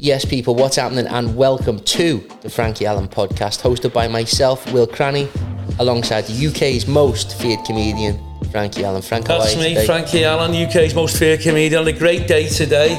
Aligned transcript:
Yes, 0.00 0.24
people, 0.24 0.54
what's 0.54 0.76
happening? 0.76 1.08
And 1.08 1.34
welcome 1.34 1.80
to 1.80 2.28
the 2.42 2.48
Frankie 2.48 2.86
Allen 2.86 3.08
podcast, 3.08 3.62
hosted 3.62 3.92
by 3.92 4.06
myself, 4.06 4.72
Will 4.72 4.86
Cranny, 4.86 5.28
alongside 5.80 6.24
the 6.26 6.46
UK's 6.46 6.86
most 6.86 7.36
feared 7.40 7.64
comedian, 7.64 8.16
Frankie 8.52 8.84
Allen. 8.84 9.02
Frank, 9.02 9.26
That's 9.26 9.56
me, 9.56 9.70
today? 9.70 9.86
Frankie 9.86 10.24
Allen, 10.24 10.54
UK's 10.54 10.94
most 10.94 11.18
feared 11.18 11.40
comedian. 11.40 11.82
On 11.82 11.88
a 11.88 11.92
great 11.92 12.28
day 12.28 12.48
today. 12.48 12.96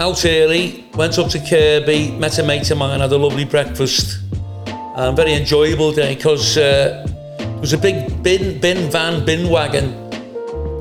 Out 0.00 0.24
early, 0.24 0.84
went 0.94 1.16
up 1.20 1.30
to 1.30 1.38
Kirkby, 1.38 2.10
met 2.18 2.36
a 2.40 2.42
mate 2.42 2.68
of 2.68 2.78
mine, 2.78 2.98
had 2.98 3.12
a 3.12 3.16
lovely 3.16 3.44
breakfast. 3.44 4.18
And 4.66 5.16
very 5.16 5.34
enjoyable 5.34 5.92
day 5.92 6.16
because 6.16 6.56
uh, 6.56 7.06
there 7.38 7.60
was 7.60 7.72
a 7.74 7.78
big 7.78 8.24
bin, 8.24 8.60
bin 8.60 8.90
van, 8.90 9.24
bin 9.24 9.48
wagon 9.48 10.10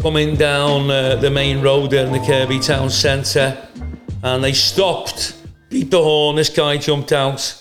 coming 0.01 0.35
down 0.35 0.89
uh, 0.89 1.15
the 1.17 1.29
main 1.29 1.61
road 1.61 1.91
there 1.91 2.07
in 2.07 2.11
the 2.11 2.19
Kirkby 2.19 2.59
town 2.59 2.89
centre. 2.89 3.55
And 4.23 4.43
they 4.43 4.53
stopped, 4.53 5.35
beat 5.73 5.91
the 5.91 6.01
horn, 6.01 6.35
this 6.37 6.49
guy 6.49 6.77
jumped 6.77 7.11
out. 7.11 7.59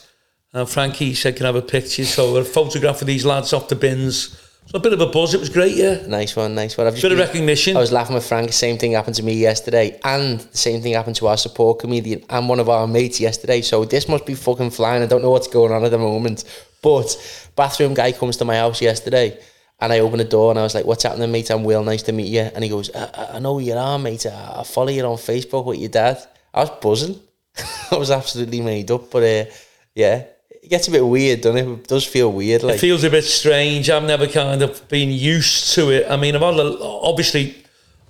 And 0.53 0.69
Frankie 0.69 1.15
said, 1.15 1.37
Can 1.37 1.47
I 1.47 1.49
have 1.49 1.57
a 1.57 1.63
picture? 1.63 2.05
So 2.05 2.37
a 2.37 2.45
photograph 2.45 3.01
of 3.01 3.07
these 3.07 3.25
lads 3.25 3.53
off 3.53 3.69
the 3.69 3.75
bins. 3.77 4.39
So 4.67 4.79
a 4.79 4.81
bit 4.81 4.93
of 4.93 5.01
a 5.01 5.07
buzz, 5.07 5.35
it 5.35 5.41
was 5.41 5.49
great, 5.49 5.75
yeah. 5.77 6.07
Nice 6.07 6.37
one, 6.37 6.55
nice 6.55 6.77
one. 6.79 6.87
I've 6.87 6.93
just 6.95 7.03
Bit 7.03 7.13
of 7.13 7.19
recognition. 7.19 7.77
I 7.77 7.81
was 7.81 7.91
laughing 7.91 8.15
with 8.15 8.27
Frank. 8.27 8.53
Same 8.53 8.79
thing 8.79 8.93
happened 8.93 9.17
to 9.17 9.23
me 9.25 9.35
yesterday, 9.35 9.99
and 10.05 10.39
the 10.41 10.57
same 10.57 10.81
thing 10.83 10.93
happened 10.93 11.17
to 11.17 11.27
our 11.27 11.37
support 11.37 11.81
comedian 11.81 12.23
and 12.31 12.49
one 12.49 12.61
of 12.61 12.69
our 12.69 12.87
mates 12.87 13.19
yesterday. 13.19 13.61
So 13.63 13.85
this 13.85 14.09
must 14.09 14.25
be 14.25 14.35
fucking 14.35 14.71
flying. 14.71 15.03
I 15.03 15.07
don't 15.07 15.23
know 15.23 15.31
what's 15.31 15.49
going 15.49 15.73
on 15.73 15.85
at 15.85 15.91
the 15.91 15.99
moment. 15.99 16.45
But 16.83 17.09
bathroom 17.57 17.95
guy 17.95 18.13
comes 18.13 18.37
to 18.37 18.45
my 18.45 18.57
house 18.57 18.81
yesterday, 18.81 19.39
and 19.81 19.93
I 19.93 19.99
open 20.01 20.19
the 20.19 20.25
door 20.25 20.51
and 20.53 20.59
I 20.59 20.63
was 20.63 20.75
like, 20.77 20.85
"What's 20.85 21.03
happening, 21.03 21.33
mate? 21.33 21.51
I'm 21.51 21.65
Will. 21.65 21.83
Nice 21.83 22.03
to 22.05 22.13
meet 22.13 22.29
you." 22.29 22.43
And 22.55 22.63
he 22.63 22.71
goes, 22.71 22.89
"I, 22.95 23.05
I- 23.15 23.31
I 23.37 23.39
know 23.41 23.55
who 23.59 23.65
you 23.65 23.75
are, 23.75 23.99
mate. 23.99 24.27
I, 24.27 24.61
I 24.61 24.65
follow 24.65 24.91
you 24.91 25.03
on 25.05 25.17
Facebook 25.17 25.65
with 25.65 25.79
your 25.81 25.89
dad." 25.91 26.19
I 26.55 26.61
was 26.61 26.71
buzzing. 26.81 27.19
I 27.91 27.97
was 27.97 28.11
absolutely 28.11 28.61
made 28.61 28.91
up, 28.91 29.11
but 29.11 29.23
uh, 29.23 29.51
yeah, 29.95 30.25
it 30.51 30.69
gets 30.71 30.89
a 30.89 30.91
bit 30.91 31.05
weird, 31.07 31.41
doesn't 31.43 31.59
it? 31.59 31.69
It 31.81 31.89
does 31.89 32.05
feel 32.05 32.33
weird, 32.33 32.63
like 32.63 32.77
It 32.77 32.81
feels 32.81 33.05
a 33.05 33.11
bit 33.11 33.25
strange. 33.25 33.91
I've 33.91 34.05
never 34.05 34.27
kind 34.27 34.63
of 34.63 34.89
been 34.89 35.11
used 35.11 35.75
to 35.75 35.91
it. 35.91 36.07
I 36.09 36.17
mean, 36.17 36.35
I've 36.37 36.43
had 36.43 36.55
a, 36.55 36.79
obviously, 36.81 37.57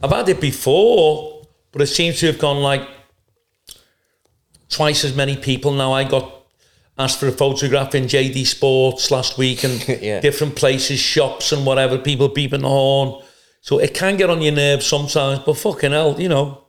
I've 0.03 0.11
had 0.11 0.29
it 0.29 0.41
before, 0.41 1.47
but 1.73 1.83
it 1.83 1.87
seems 1.87 2.21
to 2.21 2.27
have 2.27 2.39
gone 2.39 2.59
like 2.63 2.87
twice 4.69 5.05
as 5.05 5.15
many 5.15 5.37
people 5.37 5.73
now. 5.73 5.93
I 5.93 6.05
got 6.05 6.31
asked 6.99 7.19
for 7.19 7.27
a 7.29 7.33
photograph 7.33 7.95
in 7.95 8.05
JD 8.05 8.47
Sports 8.47 9.11
last 9.11 9.39
week 9.39 9.65
and 9.65 9.87
Yeah. 10.03 10.21
different 10.21 10.57
places, 10.57 11.01
shops 11.01 11.53
and 11.53 11.65
whatever, 11.67 11.99
people 11.99 12.29
beeping 12.29 12.61
the 12.61 12.69
horn. 12.69 13.23
So 13.61 13.79
it 13.79 13.95
can 13.95 14.17
get 14.17 14.29
on 14.29 14.43
your 14.43 14.53
nerves 14.53 14.87
sometimes, 14.87 15.41
but 15.41 15.55
fucking 15.55 15.93
hell, 15.93 16.21
you 16.21 16.29
know, 16.29 16.62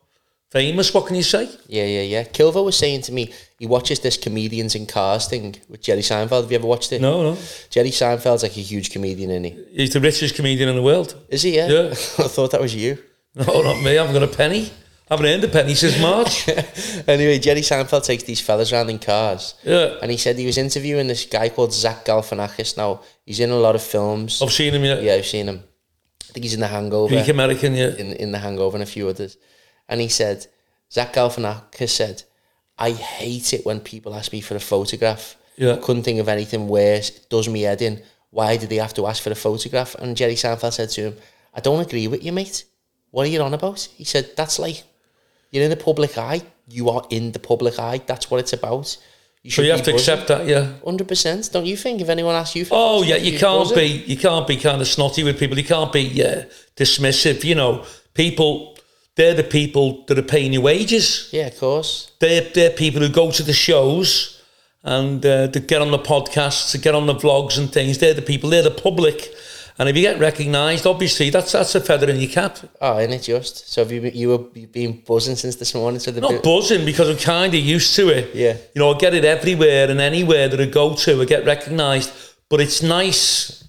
famous, 0.54 0.94
what 0.94 1.08
can 1.08 1.16
you 1.16 1.23
say? 1.23 1.50
Yeah, 1.68 1.86
yeah, 1.86 2.02
yeah. 2.02 2.23
Kilvo 2.23 2.64
was 2.64 2.78
saying 2.78 3.02
to 3.04 3.12
me 3.12 3.34
he 3.58 3.66
watches 3.66 4.00
this 4.00 4.18
comedians 4.18 4.76
in 4.76 4.86
cars 4.86 5.28
thing 5.28 5.56
with 5.68 5.82
Jerry 5.82 6.02
Seinfeld. 6.02 6.44
Have 6.44 6.52
you 6.52 6.58
ever 6.59 6.68
watched 6.68 6.92
it? 6.94 7.02
No, 7.02 7.23
no. 7.23 7.38
Jerry 7.70 7.90
Seinfeld's 7.90 8.44
like 8.44 8.56
a 8.56 8.62
huge 8.62 8.92
comedian, 8.92 9.31
isn't 9.31 9.44
he? 9.46 9.54
He's 9.74 9.94
the 9.94 10.00
richest 10.00 10.36
comedian 10.36 10.70
in 10.70 10.76
the 10.76 10.81
world. 10.81 11.16
Is 11.30 11.42
he? 11.42 11.56
Yeah. 11.56 11.68
Yeah. 11.68 11.90
I 12.26 12.28
thought 12.36 12.52
that 12.52 12.62
was 12.62 12.76
you. 12.76 12.98
No, 13.36 13.62
not 13.62 13.81
me. 13.81 13.98
I 13.98 14.06
haven't 14.06 14.14
got 14.14 14.24
a 14.24 14.36
penny. 14.38 14.72
I 15.09 15.16
haven't 15.16 15.26
earned 15.26 15.44
a 15.44 15.48
penny 15.50 15.76
since 15.76 16.00
March. 16.00 16.48
anyway, 17.08 17.38
Jerry 17.40 17.62
Seinfeld 17.62 18.06
takes 18.06 18.24
these 18.24 18.40
fellas 18.40 18.72
around 18.72 18.90
in 18.90 19.00
cars. 19.00 19.56
Yeah. 19.64 19.98
And 20.02 20.09
he 20.09 20.18
said 20.18 20.38
he 20.38 20.46
was 20.46 20.58
interviewing 20.58 21.08
this 21.08 21.26
guy 21.26 21.50
called 21.50 21.74
Zach 21.74 22.06
Galifianakis. 22.06 22.78
Now 22.78 23.02
he's 23.26 23.40
in 23.40 23.50
a 23.50 23.58
lot 23.58 23.76
of 23.76 23.84
films. 23.84 24.42
I've 24.42 24.52
seen 24.52 24.74
him. 24.74 24.84
Yeah. 24.84 25.00
Yeah, 25.00 25.14
I've 25.16 25.26
seen 25.26 25.48
him. 25.48 25.64
I 26.30 26.34
think 26.34 26.44
he's 26.46 26.54
in 26.54 26.62
The 26.62 26.68
Hangover. 26.68 27.14
Greek 27.14 27.28
American. 27.28 27.76
Yeah. 27.76 27.96
in, 27.96 28.14
in 28.14 28.31
The 28.31 28.40
Hangover 28.40 28.78
and 28.78 28.84
a 28.84 28.88
few 28.88 29.08
others. 29.08 29.38
And 29.88 30.02
he 30.02 30.08
said, 30.08 30.48
Zach 30.92 31.14
Galifianakis 31.14 31.89
said, 31.89 32.23
I 32.78 32.92
hate 32.92 33.53
it 33.53 33.66
when 33.66 33.80
people 33.80 34.16
ask 34.16 34.31
me 34.31 34.42
for 34.42 34.56
a 34.56 34.59
photograph. 34.59 35.36
Yeah. 35.56 35.73
I 35.73 35.78
couldn't 35.78 36.03
think 36.03 36.20
of 36.20 36.30
anything 36.30 36.67
worse. 36.67 37.09
It 37.09 37.30
does 37.30 37.48
me 37.48 37.62
head 37.62 37.81
in. 37.81 38.02
Why 38.31 38.58
did 38.58 38.70
they 38.70 38.78
have 38.78 38.95
to 38.95 39.06
ask 39.06 39.22
for 39.22 39.31
a 39.31 39.36
photograph? 39.36 39.95
And 39.95 40.17
Jerry 40.17 40.34
Seinfeld 40.34 40.73
said 40.73 40.90
to 40.92 41.02
him, 41.02 41.18
I 41.53 41.59
don't 41.59 41.85
agree 41.85 42.08
with 42.08 42.24
you, 42.24 42.31
mate. 42.31 42.66
What 43.12 43.28
are 43.28 43.30
you 43.30 43.40
on 43.41 43.53
about? 43.53 43.81
He 43.81 44.03
said, 44.03 44.31
that's 44.35 44.58
like, 44.58 44.84
you're 45.52 45.63
in 45.63 45.69
the 45.69 45.78
public 45.78 46.18
eye. 46.18 46.41
You 46.68 46.90
are 46.90 47.06
in 47.12 47.31
the 47.31 47.40
public 47.40 47.78
eye. 47.78 48.02
That's 48.08 48.31
what 48.31 48.40
it's 48.40 48.53
about. 48.53 48.97
You 49.44 49.52
So 49.52 49.62
you 49.62 49.72
have 49.72 49.84
to 49.84 49.94
accept 49.94 50.29
that. 50.29 50.47
Yeah. 50.47 50.74
Hundred 50.84 51.08
percent. 51.08 51.52
Don't 51.52 51.66
you 51.66 51.75
think? 51.78 52.02
If 52.02 52.09
anyone 52.09 52.34
asks 52.34 52.56
you, 52.56 52.66
for 52.66 52.75
Oh 52.75 53.03
yeah, 53.03 53.18
you 53.18 53.38
can't 53.38 53.59
buzz 53.59 53.72
it? 53.74 53.75
be 53.75 53.88
you 54.12 54.18
can't 54.18 54.47
be 54.47 54.56
kind 54.56 54.81
of 54.81 54.88
snotty 54.88 55.24
with 55.24 55.38
people. 55.38 55.58
You 55.58 55.66
can't 55.66 55.91
be 55.91 56.24
uh, 56.24 56.46
dismissive. 56.78 57.44
You 57.44 57.56
know, 57.56 57.85
people 58.13 58.72
they're 59.16 59.35
the 59.35 59.44
people 59.44 60.03
that 60.06 60.18
are 60.18 60.24
paying 60.24 60.53
your 60.53 60.63
wages. 60.63 61.29
Yeah, 61.31 61.47
of 61.47 61.59
course. 61.59 62.12
They're 62.19 62.50
they're 62.53 62.72
people 62.72 63.01
who 63.01 63.09
go 63.09 63.31
to 63.31 63.44
the 63.44 63.53
shows 63.53 64.41
and 64.84 65.25
uh, 65.25 65.47
to 65.47 65.59
get 65.59 65.81
on 65.81 65.91
the 65.91 66.00
podcasts, 66.00 66.72
to 66.72 66.78
get 66.78 66.96
on 66.96 67.06
the 67.06 67.16
vlogs 67.16 67.57
and 67.57 67.72
things. 67.72 68.00
They're 68.00 68.13
the 68.13 68.22
people. 68.22 68.50
They're 68.50 68.63
the 68.63 68.72
public. 68.72 69.34
And 69.79 69.90
if 69.90 69.96
you 69.96 70.03
get 70.03 70.19
recognised, 70.19 70.85
obviously 70.85 71.31
that's 71.31 71.52
that's 71.52 71.73
a 71.73 71.81
feather 71.81 72.09
in 72.09 72.18
your 72.18 72.29
cap. 72.29 72.59
Oh, 72.79 73.00
isn't 73.00 73.13
it 73.13 73.23
just? 73.23 73.69
So 73.69 73.81
have 73.81 73.91
you 73.91 74.02
you 74.02 74.29
were 74.29 74.46
you've 74.53 74.72
been 74.72 75.02
buzzing 75.06 75.35
since 75.35 75.56
this 75.56 75.73
morning? 75.73 76.00
So 76.00 76.12
the 76.12 76.22
Not 76.22 76.44
buzzing 76.44 76.85
because 76.85 77.09
I'm 77.09 77.18
kind 77.18 77.53
of 77.53 77.59
used 77.59 77.96
to 77.96 78.09
it. 78.09 78.35
Yeah. 78.35 78.57
You 78.75 78.79
know, 78.79 78.94
I 78.94 78.97
get 78.97 79.16
it 79.16 79.25
everywhere 79.25 79.90
and 79.90 80.00
anywhere 80.00 80.47
that 80.47 80.59
I 80.59 80.66
go 80.66 80.96
to, 80.96 81.22
I 81.22 81.25
get 81.25 81.46
recognised. 81.46 82.12
But 82.50 82.62
it's 82.62 82.84
nice 82.84 83.62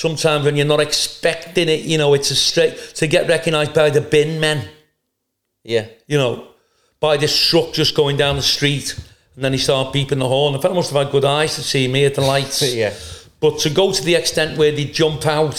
sometimes 0.00 0.46
when 0.46 0.56
you're 0.56 0.66
not 0.66 0.80
expecting 0.80 1.68
it. 1.68 1.80
You 1.82 1.98
know, 1.98 2.14
it's 2.14 2.30
a 2.30 2.34
straight 2.34 2.78
to 2.96 3.06
get 3.06 3.28
recognised 3.28 3.74
by 3.74 3.90
the 3.90 4.00
bin 4.00 4.40
men. 4.40 4.66
yeah. 5.62 5.86
You 6.06 6.16
know, 6.16 6.48
by 7.00 7.18
this 7.18 7.34
truck 7.48 7.72
just 7.72 7.94
going 7.94 8.16
down 8.16 8.36
the 8.36 8.42
street, 8.42 8.98
and 9.34 9.44
then 9.44 9.52
he 9.52 9.58
start 9.58 9.94
beeping 9.94 10.18
the 10.18 10.28
horn. 10.28 10.54
Fact, 10.54 10.72
I 10.72 10.74
must 10.74 10.90
have 10.92 11.02
had 11.04 11.12
good 11.12 11.24
eyes 11.24 11.54
to 11.56 11.62
see 11.62 11.86
me 11.86 12.06
at 12.06 12.14
the 12.14 12.22
lights. 12.22 12.62
Yeah. 12.74 12.94
But 13.40 13.58
to 13.60 13.70
go 13.70 13.90
to 13.90 14.04
the 14.04 14.14
extent 14.16 14.58
where 14.58 14.70
they 14.70 14.84
jump 14.84 15.26
out, 15.26 15.58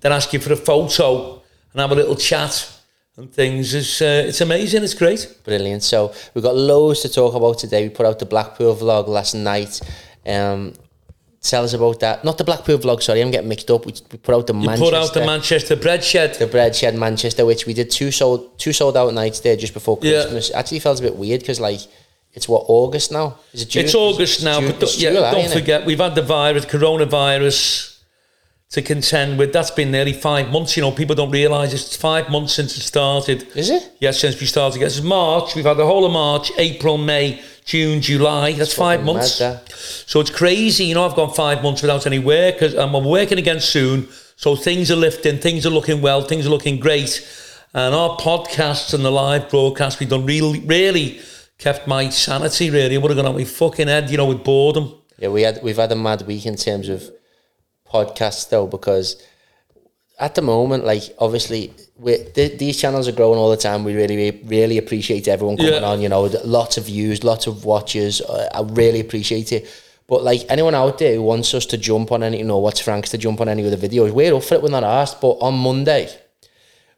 then 0.00 0.12
ask 0.12 0.32
you 0.32 0.40
for 0.40 0.54
a 0.54 0.56
photo 0.56 1.42
and 1.72 1.80
have 1.80 1.92
a 1.92 1.94
little 1.94 2.16
chat 2.16 2.70
and 3.16 3.30
things 3.30 3.74
is 3.74 4.00
uh, 4.00 4.24
it's 4.26 4.40
amazing. 4.40 4.82
It's 4.82 4.94
great. 4.94 5.38
Brilliant. 5.44 5.82
So 5.82 6.14
we've 6.32 6.42
got 6.42 6.56
loads 6.56 7.02
to 7.02 7.10
talk 7.10 7.34
about 7.34 7.58
today. 7.58 7.82
We 7.82 7.90
put 7.90 8.06
out 8.06 8.18
the 8.18 8.26
Blackpool 8.26 8.74
vlog 8.74 9.06
last 9.06 9.34
night. 9.34 9.80
Um, 10.26 10.72
tell 11.50 11.62
us 11.64 11.72
about 11.72 12.00
that. 12.00 12.24
Not 12.24 12.38
the 12.38 12.44
Blackpool 12.44 12.78
vlog. 12.78 13.02
Sorry, 13.02 13.20
I'm 13.20 13.30
getting 13.30 13.48
mixed 13.48 13.70
up. 13.70 13.86
We, 13.86 13.92
we 14.10 14.18
put 14.18 14.34
out 14.34 14.46
the 14.46 14.54
You 14.54 14.60
Manchester, 14.66 14.84
put 14.84 14.94
out 14.94 15.14
the 15.14 15.24
Manchester 15.26 15.76
bread 15.76 16.02
shed. 16.02 16.34
the 16.34 16.46
bread 16.46 16.74
shed 16.74 16.94
Manchester, 16.96 17.44
which 17.46 17.66
we 17.66 17.74
did 17.74 17.90
two 17.90 18.10
sold 18.10 18.58
two 18.58 18.72
sold 18.72 18.96
out 18.96 19.12
nights 19.14 19.40
there 19.40 19.56
just 19.56 19.74
before 19.74 19.98
Yeah. 20.02 20.22
Christmas. 20.22 20.50
Actually, 20.52 20.80
felt 20.80 20.98
a 21.00 21.02
bit 21.02 21.16
weird 21.16 21.40
because 21.40 21.60
like 21.60 21.80
it's 22.32 22.48
what 22.48 22.64
August 22.68 23.12
now. 23.12 23.38
Is 23.52 23.62
it 23.62 23.68
June? 23.68 23.84
It's 23.84 23.94
August 23.94 24.42
now, 24.42 24.58
June- 24.60 24.74
but 24.80 24.98
yeah, 24.98 25.12
don't 25.30 25.50
forget 25.52 25.84
we've 25.86 25.98
had 26.00 26.14
the 26.16 26.22
virus, 26.22 26.64
coronavirus, 26.64 27.93
to 28.70 28.82
contend 28.82 29.38
with. 29.38 29.52
That's 29.52 29.70
been 29.70 29.90
nearly 29.90 30.12
five 30.12 30.50
months. 30.50 30.76
You 30.76 30.82
know, 30.82 30.90
people 30.90 31.14
don't 31.14 31.30
realise 31.30 31.72
it's 31.72 31.96
five 31.96 32.28
months 32.30 32.52
since 32.54 32.76
it 32.76 32.80
started. 32.82 33.46
Is 33.56 33.70
it? 33.70 33.92
Yes, 34.00 34.18
since 34.20 34.40
we 34.40 34.46
started. 34.46 34.80
Yes, 34.80 34.96
it's 34.98 35.06
March. 35.06 35.54
We've 35.54 35.64
had 35.64 35.76
the 35.76 35.86
whole 35.86 36.04
of 36.04 36.12
March, 36.12 36.50
April, 36.58 36.98
May, 36.98 37.40
June, 37.64 38.00
July. 38.00 38.52
That's 38.52 38.74
five 38.74 39.04
months. 39.04 39.40
mad. 39.40 39.68
So 39.72 40.20
it's 40.20 40.30
crazy. 40.30 40.86
You 40.86 40.94
know, 40.94 41.06
I've 41.06 41.14
gone 41.14 41.32
five 41.32 41.62
months 41.62 41.82
without 41.82 42.06
any 42.06 42.18
work. 42.18 42.58
'cause 42.58 42.74
I'm 42.74 42.94
I'm 42.94 43.04
working 43.04 43.38
again 43.38 43.60
soon. 43.60 44.08
So 44.36 44.56
things 44.56 44.90
are 44.90 44.96
lifting. 44.96 45.38
Things 45.38 45.64
are 45.64 45.70
looking 45.70 46.02
well. 46.02 46.22
Things 46.22 46.44
are 46.46 46.50
looking 46.50 46.80
great. 46.80 47.24
And 47.72 47.94
our 47.94 48.16
podcasts 48.16 48.92
and 48.94 49.04
the 49.04 49.10
live 49.10 49.48
broadcasts 49.50 49.98
we've 50.00 50.08
done 50.08 50.26
really, 50.26 50.60
really 50.60 51.20
kept 51.58 51.86
my 51.86 52.08
sanity. 52.10 52.70
Really, 52.70 52.96
I 52.96 52.98
would 52.98 53.10
have 53.10 53.16
gone 53.16 53.26
on 53.26 53.36
my 53.36 53.44
fucking 53.44 53.86
head. 53.88 54.10
You 54.10 54.16
know, 54.16 54.26
with 54.26 54.42
boredom. 54.42 54.94
Yeah, 55.18 55.28
we 55.28 55.42
had 55.42 55.60
we've 55.62 55.76
had 55.76 55.92
a 55.92 55.96
mad 55.96 56.22
week 56.26 56.44
in 56.46 56.56
terms 56.56 56.88
of 56.88 57.08
podcasts 57.94 58.48
though 58.48 58.66
because 58.66 59.08
at 60.26 60.34
the 60.36 60.42
moment, 60.42 60.84
like 60.84 61.02
obviously, 61.18 61.72
we 61.98 62.12
th- 62.36 62.58
these 62.58 62.76
channels 62.80 63.06
are 63.08 63.12
growing 63.20 63.38
all 63.38 63.50
the 63.50 63.56
time. 63.68 63.82
We 63.84 63.94
really, 63.94 64.30
really 64.44 64.78
appreciate 64.78 65.26
everyone 65.28 65.56
coming 65.56 65.72
Yeah. 65.82 65.90
on. 65.90 66.00
You 66.00 66.08
know, 66.08 66.22
lots 66.44 66.76
of 66.78 66.84
views, 66.84 67.24
lots 67.24 67.46
of 67.48 67.64
watches. 67.64 68.20
Uh, 68.20 68.48
I 68.54 68.60
really 68.82 69.00
appreciate 69.00 69.50
it. 69.52 69.62
But 70.06 70.22
like 70.22 70.42
anyone 70.48 70.74
out 70.82 70.98
there 70.98 71.14
who 71.14 71.22
wants 71.22 71.52
us 71.54 71.66
to 71.66 71.76
jump 71.78 72.12
on 72.12 72.22
any, 72.22 72.38
you 72.38 72.44
know, 72.44 72.58
what's 72.58 72.80
Frank's 72.80 73.10
to 73.10 73.18
jump 73.18 73.40
on 73.40 73.48
any 73.48 73.62
of 73.66 73.72
the 73.80 73.88
videos, 73.88 74.10
we're 74.12 74.34
up 74.36 74.44
for 74.44 74.54
it. 74.56 74.62
We're 74.62 74.68
not 74.80 74.84
asked. 74.84 75.20
But 75.20 75.32
on 75.48 75.54
Monday, 75.54 76.08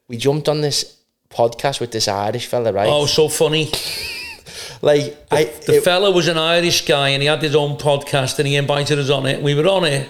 we 0.09 0.17
jumped 0.17 0.49
on 0.49 0.61
this 0.61 0.97
podcast 1.31 1.81
with 1.81 1.93
this 1.93 2.09
Irish 2.09 2.47
fella, 2.47 2.71
right? 2.73 2.89
Oh, 2.89 3.07
so 3.07 3.29
funny. 3.29 3.71
like 4.83 5.17
I, 5.31 5.45
The 5.67 5.77
it- 5.77 5.85
fella 5.85 6.11
was 6.11 6.29
an 6.29 6.37
Irish 6.39 6.85
guy 6.87 7.11
and 7.11 7.23
he 7.23 7.29
had 7.29 7.41
his 7.43 7.55
own 7.57 7.77
podcast 7.79 8.39
and 8.41 8.47
he 8.49 8.57
invited 8.57 8.99
us 8.99 9.09
on 9.11 9.25
it. 9.27 9.41
We 9.43 9.55
were 9.55 9.69
on 9.69 9.85
it. 9.85 10.09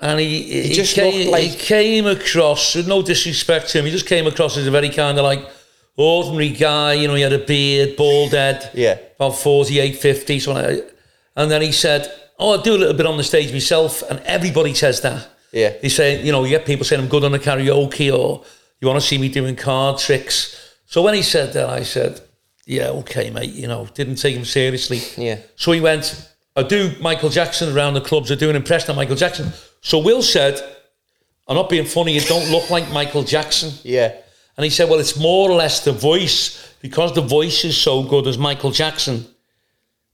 And 0.00 0.20
he, 0.20 0.42
he, 0.62 0.72
just 0.74 0.94
came, 0.94 1.30
like- 1.30 1.42
he 1.42 1.56
came 1.56 2.06
across, 2.06 2.74
with 2.76 2.86
no 2.88 3.02
disrespect 3.02 3.70
to 3.70 3.78
him, 3.78 3.84
he 3.84 3.90
just 3.90 4.06
came 4.06 4.26
across 4.26 4.56
as 4.56 4.66
a 4.66 4.70
very 4.70 4.90
kind 4.90 5.18
of 5.18 5.24
like 5.24 5.44
ordinary 5.96 6.50
guy. 6.50 6.92
You 6.94 7.08
know, 7.08 7.14
he 7.14 7.22
had 7.22 7.32
a 7.32 7.38
beard, 7.44 7.96
bald 7.96 8.30
head, 8.32 8.70
Yeah. 8.74 8.98
about 9.16 9.36
48, 9.36 9.96
50. 9.96 10.38
So 10.40 10.52
I, 10.52 10.82
and 11.36 11.50
then 11.50 11.62
he 11.62 11.72
said, 11.72 12.12
Oh, 12.38 12.56
I 12.58 12.62
do 12.62 12.76
a 12.76 12.78
little 12.78 12.94
bit 12.94 13.06
on 13.06 13.16
the 13.16 13.24
stage 13.24 13.52
myself. 13.52 14.02
And 14.08 14.20
everybody 14.20 14.72
says 14.72 15.00
that. 15.00 15.28
Yeah. 15.50 15.72
They 15.82 15.88
say, 15.88 16.22
you 16.22 16.30
know, 16.30 16.44
you 16.44 16.50
get 16.50 16.64
people 16.66 16.84
saying 16.84 17.02
I'm 17.02 17.08
good 17.08 17.24
on 17.24 17.32
the 17.32 17.38
karaoke 17.40 18.16
or 18.16 18.44
you 18.80 18.86
want 18.86 19.00
to 19.00 19.06
see 19.06 19.18
me 19.18 19.28
doing 19.28 19.56
card 19.56 19.98
tricks. 19.98 20.54
So 20.86 21.02
when 21.02 21.14
he 21.14 21.22
said 21.22 21.52
that, 21.54 21.68
I 21.68 21.82
said, 21.82 22.20
yeah, 22.64 22.90
okay, 22.90 23.30
mate. 23.30 23.50
You 23.50 23.66
know, 23.66 23.88
didn't 23.92 24.16
take 24.16 24.36
him 24.36 24.44
seriously. 24.44 25.00
Yeah. 25.16 25.40
So 25.56 25.72
he 25.72 25.80
went, 25.80 26.30
I 26.54 26.62
do 26.62 26.92
Michael 27.00 27.30
Jackson 27.30 27.74
around 27.76 27.94
the 27.94 28.00
clubs. 28.00 28.30
I 28.30 28.36
do 28.36 28.48
an 28.50 28.54
impression 28.56 28.90
of 28.90 28.96
Michael 28.96 29.16
Jackson. 29.16 29.52
So 29.80 29.98
Will 29.98 30.22
said, 30.22 30.60
I'm 31.46 31.56
not 31.56 31.68
being 31.68 31.86
funny. 31.86 32.12
You 32.12 32.20
don't 32.20 32.50
look 32.50 32.70
like 32.70 32.90
Michael 32.92 33.22
Jackson. 33.22 33.72
Yeah. 33.82 34.14
And 34.56 34.64
he 34.64 34.70
said, 34.70 34.88
well, 34.90 34.98
it's 34.98 35.16
more 35.18 35.50
or 35.50 35.54
less 35.56 35.84
the 35.84 35.92
voice 35.92 36.74
because 36.80 37.14
the 37.14 37.20
voice 37.22 37.64
is 37.64 37.76
so 37.76 38.02
good 38.02 38.26
as 38.26 38.36
Michael 38.38 38.70
Jackson. 38.70 39.26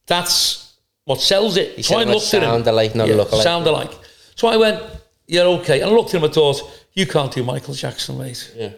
That's 0.07 0.75
what 1.05 1.21
sells 1.21 1.57
it. 1.57 1.77
He 1.77 1.83
so 1.83 1.99
I 1.99 2.05
looked 2.05 2.33
at 2.35 2.43
him. 2.43 2.51
sound 2.51 2.67
alike, 2.67 2.95
not 2.95 3.09
a 3.09 3.15
look 3.15 3.33
alike. 3.33 3.43
Sound 3.43 3.67
alike. 3.67 3.91
So 4.37 4.49
I 4.49 4.57
went, 4.57 4.83
yeah, 5.27 5.43
okay. 5.43 5.81
And 5.81 5.91
I 5.91 5.95
looked 5.95 6.11
at 6.11 6.17
him 6.19 6.25
and 6.25 6.35
thought, 6.35 6.61
you 6.93 7.07
can't 7.07 7.33
do 7.33 7.43
Michael 7.43 7.75
Jackson, 7.75 8.19
mate. 8.19 8.53
Yeah. 8.57 8.71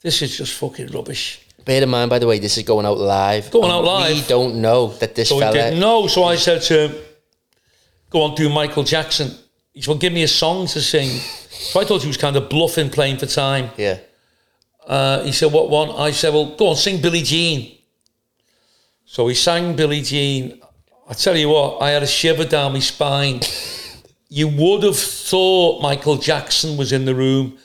This 0.00 0.22
is 0.22 0.36
just 0.36 0.54
fucking 0.54 0.88
rubbish. 0.88 1.40
Bear 1.64 1.82
in 1.82 1.88
mind, 1.88 2.08
by 2.08 2.18
the 2.18 2.26
way, 2.26 2.38
this 2.38 2.56
is 2.56 2.62
going 2.62 2.86
out 2.86 2.98
live. 2.98 3.50
Going 3.50 3.70
out 3.70 3.84
live. 3.84 4.14
We 4.16 4.22
don't 4.22 4.60
know 4.62 4.88
that 4.94 5.14
this 5.14 5.28
So 5.28 5.38
fella. 5.40 5.52
didn't 5.52 5.80
know. 5.80 6.06
So 6.06 6.24
I 6.24 6.36
said 6.36 6.62
to 6.62 6.88
him, 6.88 6.96
go 8.08 8.22
on, 8.22 8.34
do 8.34 8.48
Michael 8.48 8.84
Jackson. 8.84 9.32
He 9.78 9.82
said, 9.82 9.90
well, 9.90 9.98
give 9.98 10.12
me 10.12 10.24
a 10.24 10.28
song 10.28 10.66
to 10.66 10.80
sing. 10.80 11.08
So 11.08 11.78
I 11.78 11.84
thought 11.84 12.02
he 12.02 12.08
was 12.08 12.16
kind 12.16 12.34
of 12.34 12.48
bluffing, 12.48 12.90
playing 12.90 13.18
for 13.18 13.26
time. 13.26 13.70
Yeah. 13.76 14.00
Uh, 14.84 15.22
he 15.22 15.30
said, 15.30 15.52
what 15.52 15.70
one? 15.70 15.90
I 15.90 16.10
said, 16.10 16.34
well, 16.34 16.56
go 16.56 16.70
on, 16.70 16.74
sing 16.74 17.00
Billie 17.00 17.22
Jean. 17.22 17.78
So 19.04 19.28
he 19.28 19.36
sang 19.36 19.76
Billie 19.76 20.02
Jean. 20.02 20.60
I 21.08 21.12
tell 21.12 21.36
you 21.36 21.50
what, 21.50 21.80
I 21.80 21.90
had 21.90 22.02
a 22.02 22.08
shiver 22.08 22.44
down 22.44 22.72
my 22.72 22.80
spine. 22.80 23.42
You 24.28 24.48
would 24.48 24.82
have 24.82 24.98
thought 24.98 25.80
Michael 25.80 26.16
Jackson 26.16 26.76
was 26.76 26.90
in 26.90 27.04
the 27.04 27.14
room. 27.14 27.56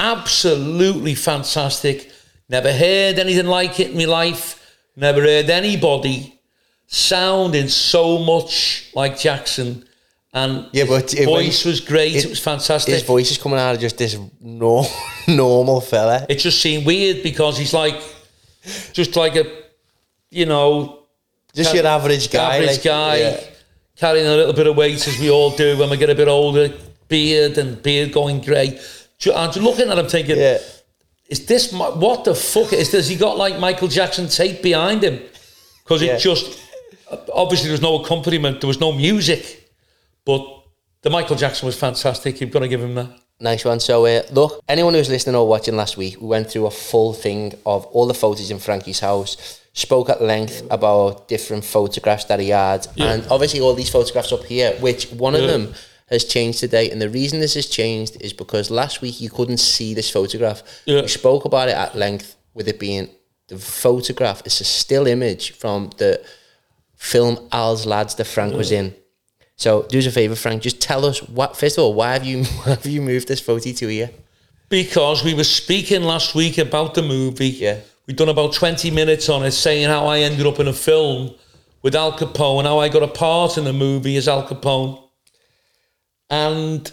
Absolutely 0.00 1.14
fantastic. 1.14 2.10
Never 2.48 2.72
heard 2.72 3.20
anything 3.20 3.46
like 3.46 3.78
it 3.78 3.92
in 3.92 3.98
my 3.98 4.06
life. 4.06 4.76
Never 4.96 5.20
heard 5.20 5.48
anybody 5.48 6.40
sounding 6.88 7.68
so 7.68 8.18
much 8.18 8.90
like 8.96 9.16
Jackson. 9.16 9.84
And 10.34 10.66
Yeah, 10.72 10.84
but 10.88 11.12
it- 11.12 11.26
voice 11.26 11.64
was 11.64 11.80
great. 11.80 12.14
it- 12.16 12.24
it 12.24 12.30
was 12.30 12.38
fantastic. 12.40 12.94
His 12.94 13.02
voice 13.02 13.30
is 13.30 13.38
coming 13.38 13.58
out 13.58 13.74
of 13.74 13.80
just 13.80 13.98
this 13.98 14.16
no, 14.40 14.86
normal 15.28 15.80
fella. 15.80 16.24
it 16.28 16.36
just 16.36 16.60
seemed 16.60 16.86
weird 16.86 17.22
because 17.22 17.58
he's 17.58 17.74
like 17.74 17.96
just 18.92 19.14
like 19.16 19.36
a 19.36 19.44
you 20.30 20.46
know 20.46 21.00
Just 21.54 21.74
your 21.74 21.86
average 21.86 22.30
guy. 22.30 22.56
average 22.56 22.70
like, 22.70 22.82
guy 22.82 23.16
yeah. 23.18 23.40
carrying 23.96 24.26
a 24.26 24.34
little 24.36 24.54
bit 24.54 24.66
of 24.66 24.76
weight 24.76 25.06
as 25.06 25.18
we 25.18 25.28
all 25.30 25.50
do 25.50 25.76
when 25.76 25.90
we 25.90 25.96
get 25.98 26.08
a 26.08 26.14
bit 26.14 26.28
older 26.28 26.72
beard 27.08 27.58
and 27.58 27.82
beard 27.82 28.12
going 28.12 28.40
grey 28.40 28.78
I'm 29.34 29.50
looking 29.62 29.90
at 29.90 29.98
him 29.98 30.08
thinking 30.08 30.38
Yeah. 30.38 30.58
is 31.28 31.44
this 31.46 31.72
what 31.72 32.24
the 32.24 32.34
fuck 32.34 32.72
is 32.72 32.90
this 32.90 33.08
he 33.08 33.16
got 33.16 33.36
like 33.36 33.58
Michael 33.58 33.88
Jackson 33.88 34.28
tape 34.28 34.62
behind 34.62 35.02
him 35.04 35.20
because 35.84 36.00
Yeah. 36.02 36.14
it 36.14 36.20
just 36.20 36.58
obviously 37.34 37.66
there 37.68 37.74
was 37.74 37.82
no 37.82 38.02
accompaniment 38.02 38.60
there 38.62 38.68
was 38.68 38.80
no 38.80 38.92
music 38.92 39.61
but 40.24 40.44
the 41.02 41.10
Michael 41.10 41.36
Jackson 41.36 41.66
was 41.66 41.76
fantastic 41.78 42.40
you've 42.40 42.50
got 42.50 42.60
to 42.60 42.68
give 42.68 42.80
him 42.82 42.94
that 42.94 43.18
Nice 43.40 43.64
one. 43.64 43.80
So, 43.80 44.06
uh, 44.06 44.22
look, 44.30 44.62
anyone 44.68 44.94
who's 44.94 45.08
listening 45.08 45.34
or 45.34 45.48
watching 45.48 45.74
last 45.76 45.96
week, 45.96 46.20
we 46.20 46.28
went 46.28 46.48
through 46.48 46.66
a 46.66 46.70
full 46.70 47.12
thing 47.12 47.54
of 47.66 47.84
all 47.86 48.06
the 48.06 48.14
photos 48.14 48.52
in 48.52 48.60
Frankie's 48.60 49.00
house, 49.00 49.60
spoke 49.72 50.08
at 50.10 50.22
length 50.22 50.62
about 50.70 51.26
different 51.26 51.64
photographs 51.64 52.26
that 52.26 52.38
he 52.38 52.50
had, 52.50 52.86
and 52.98 53.26
obviously 53.32 53.60
all 53.60 53.74
these 53.74 53.90
photographs 53.90 54.30
up 54.30 54.44
here, 54.44 54.74
which 54.78 55.06
one 55.10 55.34
of 55.34 55.40
Yeah. 55.40 55.46
them 55.48 55.74
has 56.08 56.24
changed 56.24 56.60
today. 56.60 56.88
And 56.90 57.02
the 57.02 57.08
reason 57.08 57.40
this 57.40 57.54
has 57.54 57.66
changed 57.66 58.16
is 58.20 58.32
because 58.32 58.70
last 58.70 59.00
week 59.00 59.20
you 59.20 59.28
couldn't 59.28 59.58
see 59.58 59.92
this 59.92 60.08
photograph. 60.08 60.62
Yeah. 60.84 61.00
We 61.02 61.08
spoke 61.08 61.44
about 61.44 61.68
it 61.68 61.74
at 61.74 61.96
length 61.96 62.36
with 62.54 62.68
it 62.68 62.78
being 62.78 63.08
the 63.48 63.58
photograph. 63.58 64.42
It's 64.44 64.60
a 64.60 64.64
still 64.64 65.08
image 65.08 65.50
from 65.50 65.90
the 65.96 66.24
film 66.94 67.48
Al's 67.50 67.86
Lads 67.86 68.14
that 68.14 68.26
Frank 68.26 68.54
was 68.54 68.70
in. 68.70 68.94
So 69.62 69.84
do 69.88 69.96
us 69.96 70.06
a 70.06 70.10
favour, 70.10 70.34
Frank. 70.34 70.60
Just 70.60 70.80
tell 70.80 71.04
us 71.04 71.22
what. 71.22 71.56
First 71.56 71.78
of 71.78 71.84
all, 71.84 71.94
why 71.94 72.14
have 72.14 72.24
you 72.24 72.42
why 72.64 72.70
have 72.70 72.84
you 72.84 73.00
moved 73.00 73.28
this 73.28 73.40
photo 73.40 73.70
to 73.70 73.86
here? 73.86 74.10
Because 74.68 75.22
we 75.22 75.34
were 75.34 75.44
speaking 75.44 76.02
last 76.02 76.34
week 76.34 76.58
about 76.58 76.94
the 76.94 77.02
movie. 77.02 77.50
Yeah. 77.50 77.78
We'd 78.08 78.16
done 78.16 78.28
about 78.28 78.54
20 78.54 78.90
minutes 78.90 79.28
on 79.28 79.44
it, 79.44 79.52
saying 79.52 79.86
how 79.86 80.06
I 80.06 80.18
ended 80.18 80.46
up 80.46 80.58
in 80.58 80.66
a 80.66 80.72
film 80.72 81.36
with 81.80 81.94
Al 81.94 82.12
Capone, 82.12 82.64
how 82.64 82.80
I 82.80 82.88
got 82.88 83.04
a 83.04 83.06
part 83.06 83.56
in 83.56 83.62
the 83.62 83.72
movie 83.72 84.16
as 84.16 84.26
Al 84.26 84.48
Capone. 84.48 85.00
And 86.28 86.90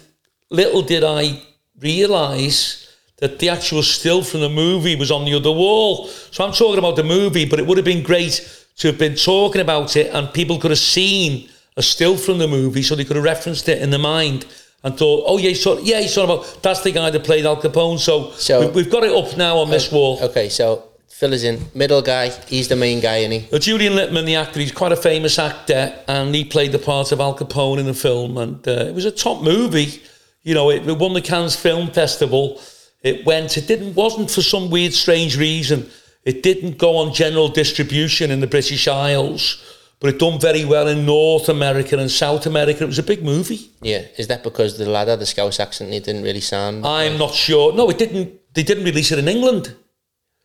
little 0.50 0.82
did 0.82 1.02
I 1.02 1.42
realise 1.80 2.96
that 3.16 3.40
the 3.40 3.48
actual 3.48 3.82
still 3.82 4.22
from 4.22 4.42
the 4.42 4.48
movie 4.48 4.94
was 4.94 5.10
on 5.10 5.24
the 5.24 5.34
other 5.34 5.50
wall. 5.50 6.06
So 6.06 6.46
I'm 6.46 6.52
talking 6.52 6.78
about 6.78 6.94
the 6.94 7.02
movie, 7.02 7.46
but 7.46 7.58
it 7.58 7.66
would 7.66 7.78
have 7.78 7.84
been 7.84 8.04
great 8.04 8.68
to 8.76 8.86
have 8.86 8.98
been 8.98 9.16
talking 9.16 9.60
about 9.60 9.96
it 9.96 10.14
and 10.14 10.32
people 10.32 10.60
could 10.60 10.70
have 10.70 10.78
seen 10.78 11.48
a 11.76 11.82
still 11.82 12.16
from 12.16 12.38
the 12.38 12.48
movie 12.48 12.82
so 12.82 12.94
they 12.94 13.04
could 13.04 13.16
have 13.16 13.24
referenced 13.24 13.68
it 13.68 13.80
in 13.80 13.90
the 13.90 13.98
mind 13.98 14.46
and 14.82 14.96
thought, 14.96 15.24
oh 15.26 15.38
yeah, 15.38 15.52
talking, 15.52 15.84
yeah, 15.86 16.00
he's 16.00 16.14
talking 16.14 16.34
about, 16.34 16.62
that's 16.62 16.80
the 16.82 16.90
guy 16.92 17.10
that 17.10 17.24
played 17.24 17.44
Al 17.46 17.56
Capone. 17.60 17.98
So, 17.98 18.30
So- 18.32 18.60
we, 18.68 18.82
we've 18.82 18.90
got 18.90 19.04
it 19.04 19.12
up 19.12 19.36
now 19.36 19.58
on 19.58 19.70
this 19.70 19.92
wall. 19.92 20.18
Okay, 20.22 20.48
so 20.48 20.84
fill 21.08 21.34
us 21.34 21.42
in. 21.42 21.60
Middle 21.74 22.00
guy. 22.02 22.30
He's 22.48 22.68
the 22.68 22.76
main 22.76 23.00
guy, 23.00 23.18
isn't 23.18 23.50
he? 23.50 23.58
Julian 23.58 23.92
Littman, 23.92 24.24
the 24.24 24.36
actor, 24.36 24.58
he's 24.58 24.72
quite 24.72 24.92
a 24.92 24.96
famous 24.96 25.38
actor, 25.38 25.94
and 26.08 26.34
he 26.34 26.44
played 26.44 26.72
the 26.72 26.78
part 26.78 27.12
of 27.12 27.20
Al 27.20 27.36
Capone 27.36 27.78
in 27.78 27.86
the 27.86 27.94
film, 27.94 28.38
and 28.38 28.66
uh, 28.66 28.70
it 28.88 28.94
was 28.94 29.04
a 29.04 29.10
top 29.10 29.42
movie. 29.42 30.02
You 30.42 30.54
know, 30.54 30.70
it, 30.70 30.88
it 30.88 30.98
won 30.98 31.12
the 31.12 31.20
Cannes 31.20 31.54
Film 31.56 31.90
Festival. 31.90 32.58
It 33.02 33.26
went. 33.26 33.58
It 33.58 33.66
didn't. 33.68 33.94
Wasn't 33.94 34.30
for 34.30 34.40
some 34.40 34.70
weird, 34.70 34.94
strange 34.94 35.36
reason. 35.36 35.90
It 36.24 36.42
didn't 36.42 36.78
go 36.78 36.96
on 36.96 37.12
general 37.12 37.48
distribution 37.48 38.30
in 38.30 38.40
the 38.40 38.46
British 38.46 38.88
Isles, 38.88 39.69
but 40.00 40.14
it 40.14 40.18
done 40.18 40.40
very 40.40 40.64
well 40.64 40.88
in 40.88 41.04
North 41.06 41.48
America 41.48 41.96
and 41.98 42.10
South 42.10 42.46
America. 42.46 42.84
It 42.84 42.86
was 42.88 42.98
a 42.98 43.02
big 43.02 43.22
movie. 43.22 43.70
Yeah. 43.82 44.02
Is 44.18 44.26
that 44.28 44.42
because 44.42 44.78
the 44.78 44.86
lad 44.88 45.08
had 45.08 45.20
the 45.20 45.26
Scouse 45.26 45.60
accent? 45.60 45.92
He 45.92 46.00
didn't 46.00 46.22
really 46.22 46.40
sound. 46.40 46.86
I'm 46.86 47.18
not 47.18 47.34
sure. 47.34 47.72
No, 47.74 47.88
it 47.90 47.98
didn't. 47.98 48.40
They 48.54 48.62
didn't 48.62 48.84
release 48.84 49.12
it 49.12 49.18
in 49.18 49.28
England. 49.28 49.76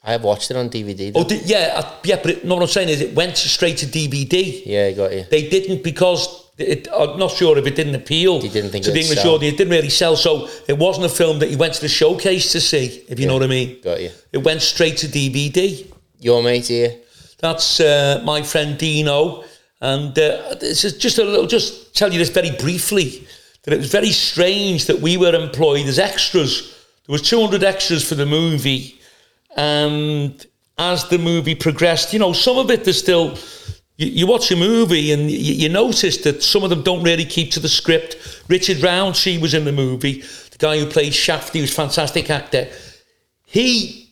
I 0.04 0.12
have 0.12 0.24
watched 0.24 0.52
it 0.52 0.58
on 0.58 0.70
DVD. 0.70 1.12
though. 1.12 1.22
Oh, 1.22 1.24
di- 1.28 1.42
yeah, 1.46 1.74
uh, 1.78 1.92
yeah. 2.04 2.18
But 2.22 2.32
it, 2.32 2.46
no, 2.46 2.54
what 2.56 2.62
I'm 2.62 2.68
saying 2.70 2.90
is, 2.90 3.02
it 3.02 3.16
went 3.16 3.36
straight 3.38 3.78
to 3.78 3.88
DVD. 3.88 4.62
yeah, 4.66 4.86
I 4.86 4.94
got 4.94 5.12
you. 5.12 5.26
they 5.32 5.50
didn't 5.50 5.82
because 5.84 6.44
it, 6.60 6.88
I'm 6.94 7.18
not 7.18 7.32
sure 7.32 7.58
if 7.58 7.66
it 7.66 7.76
didn't 7.76 7.96
appeal 7.96 8.40
They 8.40 8.50
didn't 8.50 8.70
think 8.70 8.86
to 8.86 8.92
the 8.92 9.00
English 9.00 9.20
sell. 9.22 9.34
audience. 9.36 9.56
It 9.56 9.58
didn't 9.58 9.72
really 9.74 9.90
sell, 9.90 10.16
so 10.16 10.48
it 10.68 10.78
wasn't 10.78 11.08
a 11.08 11.10
film 11.10 11.40
that 11.40 11.50
he 11.50 11.56
went 11.56 11.74
to 11.74 11.82
the 11.82 11.88
showcase 11.90 12.52
to 12.52 12.62
see, 12.62 13.04
if 13.10 13.20
you 13.20 13.26
know 13.26 13.34
what 13.34 13.44
I 13.44 13.48
mean. 13.48 13.82
Got 13.82 14.00
you. 14.02 14.12
It 14.32 14.44
went 14.44 14.62
straight 14.62 14.98
to 14.98 15.08
DVD. 15.08 15.92
Your 16.20 16.44
mate 16.44 16.68
here. 16.68 16.98
That's 17.40 17.80
uh, 17.80 18.22
my 18.24 18.42
friend 18.42 18.78
Dino, 18.78 19.44
and 19.82 20.18
uh, 20.18 20.56
this 20.56 20.86
is 20.86 20.98
just 20.98 21.18
a 21.18 21.24
little. 21.24 21.48
Just 21.48 21.96
tell 21.96 22.12
you 22.12 22.20
this 22.20 22.30
very 22.30 22.52
briefly 22.52 23.28
that 23.64 23.74
it 23.74 23.78
was 23.78 23.92
very 23.92 24.12
strange 24.12 24.86
that 24.86 25.00
we 25.00 25.18
were 25.18 25.36
employed 25.36 25.86
as 25.88 26.00
extras. 26.00 26.72
There 27.06 27.14
was 27.14 27.22
200 27.24 27.64
extras 27.64 28.08
for 28.08 28.16
the 28.16 28.26
movie, 28.26 29.00
and 29.56 30.46
as 30.78 31.08
the 31.10 31.18
movie 31.18 31.56
progressed, 31.56 32.14
you 32.14 32.20
know, 32.20 32.34
some 32.34 32.58
of 32.58 32.72
it 32.72 32.88
is 32.88 32.98
still. 32.98 33.38
You, 33.98 34.28
watch 34.28 34.52
a 34.52 34.58
movie 34.58 35.14
and 35.14 35.32
you, 35.32 35.54
you 35.54 35.70
notice 35.70 36.18
that 36.24 36.44
some 36.44 36.66
of 36.66 36.70
them 36.70 36.84
don't 36.84 37.02
really 37.02 37.24
keep 37.24 37.52
to 37.52 37.62
the 37.62 37.70
script. 37.70 38.44
Richard 38.50 38.84
Roundtree 38.84 39.38
was 39.38 39.54
in 39.54 39.64
the 39.64 39.72
movie, 39.72 40.20
the 40.52 40.58
guy 40.58 40.78
who 40.78 40.86
played 40.86 41.14
Shafty, 41.14 41.62
was 41.62 41.72
a 41.72 41.76
fantastic 41.76 42.30
actor. 42.30 42.68
He 43.46 44.05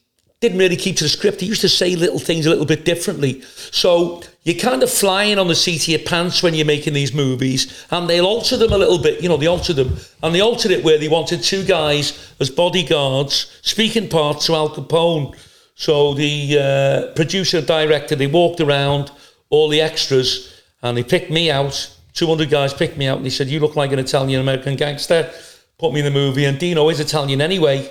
didn't 0.43 0.59
really 0.59 0.75
keep 0.75 0.97
to 0.97 1.05
the 1.05 1.09
script. 1.09 1.39
He 1.39 1.47
used 1.47 1.61
to 1.61 1.69
say 1.69 1.95
little 1.95 2.19
things 2.19 2.45
a 2.45 2.49
little 2.49 2.65
bit 2.65 2.83
differently. 2.83 3.41
So 3.71 4.21
you're 4.43 4.59
kind 4.59 4.83
of 4.83 4.89
flying 4.89 5.39
on 5.39 5.47
the 5.47 5.55
seat 5.55 5.83
of 5.83 5.87
your 5.87 5.99
pants 5.99 6.43
when 6.43 6.53
you're 6.53 6.65
making 6.65 6.93
these 6.93 7.13
movies, 7.13 7.85
and 7.91 8.09
they'll 8.09 8.25
alter 8.25 8.57
them 8.57 8.73
a 8.73 8.77
little 8.77 9.01
bit. 9.01 9.23
You 9.23 9.29
know, 9.29 9.37
they 9.37 9.47
alter 9.47 9.71
them, 9.71 9.95
and 10.21 10.35
they 10.35 10.41
altered 10.41 10.71
it 10.71 10.83
where 10.83 10.97
they 10.97 11.07
wanted 11.07 11.43
two 11.43 11.63
guys 11.63 12.33
as 12.41 12.49
bodyguards, 12.49 13.57
speaking 13.61 14.09
parts 14.09 14.45
to 14.47 14.55
Al 14.55 14.67
Capone. 14.67 15.33
So 15.75 16.13
the 16.13 16.59
uh, 16.59 17.13
producer, 17.13 17.61
director, 17.61 18.17
they 18.17 18.27
walked 18.27 18.59
around 18.59 19.11
all 19.49 19.69
the 19.69 19.79
extras, 19.79 20.61
and 20.81 20.97
they 20.97 21.03
picked 21.03 21.31
me 21.31 21.51
out. 21.51 21.89
200 22.15 22.49
guys 22.49 22.73
picked 22.73 22.97
me 22.97 23.07
out, 23.07 23.15
and 23.15 23.25
they 23.25 23.29
said, 23.29 23.47
"You 23.47 23.61
look 23.61 23.77
like 23.77 23.93
an 23.93 23.99
Italian 23.99 24.41
American 24.41 24.75
gangster." 24.75 25.31
Put 25.77 25.93
me 25.93 26.01
in 26.01 26.05
the 26.05 26.11
movie, 26.11 26.43
and 26.43 26.59
Dino 26.59 26.89
is 26.89 26.99
Italian 26.99 27.39
anyway 27.39 27.89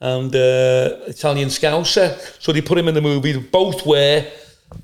and 0.00 0.34
uh, 0.34 0.98
Italian 1.06 1.48
Scouser. 1.48 2.16
So 2.40 2.52
they 2.52 2.60
put 2.62 2.78
him 2.78 2.88
in 2.88 2.94
the 2.94 3.00
movie. 3.00 3.32
They 3.32 3.38
both 3.40 3.86
were 3.86 4.24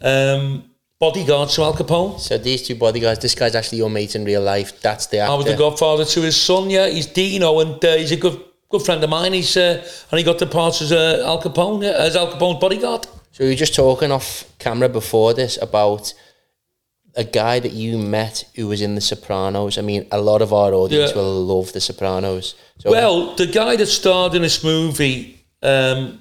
um, 0.00 0.64
bodyguards 0.98 1.54
to 1.56 1.62
Al 1.62 1.74
Capone. 1.74 2.18
So 2.20 2.38
these 2.38 2.62
two 2.66 2.74
bodyguards. 2.76 3.20
This 3.20 3.34
guy's 3.34 3.54
actually 3.54 3.78
your 3.78 3.90
mate 3.90 4.14
in 4.14 4.24
real 4.24 4.42
life. 4.42 4.80
That's 4.80 5.06
the 5.06 5.18
actor. 5.18 5.32
I 5.32 5.36
was 5.36 5.46
the 5.46 5.56
godfather 5.56 6.04
to 6.04 6.20
his 6.22 6.40
son. 6.40 6.70
Yeah, 6.70 6.88
he's 6.88 7.06
Dino, 7.06 7.60
and 7.60 7.84
uh, 7.84 7.96
he's 7.96 8.12
a 8.12 8.16
good 8.16 8.40
good 8.70 8.82
friend 8.82 9.02
of 9.04 9.10
mine. 9.10 9.32
He's 9.34 9.56
uh, 9.56 9.86
and 10.10 10.18
he 10.18 10.24
got 10.24 10.38
the 10.38 10.46
part 10.46 10.80
as 10.80 10.92
uh, 10.92 11.22
Al 11.26 11.40
Capone, 11.42 11.82
yeah, 11.84 11.90
as 11.92 12.16
Al 12.16 12.28
Capone's 12.32 12.60
bodyguard. 12.60 13.06
So 13.32 13.44
we 13.44 13.50
were 13.50 13.56
just 13.56 13.74
talking 13.74 14.10
off 14.12 14.44
camera 14.58 14.88
before 14.88 15.34
this 15.34 15.58
about 15.60 16.12
a 17.14 17.24
guy 17.24 17.60
that 17.60 17.72
you 17.72 17.98
met 17.98 18.44
who 18.56 18.68
was 18.68 18.80
in 18.80 18.94
The 18.94 19.00
Sopranos. 19.00 19.76
I 19.76 19.82
mean, 19.82 20.06
a 20.10 20.20
lot 20.20 20.40
of 20.40 20.52
our 20.52 20.72
audience 20.72 21.10
Yeah. 21.10 21.16
will 21.16 21.44
love 21.44 21.72
The 21.72 21.80
Sopranos. 21.80 22.54
So 22.82 22.90
Well, 22.90 23.34
the 23.36 23.46
guy 23.46 23.76
that 23.76 23.86
starred 23.86 24.34
in 24.34 24.42
this 24.42 24.64
movie, 24.64 25.38
um, 25.62 26.20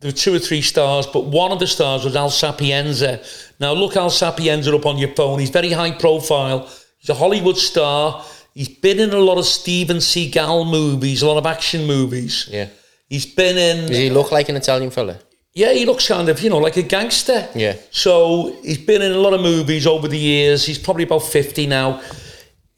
there 0.00 0.08
were 0.08 0.16
two 0.16 0.34
or 0.34 0.38
three 0.38 0.62
stars, 0.62 1.06
but 1.06 1.26
one 1.26 1.52
of 1.52 1.58
the 1.58 1.66
stars 1.66 2.04
was 2.04 2.16
Al 2.16 2.30
Sapienza. 2.30 3.20
Now 3.60 3.74
look 3.74 3.94
Al 3.94 4.08
Sapienza 4.08 4.74
up 4.74 4.86
on 4.86 4.96
your 4.96 5.10
phone. 5.10 5.38
He's 5.40 5.50
very 5.50 5.72
high 5.72 5.90
profile. 5.90 6.60
He's 6.98 7.10
a 7.10 7.14
Hollywood 7.14 7.58
star. 7.58 8.24
He's 8.54 8.70
been 8.70 8.98
in 8.98 9.10
a 9.10 9.18
lot 9.18 9.36
of 9.36 9.44
Steven 9.44 9.98
Seagal 9.98 10.70
movies, 10.70 11.20
a 11.20 11.26
lot 11.26 11.36
of 11.36 11.44
action 11.44 11.86
movies. 11.86 12.48
Yeah. 12.50 12.68
He's 13.10 13.26
been 13.26 13.58
in. 13.58 13.88
Does 13.88 13.98
he 13.98 14.08
look 14.08 14.32
like 14.32 14.48
an 14.48 14.56
Italian 14.56 14.90
fella? 14.90 15.18
Yeah, 15.52 15.74
he 15.74 15.84
looks 15.84 16.08
kind 16.08 16.30
of, 16.30 16.40
you 16.40 16.48
know, 16.48 16.58
like 16.58 16.78
a 16.78 16.82
gangster. 16.82 17.46
Yeah. 17.54 17.76
So 17.90 18.56
he's 18.62 18.78
been 18.78 19.02
in 19.02 19.12
a 19.12 19.18
lot 19.18 19.34
of 19.34 19.42
movies 19.42 19.86
over 19.86 20.08
the 20.08 20.16
years. 20.18 20.64
He's 20.64 20.78
probably 20.78 21.02
about 21.02 21.24
50 21.24 21.66
now. 21.66 22.00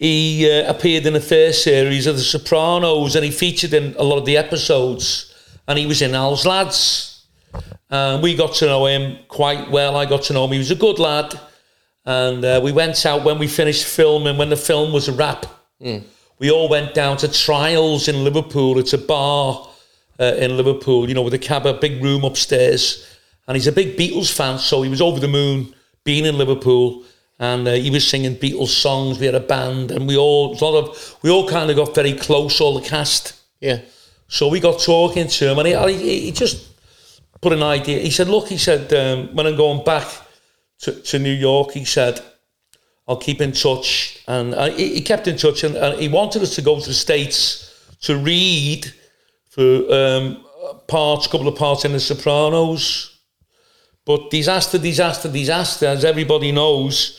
He 0.00 0.50
uh, 0.50 0.71
appeared 0.71 1.04
in 1.04 1.12
the 1.12 1.21
first 1.21 1.62
series 1.62 2.07
of 2.07 2.16
The 2.16 2.23
Sopranos 2.23 3.16
and 3.16 3.23
he 3.23 3.30
featured 3.30 3.75
in 3.75 3.95
a 3.99 4.02
lot 4.02 4.16
of 4.16 4.25
the 4.25 4.38
episodes. 4.38 5.35
And 5.69 5.78
he 5.78 5.85
was 5.85 6.00
in 6.00 6.14
Al's 6.14 6.47
Lads. 6.47 7.26
And 7.90 8.23
we 8.23 8.35
got 8.35 8.54
to 8.54 8.66
know 8.66 8.87
him 8.87 9.19
quite 9.28 9.71
well. 9.71 9.99
I 9.99 10.07
got 10.07 10.23
to 10.23 10.33
know 10.33 10.47
him. 10.47 10.52
He 10.52 10.59
was 10.59 10.71
a 10.71 10.75
good 10.75 10.99
lad. 10.99 11.38
And 12.07 12.42
uh, 12.42 12.62
we 12.64 12.73
went 12.73 13.04
out 13.04 13.25
when 13.25 13.38
we 13.38 13.47
finished 13.47 13.85
filming, 13.85 14.38
when 14.38 14.49
the 14.49 14.57
film 14.57 14.90
was 14.90 15.07
a 15.07 15.12
wrap. 15.12 15.45
We 16.38 16.50
all 16.50 16.71
went 16.71 16.95
down 16.95 17.19
to 17.19 17.30
Trials 17.30 18.09
in 18.09 18.25
Liverpool. 18.25 18.78
It's 18.78 18.95
a 18.95 18.99
bar 18.99 19.69
uh, 20.19 20.25
in 20.38 20.57
Liverpool, 20.57 21.11
you 21.11 21.14
know, 21.14 21.21
with 21.21 21.35
a 21.35 21.38
cab, 21.38 21.66
a 21.66 21.75
big 21.75 22.02
room 22.02 22.25
upstairs. 22.25 23.07
And 23.47 23.54
he's 23.54 23.66
a 23.66 23.73
big 23.73 23.99
Beatles 23.99 24.35
fan, 24.35 24.59
so 24.59 24.80
he 24.80 24.88
was 24.88 25.02
over 25.02 25.21
the 25.21 25.28
moon 25.28 25.75
being 26.04 26.25
in 26.25 26.38
Liverpool. 26.38 27.04
And 27.40 27.66
uh, 27.66 27.73
he 27.73 27.90
was 27.90 28.06
singing 28.06 28.37
Beatles 28.37 28.68
songs. 28.68 29.18
We 29.18 29.25
had 29.25 29.35
a 29.35 29.40
band, 29.40 29.90
and 29.90 30.06
we 30.06 30.18
all 30.18 30.54
sort 30.56 30.85
of, 30.85 31.16
we 31.23 31.30
all 31.30 31.49
kind 31.49 31.70
of 31.70 31.76
got 31.76 31.94
very 31.94 32.12
close, 32.12 32.61
all 32.61 32.78
the 32.78 32.87
cast. 32.87 33.32
Yeah. 33.61 33.80
So 34.28 34.49
we 34.49 34.61
got 34.61 34.78
talking 34.80 35.26
to 35.26 35.50
him, 35.50 35.59
and 35.59 35.66
he, 35.66 35.75
he, 35.97 36.20
he 36.26 36.32
just 36.32 36.68
put 37.40 37.54
an 37.54 37.62
idea. 37.62 37.99
He 37.99 38.11
said, 38.11 38.28
"Look," 38.28 38.49
he 38.49 38.59
said, 38.59 38.92
um, 38.92 39.35
"when 39.35 39.47
I'm 39.47 39.56
going 39.56 39.82
back 39.85 40.06
to, 40.80 40.92
to 40.92 41.18
New 41.18 41.32
York," 41.32 41.73
he 41.73 41.87
said, 41.87 42.20
"I'll 43.09 43.16
keep 43.16 43.40
in 43.40 43.52
touch." 43.52 44.23
And 44.28 44.54
uh, 44.54 44.68
he, 44.70 44.97
he 44.97 45.00
kept 45.00 45.26
in 45.26 45.38
touch, 45.38 45.64
and, 45.64 45.76
and 45.76 45.99
he 45.99 46.09
wanted 46.09 46.42
us 46.42 46.54
to 46.56 46.62
go 46.62 46.78
to 46.78 46.88
the 46.88 46.94
states 46.94 47.75
to 48.02 48.18
read 48.18 48.92
for 49.49 49.90
um, 49.90 50.44
parts, 50.88 51.26
a 51.26 51.30
couple 51.30 51.49
of 51.49 51.56
parts 51.56 51.87
in 51.87 51.92
The 51.92 52.00
Sopranos. 52.00 53.18
But 54.04 54.30
disaster, 54.30 54.76
disaster, 54.76 55.32
disaster, 55.32 55.87
as 55.87 56.04
everybody 56.04 56.52
knows. 56.52 57.16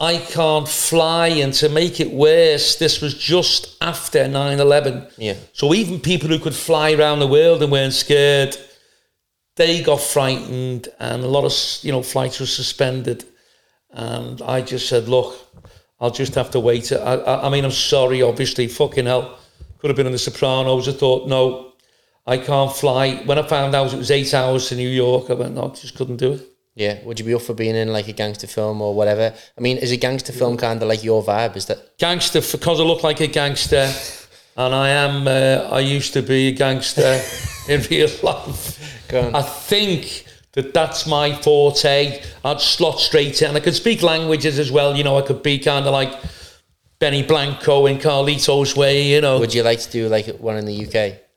I 0.00 0.18
can't 0.18 0.68
fly, 0.68 1.28
and 1.28 1.52
to 1.54 1.68
make 1.68 1.98
it 1.98 2.12
worse, 2.12 2.76
this 2.76 3.00
was 3.00 3.14
just 3.14 3.76
after 3.80 4.28
9 4.28 4.60
11. 4.60 5.08
Yeah. 5.16 5.34
So 5.52 5.74
even 5.74 5.98
people 5.98 6.28
who 6.28 6.38
could 6.38 6.54
fly 6.54 6.92
around 6.92 7.18
the 7.18 7.26
world 7.26 7.62
and 7.62 7.72
weren't 7.72 7.94
scared, 7.94 8.56
they 9.56 9.82
got 9.82 10.00
frightened, 10.00 10.88
and 11.00 11.24
a 11.24 11.26
lot 11.26 11.44
of 11.44 11.84
you 11.84 11.90
know 11.90 12.02
flights 12.02 12.38
were 12.38 12.46
suspended. 12.46 13.24
And 13.90 14.40
I 14.42 14.60
just 14.60 14.88
said, 14.88 15.08
look, 15.08 15.34
I'll 15.98 16.12
just 16.12 16.34
have 16.36 16.50
to 16.52 16.60
wait. 16.60 16.92
I, 16.92 16.96
I, 16.96 17.46
I 17.46 17.50
mean, 17.50 17.64
I'm 17.64 17.72
sorry, 17.72 18.22
obviously, 18.22 18.68
fucking 18.68 19.06
hell. 19.06 19.38
Could 19.78 19.90
have 19.90 19.96
been 19.96 20.06
in 20.06 20.12
The 20.12 20.18
Sopranos. 20.18 20.88
I 20.88 20.92
thought, 20.92 21.28
no, 21.28 21.72
I 22.26 22.38
can't 22.38 22.72
fly. 22.72 23.16
When 23.24 23.38
I 23.38 23.42
found 23.42 23.74
out 23.74 23.92
it 23.92 23.96
was 23.96 24.10
eight 24.10 24.32
hours 24.34 24.68
to 24.68 24.76
New 24.76 24.88
York, 24.88 25.30
I 25.30 25.34
went, 25.34 25.54
no, 25.54 25.70
I 25.70 25.74
just 25.74 25.96
couldn't 25.96 26.16
do 26.18 26.34
it. 26.34 26.46
Yeah. 26.78 27.02
Would 27.02 27.18
you 27.18 27.26
be 27.26 27.34
up 27.34 27.42
for 27.42 27.54
being 27.54 27.74
in 27.74 27.92
like 27.92 28.06
a 28.06 28.12
gangster 28.12 28.46
film 28.46 28.80
or 28.80 28.94
whatever? 28.94 29.34
I 29.56 29.60
mean, 29.60 29.78
is 29.78 29.90
a 29.90 29.96
gangster 29.96 30.32
film 30.32 30.56
kind 30.56 30.80
of 30.80 30.88
like 30.88 31.02
your 31.02 31.24
vibe? 31.24 31.56
Is 31.56 31.66
that? 31.66 31.98
Gangster, 31.98 32.40
because 32.40 32.78
I 32.78 32.84
look 32.84 33.02
like 33.02 33.18
a 33.18 33.26
gangster, 33.26 33.92
and 34.56 34.72
I 34.72 34.90
am, 34.90 35.26
uh, 35.26 35.68
I 35.72 35.80
used 35.80 36.12
to 36.12 36.22
be 36.22 36.48
a 36.48 36.52
gangster 36.52 37.20
in 37.68 37.82
real 37.90 38.08
life. 38.22 39.10
I 39.12 39.42
think 39.42 40.24
that 40.52 40.72
that's 40.72 41.04
my 41.04 41.34
forte. 41.34 42.22
I'd 42.44 42.60
slot 42.60 43.00
straight 43.00 43.42
in. 43.42 43.48
And 43.48 43.56
I 43.56 43.60
could 43.60 43.74
speak 43.74 44.04
languages 44.04 44.60
as 44.60 44.70
well. 44.70 44.96
You 44.96 45.02
know, 45.02 45.18
I 45.18 45.22
could 45.22 45.42
be 45.42 45.58
kind 45.58 45.84
of 45.84 45.92
like 45.92 46.12
Benny 47.00 47.24
Blanco 47.24 47.86
in 47.86 47.98
Carlito's 47.98 48.76
way, 48.76 49.02
you 49.02 49.20
know. 49.20 49.40
Would 49.40 49.52
you 49.52 49.64
like 49.64 49.80
to 49.80 49.90
do 49.90 50.08
like 50.08 50.28
one 50.38 50.56
in 50.56 50.64
the 50.64 50.86
UK? 50.86 51.27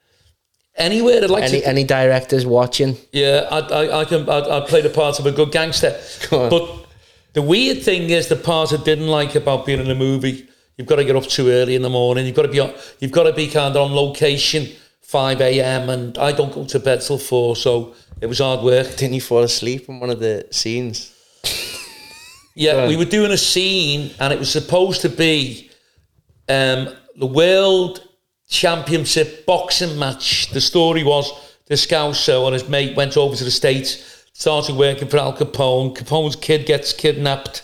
Anywhere 0.75 1.23
I'd 1.23 1.29
like 1.29 1.43
Any 1.43 1.59
to. 1.61 1.67
any 1.67 1.83
directors 1.83 2.45
watching? 2.45 2.97
Yeah, 3.11 3.47
I, 3.51 3.59
I, 3.59 3.99
I 4.01 4.05
can. 4.05 4.27
I, 4.29 4.39
I 4.57 4.59
play 4.67 4.81
the 4.81 4.89
part 4.89 5.19
of 5.19 5.25
a 5.25 5.31
good 5.31 5.51
gangster. 5.51 5.99
But 6.29 6.85
the 7.33 7.41
weird 7.41 7.81
thing 7.83 8.09
is 8.09 8.27
the 8.27 8.35
part 8.37 8.71
I 8.73 8.77
didn't 8.77 9.07
like 9.07 9.35
about 9.35 9.65
being 9.65 9.79
in 9.81 9.91
a 9.91 9.95
movie. 9.95 10.47
You've 10.77 10.87
got 10.87 10.95
to 10.95 11.03
get 11.03 11.15
up 11.15 11.25
too 11.25 11.49
early 11.49 11.75
in 11.75 11.81
the 11.81 11.89
morning. 11.89 12.25
You've 12.25 12.35
got 12.35 12.43
to 12.43 12.47
be 12.47 12.59
on. 12.61 12.73
You've 12.99 13.11
got 13.11 13.23
to 13.23 13.33
be 13.33 13.47
kind 13.49 13.75
of 13.75 13.81
on 13.89 13.93
location, 13.95 14.67
five 15.01 15.41
a.m. 15.41 15.89
And 15.89 16.17
I 16.17 16.31
don't 16.31 16.53
go 16.53 16.63
to 16.65 16.79
bed 16.79 17.01
till 17.01 17.17
four, 17.17 17.55
so 17.57 17.93
it 18.21 18.27
was 18.27 18.39
hard 18.39 18.63
work. 18.63 18.95
Didn't 18.95 19.13
you 19.13 19.21
fall 19.21 19.43
asleep 19.43 19.89
in 19.89 19.99
one 19.99 20.09
of 20.09 20.19
the 20.19 20.47
scenes? 20.51 21.13
Yeah, 22.55 22.87
we 22.87 22.97
were 22.97 23.05
doing 23.05 23.31
a 23.31 23.37
scene, 23.37 24.11
and 24.19 24.33
it 24.33 24.39
was 24.39 24.51
supposed 24.51 25.01
to 25.01 25.09
be 25.09 25.69
um, 26.49 26.89
the 27.15 27.25
World 27.27 28.07
Championship 28.51 29.45
boxing 29.45 29.97
match. 29.97 30.49
The 30.51 30.59
story 30.61 31.03
was 31.03 31.31
the 31.67 31.75
Scouser 31.75 32.45
and 32.45 32.53
his 32.53 32.67
mate 32.67 32.97
went 32.97 33.15
over 33.15 33.33
to 33.35 33.43
the 33.45 33.49
States, 33.49 34.25
started 34.33 34.75
working 34.75 35.07
for 35.07 35.17
Al 35.17 35.33
Capone. 35.35 35.95
Capone's 35.95 36.35
kid 36.35 36.65
gets 36.65 36.91
kidnapped. 36.91 37.63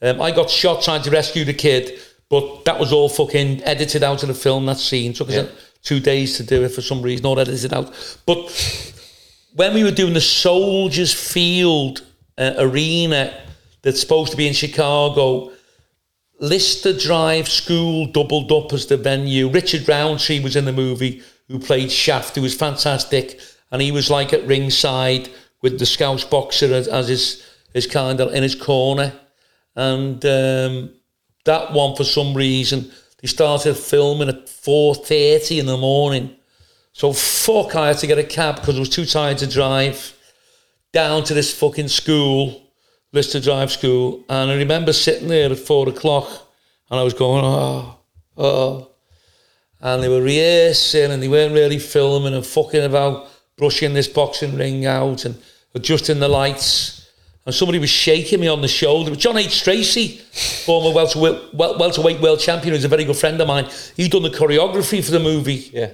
Um, 0.00 0.20
I 0.22 0.30
got 0.30 0.48
shot 0.48 0.82
trying 0.82 1.02
to 1.02 1.10
rescue 1.10 1.44
the 1.44 1.52
kid, 1.52 2.00
but 2.30 2.64
that 2.64 2.80
was 2.80 2.92
all 2.94 3.10
fucking 3.10 3.62
edited 3.64 4.02
out 4.02 4.22
of 4.22 4.28
the 4.28 4.34
film, 4.34 4.64
that 4.66 4.78
scene. 4.78 5.12
Took 5.12 5.28
us 5.28 5.34
Yeah. 5.34 5.46
two 5.82 6.00
days 6.00 6.38
to 6.38 6.42
do 6.42 6.64
it 6.64 6.70
for 6.70 6.80
some 6.80 7.02
reason, 7.02 7.26
all 7.26 7.38
edited 7.38 7.74
out. 7.74 7.92
But 8.24 8.50
when 9.54 9.74
we 9.74 9.84
were 9.84 9.90
doing 9.90 10.14
the 10.14 10.20
Soldiers 10.22 11.12
Field 11.12 12.02
uh, 12.38 12.54
arena 12.56 13.38
that's 13.82 14.00
supposed 14.00 14.30
to 14.30 14.36
be 14.38 14.46
in 14.48 14.54
Chicago, 14.54 15.52
Lister 16.38 16.92
Drive 16.92 17.48
School 17.48 18.06
doubled 18.06 18.52
up 18.52 18.72
as 18.72 18.86
the 18.86 18.96
venue. 18.96 19.48
Richard 19.48 19.88
Roundtree 19.88 20.40
was 20.40 20.56
in 20.56 20.66
the 20.66 20.72
movie, 20.72 21.22
who 21.48 21.58
played 21.58 21.90
Shaft, 21.90 22.34
who 22.34 22.42
was 22.42 22.54
fantastic, 22.54 23.40
and 23.70 23.80
he 23.80 23.90
was 23.90 24.10
like 24.10 24.32
at 24.32 24.46
ringside 24.46 25.30
with 25.62 25.78
the 25.78 25.86
Scouse 25.86 26.24
boxer 26.24 26.72
as, 26.72 26.88
as 26.88 27.08
his 27.08 27.46
his 27.72 27.86
kind 27.86 28.20
of 28.20 28.34
in 28.34 28.42
his 28.42 28.54
corner, 28.54 29.12
and 29.74 30.24
um, 30.24 30.90
that 31.44 31.72
one 31.72 31.94
for 31.96 32.04
some 32.04 32.34
reason 32.34 32.90
they 33.20 33.28
started 33.28 33.74
filming 33.74 34.28
at 34.28 34.48
four 34.48 34.94
thirty 34.94 35.58
in 35.58 35.66
the 35.66 35.76
morning. 35.76 36.36
So 36.92 37.12
fuck, 37.12 37.74
I 37.76 37.88
had 37.88 37.98
to 37.98 38.06
get 38.06 38.18
a 38.18 38.24
cab 38.24 38.56
because 38.56 38.76
I 38.76 38.80
was 38.80 38.88
too 38.88 39.06
tired 39.06 39.38
to 39.38 39.46
drive 39.46 40.14
down 40.92 41.24
to 41.24 41.34
this 41.34 41.52
fucking 41.52 41.88
school, 41.88 42.65
Lister 43.12 43.40
Drive 43.40 43.70
School. 43.72 44.24
And 44.28 44.50
I 44.50 44.56
remember 44.56 44.92
sitting 44.92 45.28
there 45.28 45.50
at 45.50 45.58
four 45.58 45.88
o'clock 45.88 46.28
and 46.90 47.00
I 47.00 47.02
was 47.02 47.14
going, 47.14 47.44
oh, 47.44 47.98
oh. 48.36 48.90
And 49.80 50.02
they 50.02 50.08
were 50.08 50.22
rehearsing 50.22 51.10
and 51.10 51.22
they 51.22 51.28
weren't 51.28 51.54
really 51.54 51.78
filming 51.78 52.34
and 52.34 52.44
fucking 52.44 52.84
about 52.84 53.28
brushing 53.56 53.94
this 53.94 54.08
boxing 54.08 54.56
ring 54.56 54.86
out 54.86 55.24
and 55.24 55.40
adjusting 55.74 56.18
the 56.18 56.28
lights. 56.28 57.08
And 57.44 57.54
somebody 57.54 57.78
was 57.78 57.90
shaking 57.90 58.40
me 58.40 58.48
on 58.48 58.60
the 58.60 58.68
shoulder. 58.68 59.14
John 59.14 59.36
H. 59.36 59.60
Stracey, 59.60 60.18
former 60.64 60.92
welterweight, 60.92 61.54
welterweight 61.54 62.20
world 62.20 62.40
champion, 62.40 62.74
who's 62.74 62.84
a 62.84 62.88
very 62.88 63.04
good 63.04 63.16
friend 63.16 63.40
of 63.40 63.46
mine. 63.46 63.68
He'd 63.96 64.10
done 64.10 64.22
the 64.24 64.30
choreography 64.30 65.04
for 65.04 65.12
the 65.12 65.20
movie 65.20 65.70
Yeah. 65.72 65.90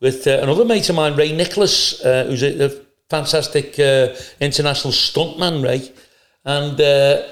with 0.00 0.26
uh, 0.26 0.40
another 0.42 0.64
mate 0.64 0.88
of 0.88 0.96
mine, 0.96 1.14
Ray 1.14 1.30
Nicholas, 1.30 2.04
uh, 2.04 2.24
who's 2.24 2.42
a, 2.42 2.64
a 2.66 2.68
fantastic 3.08 3.78
uh, 3.78 4.16
international 4.40 4.92
stuntman, 4.92 5.62
Ray. 5.62 5.92
And 6.46 6.80
uh, 6.80 7.22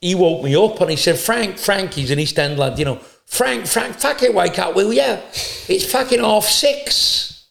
he 0.00 0.14
woke 0.14 0.44
me 0.44 0.54
up 0.54 0.80
and 0.80 0.90
he 0.90 0.96
said, 0.96 1.18
Frank, 1.18 1.58
Frank, 1.58 1.94
he's 1.94 2.12
an 2.12 2.20
East 2.20 2.38
End 2.38 2.58
lad, 2.58 2.78
you 2.78 2.84
know, 2.84 3.00
Frank, 3.26 3.66
Frank, 3.66 3.96
fucking 3.96 4.32
wake 4.32 4.58
up, 4.60 4.76
will 4.76 4.92
ya? 4.92 5.18
It's 5.68 5.90
fucking 5.90 6.20
half 6.20 6.44
six. 6.44 7.48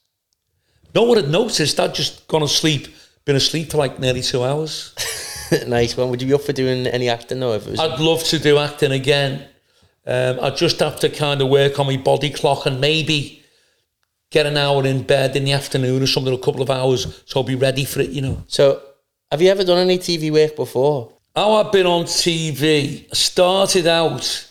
No 0.96 1.04
one 1.04 1.18
had 1.18 1.30
noticed. 1.30 1.78
I'd 1.82 1.94
just 1.94 2.26
gone 2.30 2.42
to 2.42 2.48
sleep, 2.48 2.88
been 3.26 3.36
asleep 3.36 3.72
for 3.72 3.78
like 3.78 4.00
nearly 4.00 4.22
two 4.22 4.42
hours. 4.42 4.96
nice 5.68 5.98
one. 5.98 6.10
Would 6.10 6.22
you 6.22 6.30
be 6.30 6.34
up 6.34 6.42
for 6.44 6.54
doing 6.54 6.88
any 6.88 7.10
acting 7.10 7.42
though? 7.42 7.54
If 7.54 7.68
it 7.68 7.72
was 7.72 7.80
I'd 7.82 8.00
love 8.00 8.24
to 8.24 8.40
do 8.40 8.58
acting 8.58 8.94
again. 8.94 9.46
Um, 10.08 10.40
I'd 10.42 10.56
just 10.56 10.80
have 10.80 10.98
to 11.02 11.10
kind 11.10 11.42
of 11.42 11.50
work 11.50 11.78
on 11.78 11.88
my 11.88 11.98
body 11.98 12.30
clock 12.30 12.66
and 12.66 12.80
maybe 12.80 13.44
get 14.32 14.46
an 14.46 14.56
hour 14.56 14.86
in 14.86 15.04
bed 15.04 15.36
in 15.36 15.44
the 15.44 15.52
afternoon 15.52 16.02
or 16.02 16.08
something, 16.08 16.34
a 16.34 16.38
couple 16.38 16.62
of 16.62 16.70
hours, 16.70 17.22
so 17.26 17.42
I'll 17.42 17.46
be 17.46 17.56
ready 17.56 17.84
for 17.84 18.00
it, 18.00 18.12
you 18.12 18.22
know. 18.22 18.44
so. 18.48 18.82
Have 19.36 19.42
you 19.42 19.50
ever 19.50 19.66
done 19.66 19.80
any 19.80 19.98
TV 19.98 20.32
work 20.32 20.56
before? 20.56 21.12
How 21.36 21.56
I've 21.56 21.70
been 21.70 21.86
on 21.86 22.06
TV, 22.06 23.14
started 23.14 23.86
out, 23.86 24.48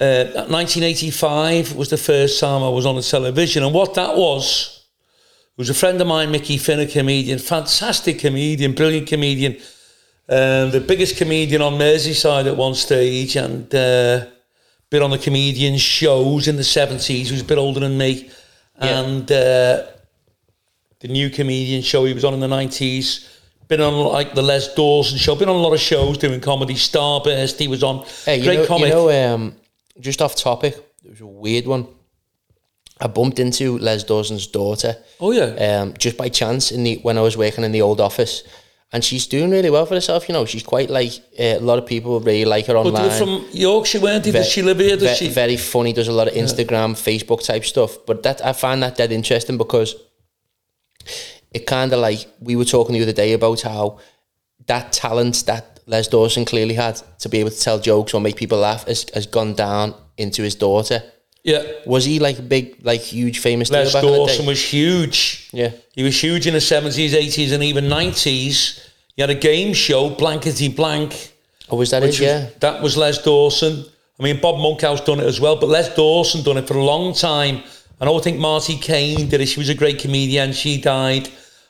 uh, 0.00 0.24
1985 0.48 1.76
was 1.76 1.90
the 1.90 1.96
first 1.96 2.40
time 2.40 2.60
I 2.64 2.70
was 2.70 2.86
on 2.86 2.96
the 2.96 3.02
television. 3.02 3.62
And 3.62 3.72
what 3.72 3.94
that 3.94 4.16
was, 4.16 4.84
was 5.56 5.70
a 5.70 5.74
friend 5.74 6.00
of 6.00 6.08
mine, 6.08 6.32
Mickey 6.32 6.58
Finn, 6.58 6.80
a 6.80 6.86
comedian, 6.86 7.38
fantastic 7.38 8.18
comedian, 8.18 8.72
brilliant 8.72 9.06
comedian, 9.06 9.52
um, 10.28 10.72
the 10.72 10.84
biggest 10.84 11.16
comedian 11.16 11.62
on 11.62 11.74
Merseyside 11.74 12.48
at 12.48 12.56
one 12.56 12.74
stage, 12.74 13.36
and 13.36 13.72
uh, 13.72 14.26
been 14.90 15.02
on 15.02 15.10
the 15.10 15.18
comedian 15.18 15.78
shows 15.78 16.48
in 16.48 16.56
the 16.56 16.62
70s. 16.62 17.06
He 17.06 17.30
was 17.30 17.42
a 17.42 17.44
bit 17.44 17.58
older 17.58 17.78
than 17.78 17.96
me. 17.96 18.28
Yeah. 18.82 19.02
And 19.02 19.30
uh, 19.30 19.86
the 20.98 21.06
new 21.06 21.30
comedian 21.30 21.82
show 21.82 22.04
he 22.06 22.12
was 22.12 22.24
on 22.24 22.34
in 22.34 22.40
the 22.40 22.48
nineties. 22.48 23.36
Been 23.70 23.80
on 23.80 23.94
like 24.12 24.34
the 24.34 24.42
Les 24.42 24.74
Dawson 24.74 25.16
show. 25.16 25.36
Been 25.36 25.48
on 25.48 25.54
a 25.54 25.58
lot 25.60 25.72
of 25.72 25.78
shows 25.80 26.18
doing 26.18 26.40
comedy. 26.40 26.74
Starburst. 26.74 27.56
He 27.58 27.68
was 27.68 27.82
on. 27.84 28.04
Hey, 28.24 28.38
you 28.38 28.44
Great 28.44 28.58
know, 28.58 28.66
comic. 28.66 28.88
you 28.88 28.94
know 28.94 29.34
um, 29.34 29.54
just 30.00 30.20
off 30.20 30.34
topic, 30.34 30.74
it 31.04 31.10
was 31.10 31.20
a 31.20 31.26
weird 31.26 31.66
one. 31.66 31.86
I 33.00 33.06
bumped 33.06 33.38
into 33.38 33.78
Les 33.78 34.02
Dawson's 34.04 34.46
daughter. 34.48 34.96
oh 35.20 35.30
yeah. 35.30 35.80
um, 35.82 35.94
just 35.96 36.16
by 36.16 36.28
chance 36.28 36.72
in 36.72 36.82
the 36.82 36.96
when 37.02 37.16
I 37.16 37.20
was 37.22 37.36
working 37.36 37.62
in 37.64 37.70
the 37.70 37.80
old 37.80 38.00
office, 38.00 38.42
and 38.92 39.04
she's 39.04 39.28
doing 39.28 39.50
really 39.52 39.70
well 39.70 39.86
for 39.86 39.94
herself. 39.94 40.28
You 40.28 40.32
know, 40.32 40.44
she's 40.46 40.64
quite 40.64 40.90
like 40.90 41.12
uh, 41.38 41.58
a 41.58 41.60
lot 41.60 41.78
of 41.78 41.86
people 41.86 42.18
really 42.18 42.44
like 42.44 42.66
her 42.66 42.74
but 42.74 42.86
online. 42.86 43.04
were 43.04 43.10
from 43.10 43.46
Yorkshire, 43.52 44.00
weren't? 44.00 44.24
Ve- 44.24 44.32
Does 44.32 44.48
she 44.48 44.62
live 44.62 44.80
here? 44.80 44.96
Does 44.96 45.10
ve- 45.18 45.26
she? 45.26 45.28
Very 45.32 45.56
funny. 45.56 45.92
Does 45.92 46.08
a 46.08 46.12
lot 46.12 46.26
of 46.26 46.34
Instagram, 46.34 46.94
Facebook 46.94 47.42
type 47.46 47.64
stuff. 47.64 47.98
But 48.04 48.24
that 48.24 48.44
I 48.44 48.52
find 48.52 48.82
that 48.82 48.96
dead 48.96 49.12
interesting 49.12 49.56
because 49.58 49.94
it 51.52 51.66
kind 51.66 51.92
of 51.92 52.00
like 52.00 52.26
we 52.40 52.56
were 52.56 52.64
talking 52.64 52.94
the 52.94 53.02
other 53.02 53.12
day 53.12 53.32
about 53.32 53.62
how 53.62 53.98
that 54.66 54.92
talent 54.92 55.44
that 55.46 55.80
Les 55.86 56.06
Dawson 56.06 56.44
clearly 56.44 56.74
had 56.74 57.00
to 57.18 57.28
be 57.28 57.38
able 57.38 57.50
to 57.50 57.60
tell 57.60 57.78
jokes 57.80 58.14
or 58.14 58.20
make 58.20 58.36
people 58.36 58.58
laugh 58.58 58.86
has, 58.86 59.06
has 59.14 59.26
gone 59.26 59.54
down 59.54 59.94
into 60.16 60.42
his 60.42 60.54
daughter. 60.54 61.02
yeah. 61.42 61.64
Was 61.86 62.04
he 62.04 62.18
like 62.20 62.38
a 62.38 62.42
big, 62.42 62.76
like 62.84 63.00
huge, 63.00 63.40
famous 63.40 63.70
Les 63.70 63.92
back 63.92 64.04
in 64.04 64.10
the 64.10 64.16
Dawson 64.16 64.46
was 64.46 64.62
huge. 64.62 65.48
Yeah. 65.52 65.72
He 65.92 66.02
was 66.02 66.22
huge 66.22 66.46
in 66.46 66.52
the 66.52 66.60
70s, 66.60 67.10
80s, 67.10 67.52
and 67.52 67.62
even 67.64 67.86
90s. 67.86 68.86
He 69.16 69.22
had 69.22 69.30
a 69.30 69.34
game 69.34 69.74
show, 69.74 70.10
Blankety 70.10 70.68
Blank. 70.68 71.32
Or 71.68 71.78
was 71.78 71.90
that 71.90 72.02
it? 72.02 72.20
Yeah. 72.20 72.44
was, 72.44 72.54
that 72.60 72.82
was 72.82 72.96
Les 72.96 73.22
Dawson. 73.22 73.84
I 74.18 74.22
mean, 74.22 74.40
Bob 74.40 74.60
Monkhouse 74.60 75.00
done 75.00 75.18
it 75.18 75.26
as 75.26 75.40
well, 75.40 75.56
but 75.56 75.68
Les 75.68 75.94
Dawson 75.96 76.42
done 76.44 76.58
it 76.58 76.68
for 76.68 76.76
a 76.76 76.84
long 76.84 77.14
time. 77.14 77.62
And 78.00 78.08
I 78.08 78.18
think 78.20 78.38
Marti 78.38 78.76
Caine 78.78 79.28
did 79.28 79.40
it. 79.40 79.46
She 79.46 79.60
was 79.60 79.68
a 79.68 79.74
great 79.74 79.98
comedian. 79.98 80.52
She 80.52 80.80
died. 80.80 81.28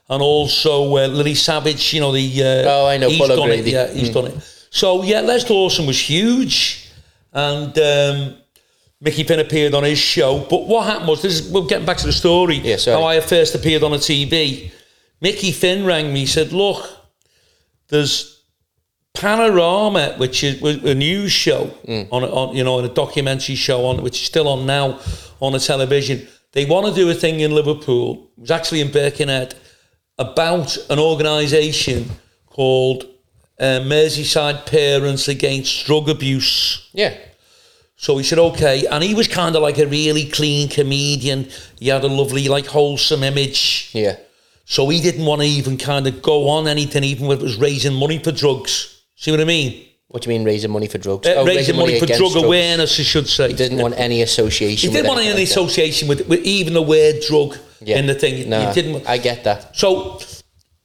And 0.09 0.23
also 0.23 0.85
uh, 0.97 1.07
Lily 1.07 1.35
Savage, 1.35 1.93
you 1.95 2.01
know, 2.01 2.13
the... 2.13 2.43
Uh, 2.43 2.71
Oh, 2.71 2.87
I 2.87 2.97
know, 2.99 3.09
He's 3.09 3.19
Paul 3.19 3.29
done 3.29 3.39
O'Grady. 3.41 3.71
it. 3.71 3.73
Yeah, 3.75 3.89
he's 3.93 4.11
done 4.11 4.27
it. 4.27 4.67
So, 4.71 5.03
yeah, 5.03 5.21
Les 5.21 5.45
Dawson 5.45 5.87
was 5.87 5.99
huge. 5.99 6.89
And 7.33 7.77
um, 7.79 8.37
Mickey 9.01 9.23
Finn 9.25 9.39
appeared 9.41 9.75
on 9.75 9.85
his 9.85 9.99
show. 9.99 10.47
But 10.51 10.67
what 10.67 10.87
happened 10.87 11.09
was, 11.09 11.23
this 11.23 11.41
is, 11.41 11.53
we're 11.53 11.67
getting 11.67 11.87
back 11.87 11.97
to 11.99 12.07
the 12.07 12.13
story. 12.13 12.57
Yeah, 12.57 12.77
sorry. 12.77 13.01
How 13.01 13.07
I 13.09 13.21
first 13.21 13.55
appeared 13.55 13.83
on 13.83 13.93
a 13.93 13.97
TV. 13.99 14.71
Mickey 15.21 15.53
Finn 15.53 15.85
rang 15.85 16.13
me, 16.13 16.27
said, 16.27 16.53
look, 16.53 16.89
there's 17.89 18.40
Panorama, 19.15 20.15
which 20.19 20.43
is 20.45 20.61
was 20.61 20.77
a 20.85 20.95
news 20.95 21.33
show 21.33 21.75
on, 22.11 22.25
on 22.25 22.57
you 22.57 22.65
know, 22.65 22.79
a 22.79 22.89
documentary 22.89 23.55
show 23.57 23.85
on 23.87 24.03
which 24.03 24.21
is 24.21 24.27
still 24.27 24.49
on 24.49 24.67
now 24.67 24.99
on 25.41 25.53
the 25.53 25.59
television. 25.59 26.27
They 26.53 26.65
want 26.65 26.87
to 26.87 26.95
do 26.95 27.09
a 27.11 27.15
thing 27.15 27.41
in 27.41 27.55
Liverpool. 27.55 28.31
It 28.37 28.41
was 28.43 28.51
actually 28.51 28.81
in 28.81 28.91
Birkenhead 28.91 29.55
about 30.19 30.77
an 30.89 30.99
organisation 30.99 32.11
called 32.47 33.05
uh, 33.59 33.81
Merseyside 33.83 34.67
Parents 34.67 35.29
Against 35.29 35.87
Drug 35.87 36.09
Abuse. 36.09 36.89
Yeah. 36.93 37.17
So 37.97 38.17
he 38.17 38.25
said, 38.25 38.39
okay. 38.39 38.87
And 38.87 39.05
he 39.05 39.15
was 39.15 39.29
kind 39.29 39.55
of 39.55 39.63
like 39.63 39.79
a 39.79 39.87
really 39.87 40.25
clean 40.25 40.69
comedian. 40.69 41.51
He 41.79 41.89
had 41.89 42.03
a 42.03 42.09
lovely, 42.09 42.49
like, 42.49 42.67
wholesome 42.67 43.23
image. 43.23 43.91
Yeah. 43.93 44.17
So 44.65 44.89
he 44.89 45.01
didn't 45.03 45.27
want 45.27 45.43
to 45.43 45.47
even 45.47 45.77
kind 45.77 46.07
of 46.07 46.23
go 46.23 46.49
on 46.49 46.67
anything, 46.67 47.05
even 47.05 47.27
if 47.27 47.41
it 47.41 47.43
was 47.43 47.59
raising 47.59 47.93
money 47.93 48.19
for 48.19 48.33
drugs. 48.33 49.00
See 49.21 49.31
what 49.31 49.41
I 49.41 49.45
mean? 49.45 49.87
What 50.09 50.23
do 50.23 50.31
you 50.33 50.39
mean 50.39 50.47
raising 50.47 50.71
money 50.71 50.89
for 50.89 50.97
drugs? 50.97 51.29
Uh, 51.29 51.35
Oh, 51.37 51.45
raising 51.45 51.77
money, 51.77 52.01
for 52.01 52.07
drug 52.07 52.19
drugs. 52.33 52.37
awareness, 52.37 52.99
I 52.99 53.03
should 53.03 53.29
say. 53.29 53.49
He 53.49 53.55
didn't 53.55 53.79
want 53.79 53.95
any 53.99 54.23
association. 54.23 54.89
He 54.91 54.97
didn't 54.97 55.09
want 55.09 55.21
any 55.21 55.35
like 55.35 55.43
association 55.43 56.09
with, 56.09 56.27
with 56.27 56.41
even 56.57 56.73
the 56.73 56.81
word 56.83 57.17
drug 57.29 57.51
Yeah. 57.85 57.99
in 57.99 58.07
the 58.07 58.15
thing. 58.15 58.49
No, 58.49 58.59
he 58.67 58.73
didn't. 58.73 59.07
I 59.07 59.19
get 59.19 59.45
that. 59.45 59.77
So 59.77 60.19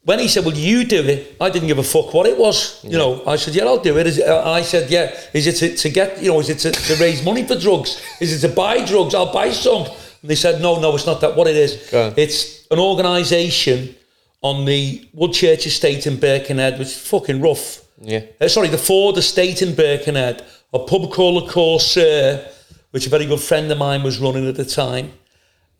when 0.03 0.19
he 0.19 0.27
said, 0.27 0.43
"Well, 0.45 0.53
you 0.69 0.83
do 0.83 1.01
it," 1.13 1.37
I 1.39 1.49
didn't 1.49 1.69
give 1.69 1.79
a 1.79 1.83
fuck 1.95 2.13
what 2.13 2.25
it 2.27 2.37
was. 2.37 2.57
You 2.83 2.97
know, 3.01 3.23
I 3.25 3.37
said, 3.37 3.55
"Yeah, 3.55 3.65
I'll 3.69 3.79
do 3.89 3.97
it." 3.97 4.05
Is 4.05 4.17
it- 4.19 4.27
uh, 4.27 4.43
I 4.59 4.61
said, 4.63 4.91
"Yeah." 4.91 5.15
Is 5.33 5.47
it 5.47 5.55
to, 5.61 5.67
to 5.83 5.89
get? 5.89 6.21
You 6.21 6.31
know, 6.31 6.39
is 6.41 6.49
it 6.49 6.59
to, 6.65 6.71
to 6.71 6.95
raise 7.05 7.23
money 7.23 7.43
for 7.47 7.55
drugs? 7.57 7.99
Is 8.19 8.29
it 8.35 8.47
to 8.47 8.53
buy 8.53 8.83
drugs? 8.85 9.15
I'll 9.15 9.33
buy 9.33 9.49
some. 9.51 9.83
And 10.21 10.29
they 10.31 10.35
said, 10.35 10.61
"No, 10.61 10.71
no, 10.79 10.93
it's 10.95 11.05
not 11.07 11.21
that. 11.21 11.35
What 11.37 11.47
it 11.47 11.55
is? 11.55 11.71
It's 12.17 12.67
an 12.69 12.79
organisation 12.79 13.95
on 14.41 14.65
the 14.65 15.07
Woodchurch 15.17 15.65
Estate 15.65 16.05
in 16.05 16.17
Birkenhead, 16.17 16.77
which 16.79 16.89
is 16.89 16.97
fucking 16.97 17.39
rough." 17.41 17.81
Yeah. 18.01 18.25
Uh, 18.39 18.47
sorry, 18.47 18.67
the 18.67 18.77
Ford 18.77 19.17
Estate 19.17 19.61
in 19.61 19.75
Birkenhead, 19.75 20.45
a 20.73 20.79
pub 20.79 21.11
called 21.11 21.43
the 21.43 21.51
Corsair, 21.51 22.49
which 22.91 23.07
a 23.07 23.09
very 23.09 23.25
good 23.25 23.39
friend 23.39 23.71
of 23.71 23.77
mine 23.77 24.03
was 24.03 24.19
running 24.19 24.47
at 24.47 24.55
the 24.55 24.65
time. 24.65 25.13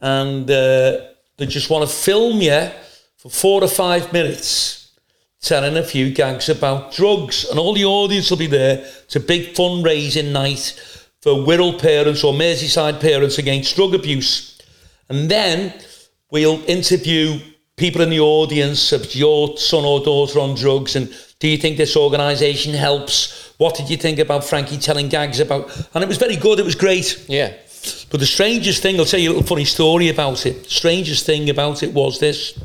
And 0.02 0.50
uh, 0.50 1.02
they 1.38 1.46
just 1.46 1.70
want 1.70 1.88
to 1.88 1.96
film 1.96 2.42
you 2.42 2.70
for 3.18 3.30
four 3.30 3.64
or 3.64 3.68
five 3.68 4.14
minutes, 4.14 4.92
telling 5.42 5.78
a 5.78 5.84
few 5.84 6.14
gags 6.14 6.50
about 6.50 6.94
drugs. 6.94 7.46
And 7.50 7.60
all 7.60 7.74
the 7.74 7.86
audience 7.86 8.30
will 8.30 8.38
be 8.38 8.48
there. 8.48 8.80
It's 9.04 9.16
a 9.16 9.20
big 9.20 9.54
fundraising 9.54 10.32
night 10.32 10.80
for 11.22 11.34
Wirral 11.34 11.80
parents 11.80 12.24
or 12.24 12.34
Merseyside 12.34 13.02
parents 13.02 13.38
against 13.38 13.76
drug 13.76 13.94
abuse. 13.94 14.62
And 15.10 15.30
then 15.30 15.74
we'll 16.32 16.64
interview 16.66 17.40
people 17.78 18.02
in 18.02 18.10
the 18.10 18.20
audience 18.20 18.92
of 18.92 19.14
your 19.16 19.58
son 19.58 19.84
or 19.84 20.00
daughter 20.00 20.40
on 20.40 20.56
drugs 20.56 20.96
and 20.96 21.14
do 21.40 21.48
you 21.48 21.58
think 21.58 21.78
this 21.78 21.96
organisation 21.96 22.74
helps? 22.74 23.54
What 23.58 23.76
did 23.76 23.90
you 23.90 23.98
think 23.98 24.20
about 24.20 24.44
Frankie 24.44 24.78
telling 24.78 25.10
gags 25.10 25.40
about? 25.40 25.76
And 25.94 26.04
it 26.04 26.08
was 26.08 26.18
very 26.18 26.36
good, 26.36 26.60
it 26.60 26.66
was 26.66 26.76
great. 26.76 27.26
Yeah. 27.28 27.54
But 28.10 28.20
the 28.20 28.26
strangest 28.26 28.82
thing, 28.82 29.00
I'll 29.00 29.06
tell 29.06 29.20
you 29.20 29.30
a 29.30 29.34
little 29.34 29.48
funny 29.48 29.66
story 29.66 30.10
about 30.10 30.46
it. 30.46 30.70
Strangest 30.70 31.26
thing 31.26 31.50
about 31.50 31.84
it 31.84 31.94
was 31.94 32.20
this. 32.20 32.58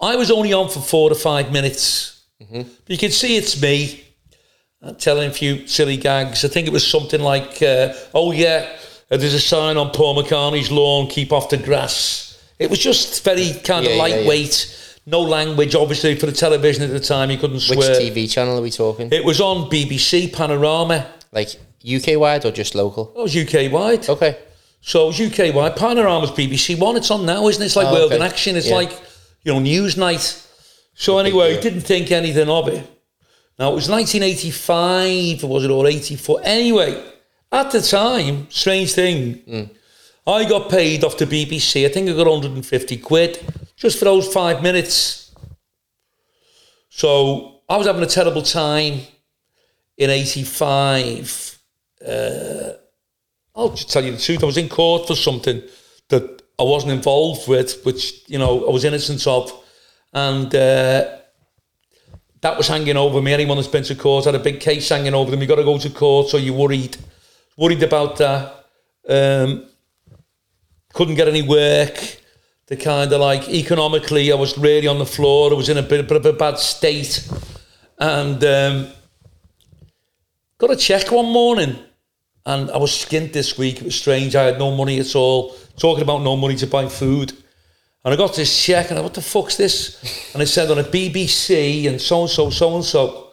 I 0.00 0.16
was 0.16 0.30
only 0.30 0.52
on 0.52 0.68
for 0.68 0.80
four 0.80 1.08
to 1.10 1.14
five 1.14 1.52
minutes. 1.52 2.22
But 2.50 2.66
you 2.88 2.98
can 2.98 3.10
see 3.10 3.36
it's 3.36 3.60
me 3.60 4.04
uh, 4.82 4.92
telling 4.92 5.30
a 5.30 5.32
few 5.32 5.66
silly 5.66 5.96
gags. 5.96 6.44
I 6.44 6.48
think 6.48 6.66
it 6.66 6.72
was 6.72 6.86
something 6.86 7.20
like, 7.20 7.62
uh, 7.62 7.92
oh 8.14 8.32
yeah, 8.32 8.68
uh, 9.10 9.16
there's 9.16 9.34
a 9.34 9.40
sign 9.40 9.76
on 9.76 9.90
Paul 9.90 10.22
McCartney's 10.22 10.70
lawn, 10.70 11.08
keep 11.08 11.32
off 11.32 11.50
the 11.50 11.56
grass. 11.56 12.42
It 12.58 12.70
was 12.70 12.78
just 12.78 13.22
very 13.24 13.52
kind 13.64 13.84
Yeah, 13.84 13.92
of 13.92 13.96
yeah, 13.98 14.06
yeah. 14.20 14.28
No 15.08 15.22
language, 15.22 15.74
obviously, 15.74 16.16
for 16.16 16.26
the 16.26 16.32
television 16.32 16.82
at 16.82 16.90
the 16.90 17.00
time. 17.00 17.30
You 17.30 17.38
couldn't 17.38 17.60
swear. 17.60 17.78
Which. 17.78 18.14
TV 18.14 18.30
channel 18.30 18.58
are 18.58 18.60
we 18.60 18.70
talking? 18.70 19.08
It 19.10 19.24
was 19.24 19.40
on 19.40 19.70
BBC 19.70 20.30
Panorama. 20.30 21.06
Like 21.32 21.48
UK 21.82 22.18
wide 22.20 22.44
or 22.44 22.50
just 22.50 22.74
local? 22.74 23.14
Oh, 23.16 23.20
it 23.20 23.22
was 23.22 23.36
UK 23.36 23.72
wide. 23.72 24.06
Okay. 24.06 24.36
So 24.82 25.04
it 25.04 25.06
was 25.06 25.20
UK 25.20 25.54
wide. 25.54 25.76
Panorama's 25.76 26.30
BBC 26.32 26.78
One. 26.78 26.94
It's 26.98 27.10
on 27.10 27.24
now, 27.24 27.48
isn't 27.48 27.62
it? 27.62 27.66
It's 27.66 27.76
like 27.76 27.86
Oh, 27.86 27.92
World 27.94 28.12
okay. 28.12 28.16
in 28.16 28.22
Action. 28.22 28.54
It's 28.56 28.68
Yeah. 28.68 28.74
like, 28.74 28.92
you 29.44 29.54
know, 29.54 29.60
Newsnight. 29.60 30.44
So 30.94 31.16
anyway, 31.16 31.54
deal. 31.54 31.62
didn't 31.62 31.80
think 31.82 32.12
anything 32.12 32.50
of 32.50 32.68
it. 32.68 32.86
Now, 33.58 33.72
it 33.72 33.76
was 33.76 33.88
1985, 33.88 35.42
or 35.42 35.48
was 35.48 35.64
it, 35.64 35.70
or 35.70 35.86
84? 35.86 36.40
Anyway, 36.44 37.02
at 37.50 37.70
the 37.70 37.80
time, 37.80 38.46
strange 38.50 38.92
thing, 38.92 39.34
hmm. 39.48 39.62
I 40.26 40.44
got 40.44 40.68
paid 40.68 41.02
off 41.02 41.16
the 41.16 41.24
BBC. 41.24 41.86
I 41.86 41.88
think 41.88 42.10
I 42.10 42.12
got 42.12 42.26
150 42.26 42.98
quid 42.98 43.38
just 43.78 43.98
for 43.98 44.04
those 44.04 44.30
five 44.32 44.62
minutes. 44.62 45.32
So 46.90 47.60
I 47.68 47.76
was 47.76 47.86
having 47.86 48.02
a 48.02 48.06
terrible 48.06 48.42
time 48.42 49.00
in 49.96 50.10
85. 50.10 51.58
Uh, 52.06 52.72
I'll 53.54 53.70
just 53.70 53.90
tell 53.90 54.04
you 54.04 54.12
the 54.12 54.18
truth. 54.18 54.42
I 54.42 54.46
was 54.46 54.56
in 54.56 54.68
court 54.68 55.06
for 55.06 55.14
something 55.14 55.62
that 56.08 56.42
I 56.58 56.64
wasn't 56.64 56.92
involved 56.92 57.48
with, 57.48 57.84
which, 57.84 58.28
you 58.28 58.38
know, 58.38 58.66
I 58.68 58.72
was 58.72 58.84
innocent 58.84 59.26
of. 59.26 59.52
And 60.12 60.52
uh, 60.54 61.18
that 62.40 62.56
was 62.56 62.66
hanging 62.66 62.96
over 62.96 63.22
me. 63.22 63.32
Anyone 63.32 63.58
that's 63.58 63.68
been 63.68 63.84
to 63.84 63.94
court 63.94 64.24
had 64.24 64.34
a 64.34 64.40
big 64.40 64.58
case 64.58 64.88
hanging 64.88 65.14
over 65.14 65.30
them. 65.30 65.40
you 65.40 65.46
got 65.46 65.56
to 65.56 65.64
go 65.64 65.78
to 65.78 65.90
court, 65.90 66.28
so 66.28 66.36
you're 66.36 66.54
worried. 66.54 66.96
Worried 67.56 67.82
about 67.82 68.16
that. 68.16 68.64
Um, 69.08 69.66
couldn't 70.92 71.14
get 71.14 71.28
any 71.28 71.42
work. 71.42 72.18
The 72.68 72.76
kind 72.76 73.10
of 73.10 73.20
like 73.20 73.48
economically, 73.48 74.30
I 74.30 74.34
was 74.34 74.58
really 74.58 74.86
on 74.86 74.98
the 74.98 75.06
floor. 75.06 75.50
I 75.50 75.54
was 75.54 75.70
in 75.70 75.78
a 75.78 75.82
bit, 75.82 76.10
of 76.10 76.26
a 76.26 76.32
bad 76.34 76.58
state. 76.58 77.26
And 77.98 78.44
um, 78.44 78.88
got 80.58 80.70
a 80.70 80.76
check 80.76 81.10
one 81.10 81.32
morning 81.32 81.78
and 82.44 82.70
I 82.70 82.76
was 82.76 82.90
skint 82.90 83.32
this 83.32 83.56
week. 83.56 83.76
It 83.76 83.84
was 83.84 83.94
strange. 83.94 84.36
I 84.36 84.44
had 84.44 84.58
no 84.58 84.70
money 84.74 84.98
at 84.98 85.16
all. 85.16 85.56
Talking 85.78 86.02
about 86.02 86.20
no 86.20 86.36
money 86.36 86.56
to 86.56 86.66
buy 86.66 86.88
food. 86.88 87.32
And 88.04 88.12
I 88.12 88.16
got 88.16 88.36
this 88.36 88.64
check 88.64 88.90
and 88.90 88.98
I 88.98 89.02
what 89.02 89.14
the 89.14 89.22
fuck's 89.22 89.56
this? 89.56 90.30
And 90.34 90.42
it 90.42 90.46
said 90.46 90.70
on 90.70 90.78
a 90.78 90.84
BBC 90.84 91.88
and 91.88 91.98
so 91.98 92.22
and 92.22 92.30
so, 92.30 92.50
so 92.50 92.76
and 92.76 92.84
so. 92.84 93.32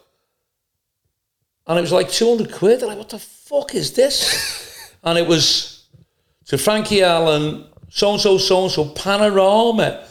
And 1.66 1.78
it 1.78 1.82
was 1.82 1.92
like 1.92 2.10
200 2.10 2.50
quid. 2.52 2.82
And 2.82 2.90
I 2.90 2.94
what 2.94 3.10
the 3.10 3.18
fuck 3.18 3.74
is 3.74 3.92
this? 3.92 4.94
and 5.04 5.18
it 5.18 5.26
was 5.26 5.88
to 6.46 6.56
Frankie 6.56 7.02
Allen, 7.02 7.66
so 7.96 8.12
and 8.12 8.20
so, 8.20 8.36
so 8.36 8.64
and 8.64 8.70
so, 8.70 8.84
Panorama, 8.90 10.06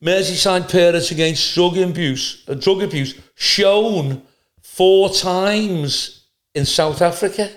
Merseyside 0.00 0.70
Parents 0.70 1.10
Against 1.10 1.54
Drug 1.56 1.76
Abuse, 1.76 2.44
uh, 2.46 2.54
drug 2.54 2.84
abuse 2.84 3.16
shown 3.34 4.22
four 4.62 5.10
times 5.10 6.26
in 6.54 6.64
South 6.64 7.02
Africa. 7.02 7.50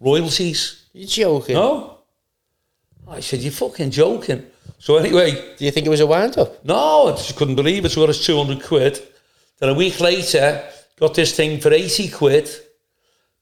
Royalties. 0.00 0.86
You're 0.94 1.06
joking. 1.06 1.54
No. 1.54 1.98
I 3.06 3.20
said, 3.20 3.40
you're 3.40 3.52
fucking 3.52 3.90
joking. 3.90 4.46
So 4.78 4.96
anyway, 4.96 5.32
Do 5.58 5.66
you 5.66 5.70
think 5.70 5.84
it 5.86 5.90
was 5.90 6.00
a 6.00 6.06
wind 6.06 6.38
up? 6.38 6.64
no, 6.64 7.08
I 7.08 7.10
just 7.10 7.36
couldn't 7.36 7.56
believe 7.56 7.84
it. 7.84 7.90
So 7.90 8.00
I 8.00 8.06
got 8.06 8.10
us 8.16 8.24
200 8.24 8.62
quid. 8.62 9.06
Then 9.58 9.68
a 9.68 9.74
week 9.74 10.00
later, 10.00 10.66
got 10.98 11.12
this 11.12 11.36
thing 11.36 11.60
for 11.60 11.70
80 11.74 12.08
quid 12.08 12.48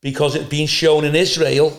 because 0.00 0.34
it'd 0.34 0.48
been 0.50 0.66
shown 0.66 1.04
in 1.04 1.14
Israel. 1.14 1.70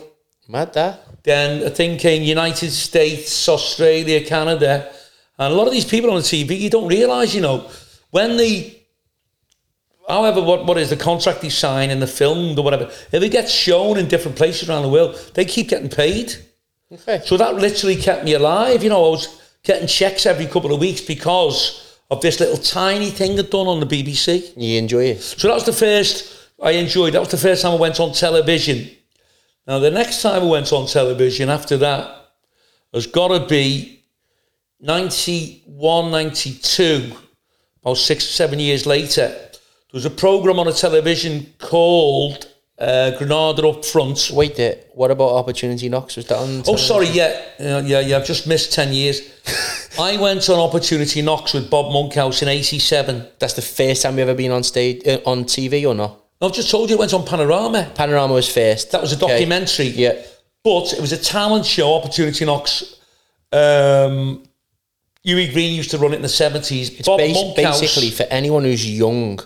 Mad 0.48 0.74
that. 0.74 1.22
Then 1.22 1.98
came 1.98 2.22
United 2.22 2.70
States, 2.70 3.48
Australia, 3.48 4.24
Canada. 4.24 4.92
And 5.38 5.52
a 5.52 5.56
lot 5.56 5.66
of 5.66 5.72
these 5.72 5.86
people 5.86 6.10
on 6.10 6.16
the 6.16 6.22
TV, 6.22 6.58
you 6.60 6.70
don't 6.70 6.86
realise, 6.86 7.34
you 7.34 7.40
know, 7.40 7.68
when 8.10 8.36
they, 8.36 8.82
however, 10.06 10.42
what, 10.42 10.66
what 10.66 10.76
is 10.76 10.90
the 10.90 10.96
contract 10.96 11.40
they 11.40 11.48
sign 11.48 11.90
in 11.90 11.98
the 11.98 12.06
film 12.06 12.58
or 12.58 12.62
whatever, 12.62 12.84
if 12.84 13.14
it 13.22 13.30
gets 13.30 13.50
shown 13.50 13.98
in 13.98 14.06
different 14.06 14.36
places 14.36 14.68
around 14.68 14.82
the 14.82 14.88
world, 14.88 15.18
they 15.34 15.44
keep 15.44 15.68
getting 15.68 15.88
paid. 15.88 16.36
Okay. 16.92 17.22
So 17.24 17.36
that 17.38 17.56
literally 17.56 17.96
kept 17.96 18.24
me 18.24 18.34
alive. 18.34 18.84
You 18.84 18.90
know, 18.90 19.06
I 19.06 19.08
was 19.08 19.40
getting 19.62 19.88
checks 19.88 20.26
every 20.26 20.46
couple 20.46 20.72
of 20.72 20.80
weeks 20.80 21.00
because 21.00 21.98
of 22.10 22.20
this 22.20 22.38
little 22.38 22.58
tiny 22.58 23.10
thing 23.10 23.38
I'd 23.38 23.50
done 23.50 23.66
on 23.66 23.80
the 23.80 23.86
BBC. 23.86 24.52
You 24.56 24.78
enjoy 24.78 25.06
it? 25.06 25.22
So 25.22 25.48
that 25.48 25.54
was 25.54 25.64
the 25.64 25.72
first 25.72 26.50
I 26.62 26.72
enjoyed. 26.72 27.14
That 27.14 27.20
was 27.20 27.30
the 27.30 27.38
first 27.38 27.62
time 27.62 27.72
I 27.72 27.76
went 27.76 27.98
on 27.98 28.12
television. 28.12 28.90
Now, 29.66 29.78
the 29.78 29.90
next 29.90 30.20
time 30.20 30.42
I 30.42 30.46
went 30.46 30.72
on 30.72 30.86
television 30.86 31.48
after 31.48 31.76
that 31.78 32.30
has 32.92 33.06
got 33.06 33.28
to 33.28 33.46
be 33.46 34.04
91, 34.80 36.10
92, 36.10 37.12
about 37.82 37.96
six, 37.96 38.24
or 38.24 38.32
seven 38.32 38.58
years 38.58 38.84
later. 38.86 39.28
There 39.28 39.50
was 39.92 40.04
a 40.04 40.10
programme 40.10 40.58
on 40.58 40.68
a 40.68 40.72
television 40.72 41.46
called 41.58 42.46
uh, 42.78 43.12
Granada 43.16 43.66
Up 43.66 43.84
Front. 43.84 44.30
Wait 44.32 44.56
there. 44.56 44.76
What 44.92 45.10
about 45.10 45.30
Opportunity 45.30 45.88
Knocks? 45.88 46.16
Was 46.16 46.26
that 46.26 46.36
on? 46.36 46.62
Oh, 46.66 46.76
sorry, 46.76 47.06
yeah, 47.06 47.40
yeah, 47.58 47.80
yeah, 47.80 48.00
yeah. 48.00 48.16
I've 48.16 48.26
just 48.26 48.46
missed 48.46 48.72
10 48.72 48.92
years. 48.92 49.20
I 49.98 50.16
went 50.18 50.48
on 50.50 50.58
Opportunity 50.58 51.22
Knocks 51.22 51.54
with 51.54 51.70
Bob 51.70 51.92
Monkhouse 51.92 52.42
in 52.42 52.48
87. 52.48 53.26
That's 53.38 53.54
the 53.54 53.62
first 53.62 54.02
time 54.02 54.16
you 54.16 54.22
ever 54.22 54.34
been 54.34 54.50
on 54.50 54.62
stage 54.62 55.06
uh, 55.06 55.20
on 55.24 55.44
TV 55.44 55.88
or 55.88 55.94
not? 55.94 56.23
I've 56.40 56.52
just 56.52 56.70
told 56.70 56.90
you 56.90 56.96
it 56.96 56.98
went 56.98 57.14
on 57.14 57.24
Panorama. 57.24 57.90
Panorama 57.94 58.34
was 58.34 58.48
first. 58.52 58.90
That 58.92 59.00
was 59.00 59.12
a 59.12 59.16
Okay. 59.16 59.28
documentary. 59.28 59.86
Yeah. 59.88 60.14
But 60.62 60.92
it 60.92 61.00
was 61.00 61.12
a 61.12 61.16
talent 61.18 61.64
show, 61.66 61.94
Opportunity 61.94 62.44
Knocks. 62.44 62.96
Um, 63.52 64.42
Hughie 65.22 65.52
Green 65.52 65.74
used 65.74 65.90
to 65.92 65.98
run 65.98 66.12
it 66.12 66.16
in 66.16 66.22
the 66.22 66.28
70s. 66.28 66.90
Bob 67.04 67.18
Bas- 67.18 67.34
Monkhouse, 67.34 67.80
basically, 67.80 68.10
for 68.10 68.24
anyone 68.24 68.64
who's 68.64 68.84
young, 68.88 69.40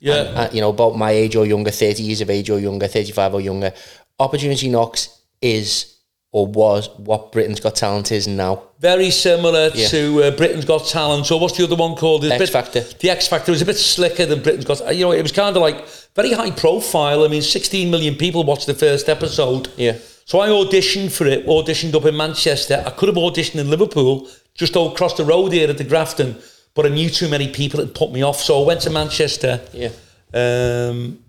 Yeah. 0.00 0.14
and, 0.14 0.38
uh, 0.38 0.48
you 0.52 0.60
know, 0.60 0.70
about 0.70 0.96
my 0.96 1.10
age 1.12 1.34
or 1.34 1.46
younger, 1.46 1.70
30 1.70 2.02
years 2.02 2.20
of 2.20 2.30
age 2.30 2.50
or 2.50 2.58
younger, 2.60 2.86
35 2.86 3.34
or 3.34 3.40
younger, 3.40 3.72
Opportunity 4.20 4.68
Knocks 4.68 5.08
is 5.42 5.86
or 6.34 6.48
was 6.48 6.90
what 6.96 7.30
Britain's 7.30 7.60
Got 7.60 7.76
Talent 7.76 8.10
is 8.10 8.26
now. 8.26 8.60
very 8.80 9.10
similar 9.12 9.70
Yeah. 9.72 9.86
to 9.86 10.22
uh, 10.24 10.30
Britain's 10.32 10.64
Got 10.64 10.84
Talent. 10.88 11.26
So 11.26 11.36
what's 11.36 11.56
the 11.56 11.62
other 11.62 11.76
one 11.76 11.94
called? 11.94 12.24
It's 12.24 12.32
X 12.32 12.38
bit- 12.40 12.48
Factor. 12.50 12.80
The 12.98 13.08
X 13.10 13.28
Factor 13.28 13.52
was 13.52 13.62
a 13.62 13.64
bit 13.64 13.76
slicker 13.76 14.26
than 14.26 14.42
Britain's 14.42 14.64
Got. 14.64 14.96
You 14.96 15.04
know, 15.04 15.12
it 15.12 15.22
was 15.22 15.30
kind 15.30 15.54
of 15.56 15.62
like 15.62 15.86
very 16.16 16.32
high 16.32 16.50
profile. 16.50 17.24
I 17.24 17.28
mean, 17.28 17.40
16 17.40 17.88
million 17.88 18.16
people 18.16 18.42
watched 18.42 18.66
the 18.66 18.74
first 18.74 19.08
episode. 19.08 19.68
Yeah. 19.76 19.96
So 20.24 20.40
I 20.40 20.48
auditioned 20.48 21.12
for 21.12 21.24
it, 21.26 21.46
auditioned 21.46 21.94
up 21.94 22.04
in 22.04 22.16
Manchester. 22.16 22.82
I 22.84 22.90
could 22.90 23.08
have 23.10 23.16
auditioned 23.16 23.60
in 23.60 23.70
Liverpool, 23.70 24.26
just 24.54 24.74
across 24.74 25.16
the 25.16 25.24
road 25.24 25.52
here 25.52 25.70
at 25.70 25.78
the 25.78 25.84
Grafton, 25.84 26.36
but 26.74 26.84
I 26.84 26.88
knew 26.88 27.10
too 27.10 27.28
many 27.28 27.46
people 27.52 27.78
had 27.78 27.94
put 27.94 28.10
me 28.10 28.22
off. 28.22 28.40
So 28.40 28.60
I 28.60 28.66
went 28.66 28.80
to 28.80 28.90
Manchester. 28.90 29.60
Yeah. 29.72 29.90
Um, 30.34 31.20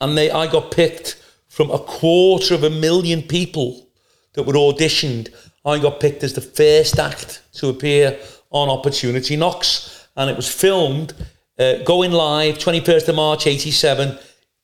and 0.00 0.18
they, 0.18 0.32
I 0.32 0.48
got 0.50 0.72
picked 0.72 1.16
from 1.58 1.72
a 1.72 1.78
quarter 1.80 2.54
of 2.54 2.62
a 2.62 2.70
million 2.70 3.20
people 3.20 3.88
that 4.34 4.44
were 4.44 4.52
auditioned. 4.52 5.28
I 5.64 5.80
got 5.80 5.98
picked 5.98 6.22
as 6.22 6.34
the 6.34 6.40
first 6.40 7.00
act 7.00 7.42
to 7.54 7.68
appear 7.68 8.16
on 8.50 8.68
Opportunity 8.68 9.34
Knocks, 9.34 10.06
and 10.16 10.30
it 10.30 10.36
was 10.36 10.48
filmed 10.48 11.14
uh, 11.58 11.78
going 11.82 12.12
live 12.12 12.58
21st 12.58 13.08
of 13.08 13.16
March 13.16 13.48
87 13.48 14.16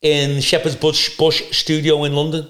in 0.03 0.39
Shepherd's 0.39 0.77
Bush, 0.77 1.17
Bush 1.17 1.43
Studio 1.51 2.05
in 2.05 2.13
London. 2.13 2.47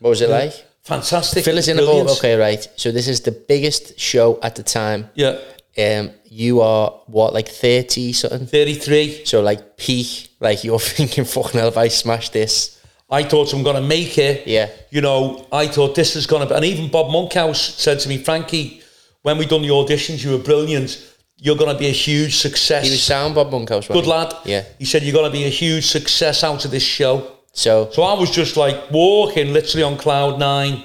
What 0.00 0.10
was 0.10 0.20
it 0.20 0.28
like? 0.28 0.52
Fantastic. 0.82 1.42
Fill 1.42 1.56
us 1.56 1.68
in 1.68 1.78
Brilliant. 1.78 2.10
okay, 2.10 2.36
right. 2.36 2.68
So 2.76 2.92
this 2.92 3.08
is 3.08 3.22
the 3.22 3.32
biggest 3.32 3.98
show 3.98 4.38
at 4.42 4.54
the 4.54 4.62
time. 4.62 5.08
Yeah, 5.14 5.38
Um, 5.78 6.10
you 6.26 6.60
are, 6.60 6.90
what, 7.06 7.32
like 7.32 7.48
30 7.48 8.12
something? 8.12 8.46
33. 8.48 9.24
So 9.24 9.40
like 9.40 9.78
peak, 9.78 10.28
like 10.40 10.62
you're 10.62 10.78
thinking, 10.96 11.24
fucking 11.24 11.58
hell, 11.58 11.68
if 11.68 11.78
I 11.78 11.88
smash 11.88 12.28
this. 12.28 12.77
I 13.10 13.22
thought 13.22 13.52
I'm 13.52 13.62
going 13.62 13.76
to 13.76 13.88
make 13.88 14.18
it. 14.18 14.46
Yeah. 14.46 14.68
You 14.90 15.00
know, 15.00 15.46
I 15.50 15.66
thought 15.66 15.94
this 15.94 16.14
is 16.16 16.26
going 16.26 16.42
to 16.42 16.48
be, 16.48 16.54
and 16.54 16.64
even 16.64 16.90
Bob 16.90 17.10
Monkhouse 17.10 17.60
said 17.76 17.98
to 18.00 18.08
me, 18.08 18.18
Frankie, 18.18 18.82
when 19.22 19.38
we 19.38 19.46
done 19.46 19.62
the 19.62 19.68
auditions, 19.68 20.22
you 20.22 20.32
were 20.32 20.38
brilliant. 20.38 21.04
You're 21.38 21.56
going 21.56 21.72
to 21.72 21.78
be 21.78 21.86
a 21.86 21.92
huge 21.92 22.36
success. 22.36 22.84
He 22.84 22.90
was 22.90 23.02
sound 23.02 23.34
Bob 23.34 23.50
Monkhouse, 23.50 23.88
Good 23.88 24.04
he? 24.04 24.10
lad. 24.10 24.34
Yeah. 24.44 24.64
He 24.78 24.84
said, 24.84 25.02
you're 25.02 25.14
going 25.14 25.30
to 25.30 25.36
be 25.36 25.44
a 25.44 25.48
huge 25.50 25.86
success 25.86 26.44
out 26.44 26.64
of 26.64 26.70
this 26.70 26.82
show. 26.82 27.32
So, 27.52 27.90
So 27.92 28.02
I 28.02 28.18
was 28.18 28.30
just 28.30 28.56
like 28.56 28.90
walking 28.90 29.52
literally 29.52 29.82
on 29.84 29.96
cloud 29.96 30.38
nine. 30.38 30.84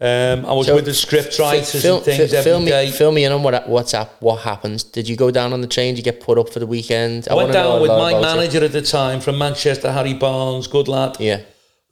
Um, 0.00 0.44
I 0.44 0.52
was 0.52 0.66
so 0.66 0.74
with 0.74 0.86
the 0.86 0.92
script 0.94 1.38
writers 1.38 1.80
film, 1.80 1.98
and 1.98 2.04
things 2.04 2.30
fi- 2.30 2.36
every 2.38 2.50
film 2.50 2.64
day. 2.64 2.86
me, 2.86 2.92
fill 2.92 3.12
me 3.12 3.24
in 3.24 3.32
on 3.32 3.42
what 3.42 3.54
WhatsApp. 3.68 4.08
What 4.20 4.40
happens? 4.40 4.82
Did 4.82 5.08
you 5.08 5.16
go 5.16 5.30
down 5.30 5.52
on 5.52 5.60
the 5.60 5.68
train? 5.68 5.94
Did 5.94 6.04
you 6.04 6.12
get 6.12 6.20
put 6.20 6.36
up 6.36 6.48
for 6.48 6.58
the 6.58 6.66
weekend? 6.66 7.28
I 7.30 7.34
went 7.34 7.52
down 7.52 7.80
with 7.80 7.90
my 7.90 8.10
about 8.10 8.18
it. 8.18 8.36
manager 8.36 8.64
at 8.64 8.72
the 8.72 8.82
time 8.82 9.20
from 9.20 9.38
Manchester, 9.38 9.92
Harry 9.92 10.14
Barnes, 10.14 10.66
good 10.66 10.88
lad. 10.88 11.16
Yeah, 11.20 11.40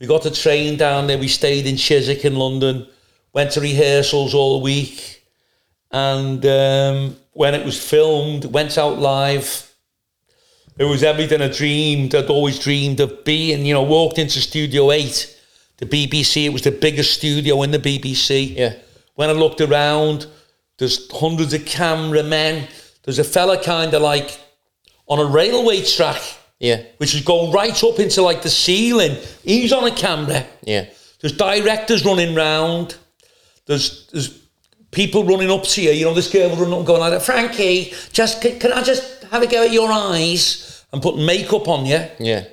We 0.01 0.09
got 0.09 0.25
the 0.25 0.33
train 0.33 0.77
down 0.77 1.07
there. 1.07 1.17
We 1.17 1.29
stayed 1.29 1.67
in 1.67 1.77
Chiswick 1.77 2.25
in 2.25 2.35
London. 2.35 2.89
Went 3.33 3.53
to 3.53 3.61
rehearsals 3.61 4.35
all 4.35 4.61
week, 4.61 5.25
and 5.91 6.45
um, 6.45 7.17
when 7.33 7.55
it 7.55 7.65
was 7.65 7.83
filmed, 7.83 8.45
went 8.47 8.77
out 8.77 8.99
live. 8.99 9.73
It 10.77 10.85
was 10.85 11.03
everything 11.03 11.41
I 11.41 11.49
dreamed. 11.49 12.15
I'd 12.15 12.27
always 12.31 12.59
dreamed 12.59 12.99
of 13.01 13.25
being. 13.25 13.65
You 13.65 13.75
know, 13.75 13.83
walked 13.85 14.19
into 14.19 14.41
Studio 14.41 14.91
Eight, 14.91 15.35
the 15.83 15.87
BBC. 15.87 16.45
It 16.45 16.53
was 16.53 16.63
the 16.63 16.71
biggest 16.71 17.15
studio 17.15 17.63
in 17.63 17.71
the 17.71 17.79
BBC. 17.79 18.57
Yeah. 18.57 18.75
When 19.15 19.29
I 19.29 19.33
looked 19.33 19.61
around, 19.61 20.27
there's 20.79 21.11
hundreds 21.11 21.53
of 21.55 21.65
cameramen. 21.65 22.69
There's 23.03 23.19
a 23.19 23.25
fella 23.25 23.63
kind 23.63 23.93
of 23.95 24.03
like 24.03 24.39
on 25.09 25.19
a 25.19 25.25
railway 25.25 25.83
track 25.83 26.23
yeah, 26.63 26.81
which 26.99 27.13
is 27.13 27.23
going 27.23 27.51
right 27.53 27.83
up 27.83 27.99
into 27.99 28.23
like 28.23 28.43
the 28.43 28.49
ceiling. 28.49 29.17
He's 29.43 29.73
on 29.73 29.85
a 29.85 29.91
camera. 29.95 30.47
yeah. 30.63 30.87
There's 31.21 31.37
directors 31.37 32.05
running 32.05 32.37
round. 32.37 32.97
There's 33.67 34.07
there's 34.13 34.41
people 34.93 35.25
running 35.25 35.51
up 35.51 35.65
to 35.65 35.83
you. 35.83 35.91
You 35.91 36.05
know, 36.05 36.15
this 36.15 36.31
girl 36.31 36.51
running 36.51 36.73
up 36.73 36.79
and 36.79 36.87
going 36.87 37.01
like 37.01 37.13
that. 37.13 37.23
Frankie, 37.23 37.93
just 38.13 38.41
can, 38.43 38.61
can 38.61 38.73
I 38.73 38.83
just 38.83 39.25
have 39.25 39.43
a 39.43 39.49
go 39.49 39.65
at 39.65 39.73
your 39.73 39.91
eyes 39.91 40.85
and 40.93 41.03
put 41.03 41.17
makeup 41.19 41.67
on 41.67 41.85
you? 41.85 42.05
Yeah. 42.21 42.45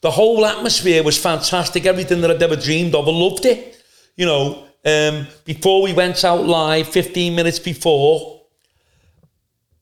The 0.00 0.10
whole 0.10 0.44
atmosphere 0.44 1.02
was 1.02 1.18
fantastic. 1.18 1.86
Everything 1.86 2.20
that 2.20 2.30
I'd 2.30 2.42
ever 2.42 2.56
dreamed 2.56 2.94
of. 2.94 3.08
I 3.08 3.10
loved 3.10 3.44
it. 3.44 3.82
You 4.16 4.26
know, 4.26 4.66
um, 4.84 5.26
before 5.44 5.82
we 5.82 5.92
went 5.92 6.24
out 6.24 6.46
live, 6.46 6.88
15 6.88 7.34
minutes 7.34 7.58
before, 7.58 8.42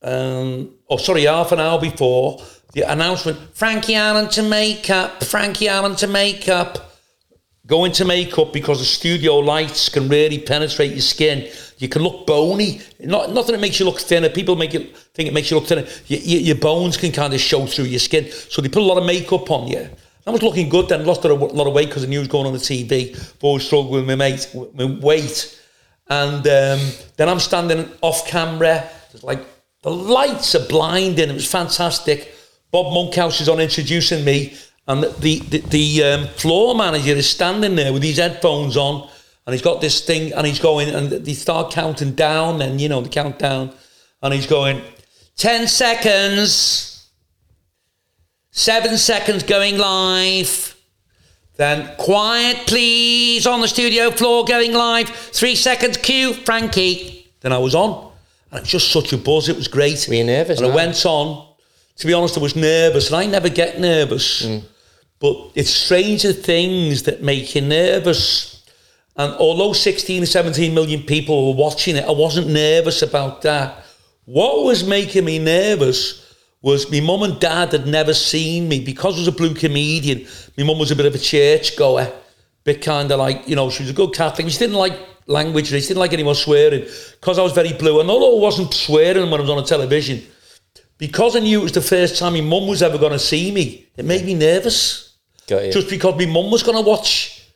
um, 0.03 0.74
oh, 0.88 0.96
sorry, 0.96 1.24
half 1.24 1.53
an 1.53 1.61
hour 1.61 1.81
before, 1.81 2.40
the 2.72 2.83
announcement 2.90 3.38
Frankie 3.57 3.94
Allen 3.94 4.29
to 4.31 4.42
makeup, 4.42 5.22
Frankie 5.24 5.68
Allen 5.68 5.96
to 5.96 6.07
makeup. 6.07 6.90
Go 7.66 7.87
into 7.87 8.05
makeup 8.05 8.53
because 8.53 8.79
the 8.81 8.85
studio 8.85 9.38
lights 9.38 9.88
can 9.88 10.09
really 10.09 10.38
penetrate 10.38 10.92
your 10.92 11.00
skin. 11.00 11.50
You 11.79 11.88
can 11.88 12.03
look 12.03 12.27
bony. 12.27 12.83
Not, 13.00 13.33
not 13.33 13.46
that 13.46 13.55
it 13.55 13.61
makes 13.61 13.81
you 13.81 13.87
look 13.87 14.00
thinner. 14.00 14.29
People 14.29 14.55
make 14.55 14.74
it 14.74 14.94
think 15.14 15.29
it 15.29 15.33
makes 15.33 15.50
you 15.50 15.59
look 15.59 15.66
thinner. 15.66 15.87
Your, 16.07 16.20
your, 16.20 16.40
your 16.40 16.57
bones 16.57 16.98
can 16.98 17.11
kind 17.11 17.33
of 17.33 17.40
show 17.40 17.64
through 17.64 17.87
your 17.87 18.00
skin. 18.00 18.31
So 18.31 18.61
they 18.61 18.68
put 18.68 18.83
a 18.83 18.87
lot 18.87 18.98
of 18.98 19.07
makeup 19.07 19.50
on 19.50 19.68
you. 19.68 19.88
I 20.27 20.31
was 20.31 20.43
looking 20.43 20.69
good 20.69 20.89
then. 20.89 21.05
Lost 21.05 21.25
a 21.25 21.35
lot 21.35 21.67
of 21.67 21.75
weight 21.75 21.89
because 21.89 22.07
knew 22.07 22.19
I 22.19 22.21
was 22.21 22.29
going 22.29 22.47
on 22.47 22.53
the 22.53 22.59
TV. 22.59 23.15
But 23.41 23.47
always 23.47 23.67
struggled 23.67 23.93
with 23.93 24.07
my, 24.07 24.39
my 24.75 24.99
weight. 25.01 25.61
And 26.09 26.47
um, 26.47 26.81
then 27.17 27.29
I'm 27.29 27.41
standing 27.41 27.91
off 28.01 28.27
camera. 28.27 28.89
It's 29.13 29.23
like 29.23 29.41
the 29.83 29.91
lights 29.91 30.55
are 30.55 30.67
blinding. 30.67 31.31
It 31.31 31.35
was 31.35 31.51
fantastic. 31.51 32.35
Bob 32.71 32.93
Monkhouse 32.93 33.41
is 33.41 33.49
on 33.49 33.61
introducing 33.61 34.25
me, 34.25 34.53
and 34.89 35.05
the 35.05 35.39
the, 35.49 35.59
the 35.59 36.03
um, 36.03 36.27
floor 36.27 36.75
manager 36.75 37.13
is 37.13 37.31
standing 37.31 37.77
there 37.77 37.93
with 37.93 38.03
his 38.03 38.17
headphones 38.17 38.77
on, 38.77 39.09
and 39.47 39.55
he's 39.55 39.63
got 39.63 39.81
this 39.81 40.05
thing, 40.05 40.33
and 40.33 40.45
he's 40.45 40.59
going, 40.59 40.89
and 40.89 41.09
they 41.09 41.35
start 41.35 41.71
counting 41.71 42.15
down, 42.15 42.61
and 42.63 42.81
you 42.81 42.89
know 42.89 43.01
the 43.01 43.09
countdown, 43.09 43.73
and 44.23 44.35
he's 44.35 44.49
going, 44.49 44.83
ten 45.37 45.69
seconds, 45.69 46.94
seven 48.55 48.97
seconds 48.97 49.43
going 49.43 49.77
live. 49.77 50.75
Then 51.57 51.95
quiet, 51.99 52.67
please, 52.67 53.47
on 53.47 53.61
the 53.61 53.69
studio 53.69 54.11
floor, 54.11 54.45
going 54.45 54.73
live. 54.73 55.09
Three 55.09 55.55
seconds, 55.55 55.99
cue, 55.99 56.33
Frankie. 56.33 57.31
Then 57.40 57.53
I 57.53 57.59
was 57.59 57.75
on, 57.75 58.11
and 58.51 58.59
it 58.59 58.62
was 58.62 58.71
just 58.71 58.90
such 58.90 59.12
a 59.12 59.19
buzz. 59.19 59.49
It 59.49 59.57
was 59.57 59.69
great. 59.69 60.05
Were 60.09 60.14
you 60.14 60.25
nervous 60.25 60.59
And 60.59 60.73
I 60.73 60.75
went 60.75 61.05
on. 61.05 61.49
To 61.99 62.07
be 62.07 62.12
honest, 62.12 62.38
I 62.38 62.40
was 62.40 62.57
nervous, 62.57 63.09
and 63.09 63.17
I 63.17 63.27
never 63.27 63.49
get 63.49 63.79
nervous. 63.79 64.47
Mm. 64.47 64.64
But 65.21 65.53
it's 65.55 65.71
stranger 65.71 66.33
things 66.33 67.05
that 67.05 67.23
make 67.23 67.55
you 67.55 67.61
nervous. 67.61 68.64
And 69.17 69.33
although 69.35 69.73
16 69.73 70.25
or 70.25 70.27
17 70.27 70.75
million 70.75 71.03
people 71.03 71.53
were 71.53 71.57
watching 71.57 71.95
it, 71.95 72.05
I 72.05 72.11
wasn't 72.11 72.49
nervous 72.49 73.03
about 73.03 73.43
that. 73.43 73.85
What 74.25 74.64
was 74.64 74.85
making 74.85 75.25
me 75.25 75.38
nervous 75.38 76.24
was 76.64 76.90
my 76.90 76.98
mum 77.00 77.22
and 77.22 77.38
dad 77.38 77.72
had 77.72 77.87
never 77.87 78.14
seen 78.14 78.68
me 78.68 78.81
because 78.81 79.16
I 79.16 79.18
was 79.18 79.29
a 79.29 79.33
blue 79.33 79.53
comedian. 79.53 80.27
My 80.57 80.64
mum 80.64 80.79
was 80.79 80.90
a 80.90 80.96
bit 80.96 81.05
of 81.05 81.14
a 81.14 81.18
church 81.18 81.77
goer, 81.77 82.11
bit 82.64 82.81
kind 82.81 83.12
of 83.12 83.18
like, 83.18 83.46
you 83.46 83.55
know, 83.55 83.68
she 83.68 83.83
was 83.83 83.90
a 83.90 83.94
good 83.94 84.14
Catholic. 84.14 84.48
She 84.48 84.59
didn't 84.59 84.77
like 84.77 84.98
language, 85.27 85.66
she 85.66 85.79
didn't 85.79 85.98
like 85.98 86.14
anyone 86.14 86.35
swearing 86.35 86.87
because 87.20 87.38
I 87.38 87.42
was 87.42 87.53
very 87.53 87.74
blue. 87.74 88.00
And 88.00 88.09
although 88.09 88.38
I 88.38 88.40
wasn't 88.40 88.72
swearing 88.72 89.31
when 89.31 89.40
I 89.40 89.42
was 89.42 89.50
on 89.50 89.59
a 89.59 89.66
television, 89.66 90.22
because 90.96 91.37
I 91.37 91.40
knew 91.40 91.61
it 91.61 91.64
was 91.64 91.72
the 91.72 91.83
first 91.83 92.18
time 92.18 92.33
my 92.33 92.40
mum 92.40 92.66
was 92.66 92.83
ever 92.83 92.96
going 92.96 93.12
to 93.12 93.18
see 93.18 93.53
me, 93.53 93.87
it 93.94 94.07
made 94.07 94.24
me 94.24 94.33
nervous. 94.33 95.18
Just 95.70 95.90
because 95.90 96.16
my 96.16 96.24
mum 96.24 96.50
was 96.50 96.62
going 96.62 96.83
to 96.83 96.88
watch. 96.88 97.46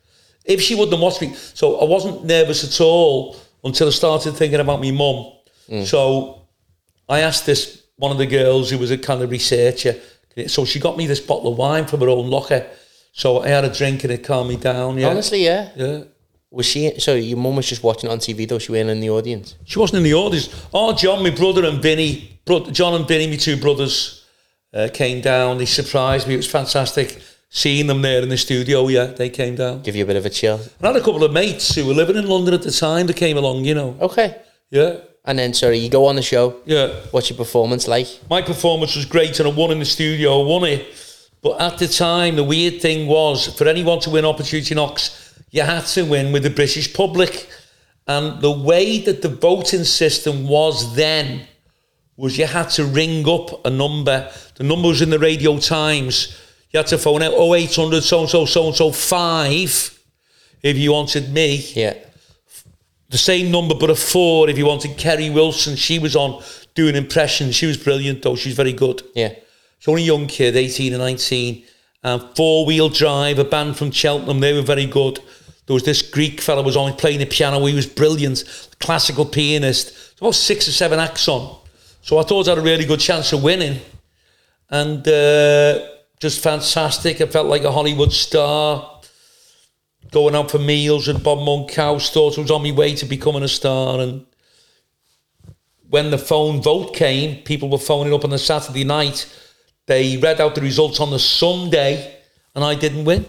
If 0.45 0.61
she 0.61 0.75
wouldn't 0.75 1.01
watched 1.01 1.23
me. 1.23 1.33
So 1.35 1.81
I 1.81 1.85
wasn't 1.85 2.27
nervous 2.27 2.63
at 2.63 2.79
all 2.85 3.37
until 3.65 3.87
I 3.87 3.91
started 3.91 4.33
thinking 4.33 4.61
about 4.61 4.83
my 4.83 4.91
mum. 4.91 5.33
Mm. 5.67 5.87
So 5.87 6.43
I 7.09 7.21
asked 7.21 7.47
this, 7.47 7.78
one 7.99 8.11
of 8.11 8.19
the 8.19 8.27
girls 8.27 8.71
who 8.71 8.79
was 8.79 8.91
a 8.91 8.99
kind 8.99 9.23
of 9.23 9.31
researcher. 9.31 9.95
So 10.47 10.65
she 10.65 10.79
got 10.81 10.97
me 10.97 11.07
this 11.07 11.21
bottle 11.21 11.53
of 11.53 11.59
wine 11.59 11.87
from 11.87 12.01
her 12.01 12.09
own 12.09 12.31
locker. 12.31 12.67
So 13.13 13.41
I 13.43 13.49
had 13.49 13.65
a 13.65 13.73
drink 13.73 14.05
and 14.05 14.13
it 14.13 14.25
calmed 14.25 14.49
me 14.49 14.57
down. 14.57 14.99
Yeah. 14.99 15.09
Honestly, 15.09 15.45
yeah. 15.45 15.71
Yeah. 15.77 16.05
Was 16.51 16.67
she? 16.67 16.99
So 16.99 17.15
your 17.15 17.37
mum 17.37 17.57
was 17.57 17.69
just 17.69 17.83
watching 17.83 18.09
it 18.09 18.13
on 18.13 18.19
TV 18.21 18.49
though. 18.49 18.59
She 18.59 18.73
weren't 18.73 18.89
in 18.89 19.01
the 19.01 19.11
audience. 19.11 19.57
She 19.65 19.79
wasn't 19.79 19.99
in 19.99 20.05
the 20.05 20.15
audience. 20.15 20.49
Oh, 20.73 20.95
John, 20.95 21.23
my 21.23 21.31
brother 21.31 21.65
and 21.67 21.83
Vinny, 21.83 22.41
bro- 22.45 22.71
John 22.71 22.95
and 22.95 23.07
Vinny, 23.07 23.27
my 23.29 23.37
two 23.37 23.57
brothers, 23.57 24.25
uh, 24.73 24.89
came 24.93 25.21
down. 25.21 25.59
They 25.59 25.67
surprised 25.67 26.27
me. 26.29 26.35
It 26.35 26.39
was 26.39 26.51
fantastic 26.51 27.21
seeing 27.51 27.87
them 27.87 28.03
there 28.03 28.23
in 28.23 28.29
the 28.29 28.37
studio. 28.37 28.87
Yeah, 28.89 29.07
they 29.07 29.29
came 29.31 29.57
down. 29.57 29.83
Give 29.83 29.97
you 29.97 30.05
a 30.05 30.07
bit 30.07 30.17
of 30.17 30.25
a 30.25 30.31
chill. 30.31 30.61
I 30.81 30.87
had 30.87 30.97
a 30.97 31.01
couple 31.01 31.25
of 31.25 31.33
mates 31.33 31.75
who 31.75 31.85
were 31.87 31.95
living 31.95 32.17
in 32.17 32.27
London 32.29 32.55
at 32.55 32.63
the 32.63 32.71
time 32.71 33.07
that 33.09 33.17
came 33.17 33.37
along, 33.37 33.65
you 33.65 33.75
know. 33.75 33.97
Okay. 34.01 34.41
Yeah, 34.71 34.99
And 35.29 35.39
then, 35.39 35.53
sorry, 35.53 35.77
you 35.77 35.91
go 35.91 36.07
on 36.07 36.17
the 36.17 36.23
show. 36.23 36.57
yeah. 36.65 36.89
What's 37.11 37.29
your 37.29 37.37
performance 37.37 37.87
like? 37.87 38.09
My 38.31 38.41
performance 38.41 38.97
was 38.97 39.05
great 39.05 39.39
and 39.39 39.47
I 39.47 39.53
won 39.53 39.71
in 39.71 39.79
the 39.79 39.85
studio, 39.85 40.41
I 40.41 40.47
won 40.47 40.65
it. 40.65 40.87
But 41.43 41.61
at 41.61 41.77
the 41.77 41.87
time, 41.87 42.37
the 42.37 42.43
weird 42.43 42.81
thing 42.81 43.07
was 43.07 43.47
for 43.57 43.69
anyone 43.69 44.01
to 44.01 44.11
win 44.11 44.25
Opportunity 44.25 44.75
Knocks, 44.75 45.35
you 45.51 45.63
had 45.63 45.85
to 45.85 46.05
win 46.05 46.33
with 46.33 46.45
the 46.45 46.51
British 46.51 46.95
public. 46.95 47.47
And 48.07 48.41
the 48.41 48.51
way 48.51 49.01
that 49.01 49.21
the 49.21 49.29
voting 49.29 49.85
system 49.85 50.49
was 50.49 50.97
then 50.97 51.47
was 52.17 52.39
you 52.39 52.47
had 52.47 52.71
to 52.71 52.87
ring 52.87 53.29
up 53.29 53.67
a 53.67 53.71
number. 53.71 54.31
The 54.55 54.65
number 54.65 54.89
was 54.89 55.03
in 55.03 55.11
the 55.11 55.19
Radio 55.19 55.59
Times. 55.59 56.37
You 56.71 56.79
had 56.79 56.87
to 56.89 56.97
phone 56.97 57.23
out 57.23 57.35
0800 57.35 58.03
so 58.03 58.21
and 58.21 58.29
so, 58.31 58.47
so 58.47 58.67
and 58.69 58.75
so, 58.75 58.93
five 58.93 59.99
if 60.63 60.77
you 60.77 60.93
wanted 60.93 61.33
me 61.33 61.57
Yeah. 61.75 61.95
The 63.09 63.19
same 63.19 63.51
number 63.51 63.75
but 63.75 63.91
a 63.91 63.95
four 63.95 64.49
if 64.51 64.59
you 64.59 64.67
wanted 64.67 64.97
Kerry 64.97 65.31
Wilson. 65.31 65.77
She 65.77 65.99
was 65.99 66.15
on 66.15 66.43
doing 66.75 66.95
impressions. 66.95 67.55
She 67.55 67.67
was 67.67 67.77
brilliant 67.77 68.23
though. 68.23 68.37
She's 68.37 68.55
very 68.55 68.73
good. 68.73 69.03
Yeah. 69.15 69.35
She's 69.79 69.89
only 69.89 70.03
a 70.03 70.07
young 70.07 70.27
kid, 70.27 70.57
18 70.57 70.93
and 70.93 71.03
19. 71.03 71.65
And 72.03 72.23
Four 72.37 72.67
Wheel 72.67 72.89
Drive, 72.89 73.39
a 73.39 73.45
band 73.45 73.77
from 73.77 73.91
Cheltenham, 73.91 74.41
they 74.41 74.53
were 74.53 74.63
very 74.63 74.87
good. 74.87 75.21
There 75.67 75.75
was 75.75 75.85
this 75.85 76.03
Greek 76.03 76.41
fella 76.41 76.63
was 76.63 76.77
only 76.77 76.95
playing 76.95 77.19
the 77.19 77.27
piano. 77.27 77.65
He 77.67 77.75
was 77.75 77.87
brilliant, 77.87 78.45
classical 78.81 79.27
pianist. 79.27 80.17
About 80.19 80.35
six 80.35 80.67
or 80.67 80.73
seven 80.73 80.99
acts 80.99 81.29
on. 81.29 81.59
So 82.03 82.19
I 82.19 82.23
thought 82.23 82.49
I 82.49 82.53
had 82.53 82.59
a 82.59 82.63
really 82.63 82.85
good 82.85 83.01
chance 83.01 83.33
of 83.33 83.43
winning. 83.43 83.81
And 84.71 85.07
uh, 85.07 85.87
just 86.21 86.43
fantastic. 86.43 87.21
I 87.21 87.27
felt 87.27 87.47
like 87.47 87.65
a 87.65 87.73
Hollywood 87.73 88.13
star 88.13 88.98
going 90.11 90.35
out 90.35 90.51
for 90.51 90.59
meals 90.59 91.07
with 91.07 91.23
Bob 91.23 91.45
Monkhouse, 91.45 92.11
thought 92.11 92.39
I 92.39 92.43
was 92.43 92.51
on 92.51 92.63
my 92.63 92.73
way 92.73 92.95
to 92.95 93.07
becoming 93.07 93.43
a 93.43 93.49
star. 93.49 94.01
And 94.01 94.27
when 95.89 96.11
the 96.11 96.19
phone 96.19 96.63
vote 96.63 96.95
came, 96.95 97.43
people 97.43 97.69
were 97.69 97.79
phoning 97.79 98.15
up 98.15 98.25
on 98.25 98.31
the 98.31 98.39
Saturday 98.39 98.85
night. 98.85 99.27
They 99.87 100.17
read 100.19 100.41
out 100.41 100.55
the 100.55 100.61
results 100.61 101.01
on 101.01 101.11
the 101.11 101.19
Sunday, 101.19 102.17
and 102.55 102.65
I 102.65 102.75
didn't 102.75 103.05
win. 103.05 103.27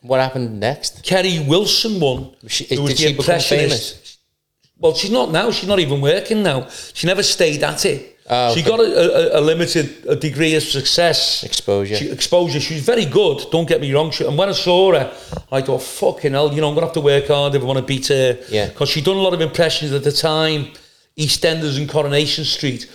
What 0.00 0.20
happened 0.20 0.58
next? 0.58 1.04
Kerry 1.04 1.38
Wilson 1.46 2.00
won. 2.00 2.34
She, 2.46 2.64
who 2.74 2.82
was 2.82 2.94
did 2.94 2.98
the 2.98 3.08
she 3.10 3.16
become 3.16 3.40
famous? 3.40 4.18
Well, 4.78 4.94
she's 4.94 5.12
not 5.12 5.30
now. 5.30 5.50
She's 5.52 5.68
not 5.68 5.78
even 5.78 6.00
working 6.00 6.42
now. 6.42 6.68
She 6.68 7.06
never 7.06 7.22
stayed 7.22 7.62
at 7.62 7.84
it. 7.86 8.11
Oh, 8.34 8.54
She 8.54 8.62
got 8.62 8.80
a, 8.80 9.36
a, 9.36 9.40
a 9.40 9.42
limited 9.42 10.06
a 10.08 10.16
degree 10.16 10.54
of 10.54 10.62
success. 10.62 11.44
Exposure. 11.44 11.96
She, 11.96 12.10
exposure. 12.10 12.60
She's 12.60 12.82
very 12.84 13.04
good. 13.04 13.38
Don't 13.50 13.68
get 13.68 13.80
me 13.80 13.92
wrong. 13.92 14.10
She, 14.10 14.24
and 14.24 14.36
when 14.38 14.48
I 14.48 14.52
saw 14.52 14.92
her, 14.94 15.12
I 15.50 15.60
thought, 15.62 15.82
"Fucking 15.82 16.32
hell!" 16.32 16.52
You 16.54 16.60
know, 16.62 16.68
I'm 16.68 16.74
gonna 16.74 16.86
have 16.86 16.94
to 16.94 17.00
work 17.00 17.26
hard 17.28 17.54
if 17.54 17.62
I 17.62 17.64
want 17.64 17.78
to 17.78 17.84
beat 17.84 18.08
her. 18.08 18.38
Yeah. 18.48 18.68
Because 18.68 18.88
she'd 18.88 19.04
done 19.04 19.16
a 19.16 19.20
lot 19.22 19.34
of 19.34 19.40
impressions 19.40 19.92
at 19.92 20.02
the 20.04 20.12
time. 20.12 20.68
EastEnders 21.18 21.76
and 21.78 21.88
Coronation 21.90 22.44
Street, 22.44 22.88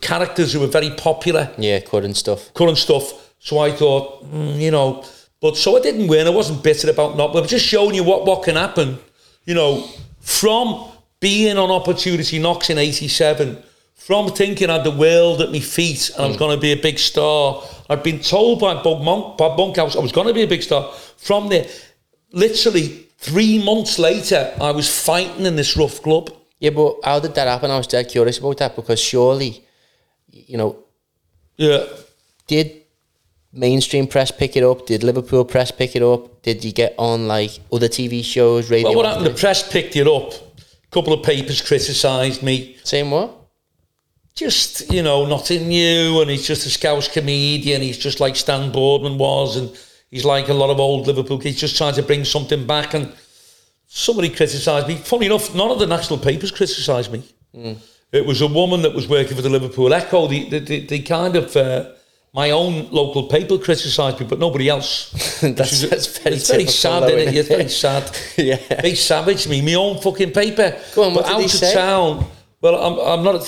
characters 0.00 0.52
who 0.52 0.60
were 0.60 0.66
very 0.66 0.90
popular 0.90 1.50
Yeah, 1.56 1.78
current 1.80 2.16
stuff. 2.16 2.52
current 2.54 2.78
stuff. 2.78 3.12
So 3.38 3.58
I 3.58 3.70
thought, 3.70 4.24
mm, 4.32 4.58
you 4.58 4.70
know, 4.72 5.04
but 5.40 5.56
so 5.56 5.76
I 5.76 5.80
didn't 5.80 6.08
win. 6.08 6.26
I 6.26 6.30
wasn't 6.30 6.62
bitter 6.64 6.90
about 6.90 7.16
not, 7.16 7.32
but 7.32 7.42
I'm 7.42 7.48
just 7.48 7.64
showing 7.66 7.94
you 7.94 8.02
what, 8.02 8.24
what 8.26 8.42
can 8.42 8.56
happen. 8.56 8.98
You 9.44 9.54
know, 9.54 9.86
from 10.20 10.90
being 11.20 11.56
on 11.58 11.70
Opportunity 11.70 12.38
Knocks 12.38 12.70
in 12.70 12.78
87, 12.78 13.62
from 14.06 14.28
thinking 14.32 14.68
I 14.68 14.74
had 14.74 14.84
the 14.84 14.90
world 14.90 15.40
at 15.40 15.50
my 15.50 15.60
feet 15.60 16.10
and 16.10 16.24
I 16.24 16.26
was 16.26 16.36
mm. 16.36 16.38
going 16.38 16.54
to 16.54 16.60
be 16.60 16.72
a 16.72 16.76
big 16.76 16.98
star, 16.98 17.62
I'd 17.88 18.02
been 18.02 18.20
told 18.20 18.60
by 18.60 18.74
Bob, 18.82 19.02
Monk, 19.02 19.38
Bob 19.38 19.56
Monkhouse 19.56 19.96
I 19.96 20.00
was 20.00 20.12
going 20.12 20.26
to 20.26 20.34
be 20.34 20.42
a 20.42 20.46
big 20.46 20.62
star. 20.62 20.92
From 21.16 21.48
there, 21.48 21.66
literally 22.30 23.06
three 23.16 23.64
months 23.64 23.98
later, 23.98 24.54
I 24.60 24.72
was 24.72 24.86
fighting 24.90 25.46
in 25.46 25.56
this 25.56 25.74
rough 25.78 26.02
club. 26.02 26.28
Yeah, 26.58 26.70
but 26.70 26.96
how 27.02 27.18
did 27.18 27.34
that 27.34 27.48
happen? 27.48 27.70
I 27.70 27.78
was 27.78 27.86
dead 27.86 28.10
curious 28.10 28.36
about 28.36 28.58
that 28.58 28.76
because 28.76 29.00
surely, 29.00 29.64
you 30.30 30.58
know, 30.58 30.76
Yeah. 31.56 31.84
did 32.46 32.82
mainstream 33.54 34.06
press 34.06 34.30
pick 34.30 34.54
it 34.54 34.64
up? 34.64 34.84
Did 34.84 35.02
Liverpool 35.02 35.46
press 35.46 35.70
pick 35.70 35.96
it 35.96 36.02
up? 36.02 36.42
Did 36.42 36.62
you 36.62 36.72
get 36.72 36.94
on 36.98 37.26
like 37.26 37.52
other 37.72 37.88
TV 37.88 38.22
shows, 38.22 38.68
radio? 38.68 38.88
Well, 38.88 38.96
what 38.96 39.06
happened? 39.06 39.26
The 39.28 39.40
press 39.40 39.66
picked 39.66 39.96
it 39.96 40.06
up. 40.06 40.34
A 40.34 40.90
couple 40.90 41.14
of 41.14 41.22
papers 41.22 41.62
criticised 41.62 42.42
me. 42.42 42.76
Same 42.84 43.10
what? 43.10 43.43
Just 44.34 44.92
you 44.92 45.02
know 45.02 45.26
nothing 45.26 45.68
new 45.68 46.20
and 46.20 46.30
he's 46.30 46.46
just 46.46 46.66
a 46.66 46.70
scouse 46.70 47.06
comedian 47.08 47.80
he's 47.80 47.98
just 47.98 48.18
like 48.20 48.34
Stan 48.34 48.72
Boardman 48.72 49.16
was 49.16 49.56
and 49.56 49.76
he's 50.10 50.24
like 50.24 50.48
a 50.48 50.54
lot 50.54 50.70
of 50.70 50.80
old 50.80 51.06
Liverpool 51.06 51.38
he's 51.38 51.58
just 51.58 51.76
trying 51.76 51.94
to 51.94 52.02
bring 52.02 52.24
something 52.24 52.66
back 52.66 52.94
and 52.94 53.12
somebody 53.86 54.28
criticised 54.28 54.88
me 54.88 54.96
funny 54.96 55.26
enough 55.26 55.54
none 55.54 55.70
of 55.70 55.78
the 55.78 55.86
national 55.86 56.18
papers 56.18 56.50
criticised 56.50 57.12
me 57.12 57.22
it 58.10 58.26
was 58.26 58.40
a 58.40 58.46
woman 58.46 58.82
that 58.82 58.92
was 58.92 59.06
working 59.08 59.36
for 59.36 59.42
the 59.42 59.48
Liverpool 59.48 59.94
Echo 59.94 60.26
they, 60.26 60.48
they, 60.48 60.58
they, 60.58 60.80
they 60.80 60.98
kind 60.98 61.36
of 61.36 61.56
uh, 61.56 61.92
my 62.32 62.50
own 62.50 62.90
local 62.90 63.28
paper 63.28 63.56
criticised 63.56 64.18
me 64.18 64.26
but 64.26 64.40
nobody 64.40 64.68
else 64.68 65.10
that's, 65.42 65.82
that's 65.82 66.18
very 66.18 66.34
it's 66.34 66.50
very 66.50 66.66
sad 66.66 67.04
isn't 67.04 67.34
it? 67.34 67.36
it's 67.36 67.48
very 67.48 67.68
sad 67.68 68.18
yeah. 68.36 68.80
they 68.80 68.96
savaged 68.96 69.48
me, 69.48 69.62
my 69.62 69.74
own 69.74 70.00
fucking 70.00 70.32
paper. 70.32 70.76
Go 70.96 71.04
on, 71.04 71.14
but 71.14 71.26
out 71.26 71.44
of 71.44 71.72
town. 71.72 72.26
Well, 72.64 72.76
I'm, 72.76 72.98
I'm 72.98 73.22
not. 73.22 73.44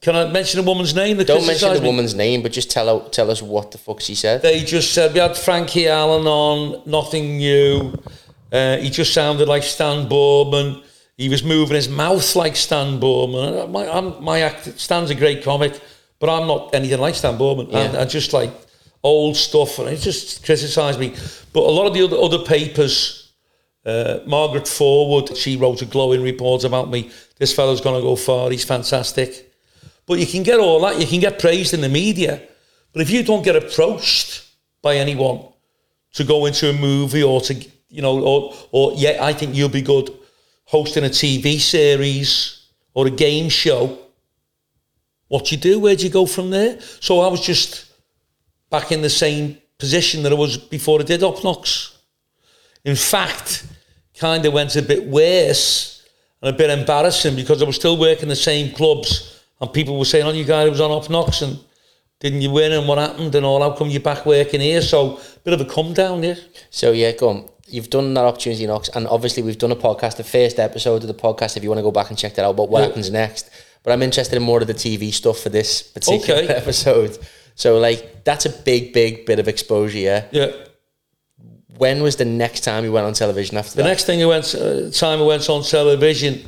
Can 0.00 0.16
I 0.16 0.26
mention 0.32 0.58
a 0.58 0.64
woman's 0.64 0.96
name? 0.96 1.16
That 1.18 1.28
Don't 1.28 1.46
mention 1.46 1.72
the 1.74 1.80
me? 1.80 1.86
woman's 1.86 2.12
name, 2.12 2.42
but 2.42 2.50
just 2.50 2.68
tell 2.68 3.08
tell 3.10 3.30
us 3.30 3.40
what 3.40 3.70
the 3.70 3.78
fuck 3.78 4.00
she 4.00 4.16
said. 4.16 4.42
They 4.42 4.64
just 4.64 4.92
said 4.92 5.12
we 5.14 5.20
had 5.20 5.36
Frankie 5.36 5.86
Allen 5.86 6.26
on, 6.26 6.82
nothing 6.86 7.36
new. 7.36 7.94
Uh, 8.50 8.78
he 8.78 8.90
just 8.90 9.14
sounded 9.14 9.46
like 9.46 9.62
Stan 9.62 10.08
Boardman. 10.08 10.82
He 11.16 11.28
was 11.28 11.44
moving 11.44 11.76
his 11.76 11.88
mouth 11.88 12.34
like 12.34 12.56
Stan 12.56 12.98
Boardman. 12.98 13.54
Uh, 13.60 13.66
My, 13.68 13.86
I'm, 13.88 14.24
my 14.24 14.40
act, 14.40 14.80
Stan's 14.80 15.10
a 15.10 15.14
great 15.14 15.44
comic, 15.44 15.78
but 16.18 16.28
I'm 16.28 16.48
not 16.48 16.74
anything 16.74 16.98
like 16.98 17.14
Stan 17.14 17.38
Boardman. 17.38 17.66
And 17.66 17.94
Yeah. 17.94 18.00
I 18.00 18.06
just 18.06 18.32
like 18.32 18.50
old 19.04 19.36
stuff, 19.36 19.78
and 19.78 19.88
it 19.88 19.98
just 19.98 20.44
criticised 20.44 20.98
me. 20.98 21.14
But 21.52 21.60
a 21.60 21.70
lot 21.70 21.86
of 21.86 21.94
the 21.94 22.02
other, 22.02 22.16
other 22.16 22.44
papers, 22.44 23.19
uh, 23.84 24.20
Margaret 24.26 24.68
Forward, 24.68 25.36
she 25.36 25.56
wrote 25.56 25.82
a 25.82 25.86
glowing 25.86 26.22
report 26.22 26.64
about 26.64 26.90
me. 26.90 27.10
This 27.38 27.54
fellow's 27.54 27.80
going 27.80 27.96
to 27.96 28.06
go 28.06 28.16
far. 28.16 28.50
He's 28.50 28.64
fantastic. 28.64 29.52
But 30.06 30.18
you 30.18 30.26
can 30.26 30.42
get 30.42 30.60
all 30.60 30.80
that. 30.80 31.00
You 31.00 31.06
can 31.06 31.20
get 31.20 31.38
praised 31.38 31.72
in 31.72 31.80
the 31.80 31.88
media. 31.88 32.42
But 32.92 33.02
if 33.02 33.10
you 33.10 33.22
don't 33.22 33.44
get 33.44 33.56
approached 33.56 34.46
by 34.82 34.96
anyone 34.96 35.44
to 36.14 36.24
go 36.24 36.46
into 36.46 36.68
a 36.68 36.72
movie 36.72 37.22
or 37.22 37.40
to, 37.42 37.54
you 37.88 38.02
know, 38.02 38.20
or, 38.20 38.54
or 38.72 38.92
yeah, 38.96 39.18
I 39.20 39.32
think 39.32 39.54
you'll 39.54 39.68
be 39.68 39.82
good 39.82 40.10
hosting 40.64 41.04
a 41.04 41.08
TV 41.08 41.58
series 41.58 42.66
or 42.94 43.06
a 43.06 43.10
game 43.10 43.48
show, 43.48 43.98
what 45.28 45.46
do 45.46 45.54
you 45.54 45.60
do? 45.60 45.78
Where 45.78 45.94
do 45.94 46.04
you 46.04 46.10
go 46.10 46.26
from 46.26 46.50
there? 46.50 46.80
So 47.00 47.20
I 47.20 47.28
was 47.28 47.40
just 47.40 47.90
back 48.68 48.92
in 48.92 49.00
the 49.00 49.10
same 49.10 49.58
position 49.78 50.22
that 50.24 50.32
I 50.32 50.34
was 50.34 50.56
before 50.56 51.00
I 51.00 51.04
did 51.04 51.22
Up 51.22 51.42
Knocks. 51.42 51.96
In 52.84 52.96
fact, 52.96 53.64
kind 54.20 54.44
of 54.46 54.52
went 54.52 54.76
a 54.76 54.82
bit 54.82 55.02
worse 55.06 56.06
and 56.42 56.54
a 56.54 56.56
bit 56.56 56.70
embarrassing 56.70 57.34
because 57.36 57.62
I 57.62 57.66
was 57.66 57.76
still 57.76 57.96
working 57.98 58.28
the 58.28 58.36
same 58.36 58.72
clubs 58.74 59.42
and 59.60 59.72
people 59.72 59.98
were 59.98 60.04
saying, 60.04 60.26
oh, 60.26 60.30
you 60.32 60.44
guy 60.44 60.64
it 60.64 60.70
was 60.70 60.80
on 60.80 60.90
Up 60.90 61.08
Knocks 61.10 61.42
and 61.42 61.58
didn't 62.20 62.42
you 62.42 62.50
win 62.50 62.72
and 62.72 62.86
what 62.86 62.98
happened 62.98 63.34
and 63.34 63.44
all, 63.46 63.60
how 63.62 63.72
come 63.76 63.88
you're 63.88 64.00
back 64.02 64.26
working 64.26 64.60
here? 64.60 64.82
So, 64.82 65.16
a 65.16 65.38
bit 65.44 65.54
of 65.54 65.60
a 65.62 65.64
come 65.64 65.94
down, 65.94 66.22
yeah. 66.22 66.34
So 66.70 66.92
yeah, 66.92 67.12
go 67.12 67.28
on. 67.30 67.48
you've 67.66 67.88
done 67.88 68.12
that 68.14 68.24
opportunity 68.24 68.66
knocks, 68.66 68.90
and 68.94 69.06
obviously 69.06 69.42
we've 69.42 69.56
done 69.58 69.72
a 69.72 69.76
podcast, 69.76 70.16
the 70.16 70.24
first 70.24 70.58
episode 70.58 71.00
of 71.02 71.08
the 71.08 71.14
podcast. 71.14 71.56
If 71.56 71.62
you 71.62 71.70
want 71.70 71.78
to 71.78 71.82
go 71.82 71.90
back 71.92 72.10
and 72.10 72.18
check 72.18 72.34
that 72.34 72.44
out, 72.44 72.56
but 72.56 72.68
what 72.68 72.80
Yeah. 72.80 72.86
happens 72.88 73.10
next? 73.10 73.48
But 73.82 73.92
I'm 73.92 74.02
interested 74.02 74.36
in 74.36 74.42
more 74.42 74.60
of 74.60 74.66
the 74.66 74.74
TV 74.74 75.10
stuff 75.12 75.38
for 75.38 75.48
this 75.48 75.80
particular 75.82 76.42
Okay. 76.42 76.52
episode. 76.62 77.16
So 77.54 77.78
like 77.78 78.24
that's 78.24 78.44
a 78.44 78.50
big, 78.50 78.92
big 78.92 79.24
bit 79.24 79.38
of 79.38 79.48
exposure. 79.48 79.98
Yeah. 79.98 80.24
Yeah. 80.30 80.50
When 81.80 82.02
was 82.02 82.16
the 82.16 82.26
next 82.26 82.60
time 82.60 82.84
you 82.84 82.92
went 82.92 83.06
on 83.06 83.14
television 83.14 83.56
after 83.56 83.76
The 83.76 83.82
that? 83.82 83.88
next 83.88 84.04
thing 84.04 84.22
I 84.22 84.26
went, 84.26 84.54
uh, 84.54 84.90
time 84.90 85.18
I 85.18 85.22
went 85.22 85.48
on 85.48 85.62
television, 85.62 86.44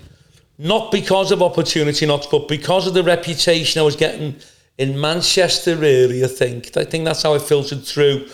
not 0.58 0.92
because 0.92 1.32
of 1.32 1.40
opportunity 1.40 2.04
not 2.04 2.28
but 2.30 2.48
because 2.48 2.86
of 2.86 2.92
the 2.92 3.02
reputation 3.02 3.80
I 3.80 3.84
was 3.90 3.96
getting 3.96 4.36
in 4.76 5.00
Manchester. 5.00 5.74
Really, 5.74 6.22
I 6.22 6.26
think. 6.28 6.76
I 6.76 6.84
think 6.84 7.06
that's 7.06 7.22
how 7.22 7.32
it 7.32 7.40
filtered 7.40 7.82
through. 7.82 8.26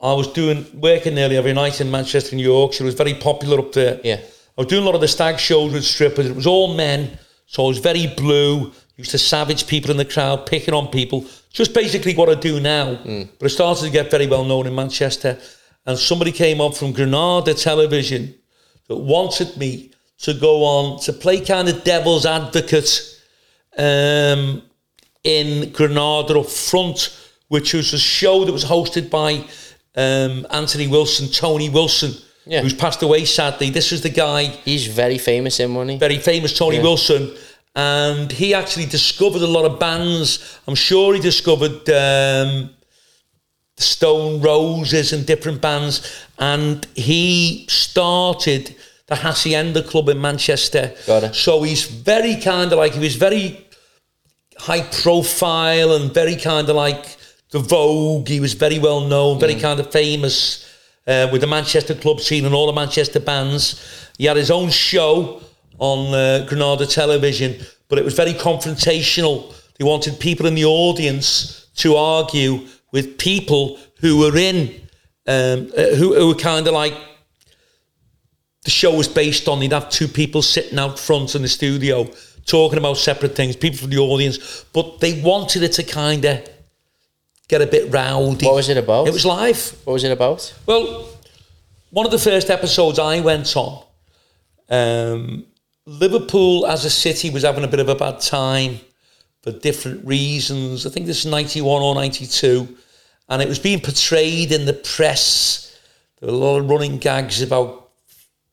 I 0.00 0.12
was 0.12 0.28
doing 0.28 0.64
working 0.74 1.16
nearly 1.16 1.36
every 1.36 1.52
night 1.52 1.80
in 1.80 1.90
Manchester 1.90 2.30
and 2.36 2.40
Yorkshire. 2.40 2.84
It 2.84 2.86
was 2.86 2.94
very 2.94 3.14
popular 3.14 3.58
up 3.58 3.72
there. 3.72 4.00
Yeah. 4.04 4.20
I 4.56 4.60
was 4.62 4.68
doing 4.68 4.84
a 4.84 4.86
lot 4.86 4.94
of 4.94 5.00
the 5.00 5.08
stag 5.08 5.40
shows 5.40 5.72
with 5.72 5.84
strippers. 5.84 6.26
It 6.26 6.36
was 6.36 6.46
all 6.46 6.74
men, 6.74 7.18
so 7.46 7.64
I 7.64 7.68
was 7.68 7.78
very 7.78 8.06
blue. 8.06 8.70
Used 8.96 9.10
to 9.10 9.18
savage 9.18 9.66
people 9.66 9.90
in 9.90 9.96
the 9.96 10.04
crowd, 10.04 10.46
picking 10.46 10.74
on 10.74 10.86
people. 10.88 11.26
Just 11.52 11.74
basically 11.74 12.14
what 12.14 12.28
I 12.28 12.36
do 12.36 12.60
now. 12.60 13.00
But 13.38 13.46
I 13.46 13.48
started 13.48 13.84
to 13.86 13.90
get 13.90 14.12
very 14.12 14.28
well 14.28 14.44
known 14.44 14.68
in 14.68 14.74
Manchester. 14.76 15.36
And 15.86 15.98
somebody 15.98 16.32
came 16.32 16.60
up 16.60 16.74
from 16.76 16.92
Granada 16.92 17.54
Television 17.54 18.34
that 18.88 18.96
wanted 18.96 19.56
me 19.56 19.92
to 20.18 20.34
go 20.34 20.62
on 20.64 21.00
to 21.00 21.12
play 21.12 21.40
kind 21.40 21.68
of 21.68 21.82
devil's 21.84 22.26
advocate 22.26 23.18
um, 23.78 24.62
in 25.24 25.70
Granada 25.72 26.38
up 26.38 26.46
front, 26.46 27.16
which 27.48 27.72
was 27.74 27.92
a 27.92 27.98
show 27.98 28.44
that 28.44 28.52
was 28.52 28.64
hosted 28.64 29.10
by 29.10 29.44
um, 29.96 30.46
Anthony 30.50 30.86
Wilson, 30.86 31.28
Tony 31.28 31.68
Wilson, 31.70 32.12
Yeah. 32.46 32.60
who's 32.62 32.74
passed 32.74 33.02
away 33.02 33.24
sadly. 33.24 33.70
This 33.70 33.92
is 33.92 34.02
the 34.02 34.08
guy 34.10 34.44
He's 34.64 34.86
very 34.86 35.18
famous 35.18 35.58
in 35.60 35.70
money. 35.70 35.96
very 35.98 36.18
famous 36.18 36.56
Tony 36.56 36.76
Yeah. 36.76 36.82
Wilson, 36.82 37.34
and 37.74 38.30
he 38.32 38.52
actually 38.54 38.86
discovered 38.86 39.42
a 39.42 39.46
lot 39.46 39.64
of 39.64 39.78
bands. 39.78 40.58
I'm 40.68 40.74
sure 40.74 41.14
he 41.14 41.20
discovered 41.20 41.88
um, 41.88 42.70
Stone 43.76 44.40
Roses 44.42 45.12
and 45.12 45.24
different 45.26 45.60
bands, 45.60 46.24
and 46.38 46.86
he 46.94 47.66
started 47.68 48.74
the 49.06 49.16
Hacienda 49.16 49.82
Club 49.82 50.08
in 50.08 50.20
Manchester. 50.20 50.92
Got 51.06 51.24
it. 51.24 51.34
So 51.34 51.62
he's 51.62 51.84
very 51.86 52.36
kind 52.36 52.72
of 52.72 52.78
like 52.78 52.92
he 52.94 53.00
was 53.00 53.16
very 53.16 53.66
high 54.58 54.82
profile 54.82 55.92
and 55.94 56.12
very 56.12 56.36
kind 56.36 56.68
of 56.68 56.76
like 56.76 57.16
the 57.50 57.58
Vogue. 57.58 58.28
He 58.28 58.40
was 58.40 58.52
very 58.54 58.78
well 58.78 59.00
known, 59.00 59.40
very 59.40 59.54
Mm. 59.56 59.60
kind 59.62 59.80
of 59.80 59.90
famous 59.90 60.66
uh, 61.06 61.28
with 61.32 61.40
the 61.40 61.46
Manchester 61.46 61.94
club 61.94 62.20
scene 62.20 62.44
and 62.44 62.54
all 62.54 62.66
the 62.66 62.72
Manchester 62.72 63.18
bands. 63.20 63.80
He 64.18 64.26
had 64.26 64.36
his 64.36 64.50
own 64.50 64.70
show 64.70 65.40
on 65.78 66.14
uh, 66.14 66.44
Granada 66.46 66.86
television, 66.86 67.56
but 67.88 67.98
it 67.98 68.04
was 68.04 68.14
very 68.14 68.34
confrontational. 68.34 69.52
They 69.78 69.84
wanted 69.84 70.20
people 70.20 70.46
in 70.46 70.54
the 70.54 70.66
audience 70.66 71.66
to 71.76 71.96
argue 71.96 72.66
with 72.92 73.18
people 73.18 73.78
who 74.00 74.18
were 74.18 74.36
in, 74.36 74.80
um, 75.26 75.70
uh, 75.76 75.94
who, 75.96 76.14
who 76.14 76.28
were 76.28 76.34
kind 76.34 76.66
of 76.66 76.74
like 76.74 76.94
the 78.64 78.70
show 78.70 78.94
was 78.94 79.08
based 79.08 79.48
on. 79.48 79.60
They'd 79.60 79.72
have 79.72 79.90
two 79.90 80.08
people 80.08 80.42
sitting 80.42 80.78
out 80.78 80.98
front 80.98 81.34
in 81.34 81.42
the 81.42 81.48
studio 81.48 82.08
talking 82.46 82.78
about 82.78 82.96
separate 82.96 83.34
things, 83.36 83.56
people 83.56 83.78
from 83.78 83.90
the 83.90 83.98
audience, 83.98 84.64
but 84.72 85.00
they 85.00 85.20
wanted 85.20 85.62
it 85.62 85.72
to 85.72 85.82
kind 85.82 86.24
of 86.24 86.48
get 87.48 87.62
a 87.62 87.66
bit 87.66 87.92
rowdy. 87.92 88.46
What 88.46 88.56
was 88.56 88.68
it 88.68 88.76
about? 88.76 89.06
It 89.06 89.12
was 89.12 89.24
live. 89.24 89.76
What 89.84 89.94
was 89.94 90.04
it 90.04 90.12
about? 90.12 90.54
Well, 90.66 91.08
one 91.90 92.06
of 92.06 92.12
the 92.12 92.18
first 92.18 92.50
episodes 92.50 92.98
I 92.98 93.20
went 93.20 93.56
on, 93.56 93.84
um, 94.68 95.46
Liverpool 95.86 96.66
as 96.66 96.84
a 96.84 96.90
city 96.90 97.30
was 97.30 97.42
having 97.42 97.64
a 97.64 97.68
bit 97.68 97.80
of 97.80 97.88
a 97.88 97.94
bad 97.94 98.20
time 98.20 98.80
for 99.42 99.52
different 99.52 100.06
reasons. 100.06 100.86
I 100.86 100.90
think 100.90 101.06
this 101.06 101.24
is 101.24 101.30
91 101.30 101.82
or 101.82 101.94
92. 101.94 102.76
And 103.28 103.40
it 103.40 103.48
was 103.48 103.58
being 103.58 103.80
portrayed 103.80 104.52
in 104.52 104.66
the 104.66 104.72
press. 104.72 105.78
There 106.18 106.28
were 106.28 106.34
a 106.34 106.38
lot 106.38 106.58
of 106.58 106.68
running 106.68 106.98
gags 106.98 107.40
about 107.40 107.90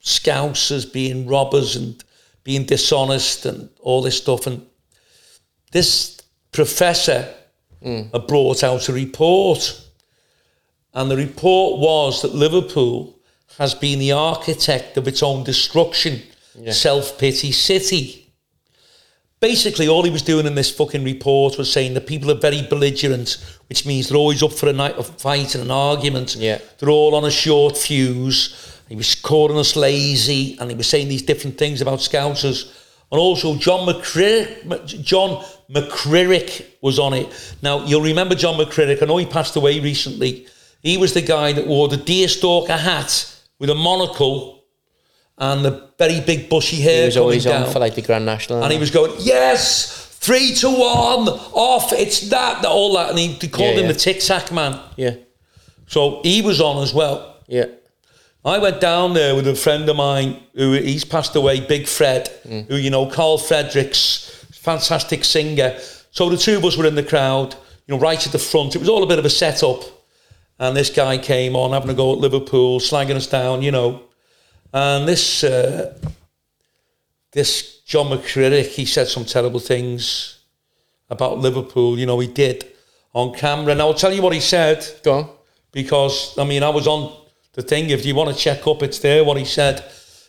scousers 0.01 0.91
being 0.91 1.27
robbers 1.27 1.75
and 1.75 2.03
being 2.43 2.65
dishonest 2.65 3.45
and 3.45 3.69
all 3.81 4.01
this 4.01 4.17
stuff. 4.17 4.47
And 4.47 4.65
this 5.71 6.21
professor 6.51 7.33
hmm. 7.83 8.03
had 8.13 8.27
brought 8.27 8.63
out 8.63 8.87
a 8.87 8.93
report. 8.93 9.83
And 10.93 11.11
the 11.11 11.17
report 11.17 11.79
was 11.79 12.21
that 12.21 12.33
Liverpool 12.33 13.19
has 13.57 13.73
been 13.73 13.99
the 13.99 14.11
architect 14.11 14.97
of 14.97 15.07
its 15.07 15.21
own 15.21 15.43
destruction, 15.43 16.21
self 16.71 17.17
pity 17.17 17.51
city. 17.51 18.26
Basically, 19.39 19.87
all 19.87 20.03
he 20.03 20.09
was 20.09 20.23
doing 20.23 20.47
in 20.47 20.55
this 20.55 20.71
fucking 20.71 21.03
report 21.03 21.59
was 21.59 21.71
saying 21.71 21.93
that 21.93 22.07
people 22.07 22.31
are 22.31 22.39
very 22.39 22.63
belligerent, 22.63 23.37
which 23.69 23.85
means 23.85 24.09
they're 24.09 24.17
always 24.17 24.41
up 24.41 24.51
for 24.51 24.67
a 24.67 24.73
night 24.73 24.95
of 24.95 25.07
fight 25.21 25.53
and 25.53 25.63
an 25.63 25.71
argument. 25.71 26.35
Yeah. 26.35 26.59
They're 26.79 26.89
all 26.89 27.13
on 27.13 27.23
a 27.23 27.29
short 27.29 27.77
fuse. 27.77 28.81
He 28.89 28.95
was 28.95 29.13
calling 29.13 29.57
us 29.57 29.75
lazy, 29.75 30.57
and 30.59 30.71
he 30.71 30.75
was 30.75 30.87
saying 30.87 31.09
these 31.09 31.21
different 31.21 31.57
things 31.57 31.81
about 31.81 31.99
Scousers. 31.99 32.73
And 33.11 33.19
also, 33.19 33.55
John 33.55 33.87
McCririck, 33.87 35.03
John 35.03 35.43
McCririck 35.69 36.65
was 36.81 36.97
on 36.97 37.13
it. 37.13 37.55
Now, 37.61 37.85
you'll 37.85 38.01
remember 38.01 38.33
John 38.33 38.55
McCririck. 38.55 39.03
I 39.03 39.05
know 39.05 39.17
he 39.17 39.25
passed 39.25 39.55
away 39.55 39.79
recently. 39.79 40.47
He 40.81 40.97
was 40.97 41.13
the 41.13 41.21
guy 41.21 41.51
that 41.53 41.67
wore 41.67 41.87
the 41.87 41.97
deerstalker 41.97 42.77
hat 42.77 43.39
with 43.59 43.69
a 43.69 43.75
monocle 43.75 44.56
and 45.37 45.63
the 45.63 45.89
very 45.97 46.19
big 46.21 46.49
bushy 46.49 46.77
hair 46.81 47.01
He 47.01 47.05
was 47.07 47.17
always 47.17 47.43
down. 47.43 47.63
on 47.63 47.71
for 47.73 47.79
like 47.79 47.95
the 47.95 48.01
Grand 48.01 48.25
National. 48.25 48.63
and 48.63 48.71
he 48.73 48.79
was 48.79 48.89
going, 48.91 49.13
yes, 49.19 50.07
three 50.19 50.53
to 50.55 50.67
one, 50.69 51.27
off, 51.53 51.93
it's 51.93 52.29
that, 52.29 52.65
all 52.65 52.93
that. 52.95 53.09
And 53.11 53.19
he, 53.19 53.27
they 53.39 53.47
called 53.47 53.75
Yeah, 53.75 53.81
him 53.81 53.85
yeah. 53.85 53.91
the 53.93 53.99
Tic 53.99 54.19
Tac 54.19 54.51
Man. 54.51 54.79
yeah, 54.95 55.15
So 55.87 56.21
he 56.23 56.41
was 56.41 56.59
on 56.59 56.81
as 56.83 56.93
well. 56.93 57.35
yeah, 57.47 57.65
I 58.45 58.57
went 58.59 58.79
down 58.81 59.13
there 59.13 59.35
with 59.35 59.47
a 59.47 59.55
friend 59.55 59.87
of 59.89 59.95
mine 59.97 60.41
who 60.55 60.71
he's 60.73 61.03
passed 61.05 61.35
away, 61.35 61.59
Big 61.59 61.85
Fred, 61.87 62.29
mm. 62.45 62.65
who 62.67 62.75
you 62.77 62.89
know, 62.89 63.05
Carl 63.05 63.37
Fredericks, 63.37 64.45
fantastic 64.53 65.23
singer. 65.25 65.77
So 66.11 66.29
the 66.29 66.37
two 66.37 66.57
of 66.57 66.65
us 66.65 66.77
were 66.77 66.85
in 66.87 66.95
the 66.95 67.03
crowd, 67.03 67.53
you 67.85 67.93
know, 67.95 67.99
right 67.99 68.25
at 68.25 68.31
the 68.31 68.39
front. 68.39 68.75
It 68.75 68.79
was 68.79 68.89
all 68.89 69.03
a 69.03 69.07
bit 69.07 69.19
of 69.19 69.25
a 69.25 69.29
setup. 69.29 69.83
And 70.59 70.75
this 70.75 70.89
guy 70.89 71.17
came 71.19 71.55
on 71.55 71.71
having 71.73 71.89
a 71.91 71.93
go 71.93 72.13
at 72.13 72.17
Liverpool, 72.19 72.79
slagging 72.79 73.15
us 73.15 73.27
down, 73.27 73.61
you 73.61 73.71
know. 73.71 74.01
And 74.73 75.07
this 75.07 75.43
uh, 75.43 75.97
this 77.31 77.81
John 77.85 78.07
McCririck, 78.07 78.67
he 78.67 78.85
said 78.85 79.07
some 79.07 79.25
terrible 79.25 79.59
things 79.59 80.39
about 81.09 81.37
Liverpool, 81.39 81.97
you 81.97 82.05
know, 82.05 82.19
he 82.19 82.27
did 82.27 82.65
on 83.13 83.33
camera. 83.33 83.71
And 83.71 83.81
I'll 83.81 83.93
tell 83.93 84.13
you 84.13 84.21
what 84.21 84.33
he 84.33 84.39
said 84.39 84.85
go 85.03 85.13
on. 85.19 85.29
because 85.71 86.37
I 86.37 86.43
mean 86.43 86.63
I 86.63 86.69
was 86.69 86.87
on 86.87 87.15
the 87.53 87.61
thing. 87.61 87.89
If 87.89 88.05
you 88.05 88.15
want 88.15 88.35
to 88.35 88.35
check 88.35 88.67
up, 88.67 88.83
it's 88.83 88.99
there. 88.99 89.23
What 89.23 89.37
he 89.37 89.45
said. 89.45 89.83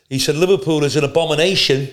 He 0.09 0.19
said 0.19 0.37
Liverpool 0.37 0.85
is 0.85 0.97
an 0.97 1.05
abomination. 1.05 1.91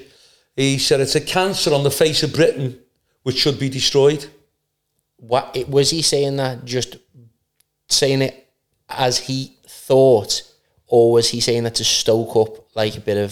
He 0.56 0.78
said 0.78 1.02
it's 1.02 1.16
a 1.16 1.22
cancer 1.22 1.74
on 1.74 1.84
the 1.84 1.92
face 1.92 2.24
of 2.24 2.34
Britain, 2.34 2.80
which 3.24 3.38
should 3.38 3.60
be 3.60 3.70
destroyed. 3.70 4.26
What 5.18 5.58
was 5.68 5.90
he 5.90 6.02
saying 6.02 6.38
that? 6.38 6.64
Just 6.64 6.98
saying 7.90 8.22
it 8.22 8.48
as 8.88 9.20
he 9.20 9.58
thought, 9.68 10.44
or 10.96 11.04
was 11.18 11.28
he 11.34 11.40
saying 11.42 11.64
that 11.66 11.76
to 11.76 11.84
stoke 11.84 12.34
up 12.42 12.52
like 12.82 12.96
a 12.98 13.02
bit 13.10 13.18
of? 13.26 13.32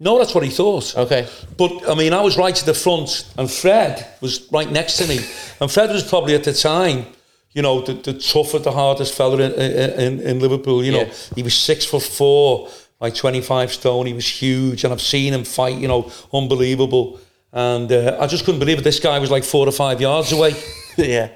No, 0.00 0.18
that's 0.18 0.34
what 0.34 0.44
he 0.44 0.50
thought. 0.50 0.86
Okay, 1.04 1.22
But 1.56 1.70
I 1.92 1.94
mean, 2.00 2.12
I 2.12 2.22
was 2.28 2.36
right 2.44 2.54
to 2.60 2.66
the 2.66 2.74
front, 2.84 3.10
and 3.38 3.50
Fred 3.50 3.94
was 4.20 4.34
right 4.52 4.70
next 4.70 4.96
to 4.98 5.04
me, 5.12 5.18
and 5.60 5.66
Fred 5.70 5.90
was 5.90 6.04
probably 6.12 6.34
at 6.34 6.44
the 6.44 6.52
time, 6.52 6.98
you 7.56 7.62
know, 7.62 7.80
the, 7.80 7.94
the 7.94 8.12
toughest, 8.12 8.62
the 8.64 8.70
hardest 8.72 9.14
fella 9.14 9.36
in, 9.42 9.52
in, 10.06 10.20
in 10.20 10.38
Liverpool. 10.40 10.84
You 10.84 10.92
know, 10.92 11.04
Yeah. 11.06 11.34
he 11.36 11.42
was 11.42 11.54
six 11.54 11.84
foot 11.90 12.02
four, 12.20 12.68
like 13.00 13.14
twenty 13.22 13.40
five 13.40 13.68
stone. 13.72 14.06
He 14.06 14.12
was 14.14 14.28
huge, 14.42 14.84
and 14.84 14.92
I've 14.92 15.00
seen 15.14 15.32
him 15.34 15.44
fight. 15.44 15.76
You 15.82 15.88
know, 15.88 16.02
unbelievable. 16.32 17.18
And 17.52 17.90
uh, 17.90 18.18
I 18.20 18.26
just 18.26 18.44
couldn't 18.44 18.60
believe 18.60 18.78
it. 18.78 18.84
This 18.84 19.00
guy 19.00 19.18
was 19.18 19.30
like 19.30 19.44
four 19.44 19.66
or 19.66 19.72
five 19.72 20.00
yards 20.00 20.32
away. 20.32 20.52
yeah, 20.96 21.28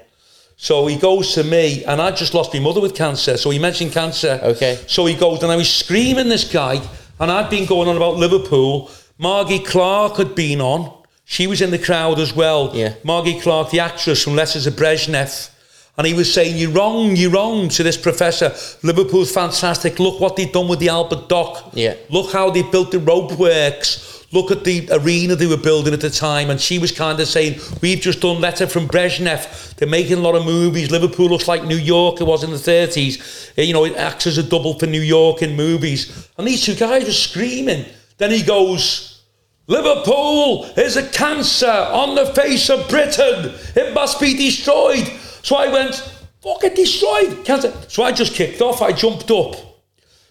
So 0.63 0.87
he 0.87 0.95
goes 0.95 1.33
to 1.33 1.43
me, 1.43 1.83
and 1.83 2.01
I 2.01 2.11
just 2.11 2.33
lost 2.33 2.53
my 2.53 2.59
mother 2.61 2.79
with 2.79 2.95
cancer. 2.95 3.35
So 3.35 3.49
he 3.49 3.59
mentioned 3.59 3.91
cancer. 3.91 4.39
Okay. 4.41 4.79
So 4.87 5.05
he 5.05 5.13
goes, 5.13 5.43
and 5.43 5.51
I 5.51 5.57
was 5.57 5.69
screaming 5.69 6.29
this 6.29 6.49
guy, 6.49 6.81
and 7.19 7.29
I'd 7.29 7.49
been 7.49 7.65
going 7.65 7.89
on 7.89 7.97
about 7.97 8.15
Liverpool. 8.15 8.89
Margi 9.19 9.65
Clarke 9.65 10.15
had 10.15 10.35
been 10.35 10.61
on. 10.61 11.03
She 11.25 11.47
was 11.47 11.61
in 11.61 11.71
the 11.71 11.77
crowd 11.77 12.17
as 12.17 12.33
well. 12.33 12.71
Yeah. 12.73 12.93
Margi 13.03 13.41
Clarke, 13.41 13.71
the 13.71 13.81
actress 13.81 14.23
from 14.23 14.37
Letters 14.37 14.65
of 14.65 14.75
Brezhnev. 14.75 15.49
And 15.97 16.07
he 16.07 16.13
was 16.13 16.33
saying, 16.33 16.57
You're 16.57 16.71
wrong, 16.71 17.15
you're 17.15 17.31
wrong 17.31 17.69
to 17.69 17.83
this 17.83 17.97
professor. 17.97 18.53
Liverpool's 18.81 19.31
fantastic. 19.31 19.99
Look 19.99 20.19
what 20.19 20.35
they've 20.35 20.51
done 20.51 20.67
with 20.67 20.79
the 20.79 20.89
Albert 20.89 21.29
Dock. 21.29 21.71
Yeah. 21.73 21.95
Look 22.09 22.31
how 22.31 22.49
they 22.49 22.63
built 22.63 22.91
the 22.91 22.99
rope 22.99 23.33
works. 23.37 24.09
Look 24.31 24.49
at 24.49 24.63
the 24.63 24.89
arena 24.91 25.35
they 25.35 25.45
were 25.45 25.57
building 25.57 25.93
at 25.93 26.01
the 26.01 26.09
time. 26.09 26.49
And 26.49 26.59
she 26.59 26.79
was 26.79 26.91
kind 26.91 27.19
of 27.19 27.27
saying, 27.27 27.59
We've 27.83 27.99
just 27.99 28.21
done 28.21 28.41
Letter 28.41 28.65
from 28.65 28.87
Brezhnev. 28.87 29.75
They're 29.75 29.87
making 29.87 30.17
a 30.17 30.21
lot 30.21 30.33
of 30.33 30.43
movies. 30.45 30.89
Liverpool 30.89 31.27
looks 31.29 31.47
like 31.47 31.63
New 31.63 31.77
York 31.77 32.19
it 32.19 32.23
was 32.23 32.43
in 32.43 32.49
the 32.49 32.57
30s. 32.57 33.51
Uh, 33.55 33.61
You 33.61 33.73
know, 33.73 33.85
it 33.85 33.95
acts 33.95 34.25
as 34.25 34.39
a 34.39 34.43
double 34.43 34.79
for 34.79 34.87
New 34.87 35.01
York 35.01 35.43
in 35.43 35.55
movies. 35.55 36.27
And 36.39 36.47
these 36.47 36.63
two 36.65 36.73
guys 36.73 37.05
were 37.05 37.11
screaming. 37.11 37.85
Then 38.17 38.31
he 38.31 38.41
goes, 38.41 39.21
Liverpool 39.67 40.65
is 40.77 40.97
a 40.97 41.07
cancer 41.07 41.67
on 41.67 42.15
the 42.15 42.25
face 42.33 42.69
of 42.71 42.89
Britain. 42.89 43.53
It 43.75 43.93
must 43.93 44.19
be 44.19 44.35
destroyed. 44.35 45.11
So 45.43 45.57
I 45.57 45.71
went, 45.71 45.95
fucking 46.41 46.73
destroyed. 46.73 47.45
Cancer. 47.45 47.71
So 47.87 48.03
I 48.03 48.11
just 48.11 48.33
kicked 48.33 48.61
off. 48.61 48.81
I 48.81 48.91
jumped 48.91 49.29
up. 49.29 49.55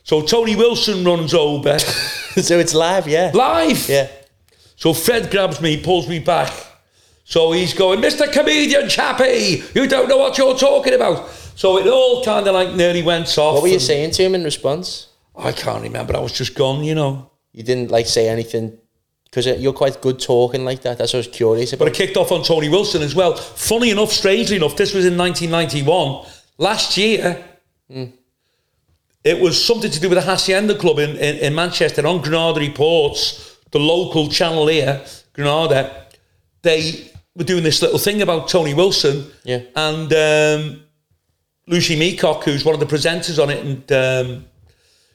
So 0.04 0.22
Tony 0.22 0.56
Wilson 0.56 1.04
runs 1.04 1.32
over 1.32 1.78
so 1.78 2.58
it's 2.58 2.74
live, 2.74 3.06
yeah. 3.06 3.30
live. 3.32 3.88
Yeah. 3.88 4.08
So 4.74 4.92
Fred 4.92 5.30
grabs 5.30 5.60
me, 5.60 5.80
pulls 5.80 6.08
me 6.08 6.18
back. 6.18 6.52
So 7.24 7.52
he's 7.52 7.72
going, 7.72 8.00
Mr. 8.00 8.30
Comedian 8.32 8.88
Chappie, 8.88 9.62
you 9.74 9.86
don't 9.86 10.08
know 10.08 10.16
what 10.18 10.36
you're 10.36 10.56
talking 10.56 10.94
about. 10.94 11.28
So 11.54 11.78
it 11.78 11.86
all 11.86 12.24
kind 12.24 12.46
of 12.48 12.54
like 12.54 12.74
nearly 12.74 13.02
went 13.02 13.28
off. 13.38 13.54
What 13.54 13.62
were 13.62 13.68
you 13.68 13.78
saying 13.78 14.10
to 14.12 14.24
him 14.24 14.34
in 14.34 14.42
response? 14.42 15.08
I 15.36 15.52
can't 15.52 15.82
remember. 15.82 16.16
I 16.16 16.20
was 16.20 16.32
just 16.32 16.54
gone, 16.54 16.82
you 16.82 16.94
know. 16.94 17.30
You 17.52 17.62
didn't 17.62 17.90
like 17.90 18.06
say 18.06 18.28
anything 18.28 18.78
because 19.32 19.46
you're 19.46 19.72
quite 19.72 19.98
good 20.02 20.20
talking 20.20 20.62
like 20.62 20.82
that. 20.82 20.98
That's 20.98 21.14
what 21.14 21.24
I 21.24 21.26
was 21.26 21.28
curious 21.28 21.70
But 21.70 21.80
I 21.80 21.84
about. 21.86 21.94
kicked 21.94 22.18
off 22.18 22.30
on 22.32 22.42
Tony 22.42 22.68
Wilson 22.68 23.00
as 23.00 23.14
well. 23.14 23.34
Funny 23.34 23.88
enough, 23.88 24.12
strangely 24.12 24.56
enough, 24.56 24.76
this 24.76 24.92
was 24.92 25.06
in 25.06 25.16
1991. 25.16 26.26
Last 26.58 26.98
year, 26.98 27.42
it 29.24 29.40
was 29.40 29.64
something 29.64 29.90
to 29.90 30.00
do 30.00 30.10
with 30.10 30.18
the 30.18 30.30
Hacienda 30.30 30.76
Club 30.78 30.98
in, 30.98 31.10
in, 31.16 31.36
in 31.38 31.54
Manchester 31.54 32.06
on 32.06 32.20
Granada 32.20 32.60
Reports, 32.60 33.56
the 33.70 33.78
local 33.78 34.28
channel 34.28 34.66
here, 34.66 35.02
Granada. 35.32 36.08
They 36.60 37.10
were 37.34 37.44
doing 37.44 37.62
this 37.62 37.80
little 37.80 37.98
thing 37.98 38.20
about 38.20 38.48
Tony 38.48 38.74
Wilson. 38.74 39.30
Yeah. 39.44 39.60
And 39.74 40.12
um, 40.12 40.82
Lucy 41.66 41.96
Meacock, 41.98 42.44
who's 42.44 42.66
one 42.66 42.74
of 42.74 42.80
the 42.80 42.86
presenters 42.96 43.42
on 43.42 43.48
it, 43.48 43.64
and 43.64 43.92
um, 44.36 44.44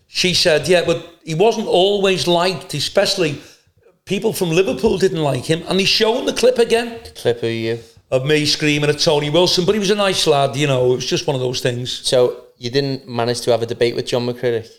she 0.07 0.33
said, 0.33 0.67
yeah, 0.67 0.83
but 0.85 1.05
he 1.23 1.35
wasn't 1.35 1.67
always 1.67 2.25
liked, 2.27 2.73
especially 2.73 3.39
people 4.07 4.33
from 4.33 4.49
Liverpool 4.49 4.97
didn't 4.97 5.21
like 5.21 5.45
him. 5.45 5.63
And 5.67 5.79
he's 5.79 5.89
shown 5.89 6.25
the 6.25 6.33
clip 6.33 6.57
again 6.57 6.99
Clip 7.15 7.37
of 7.37 7.51
you. 7.51 7.79
of 8.09 8.25
me 8.25 8.45
screaming 8.45 8.89
at 8.89 8.99
Tony 8.99 9.29
Wilson, 9.29 9.65
but 9.65 9.73
he 9.73 9.79
was 9.79 9.91
a 9.91 9.95
nice 9.95 10.25
lad, 10.25 10.55
you 10.55 10.65
know, 10.65 10.93
it 10.93 10.95
was 10.95 11.05
just 11.05 11.27
one 11.27 11.35
of 11.35 11.41
those 11.41 11.61
things. 11.61 11.91
So 11.91 12.45
you 12.57 12.71
didn't 12.71 13.07
manage 13.07 13.41
to 13.41 13.51
have 13.51 13.61
a 13.61 13.65
debate 13.65 13.95
with 13.95 14.07
John 14.07 14.25
McCririck? 14.25 14.69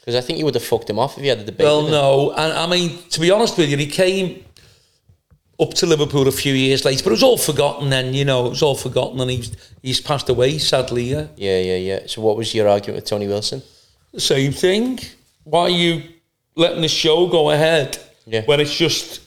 Because 0.00 0.16
I 0.16 0.20
think 0.20 0.38
you 0.38 0.44
would 0.44 0.54
have 0.54 0.64
fucked 0.64 0.90
him 0.90 0.98
off 0.98 1.16
if 1.16 1.22
you 1.22 1.30
had 1.30 1.38
a 1.38 1.44
debate. 1.44 1.64
Well, 1.64 1.82
no, 1.88 2.32
and 2.32 2.52
I 2.52 2.66
mean, 2.66 2.98
to 3.10 3.20
be 3.20 3.30
honest 3.30 3.56
with 3.56 3.70
you, 3.70 3.76
he 3.76 3.86
came 3.86 4.44
up 5.60 5.74
to 5.74 5.86
Liverpool 5.86 6.26
a 6.26 6.32
few 6.32 6.54
years 6.54 6.84
later, 6.84 7.04
but 7.04 7.10
it 7.10 7.12
was 7.12 7.22
all 7.22 7.38
forgotten 7.38 7.88
then, 7.88 8.12
you 8.12 8.24
know, 8.24 8.46
it 8.46 8.50
was 8.50 8.62
all 8.62 8.74
forgotten, 8.74 9.20
and 9.20 9.30
he's 9.30 9.52
he's 9.80 10.00
passed 10.00 10.28
away, 10.28 10.58
sadly, 10.58 11.04
yeah. 11.04 11.28
Yeah, 11.36 11.60
yeah, 11.60 11.76
yeah. 11.76 12.00
So 12.06 12.20
what 12.20 12.36
was 12.36 12.52
your 12.52 12.66
argument 12.66 12.96
with 12.96 13.04
Tony 13.04 13.28
Wilson? 13.28 13.62
The 14.12 14.20
same 14.20 14.50
thing. 14.50 14.98
Why 15.44 15.62
are 15.62 15.70
you 15.70 16.02
letting 16.56 16.82
the 16.82 16.88
show 16.88 17.28
go 17.28 17.50
ahead 17.50 17.96
Yeah. 18.26 18.42
when 18.44 18.60
it's 18.60 18.74
just 18.74 19.20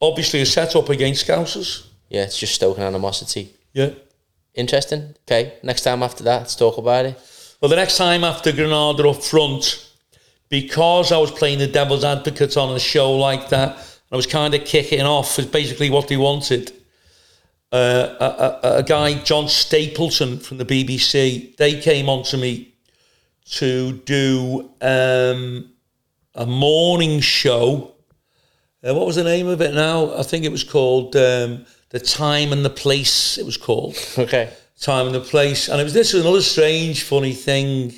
obviously 0.00 0.40
a 0.42 0.46
set-up 0.46 0.88
against 0.88 1.26
Scousers? 1.26 1.86
Yeah, 2.08 2.24
it's 2.24 2.38
just 2.38 2.54
stoking 2.54 2.84
animosity. 2.84 3.54
Yeah. 3.72 3.90
Interesting. 4.54 5.14
Okay, 5.26 5.54
next 5.62 5.82
time 5.82 6.02
after 6.02 6.24
that, 6.24 6.38
let's 6.38 6.56
talk 6.56 6.78
about 6.78 7.06
it. 7.06 7.18
Well, 7.60 7.68
the 7.68 7.76
next 7.76 7.96
time 7.96 8.24
after 8.24 8.52
Granada 8.52 9.08
up 9.08 9.22
front, 9.22 9.88
because 10.48 11.12
I 11.12 11.18
was 11.18 11.30
playing 11.30 11.58
the 11.58 11.66
devil's 11.66 12.04
advocate 12.04 12.56
on 12.56 12.74
a 12.74 12.80
show 12.80 13.12
like 13.12 13.48
that, 13.50 13.70
and 13.76 14.12
I 14.12 14.16
was 14.16 14.26
kind 14.26 14.54
of 14.54 14.64
kicking 14.64 15.02
off, 15.02 15.38
is 15.38 15.46
basically 15.46 15.90
what 15.90 16.08
they 16.08 16.16
wanted. 16.16 16.72
Uh, 17.70 18.14
a, 18.20 18.66
a, 18.66 18.76
a 18.78 18.82
guy, 18.82 19.14
John 19.24 19.46
Stapleton 19.48 20.38
from 20.38 20.56
the 20.56 20.64
BBC, 20.64 21.56
they 21.56 21.80
came 21.80 22.08
on 22.08 22.22
to 22.24 22.38
me 22.38 22.74
to 23.50 23.92
do 23.92 24.70
um, 24.80 25.70
a 26.34 26.46
morning 26.46 27.20
show. 27.20 27.94
Uh, 28.86 28.94
what 28.94 29.06
was 29.06 29.16
the 29.16 29.24
name 29.24 29.48
of 29.48 29.60
it 29.60 29.74
now? 29.74 30.14
I 30.16 30.22
think 30.22 30.44
it 30.44 30.52
was 30.52 30.62
called 30.64 31.16
um, 31.16 31.66
The 31.90 31.98
Time 32.00 32.52
and 32.52 32.64
the 32.64 32.70
Place, 32.70 33.36
it 33.38 33.44
was 33.44 33.56
called 33.56 33.96
Okay. 34.16 34.52
time 34.80 35.06
and 35.06 35.14
the 35.14 35.20
place. 35.20 35.68
And 35.68 35.80
it 35.80 35.84
was 35.84 35.92
this 35.94 36.12
was 36.12 36.22
another 36.24 36.42
strange, 36.42 37.02
funny 37.02 37.32
thing. 37.32 37.92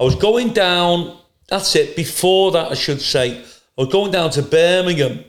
I 0.00 0.04
was 0.04 0.14
going 0.14 0.52
down, 0.54 1.18
that's 1.48 1.76
it, 1.76 1.94
before 1.96 2.52
that, 2.52 2.70
I 2.70 2.74
should 2.74 3.00
say, 3.02 3.38
I 3.38 3.44
was 3.82 3.88
going 3.88 4.12
down 4.12 4.30
to 4.30 4.42
Birmingham 4.42 5.24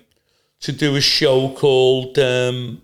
to 0.61 0.71
do 0.71 0.95
a 0.95 1.01
show 1.01 1.49
called 1.53 2.17
um, 2.17 2.81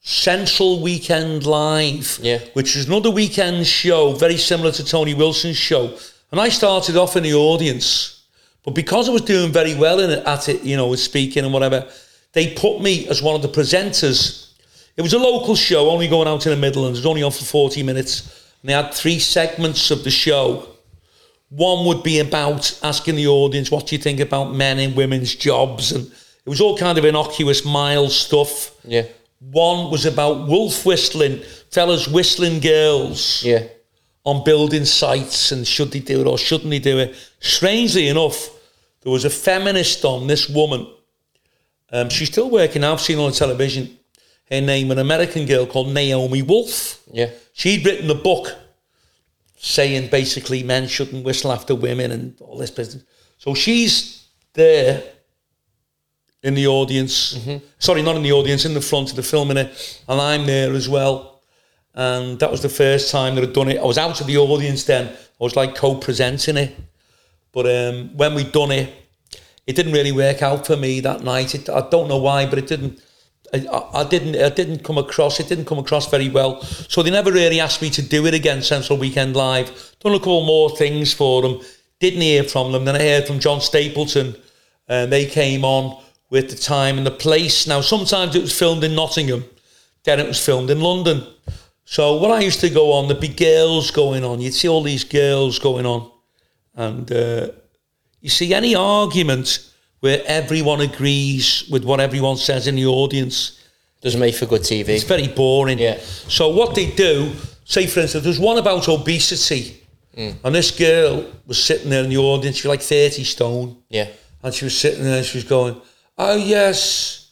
Central 0.00 0.82
Weekend 0.82 1.46
Live, 1.46 2.18
Yeah. 2.20 2.40
which 2.54 2.74
is 2.76 2.86
another 2.88 3.10
weekend 3.10 3.66
show, 3.66 4.12
very 4.12 4.36
similar 4.36 4.72
to 4.72 4.84
Tony 4.84 5.14
Wilson's 5.14 5.56
show. 5.56 5.96
And 6.32 6.40
I 6.40 6.48
started 6.48 6.96
off 6.96 7.16
in 7.16 7.22
the 7.22 7.34
audience, 7.34 8.23
but 8.64 8.74
because 8.74 9.08
I 9.08 9.12
was 9.12 9.22
doing 9.22 9.52
very 9.52 9.74
well 9.74 10.00
in 10.00 10.10
it, 10.10 10.24
at 10.26 10.48
it, 10.48 10.62
you 10.62 10.76
know, 10.76 10.88
with 10.88 11.00
speaking 11.00 11.44
and 11.44 11.52
whatever, 11.52 11.86
they 12.32 12.54
put 12.54 12.80
me 12.80 13.06
as 13.08 13.22
one 13.22 13.34
of 13.34 13.42
the 13.42 13.48
presenters. 13.48 14.52
It 14.96 15.02
was 15.02 15.12
a 15.12 15.18
local 15.18 15.54
show, 15.56 15.90
only 15.90 16.08
going 16.08 16.28
out 16.28 16.46
in 16.46 16.50
the 16.50 16.56
Midlands. 16.56 16.98
It 16.98 17.02
was 17.02 17.06
only 17.06 17.22
on 17.22 17.30
for 17.32 17.44
40 17.44 17.82
minutes. 17.82 18.50
And 18.62 18.68
they 18.70 18.72
had 18.74 18.94
three 18.94 19.18
segments 19.18 19.90
of 19.90 20.04
the 20.04 20.10
show. 20.10 20.68
One 21.50 21.86
would 21.86 22.02
be 22.02 22.20
about 22.20 22.78
asking 22.82 23.16
the 23.16 23.26
audience, 23.26 23.70
what 23.70 23.86
do 23.86 23.94
you 23.96 24.02
think 24.02 24.20
about 24.20 24.54
men 24.54 24.78
and 24.78 24.96
women's 24.96 25.34
jobs? 25.34 25.92
And 25.92 26.06
it 26.06 26.48
was 26.48 26.60
all 26.60 26.76
kind 26.76 26.96
of 26.98 27.04
innocuous, 27.04 27.64
mild 27.64 28.10
stuff. 28.12 28.70
Yeah. 28.84 29.04
One 29.40 29.90
was 29.90 30.06
about 30.06 30.48
wolf 30.48 30.86
whistling, 30.86 31.42
fellas 31.70 32.08
whistling 32.08 32.60
girls 32.60 33.42
Yeah. 33.44 33.64
on 34.24 34.42
building 34.42 34.84
sites 34.86 35.52
and 35.52 35.66
should 35.66 35.90
they 35.92 36.00
do 36.00 36.20
it 36.22 36.26
or 36.26 36.38
shouldn't 36.38 36.70
they 36.70 36.78
do 36.78 36.98
it. 36.98 37.14
Strangely 37.40 38.08
enough, 38.08 38.48
there 39.04 39.12
was 39.12 39.24
a 39.24 39.30
feminist 39.30 40.04
on, 40.04 40.26
this 40.26 40.48
woman. 40.48 40.86
Um, 41.92 42.08
she's 42.08 42.28
still 42.28 42.50
working 42.50 42.82
I've 42.82 43.00
seen 43.00 43.18
her 43.18 43.24
on 43.24 43.32
television. 43.32 43.98
Her 44.50 44.60
name, 44.60 44.90
an 44.90 44.98
American 44.98 45.46
girl 45.46 45.66
called 45.66 45.92
Naomi 45.92 46.42
Wolf. 46.42 47.02
Yeah. 47.12 47.30
She'd 47.52 47.84
written 47.84 48.10
a 48.10 48.14
book 48.14 48.48
saying 49.56 50.10
basically 50.10 50.62
men 50.62 50.88
shouldn't 50.88 51.24
whistle 51.24 51.52
after 51.52 51.74
women 51.74 52.10
and 52.10 52.40
all 52.40 52.58
this 52.58 52.70
business. 52.70 53.04
So 53.38 53.54
she's 53.54 54.26
there 54.54 55.02
in 56.42 56.54
the 56.54 56.66
audience. 56.66 57.38
Sorry, 57.78 58.02
not 58.02 58.16
in 58.16 58.22
the 58.22 58.32
audience, 58.32 58.64
in 58.64 58.74
the 58.74 58.80
front 58.80 59.10
of 59.10 59.16
the 59.16 59.22
filming 59.22 59.56
it. 59.56 60.02
And 60.08 60.20
I'm 60.20 60.46
there 60.46 60.72
as 60.72 60.88
well. 60.88 61.42
And 61.94 62.38
that 62.40 62.50
was 62.50 62.60
the 62.60 62.68
first 62.68 63.10
time 63.10 63.34
that 63.36 63.44
I'd 63.44 63.52
done 63.52 63.68
it. 63.70 63.78
I 63.78 63.84
was 63.84 63.98
out 63.98 64.20
of 64.20 64.26
the 64.26 64.36
audience 64.36 64.84
then. 64.84 65.08
I 65.08 65.44
was 65.44 65.56
like 65.56 65.74
co-presenting 65.74 66.56
it. 66.56 66.76
But 67.54 67.66
um, 67.66 68.10
when 68.16 68.34
we'd 68.34 68.52
done 68.52 68.72
it, 68.72 68.92
it 69.66 69.76
didn't 69.76 69.92
really 69.92 70.12
work 70.12 70.42
out 70.42 70.66
for 70.66 70.76
me 70.76 71.00
that 71.00 71.22
night. 71.22 71.54
It, 71.54 71.70
I 71.70 71.88
don't 71.88 72.08
know 72.08 72.18
why, 72.18 72.46
but 72.46 72.58
it 72.58 72.66
didn't. 72.66 73.00
I, 73.54 73.66
I 73.94 74.04
didn't. 74.04 74.36
I 74.36 74.50
didn't 74.50 74.84
come 74.84 74.98
across. 74.98 75.40
It 75.40 75.48
didn't 75.48 75.66
come 75.66 75.78
across 75.78 76.10
very 76.10 76.28
well. 76.28 76.60
So 76.62 77.02
they 77.02 77.10
never 77.10 77.32
really 77.32 77.60
asked 77.60 77.80
me 77.80 77.90
to 77.90 78.02
do 78.02 78.26
it 78.26 78.34
again. 78.34 78.60
Central 78.62 78.98
Weekend 78.98 79.36
Live. 79.36 79.96
Done 80.00 80.14
a 80.14 80.18
couple 80.18 80.44
more 80.44 80.76
things 80.76 81.14
for 81.14 81.40
them. 81.42 81.60
Didn't 82.00 82.20
hear 82.20 82.44
from 82.44 82.72
them. 82.72 82.84
Then 82.84 82.96
I 82.96 83.00
heard 83.00 83.26
from 83.26 83.38
John 83.38 83.60
Stapleton, 83.60 84.36
and 84.88 85.10
they 85.10 85.24
came 85.24 85.64
on 85.64 86.02
with 86.34 86.50
the 86.50 86.56
time 86.56 86.98
and 86.98 87.06
the 87.06 87.12
place. 87.12 87.66
Now 87.66 87.80
sometimes 87.80 88.34
it 88.34 88.42
was 88.42 88.58
filmed 88.58 88.82
in 88.82 88.96
Nottingham, 88.96 89.44
then 90.02 90.18
it 90.18 90.26
was 90.26 90.44
filmed 90.44 90.68
in 90.68 90.80
London. 90.80 91.24
So 91.84 92.18
when 92.20 92.32
I 92.32 92.40
used 92.40 92.60
to 92.60 92.70
go 92.70 92.92
on, 92.92 93.06
there'd 93.06 93.20
be 93.20 93.28
girls 93.28 93.92
going 93.92 94.24
on. 94.24 94.40
You'd 94.40 94.54
see 94.54 94.66
all 94.66 94.82
these 94.82 95.04
girls 95.04 95.60
going 95.60 95.86
on, 95.86 96.10
and 96.74 97.10
uh, 97.12 97.48
you 98.20 98.28
see 98.30 98.52
any 98.54 98.74
argument 98.74 99.70
where 100.00 100.22
everyone 100.26 100.80
agrees 100.80 101.64
with 101.70 101.84
what 101.84 102.00
everyone 102.00 102.36
says 102.36 102.66
in 102.66 102.76
the 102.76 102.86
audience. 102.86 103.60
Doesn't 104.02 104.20
make 104.20 104.34
for 104.34 104.46
good 104.46 104.60
TV. 104.62 104.88
It's 104.90 105.04
very 105.04 105.28
boring. 105.28 105.78
Yeah. 105.78 105.98
So 106.28 106.48
what 106.48 106.74
they 106.74 106.90
do, 106.90 107.32
say 107.64 107.86
for 107.86 108.00
instance, 108.00 108.24
there's 108.24 108.38
one 108.40 108.58
about 108.58 108.88
obesity, 108.88 109.80
and 110.16 110.54
this 110.54 110.70
girl 110.70 111.24
was 111.46 111.62
sitting 111.62 111.90
there 111.90 112.04
in 112.04 112.10
the 112.10 112.18
audience. 112.18 112.56
She 112.58 112.68
was 112.68 112.76
like 112.76 112.82
30 112.82 113.24
stone, 113.24 113.76
Yeah. 113.88 114.08
and 114.42 114.52
she 114.54 114.64
was 114.66 114.76
sitting 114.78 115.02
there. 115.04 115.16
and 115.18 115.26
She 115.26 115.38
was 115.38 115.44
going, 115.44 115.80
"Oh 116.18 116.36
yes, 116.36 117.30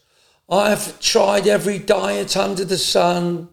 I've 0.49 0.99
tried 1.01 1.47
every 1.47 1.78
diet 1.78 2.36
under 2.36 2.64
the 2.64 2.78
sun. 2.78 3.49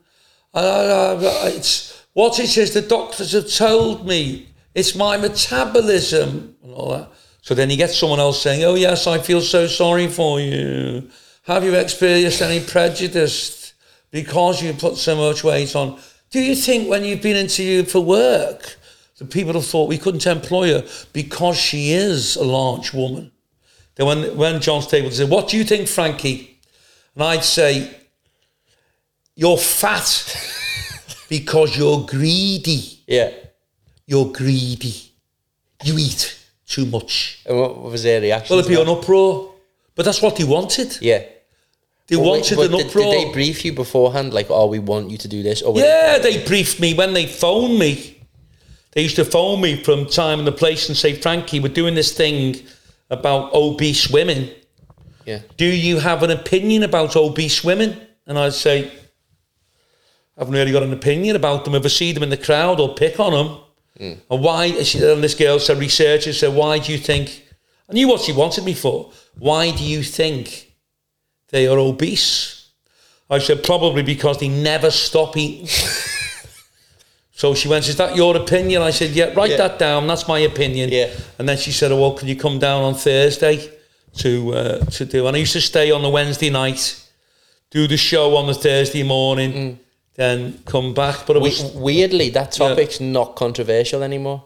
And 0.54 0.66
I, 0.66 1.14
I, 1.46 1.48
it's 1.50 2.06
what 2.14 2.40
it 2.40 2.58
is. 2.58 2.74
The 2.74 2.82
doctors 2.82 3.34
have 3.34 3.50
told 3.52 4.08
me 4.08 4.49
it's 4.80 4.96
my 4.96 5.18
metabolism 5.18 6.56
and 6.64 6.74
all 6.74 6.92
that." 6.92 7.10
So 7.42 7.54
then 7.54 7.70
you 7.70 7.78
get 7.78 7.92
someone 7.92 8.20
else 8.20 8.42
saying, 8.42 8.64
"Oh 8.64 8.76
yes, 8.76 9.06
I 9.08 9.20
feel 9.20 9.42
so 9.42 9.68
sorry 9.68 10.08
for 10.08 10.40
you. 10.40 11.10
Have 11.44 11.64
you 11.64 11.74
experienced 11.76 12.42
any 12.42 12.60
prejudice 12.60 13.60
because 14.12 14.62
you 14.62 14.74
put 14.74 14.98
so 14.98 15.16
much 15.16 15.44
weight 15.44 15.76
on. 15.76 16.00
Do 16.32 16.40
you 16.40 16.56
think 16.56 16.90
when 16.90 17.04
you've 17.04 17.22
been 17.22 17.36
interviewed 17.36 17.90
for 17.90 18.02
work, 18.02 18.78
the 19.18 19.26
people 19.26 19.54
have 19.54 19.66
thought 19.66 19.90
we 19.90 19.98
couldn't 19.98 20.26
employ 20.26 20.74
her 20.74 20.88
because 21.14 21.58
she 21.58 21.92
is 21.92 22.36
a 22.36 22.44
large 22.44 22.94
woman? 22.94 23.32
Then 23.96 24.08
when, 24.08 24.38
when 24.38 24.62
John 24.62 24.82
Stapleton 24.82 25.12
said, 25.12 25.30
What 25.30 25.50
do 25.50 25.58
you 25.58 25.64
think, 25.64 25.88
Frankie? 25.88 26.60
And 27.16 27.24
I'd 27.24 27.44
say, 27.44 27.94
You're 29.36 29.58
fat 29.58 30.36
because 31.30 31.78
you're 31.78 32.06
greedy. 32.06 33.04
Yeah. 33.08 33.32
You're 34.10 34.32
greedy. 34.32 35.12
You 35.84 36.00
eat 36.00 36.36
too 36.66 36.88
much. 36.88 37.42
And 37.46 37.60
what 37.60 37.80
was 37.80 38.02
their 38.02 38.20
reaction? 38.20 38.56
Well, 38.56 38.66
it'd 38.66 38.76
be 38.76 38.82
an 38.82 38.90
uproar. 38.90 39.54
But 39.94 40.06
that's 40.06 40.20
what 40.20 40.36
they 40.36 40.46
wanted. 40.46 40.98
Yeah. 41.00 41.24
They 42.08 42.16
wait, 42.16 42.26
wanted 42.26 42.56
but 42.56 42.66
an 42.66 42.78
did, 42.78 42.88
uproar. 42.88 43.14
did 43.14 43.28
they 43.28 43.32
brief 43.34 43.64
you 43.64 43.72
beforehand? 43.74 44.34
Like, 44.34 44.48
oh, 44.50 44.66
we 44.66 44.80
want 44.80 45.12
you 45.12 45.20
to 45.20 45.28
do 45.28 45.44
this? 45.44 45.62
Or 45.62 45.78
Yeah, 45.78 46.18
they 46.18 46.44
briefed 46.44 46.80
me 46.80 46.96
when 46.96 47.14
they 47.14 47.28
phoned 47.28 47.78
me. 47.78 48.18
They 48.94 49.04
used 49.04 49.18
to 49.18 49.26
phone 49.26 49.62
me 49.62 49.84
from 49.84 50.08
time 50.08 50.40
and 50.40 50.48
the 50.48 50.52
place 50.52 50.90
and 50.90 50.98
say, 50.98 51.14
Frankie, 51.14 51.60
we're 51.60 51.72
doing 51.72 51.94
this 51.94 52.12
thing 52.12 52.56
about 53.12 53.54
obese 53.54 54.10
women. 54.10 54.50
yeah. 55.26 55.42
Do 55.58 55.66
you 55.66 56.00
have 56.00 56.24
an 56.24 56.32
opinion 56.32 56.82
about 56.82 57.16
obese 57.16 57.64
women? 57.64 57.96
And 58.26 58.40
I'd 58.40 58.54
say, 58.54 58.88
I 60.36 60.40
haven't 60.40 60.56
really 60.56 60.72
got 60.72 60.82
an 60.82 60.94
opinion 60.94 61.36
about 61.36 61.64
them. 61.64 61.76
If 61.76 61.86
I 61.86 61.90
see 61.90 62.12
them 62.12 62.24
in 62.24 62.30
the 62.32 62.38
crowd, 62.38 62.80
I'll 62.80 62.96
pick 62.96 63.20
on 63.20 63.34
them. 63.34 63.60
And 64.00 64.22
why? 64.30 64.82
She- 64.84 65.04
and 65.04 65.24
this 65.24 65.36
girl 65.36 65.60
said, 65.60 65.78
researcher 65.78 66.34
said, 66.34 66.54
why 66.54 66.80
do 66.80 66.92
you 66.92 66.98
think? 66.98 67.46
I 67.90 67.94
knew 67.94 68.08
what 68.08 68.22
she 68.22 68.32
wanted 68.32 68.64
me 68.64 68.74
for. 68.74 69.12
Why 69.38 69.72
do 69.72 69.84
you 69.84 70.04
think 70.04 70.72
they 71.50 71.68
are 71.68 71.78
obese? 71.78 72.70
I 73.30 73.40
said, 73.40 73.64
probably 73.64 74.02
because 74.04 74.38
they 74.40 74.48
never 74.48 74.90
stop 74.90 75.36
eating. 75.38 75.68
so 77.32 77.54
she 77.54 77.68
went, 77.68 77.88
is 77.88 77.96
that 77.98 78.16
your 78.16 78.36
opinion? 78.38 78.82
I 78.82 78.92
said, 78.92 79.12
yeah, 79.12 79.34
write 79.36 79.52
Yeah. 79.52 79.58
that 79.58 79.80
down. 79.80 80.08
That's 80.08 80.28
my 80.28 80.40
opinion. 80.40 80.90
Yeah. 80.92 81.10
And 81.38 81.48
then 81.48 81.58
she 81.58 81.72
said, 81.72 81.92
oh, 81.92 82.00
well, 82.00 82.14
can 82.14 82.28
you 82.28 82.36
come 82.36 82.58
down 82.60 82.84
on 82.84 82.96
Thursday 82.96 83.70
to 84.18 84.54
uh, 84.54 84.86
to 84.86 85.06
do? 85.06 85.28
And 85.28 85.36
I 85.36 85.40
used 85.40 85.54
to 85.54 85.62
stay 85.62 85.92
on 85.92 86.02
the 86.02 86.10
Wednesday 86.10 86.50
night, 86.50 87.04
do 87.70 87.88
the 87.88 87.98
show 87.98 88.36
on 88.36 88.48
the 88.48 88.54
Thursday 88.56 89.04
morning, 89.04 89.80
then 90.20 90.60
come 90.66 90.94
back. 90.94 91.26
But 91.26 91.38
it 91.38 91.42
We, 91.42 91.50
was 91.50 91.64
weirdly, 91.74 92.30
that 92.32 92.52
topic's 92.52 93.00
not 93.00 93.36
controversial 93.36 94.04
anymore. 94.04 94.46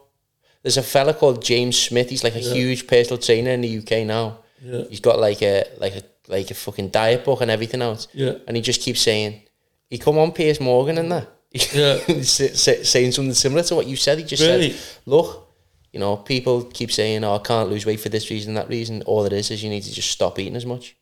There's 0.62 0.78
a 0.78 0.84
fella 0.84 1.14
called 1.14 1.44
James 1.44 1.78
Smith. 1.78 2.10
He's 2.10 2.24
like 2.24 2.36
a 2.36 2.40
huge 2.56 2.88
personal 2.88 3.18
trainer 3.18 3.52
in 3.52 3.62
the 3.62 3.78
UK 3.80 4.06
now. 4.06 4.40
Yeah. 4.62 4.84
He's 4.90 5.02
got 5.02 5.20
like 5.20 5.42
a 5.42 5.66
like 5.80 5.96
a 5.96 6.04
like 6.30 6.52
a 6.52 6.54
fucking 6.54 6.90
diet 6.90 7.26
book 7.26 7.42
and 7.42 7.52
everything 7.52 7.82
else. 7.82 8.08
Yeah. 8.14 8.36
And 8.48 8.56
he 8.56 8.62
just 8.62 8.82
keeps 8.82 9.02
saying, 9.02 9.42
he 9.90 9.98
come 9.98 10.18
on 10.18 10.32
Piers 10.32 10.60
Morgan 10.62 10.98
and 10.98 11.12
that. 11.12 11.28
Yeah. 11.52 11.98
Sa- 12.22 12.54
sa- 12.54 12.84
saying 12.84 13.12
something 13.12 13.34
similar 13.34 13.64
to 13.64 13.76
what 13.76 13.88
you 13.88 13.96
said. 13.98 14.20
He 14.20 14.24
just 14.24 14.42
Really? 14.44 14.72
said, 14.72 14.98
look, 15.06 15.50
you 15.92 16.00
know, 16.00 16.16
people 16.18 16.64
keep 16.64 16.92
saying, 16.92 17.24
oh, 17.26 17.36
I 17.36 17.40
can't 17.40 17.70
lose 17.70 17.86
weight 17.86 18.00
for 18.00 18.10
this 18.10 18.30
reason, 18.30 18.54
that 18.54 18.70
reason. 18.70 19.02
All 19.04 19.26
it 19.26 19.34
is 19.34 19.52
is 19.52 19.62
you 19.64 19.70
need 19.70 19.84
to 19.84 19.92
just 19.94 20.10
stop 20.12 20.40
eating 20.40 20.56
as 20.56 20.66
much. 20.66 20.96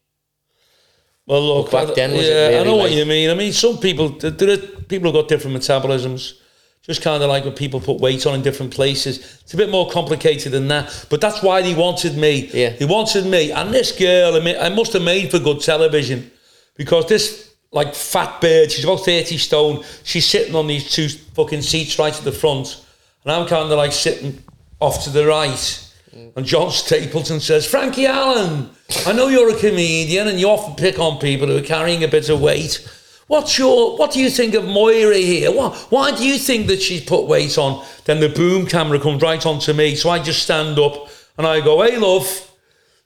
Well, 1.32 1.59
look, 1.59 1.71
back 1.71 1.88
I- 1.88 1.93
then, 1.93 2.11
was 2.11 2.27
it 2.27 2.32
yeah, 2.32 2.36
I 2.36 2.49
really 2.49 2.65
know 2.65 2.75
what 2.75 2.91
you 2.91 3.05
mean. 3.05 3.29
I 3.29 3.36
mean, 3.36 3.53
some 3.53 3.77
people 3.77 4.09
there 4.09 4.51
are 4.51 4.57
people 4.57 5.07
have 5.07 5.13
got 5.13 5.29
different 5.29 5.55
metabolisms. 5.55 6.34
Just 6.82 7.01
kind 7.03 7.23
of 7.23 7.29
like 7.29 7.45
when 7.45 7.53
people 7.53 7.79
put 7.79 8.01
weight 8.01 8.25
on 8.25 8.36
in 8.36 8.41
different 8.41 8.73
places. 8.73 9.39
It's 9.43 9.53
a 9.53 9.57
bit 9.57 9.69
more 9.69 9.89
complicated 9.89 10.51
than 10.51 10.67
that. 10.69 11.05
But 11.09 11.21
that's 11.21 11.41
why 11.43 11.61
they 11.61 11.75
wanted 11.75 12.17
me. 12.17 12.49
Yeah. 12.51 12.71
They 12.71 12.86
wanted 12.86 13.27
me. 13.27 13.51
And 13.51 13.71
this 13.71 13.97
girl, 13.97 14.36
I, 14.36 14.39
mean, 14.39 14.57
I 14.59 14.69
must 14.69 14.91
have 14.93 15.03
made 15.03 15.29
for 15.29 15.38
good 15.38 15.61
television 15.61 16.32
because 16.75 17.07
this 17.07 17.53
like 17.71 17.93
fat 17.93 18.41
bird, 18.41 18.71
she's 18.71 18.84
about 18.84 19.05
30 19.05 19.38
stone. 19.38 19.84
She's 20.03 20.25
sitting 20.25 20.55
on 20.55 20.65
these 20.65 20.91
two 20.91 21.07
fucking 21.07 21.61
seats 21.61 21.99
right 21.99 22.17
at 22.17 22.23
the 22.23 22.32
front. 22.32 22.84
And 23.23 23.32
I'm 23.32 23.47
kind 23.47 23.71
of 23.71 23.77
like 23.77 23.91
sitting 23.91 24.43
off 24.79 25.03
to 25.03 25.11
the 25.11 25.27
right. 25.27 25.88
Mm. 26.16 26.34
And 26.36 26.45
John 26.45 26.72
Stapleton 26.72 27.39
says, 27.39 27.66
Frankie 27.66 28.05
Allen, 28.05 28.70
I 29.05 29.14
know 29.14 29.28
you're 29.28 29.55
a 29.55 29.59
comedian 29.59 30.28
and 30.28 30.39
you 30.39 30.47
often 30.47 30.76
pick 30.76 30.99
on 30.99 31.20
people 31.20 31.47
who 31.47 31.57
are 31.57 31.62
carrying 31.62 32.03
a 32.03 32.07
bit 32.07 32.30
of 32.30 32.41
weight. 32.41 32.88
What's 33.28 33.57
your, 33.57 33.97
what 33.97 34.12
do 34.12 34.20
you 34.20 34.30
think 34.30 34.53
of 34.55 34.66
Moira 34.66 35.16
here? 35.16 35.51
Why, 35.51 35.70
why 35.89 36.16
do 36.16 36.26
you 36.26 36.38
think 36.38 36.68
that 36.68 36.82
she's 36.82 37.03
put 37.03 37.28
weight 37.28 37.57
on? 37.57 37.86
Then 38.03 38.20
the 38.20 38.28
boom 38.28 38.66
camera 38.66 38.99
comes 38.99 39.22
right 39.22 39.45
onto 39.45 39.72
me. 39.72 39.95
So 39.95 40.09
I 40.09 40.20
just 40.20 40.43
stand 40.43 40.78
up 40.78 41.07
and 41.38 41.47
I 41.47 41.62
go, 41.62 41.82
hey, 41.82 41.97
love, 41.97 42.51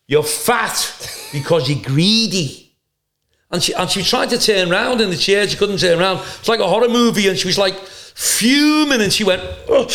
you're 0.07 0.23
fat 0.23 1.29
because 1.31 1.69
you're 1.69 1.83
greedy. 1.83 2.75
And 3.51 3.61
she, 3.61 3.73
and 3.75 3.87
she 3.87 4.01
tried 4.01 4.31
to 4.31 4.39
turn 4.39 4.71
around 4.71 4.99
in 4.99 5.11
the 5.11 5.15
chair. 5.15 5.47
She 5.47 5.57
couldn't 5.57 5.77
turn 5.77 5.99
around. 5.99 6.17
It's 6.39 6.49
like 6.49 6.59
a 6.59 6.67
horror 6.67 6.89
movie. 6.89 7.27
And 7.27 7.37
she 7.37 7.47
was 7.47 7.59
like 7.59 7.75
fuming. 8.15 9.01
And 9.01 9.13
she 9.13 9.23
went, 9.23 9.41
oh, 9.69 9.85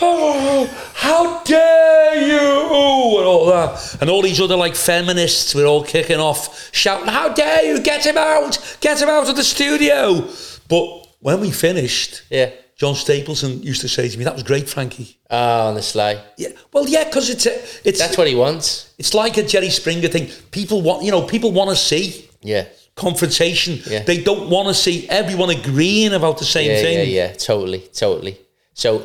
oh, 0.00 0.92
how 0.94 1.42
dare 1.42 2.14
you? 2.22 3.18
And 3.18 3.26
all 3.26 3.46
that. 3.46 3.96
And 4.00 4.08
all 4.08 4.22
these 4.22 4.40
other 4.40 4.54
like 4.56 4.76
feminists 4.76 5.54
were 5.54 5.66
all 5.66 5.82
kicking 5.82 6.20
off, 6.20 6.70
shouting, 6.72 7.08
how 7.08 7.30
dare 7.32 7.64
you? 7.64 7.80
Get 7.82 8.06
him 8.06 8.16
out. 8.18 8.76
Get 8.80 9.02
him 9.02 9.08
out 9.08 9.28
of 9.28 9.34
the 9.36 9.42
studio. 9.44 10.28
But 10.68 11.08
when 11.20 11.40
we 11.40 11.50
finished, 11.50 12.22
Yeah. 12.30 12.50
John 12.74 12.94
Stapleton 12.96 13.62
used 13.62 13.80
to 13.82 13.88
say 13.88 14.08
to 14.08 14.18
me, 14.18 14.24
that 14.24 14.34
was 14.34 14.42
great, 14.42 14.68
Frankie. 14.68 15.16
Ah, 15.30 15.68
on 15.68 15.76
the 15.76 15.82
sly. 15.82 16.20
Yeah, 16.36 16.48
well, 16.72 16.88
yeah, 16.88 17.04
because 17.04 17.30
it's 17.30 17.46
a, 17.46 17.52
it's 17.88 18.00
That's 18.00 18.18
what 18.18 18.26
he 18.26 18.34
wants. 18.34 18.92
it's 18.98 19.14
like 19.14 19.36
a 19.36 19.44
Jerry 19.44 19.70
Springer 19.70 20.08
thing. 20.08 20.28
People 20.50 20.82
want, 20.82 21.04
you 21.04 21.12
know, 21.12 21.22
people 21.22 21.52
want 21.52 21.70
to 21.70 21.76
see 21.76 22.28
Yeah. 22.40 22.64
Confrontation. 22.94 23.80
Yeah. 23.86 24.02
They 24.02 24.22
don't 24.22 24.50
want 24.50 24.68
to 24.68 24.74
see 24.74 25.08
everyone 25.08 25.50
agreeing 25.50 26.12
about 26.12 26.38
the 26.38 26.44
same 26.44 26.70
Yeah, 26.70 26.80
thing. 26.82 26.98
yeah, 26.98 27.04
yeah. 27.28 27.32
Totally, 27.32 27.80
totally. 27.92 28.38
So, 28.74 29.04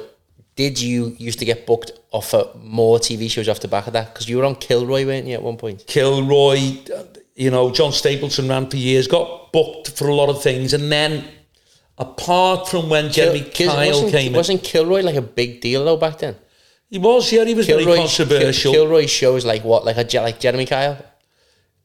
did 0.55 0.79
you 0.81 1.15
used 1.19 1.39
to 1.39 1.45
get 1.45 1.65
booked 1.67 1.91
off 2.11 2.29
for 2.31 2.49
more 2.61 2.97
TV 2.99 3.29
shows 3.29 3.47
off 3.49 3.59
the 3.59 3.67
back 3.67 3.88
of 3.88 3.93
that? 3.93 4.13
Because 4.13 4.27
you 4.27 4.38
were 4.38 4.45
on 4.45 4.55
Kilroy, 4.55 5.05
weren't 5.05 5.27
you, 5.27 5.33
at 5.35 5.41
one 5.43 5.57
point? 5.57 5.85
Kilroy, 5.88 6.57
uh, 6.95 7.03
you 7.35 7.51
know, 7.51 7.71
John 7.71 7.91
Stapleton 7.91 8.47
ran 8.47 8.69
for 8.69 8.77
years, 8.77 9.07
got 9.07 9.51
booked 9.53 9.91
for 9.97 10.07
a 10.07 10.15
lot 10.15 10.29
of 10.29 10.41
things, 10.41 10.73
and 10.73 10.91
then 10.91 11.23
apart 11.97 12.67
from 12.67 12.89
when 12.89 13.11
Jeremy 13.11 13.41
Kil- 13.41 13.71
Kyle 13.71 13.88
wasn't, 13.89 14.11
came 14.11 14.27
in, 14.31 14.38
wasn't 14.38 14.63
Kilroy 14.63 15.01
like 15.01 15.15
a 15.15 15.21
big 15.21 15.61
deal 15.61 15.85
though 15.85 15.97
back 15.97 16.19
then? 16.19 16.35
he 16.89 16.97
was, 16.99 17.31
yeah, 17.31 17.43
he 17.43 17.53
was 17.53 17.67
very 17.67 17.83
controversial. 17.85 18.71
Kil- 18.71 18.85
Kilroy 18.85 19.05
shows 19.07 19.45
like 19.45 19.63
what, 19.63 19.85
like 19.85 19.97
a 19.97 20.19
like 20.21 20.39
Jeremy 20.39 20.65
Kyle? 20.65 20.97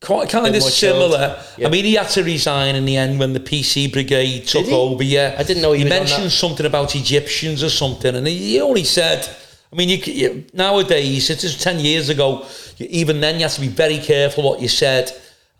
Quite 0.03 0.29
kind 0.29 0.55
of 0.55 0.63
similar. 0.63 1.43
Yeah. 1.57 1.69
I 1.69 1.71
mean, 1.71 1.85
he 1.85 1.95
had 1.95 2.09
to 2.11 2.23
resign 2.25 2.75
in 2.75 2.85
the 2.85 2.97
end 2.97 3.19
when 3.19 3.33
the 3.33 3.41
PC 3.41 3.93
brigade 3.93 4.47
took 4.47 4.69
over. 4.69 5.03
Yeah, 5.03 5.37
I 5.39 5.43
didn't 5.45 5.63
know 5.63 5.73
he 5.73 5.85
he 5.85 5.89
mentioned 5.89 6.31
something 6.33 6.67
about 6.67 6.95
Egyptians 6.95 7.63
or 7.63 7.71
something, 7.71 8.15
and 8.15 8.27
he, 8.27 8.37
he 8.37 8.61
only 8.61 8.85
said. 8.85 9.29
I 9.73 9.75
mean, 9.75 9.89
you, 9.89 9.97
you, 9.97 10.45
nowadays, 10.53 11.31
it's 11.31 11.41
just 11.41 11.63
ten 11.63 11.81
years 11.81 12.11
ago. 12.11 12.45
You, 12.77 12.87
even 12.91 13.21
then, 13.23 13.37
you 13.37 13.43
have 13.43 13.55
to 13.55 13.61
be 13.63 13.69
very 13.69 13.97
careful 13.99 14.45
what 14.45 14.61
you 14.61 14.69
said. 14.69 15.11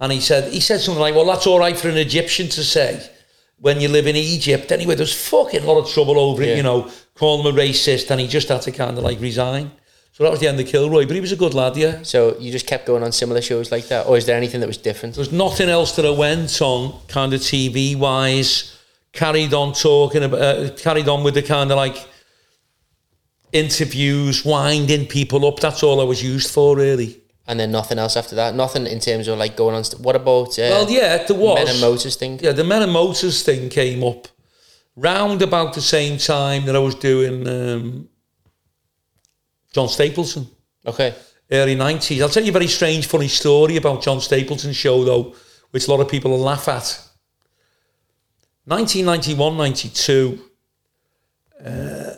And 0.01 0.13
he 0.13 0.21
said, 0.21 0.53
he 0.53 0.61
said 0.61 0.81
something 0.81 1.01
like, 1.01 1.15
"Well, 1.15 1.25
that's 1.25 1.47
all 1.47 1.59
right 1.59 1.79
for 1.79 1.89
an 1.89 1.97
Egyptian 1.97 2.49
to 2.51 2.63
say 2.63 3.09
when 3.59 3.81
you 3.81 3.89
live 3.89 4.07
in 4.07 4.17
Egypt." 4.17 4.71
Anyway, 4.71 4.97
there's 4.97 5.15
fucking 5.15 5.63
a 5.63 5.67
lot 5.67 5.79
of 5.79 5.89
trouble 5.89 6.19
over 6.19 6.43
it, 6.43 6.59
you 6.59 6.63
know, 6.63 6.91
calling 7.15 7.47
him 7.47 7.57
a 7.57 7.59
racist, 7.59 8.11
and 8.11 8.21
he 8.21 8.27
just 8.27 8.49
had 8.49 8.61
to 8.63 8.73
kind 8.73 8.99
of 8.99 9.05
like 9.05 9.19
resign. 9.19 9.71
So 10.13 10.25
that 10.25 10.31
was 10.31 10.41
the 10.41 10.49
end 10.49 10.61
of 10.61 10.67
Kilroy, 10.67 11.07
but 11.07 11.15
he 11.15 11.23
was 11.23 11.33
a 11.33 11.37
good 11.37 11.55
lad, 11.55 11.75
yeah. 11.75 12.03
So 12.03 12.37
you 12.39 12.53
just 12.53 12.67
kept 12.67 12.87
going 12.87 13.03
on 13.03 13.13
similar 13.13 13.41
shows 13.41 13.73
like 13.73 13.89
that, 13.89 14.07
or 14.07 14.19
is 14.19 14.27
there 14.27 14.37
anything 14.37 14.61
that 14.61 14.67
was 14.67 14.77
different? 14.77 15.15
There's 15.15 15.33
nothing 15.33 15.71
else 15.71 15.97
that 15.97 16.05
I 16.05 16.11
went 16.11 16.61
on, 16.61 17.01
kind 17.09 17.33
of 17.33 17.41
TV 17.41 17.97
wise. 17.97 18.79
Carried 19.13 19.53
on 19.55 19.73
talking 19.73 20.23
about, 20.23 20.41
uh, 20.41 20.71
carried 20.77 21.09
on 21.09 21.23
with 21.25 21.35
the 21.35 21.43
kind 21.43 21.71
of 21.71 21.77
like 21.77 21.97
interviews, 23.53 24.45
winding 24.45 25.07
people 25.07 25.47
up. 25.47 25.61
That's 25.61 25.83
all 25.83 26.01
I 26.01 26.05
was 26.05 26.23
used 26.23 26.51
for, 26.51 26.77
really. 26.77 27.19
And 27.47 27.59
then 27.59 27.73
nothing 27.73 27.99
else 27.99 28.17
after 28.17 28.37
that. 28.37 28.55
Nothing 28.55 28.87
in 28.87 29.01
terms 29.01 29.29
of 29.29 29.39
like 29.39 29.57
going 29.57 29.75
on. 29.75 29.85
St- 29.85 30.01
what 30.03 30.17
about 30.17 30.59
uh, 30.59 30.69
Well, 30.71 30.91
yeah, 30.91 31.25
there 31.25 31.37
was. 31.37 31.59
Men 31.59 31.69
and 31.69 31.81
Motors 31.81 32.17
thing? 32.17 32.39
Yeah, 32.41 32.53
the 32.53 32.65
Men 32.65 32.83
and 32.83 32.93
Motors 32.93 33.43
thing 33.43 33.69
came 33.69 34.05
up 34.05 34.29
round 34.97 35.43
about 35.43 35.75
the 35.75 35.81
same 35.81 36.19
time 36.19 36.67
that 36.67 36.77
I 36.77 36.79
was 36.79 36.95
doing 36.95 37.49
um, 37.49 38.09
John 39.73 39.89
Stapleton. 39.89 40.47
Okay. 40.87 41.15
early 41.51 41.77
90s. 41.77 42.21
I'll 42.23 42.29
tell 42.29 42.43
you 42.43 42.51
a 42.51 42.53
very 42.53 42.67
strange, 42.67 43.07
funny 43.07 43.29
story 43.29 43.77
about 43.77 44.03
John 44.03 44.21
Stapleton's 44.21 44.77
show, 44.77 45.05
though, 45.05 45.35
which 45.71 45.87
a 45.87 45.91
lot 45.91 46.01
of 46.01 46.09
people 46.09 46.31
will 46.31 46.39
laugh 46.39 46.69
at. 46.69 46.99
1991, 48.65 49.57
92, 49.57 50.41
uh, 51.65 52.15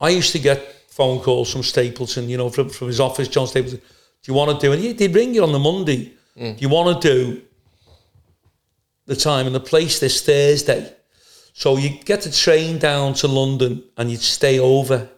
I 0.00 0.08
used 0.08 0.32
to 0.32 0.38
get 0.38 0.74
phone 0.88 1.20
calls 1.20 1.52
from 1.52 1.62
Stapleton, 1.62 2.28
you 2.28 2.36
know, 2.36 2.50
from, 2.50 2.68
from 2.68 2.88
his 2.88 3.00
office, 3.00 3.28
John 3.28 3.46
Stapleton. 3.46 3.78
Do 3.78 4.32
you 4.32 4.34
want 4.34 4.58
to 4.58 4.66
do 4.66 4.72
it? 4.72 4.98
They'd 4.98 5.14
ring 5.14 5.34
you 5.34 5.42
on 5.42 5.52
the 5.52 5.58
Monday. 5.58 6.12
Do 6.54 6.60
you 6.62 6.68
want 6.68 7.00
to 7.00 7.08
do 7.08 7.42
the 9.06 9.16
time 9.16 9.46
and 9.46 9.54
the 9.54 9.60
place 9.60 10.00
this 10.00 10.22
Thursday? 10.22 10.92
So 11.52 11.76
you 11.76 11.90
get 12.04 12.22
the 12.22 12.30
train 12.30 12.78
down 12.78 13.14
to 13.14 13.28
London 13.28 13.84
and 13.96 14.10
you'd 14.10 14.20
stay 14.20 14.58
over 14.58 15.08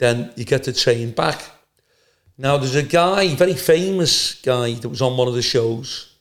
then 0.00 0.32
you 0.34 0.44
get 0.44 0.64
the 0.64 0.72
train 0.72 1.12
back. 1.12 1.42
Now 2.38 2.56
there's 2.56 2.74
a 2.74 2.82
guy, 2.82 3.34
very 3.34 3.54
famous 3.54 4.34
guy, 4.34 4.72
that 4.72 4.88
was 4.88 5.02
on 5.02 5.16
one 5.16 5.28
of 5.28 5.34
the 5.34 5.42
shows, 5.42 6.16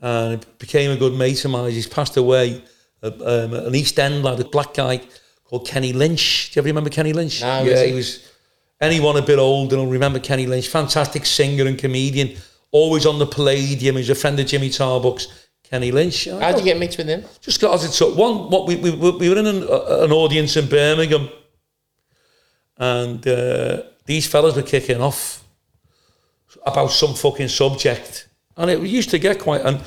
and 0.00 0.44
became 0.58 0.90
a 0.90 0.96
good 0.96 1.12
mate 1.12 1.44
of 1.44 1.50
mine. 1.50 1.70
He's 1.70 1.86
passed 1.86 2.16
away. 2.16 2.64
Uh, 3.02 3.10
um, 3.24 3.52
an 3.52 3.74
East 3.74 4.00
End 4.00 4.24
lad, 4.24 4.40
a 4.40 4.44
black 4.44 4.72
guy 4.72 5.02
called 5.44 5.66
Kenny 5.66 5.92
Lynch. 5.92 6.50
Do 6.50 6.58
you 6.58 6.62
ever 6.62 6.68
remember 6.68 6.88
Kenny 6.88 7.12
Lynch? 7.12 7.42
No, 7.42 7.62
yeah, 7.62 7.82
he? 7.82 7.90
he 7.90 7.94
was. 7.94 8.32
Anyone 8.80 9.16
a 9.16 9.22
bit 9.22 9.38
older 9.38 9.76
will 9.76 9.86
remember 9.86 10.18
Kenny 10.18 10.46
Lynch. 10.46 10.68
Fantastic 10.68 11.26
singer 11.26 11.66
and 11.66 11.78
comedian. 11.78 12.36
Always 12.72 13.06
on 13.06 13.18
the 13.18 13.26
Palladium. 13.26 13.96
He's 13.96 14.10
a 14.10 14.14
friend 14.14 14.40
of 14.40 14.46
Jimmy 14.46 14.70
Tarbuck's. 14.70 15.28
Kenny 15.70 15.90
Lynch. 15.90 16.26
How'd 16.26 16.58
you 16.58 16.64
get 16.64 16.78
mixed 16.78 16.96
with 16.96 17.08
him? 17.08 17.24
just 17.40 17.60
got 17.60 17.74
as 17.74 17.84
it 17.84 17.90
took. 17.90 18.16
One, 18.16 18.50
what 18.50 18.68
we, 18.68 18.76
we, 18.76 18.90
we 18.92 19.28
were 19.28 19.36
in 19.36 19.46
an, 19.46 19.64
uh, 19.64 20.04
an 20.04 20.12
audience 20.12 20.56
in 20.56 20.68
Birmingham, 20.68 21.28
and 22.78 23.26
uh, 23.26 23.82
these 24.04 24.26
fellas 24.26 24.56
were 24.56 24.62
kicking 24.62 25.00
off 25.00 25.44
about 26.64 26.90
some 26.90 27.14
fucking 27.14 27.48
subject, 27.48 28.28
and 28.56 28.70
it 28.70 28.80
used 28.80 29.10
to 29.10 29.18
get 29.18 29.38
quite. 29.38 29.62
And 29.62 29.80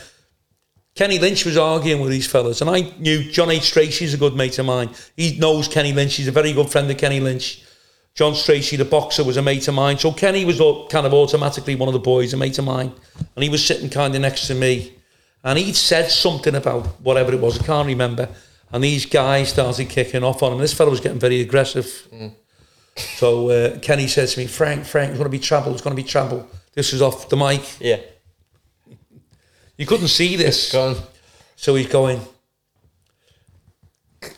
Kenny 0.96 1.20
Lynch 1.20 1.46
was 1.46 1.58
arguing 1.58 2.02
with 2.02 2.12
these 2.12 2.28
fellas, 2.28 2.62
and 2.62 2.70
I 2.70 2.82
knew 3.00 3.24
John 3.32 3.52
H. 3.52 3.64
Stracey's 3.64 4.14
a 4.14 4.18
good 4.18 4.36
mate 4.36 4.60
of 4.60 4.66
mine. 4.66 4.90
He 5.16 5.38
knows 5.38 5.68
Kenny 5.68 5.94
Lynch. 5.94 6.16
He's 6.16 6.28
a 6.28 6.32
very 6.32 6.54
good 6.54 6.70
friend 6.70 6.90
of 6.90 6.98
Kenny 6.98 7.20
Lynch. 7.20 7.64
John 8.16 8.36
Stracey, 8.36 8.76
the 8.76 8.86
boxer, 8.86 9.24
was 9.24 9.38
a 9.38 9.42
mate 9.42 9.68
of 9.68 9.76
mine. 9.76 9.98
So 9.98 10.12
Kenny 10.12 10.44
was 10.44 10.58
kind 10.90 11.06
of 11.06 11.14
automatically 11.14 11.76
one 11.76 11.88
of 11.88 11.94
the 11.94 12.00
boys, 12.00 12.34
a 12.34 12.38
mate 12.38 12.60
of 12.60 12.66
mine. 12.66 12.92
And 13.36 13.44
he 13.44 13.50
was 13.50 13.66
sitting 13.66 13.90
kind 13.90 14.14
of 14.14 14.22
next 14.22 14.48
to 14.48 14.56
me. 14.56 14.94
And 15.44 15.58
he'd 15.58 15.76
said 15.76 16.10
something 16.10 16.56
about 16.56 16.86
whatever 17.02 17.32
it 17.32 17.40
was, 17.40 17.58
I 17.62 17.66
can't 17.66 17.88
remember. 17.88 18.28
And 18.74 18.84
these 18.84 19.06
guys 19.06 19.50
started 19.50 19.88
kicking 19.88 20.24
off 20.24 20.44
on 20.44 20.52
him. 20.52 20.60
This 20.60 20.74
fellow 20.74 20.90
was 20.90 21.00
getting 21.00 21.20
very 21.20 21.40
aggressive. 21.40 22.08
So 23.00 23.50
uh, 23.50 23.80
Kenny 23.80 24.08
said 24.08 24.28
to 24.30 24.40
me, 24.40 24.48
Frank, 24.48 24.86
Frank, 24.86 25.10
it's 25.10 25.18
going 25.18 25.30
to 25.32 25.38
be 25.38 25.40
trouble, 25.40 25.74
it's 25.74 25.82
going 25.82 25.96
to 25.96 26.02
be 26.02 26.08
trouble. 26.08 26.48
This 26.74 26.92
was 26.92 27.02
off 27.02 27.30
the 27.30 27.38
mic. 27.38 27.62
Yeah. 27.80 28.00
You 29.78 29.86
couldn't 29.86 30.10
see 30.10 30.36
this. 30.36 30.72
So 30.72 31.76
he's 31.76 31.88
going, 31.88 32.22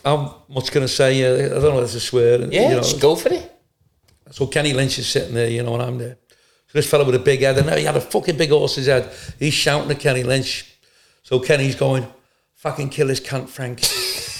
I'm 0.04 0.26
what's 0.48 0.70
going 0.70 0.86
to 0.86 0.92
say, 0.92 1.22
uh, 1.24 1.56
I 1.56 1.60
don't 1.60 1.74
know 1.74 1.78
if 1.78 1.84
it's 1.84 1.94
a 1.94 2.00
swear. 2.00 2.40
Yeah, 2.40 2.62
you 2.62 2.68
know. 2.70 2.76
just 2.76 3.00
go 3.00 3.16
for 3.16 3.32
it. 3.32 3.48
So 4.30 4.46
Kenny 4.46 4.72
Lynch 4.72 4.98
is 4.98 5.08
sitting 5.08 5.34
there, 5.34 5.50
you 5.50 5.62
know, 5.62 5.74
and 5.74 5.82
I'm 5.82 5.98
there. 5.98 6.16
So 6.28 6.78
this 6.78 6.88
fellow 6.88 7.04
with 7.04 7.14
a 7.14 7.18
big 7.18 7.40
head, 7.40 7.58
and 7.58 7.68
he 7.78 7.84
had 7.84 7.96
a 7.96 8.00
fucking 8.00 8.36
big 8.36 8.50
horse's 8.50 8.86
head. 8.86 9.12
He's 9.38 9.52
shouting 9.52 9.90
at 9.90 10.00
Kenny 10.00 10.22
Lynch. 10.22 10.72
So 11.22 11.38
Kenny's 11.38 11.74
going, 11.74 12.06
fucking 12.54 12.88
kill 12.88 13.08
this 13.08 13.20
cunt, 13.20 13.48
Frank. 13.48 13.80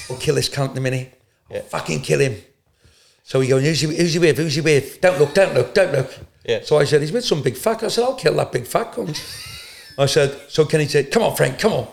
or 0.08 0.16
kill 0.18 0.36
this 0.36 0.48
cunt 0.48 0.72
in 0.72 0.78
a 0.78 0.80
minute. 0.80 1.20
Yeah. 1.50 1.60
fucking 1.62 2.00
kill 2.00 2.20
him. 2.20 2.36
So 3.22 3.40
he 3.40 3.48
goes, 3.48 3.62
who's 3.62 3.80
he, 3.80 3.96
who's 3.96 4.12
he 4.12 4.18
with? 4.18 4.36
Who's 4.36 4.54
he 4.54 4.60
with? 4.60 5.00
Don't 5.00 5.18
look, 5.18 5.34
don't 5.34 5.54
look, 5.54 5.74
don't 5.74 5.92
look. 5.92 6.12
Yeah. 6.44 6.60
So 6.62 6.78
I 6.78 6.84
said, 6.84 7.00
he's 7.00 7.12
with 7.12 7.24
some 7.24 7.42
big 7.42 7.56
fuck. 7.56 7.82
I 7.82 7.88
said, 7.88 8.04
I'll 8.04 8.14
kill 8.14 8.34
that 8.34 8.52
big 8.52 8.66
fat 8.66 8.92
cunt. 8.92 9.18
I 9.98 10.06
said, 10.06 10.38
so 10.48 10.64
Kenny 10.64 10.86
said, 10.86 11.10
come 11.10 11.22
on, 11.22 11.36
Frank, 11.36 11.58
come 11.58 11.72
on. 11.72 11.88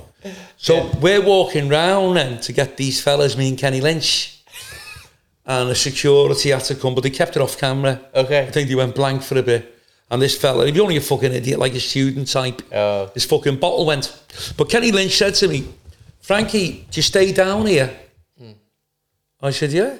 So 0.57 0.91
we're 0.99 1.21
walking 1.21 1.69
round 1.69 2.17
then 2.17 2.41
to 2.41 2.51
get 2.51 2.77
these 2.77 3.01
fellas, 3.01 3.37
me 3.37 3.49
and 3.49 3.57
Kenny 3.57 3.79
Lynch. 3.79 4.43
And 5.45 5.69
the 5.69 5.75
security 5.75 6.49
had 6.49 6.63
to 6.65 6.75
come, 6.75 6.93
but 6.93 7.01
they 7.01 7.09
kept 7.09 7.35
it 7.35 7.41
off 7.41 7.57
camera. 7.57 8.01
Okay. 8.13 8.41
I 8.41 8.51
think 8.51 8.67
they 8.67 8.75
went 8.75 8.95
blank 8.95 9.21
for 9.21 9.37
a 9.37 9.43
bit. 9.43 9.75
And 10.11 10.21
this 10.21 10.37
fella, 10.37 10.65
he 10.65 10.71
was 10.71 10.81
only 10.81 10.97
a 10.97 11.01
fucking 11.01 11.31
idiot, 11.31 11.59
like 11.59 11.73
a 11.75 11.79
student 11.79 12.27
type. 12.27 12.61
Oh. 12.73 13.11
His 13.13 13.25
fucking 13.25 13.57
bottle 13.57 13.85
went. 13.85 14.19
But 14.57 14.69
Kenny 14.69 14.91
Lynch 14.91 15.15
said 15.15 15.35
to 15.35 15.47
me, 15.47 15.67
Frankie, 16.21 16.87
do 16.89 16.97
you 16.97 17.01
stay 17.03 17.31
down 17.31 17.67
here? 17.67 17.95
Hmm. 18.37 18.51
I 19.41 19.51
said, 19.51 19.71
yeah. 19.71 19.97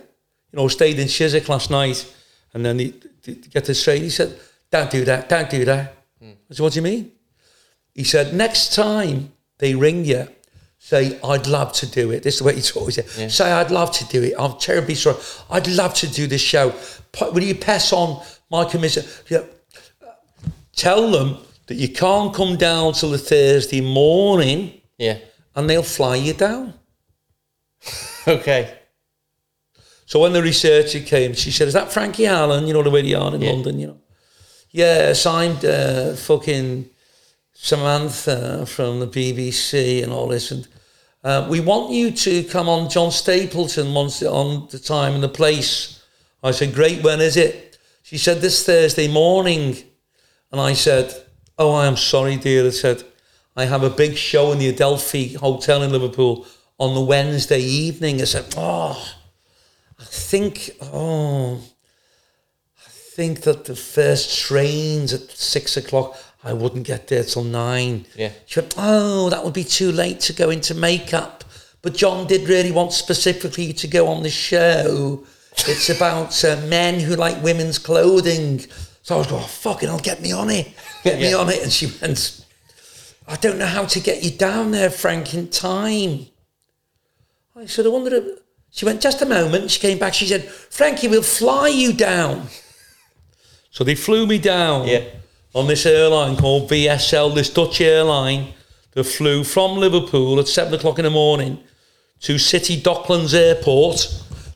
You 0.51 0.57
know, 0.57 0.67
stayed 0.67 0.99
in 0.99 1.07
Chiswick 1.07 1.47
last 1.49 1.69
night. 1.69 2.11
And 2.53 2.65
then 2.65 2.79
he, 2.79 2.91
to 3.23 3.35
to 3.35 3.49
get 3.49 3.65
this 3.65 3.81
straight, 3.81 4.01
he 4.01 4.09
said, 4.09 4.39
don't 4.71 4.89
do 4.89 5.05
that, 5.05 5.29
don't 5.29 5.49
do 5.49 5.65
that. 5.65 5.95
I 6.21 6.35
said, 6.51 6.63
what 6.63 6.73
do 6.73 6.77
you 6.79 6.83
mean? 6.83 7.11
He 7.93 8.03
said, 8.03 8.33
next 8.33 8.73
time 8.73 9.31
they 9.59 9.75
ring 9.75 10.05
you, 10.05 10.27
say, 10.79 11.19
I'd 11.23 11.47
love 11.47 11.73
to 11.73 11.85
do 11.87 12.11
it. 12.11 12.23
This 12.23 12.35
is 12.35 12.39
the 12.39 12.45
way 12.45 12.55
he 12.55 12.61
always 12.79 12.95
said. 12.95 13.31
Say, 13.31 13.51
I'd 13.51 13.71
love 13.71 13.91
to 13.91 14.05
do 14.05 14.23
it. 14.23 14.33
I'm 14.39 14.57
terribly 14.57 14.95
sorry. 14.95 15.17
I'd 15.49 15.67
love 15.67 15.93
to 15.95 16.07
do 16.07 16.25
this 16.27 16.41
show. 16.41 16.73
Will 17.33 17.43
you 17.43 17.55
pass 17.55 17.93
on 17.93 18.23
my 18.49 18.65
commission? 18.65 19.03
Yeah. 19.29 19.43
Tell 20.75 21.11
them 21.11 21.37
that 21.67 21.75
you 21.75 21.89
can't 21.89 22.33
come 22.33 22.55
down 22.57 22.93
till 22.93 23.11
the 23.11 23.17
Thursday 23.17 23.81
morning 23.81 24.81
Yeah. 24.97 25.17
and 25.55 25.69
they'll 25.69 25.83
fly 25.83 26.15
you 26.15 26.33
down. 26.33 26.73
Okay. 28.27 28.78
So 30.09 30.19
when 30.19 30.33
the 30.33 30.41
researcher 30.41 31.01
came, 31.01 31.35
she 31.35 31.51
said, 31.51 31.67
"Is 31.67 31.75
that 31.75 31.91
Frankie 31.91 32.25
Allen? 32.25 32.65
You 32.65 32.73
know 32.73 32.81
the 32.81 32.89
way 32.89 33.03
they 33.03 33.13
are 33.13 33.35
in 33.35 33.41
Yeah. 33.43 33.51
London, 33.51 33.79
you 33.79 33.87
know." 33.87 33.99
Yes, 34.71 35.23
I'm 35.27 35.55
uh, 35.63 36.15
fucking 36.15 36.89
Samantha 37.53 38.65
from 38.65 39.01
the 39.01 39.05
BBC 39.07 40.01
and 40.01 40.11
all 40.11 40.27
this, 40.27 40.49
and 40.49 40.67
uh, 41.23 41.45
we 41.47 41.59
want 41.59 41.91
you 41.91 42.09
to 42.09 42.43
come 42.45 42.67
on 42.67 42.89
John 42.89 43.11
Stapleton 43.11 43.93
once 43.93 44.23
on 44.23 44.67
the 44.71 44.79
time 44.79 45.13
and 45.13 45.21
the 45.21 45.29
place. 45.29 46.01
I 46.41 46.51
said, 46.51 46.73
"Great. 46.73 47.03
When 47.03 47.21
is 47.21 47.37
it?" 47.37 47.77
She 48.01 48.17
said, 48.17 48.41
"This 48.41 48.65
Thursday 48.65 49.07
morning," 49.07 49.77
and 50.51 50.59
I 50.59 50.73
said, 50.73 51.13
"Oh, 51.59 51.73
I 51.73 51.85
am 51.85 51.97
sorry, 51.97 52.35
dear." 52.35 52.65
I 52.65 52.71
said, 52.71 53.03
"I 53.55 53.65
have 53.65 53.83
a 53.83 53.91
big 53.91 54.17
show 54.17 54.51
in 54.53 54.57
the 54.57 54.69
Adelphi 54.69 55.33
Hotel 55.33 55.83
in 55.83 55.91
Liverpool 55.91 56.47
on 56.79 56.95
the 56.95 57.01
Wednesday 57.13 57.61
evening." 57.61 58.19
I 58.19 58.25
said, 58.25 58.55
"Oh." 58.57 59.17
I 59.99 60.05
think, 60.05 60.71
oh, 60.81 61.61
I 62.77 62.89
think 62.89 63.41
that 63.41 63.65
the 63.65 63.75
first 63.75 64.39
train's 64.39 65.13
at 65.13 65.29
six 65.31 65.75
o'clock. 65.75 66.17
I 66.41 66.53
wouldn't 66.53 66.87
get 66.87 67.09
there 67.09 67.23
till 67.25 67.43
nine. 67.43 68.05
Yeah. 68.15 68.31
She 68.45 68.61
went, 68.61 68.75
oh, 68.77 69.29
that 69.29 69.43
would 69.43 69.53
be 69.53 69.65
too 69.65 69.91
late 69.91 70.21
to 70.21 70.33
go 70.33 70.49
into 70.49 70.73
makeup. 70.73 71.43
But 71.81 71.95
John 71.95 72.27
did 72.27 72.47
really 72.47 72.71
want 72.71 72.93
specifically 72.93 73.73
to 73.73 73.87
go 73.87 74.07
on 74.07 74.23
the 74.23 74.29
show. 74.29 75.25
It's 75.67 75.89
about 75.89 76.43
uh, 76.45 76.61
men 76.67 77.01
who 77.01 77.15
like 77.15 77.43
women's 77.43 77.77
clothing. 77.77 78.59
So 79.03 79.15
I 79.15 79.17
was 79.17 79.27
going, 79.27 79.43
oh, 79.43 79.47
fucking, 79.47 79.89
I'll 79.89 79.99
get 79.99 80.21
me 80.21 80.31
on 80.31 80.49
it. 80.49 80.71
Get 81.03 81.19
me 81.19 81.33
on 81.33 81.49
it. 81.49 81.61
And 81.61 81.71
she 81.71 81.87
went, 82.01 82.45
I 83.27 83.35
don't 83.35 83.57
know 83.57 83.65
how 83.65 83.83
to 83.85 83.99
get 83.99 84.23
you 84.23 84.31
down 84.31 84.71
there, 84.71 84.89
Frank, 84.89 85.33
in 85.33 85.49
time. 85.49 86.27
I 87.55 87.65
said, 87.65 87.85
I 87.85 87.89
wonder 87.89 88.15
if... 88.15 88.39
She 88.71 88.85
went, 88.85 89.01
just 89.01 89.21
a 89.21 89.25
moment. 89.25 89.71
She 89.71 89.79
came 89.79 89.97
back. 89.97 90.13
She 90.13 90.27
said, 90.27 90.43
Frankie, 90.47 91.07
we'll 91.07 91.21
fly 91.23 91.67
you 91.69 91.91
down. 91.93 92.47
So 93.71 93.83
they 93.83 93.95
flew 93.95 94.25
me 94.27 94.37
down 94.37 94.87
Yeah. 94.87 95.03
on 95.53 95.67
this 95.67 95.85
airline 95.85 96.35
called 96.37 96.69
VSL, 96.69 97.33
this 97.33 97.49
Dutch 97.49 97.81
airline 97.81 98.53
that 98.93 99.03
flew 99.03 99.43
from 99.43 99.77
Liverpool 99.77 100.39
at 100.39 100.47
seven 100.47 100.73
o'clock 100.73 100.99
in 100.99 101.03
the 101.05 101.09
morning 101.11 101.59
to 102.21 102.37
City 102.37 102.79
Docklands 102.81 103.33
Airport, 103.33 104.07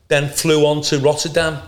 then 0.08 0.28
flew 0.28 0.64
on 0.66 0.82
to 0.82 0.98
Rotterdam. 0.98 1.58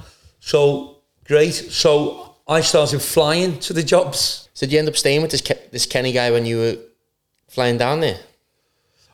So 0.41 0.99
great. 1.25 1.53
So 1.55 2.37
I 2.47 2.61
started 2.61 3.01
flying 3.01 3.59
to 3.61 3.73
the 3.73 3.83
jobs. 3.83 4.49
So 4.55 4.67
did 4.67 4.73
you 4.73 4.79
end 4.79 4.89
up 4.89 4.97
staying 4.97 5.23
with 5.23 5.31
this 5.31 5.41
Ke- 5.41 5.71
this 5.73 5.87
Kenny 5.87 6.13
guy 6.13 6.31
when 6.31 6.47
you 6.47 6.59
were 6.59 6.77
flying 7.49 7.79
down 7.79 8.01
there? 8.01 8.19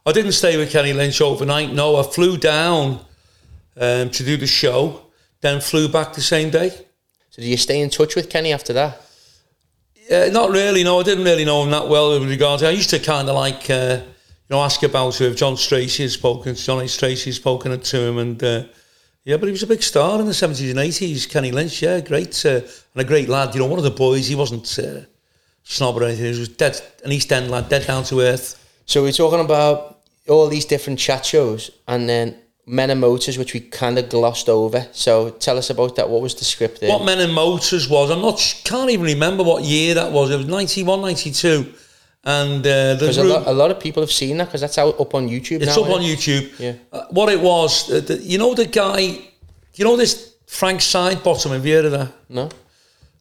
I 0.05 0.13
didn't 0.13 0.33
stay 0.33 0.57
with 0.57 0.71
Kenny 0.73 0.93
Lynch 0.93 1.21
overnight. 1.21 1.73
No, 1.73 1.97
I 1.97 2.03
flew 2.03 2.37
down 2.37 3.01
um, 3.77 4.11
to 4.11 4.25
do 4.25 4.37
the 4.37 4.47
show, 4.47 5.07
then 5.41 5.61
flew 5.61 5.89
back 5.89 6.13
the 6.13 6.21
same 6.21 6.51
day. 6.51 6.71
So 7.31 7.41
did 7.41 7.49
you 7.49 7.57
stay 7.57 7.81
in 7.81 7.91
touch 7.91 8.15
with 8.15 8.29
Kenny 8.29 8.53
after 8.53 8.73
that? 8.73 9.01
Uh, 10.11 10.29
not 10.33 10.51
really. 10.51 10.85
No, 10.85 11.01
I 11.01 11.03
didn't 11.03 11.25
really 11.25 11.45
know 11.45 11.63
him 11.63 11.71
that 11.71 11.89
well 11.89 12.19
with 12.19 12.29
regards. 12.29 12.63
I 12.63 12.71
used 12.71 12.91
to 12.91 12.99
kind 12.99 13.29
of 13.29 13.35
like, 13.35 13.71
uh, 13.71 14.01
you 14.03 14.51
know, 14.51 14.61
ask 14.63 14.83
about 14.83 15.21
if 15.21 15.37
John 15.37 15.57
Stracey 15.57 16.03
had 16.03 16.13
spoken, 16.13 16.55
John 16.55 16.83
H. 16.83 16.91
Stracey 16.91 17.31
had 17.31 17.37
spoken 17.37 17.81
to 17.81 18.01
him, 18.01 18.19
and 18.19 18.43
uh, 18.43 18.65
yeah, 19.25 19.37
but 19.37 19.47
he 19.47 19.53
was 19.53 19.63
a 19.63 19.67
big 19.67 19.83
star 19.83 20.21
in 20.21 20.27
the 20.27 20.35
seventies 20.35 20.71
and 20.71 20.79
eighties. 20.79 21.27
Kenny 21.27 21.53
Lynch, 21.53 21.81
yeah, 21.81 22.01
great 22.01 22.45
uh, 22.45 22.61
and 22.61 22.97
a 22.97 23.05
great 23.05 23.29
lad. 23.29 23.55
You 23.55 23.61
know, 23.61 23.67
one 23.67 23.79
of 23.79 23.85
the 23.85 23.91
boys. 23.91 24.27
He 24.27 24.35
wasn't 24.35 24.79
uh, 24.79 25.07
snob 25.63 25.97
or 25.97 26.05
anything. 26.05 26.33
He 26.33 26.39
was 26.39 26.49
dead, 26.49 26.81
an 27.05 27.13
East 27.13 27.33
End 27.33 27.51
lad, 27.51 27.69
dead 27.69 27.87
down 27.87 28.05
to 28.05 28.21
earth. 28.21 28.59
So 28.85 29.03
we're 29.03 29.13
talking 29.13 29.41
about 29.41 30.01
all 30.29 30.49
these 30.49 30.67
different 30.67 30.99
chat 30.99 31.25
shows 31.25 31.71
and 31.87 32.09
then 32.09 32.37
Men 32.67 32.91
and 32.91 33.01
Motors, 33.01 33.39
which 33.39 33.55
we 33.55 33.61
kind 33.61 33.99
of 33.99 34.09
glossed 34.09 34.49
over. 34.49 34.87
So 34.93 35.31
tell 35.31 35.59
us 35.59 35.71
about 35.71 35.97
that. 35.97 36.09
What 36.09 36.23
was 36.23 36.35
the 36.35 36.45
script 36.45 36.81
there? 36.81 36.91
What 36.91 37.05
Men 37.05 37.19
and 37.21 37.35
Motors 37.35 37.89
was, 37.89 38.11
I'm 38.11 38.23
not, 38.23 38.39
can't 38.65 38.91
even 38.91 39.05
remember 39.07 39.43
what 39.43 39.65
year 39.65 39.95
that 39.95 40.13
was. 40.13 40.31
It 40.31 40.37
was 40.37 40.47
91, 40.47 41.01
92. 41.01 41.75
And 42.25 42.61
uh, 42.65 42.95
there's 42.95 43.19
a 43.19 43.25
lot, 43.25 43.49
a 43.49 43.53
lot 43.53 43.73
of 43.73 43.81
people 43.81 44.01
have 44.01 44.13
seen 44.13 44.37
that 44.37 44.45
because 44.45 44.61
that's 44.61 44.79
out 44.79 45.01
up 45.01 45.13
on 45.15 45.29
YouTube 45.29 45.61
It's 45.61 45.77
now. 45.77 45.83
up 45.83 45.91
on 45.91 46.03
it? 46.03 46.05
YouTube. 46.19 46.57
Yeah. 46.59 46.75
Uh, 46.93 47.07
what 47.11 47.29
it 47.29 47.41
was, 47.41 47.91
uh, 47.91 47.99
the, 48.01 48.19
you 48.19 48.39
know 48.39 48.55
the 48.55 48.67
guy, 48.67 49.01
you 49.75 49.85
know 49.85 49.97
this 49.97 50.35
Frank 50.47 50.81
Sidebottom, 50.81 51.51
have 51.51 51.67
you 51.67 51.75
heard 51.75 51.87
of 51.87 51.93
that? 51.93 52.13
No? 52.29 52.49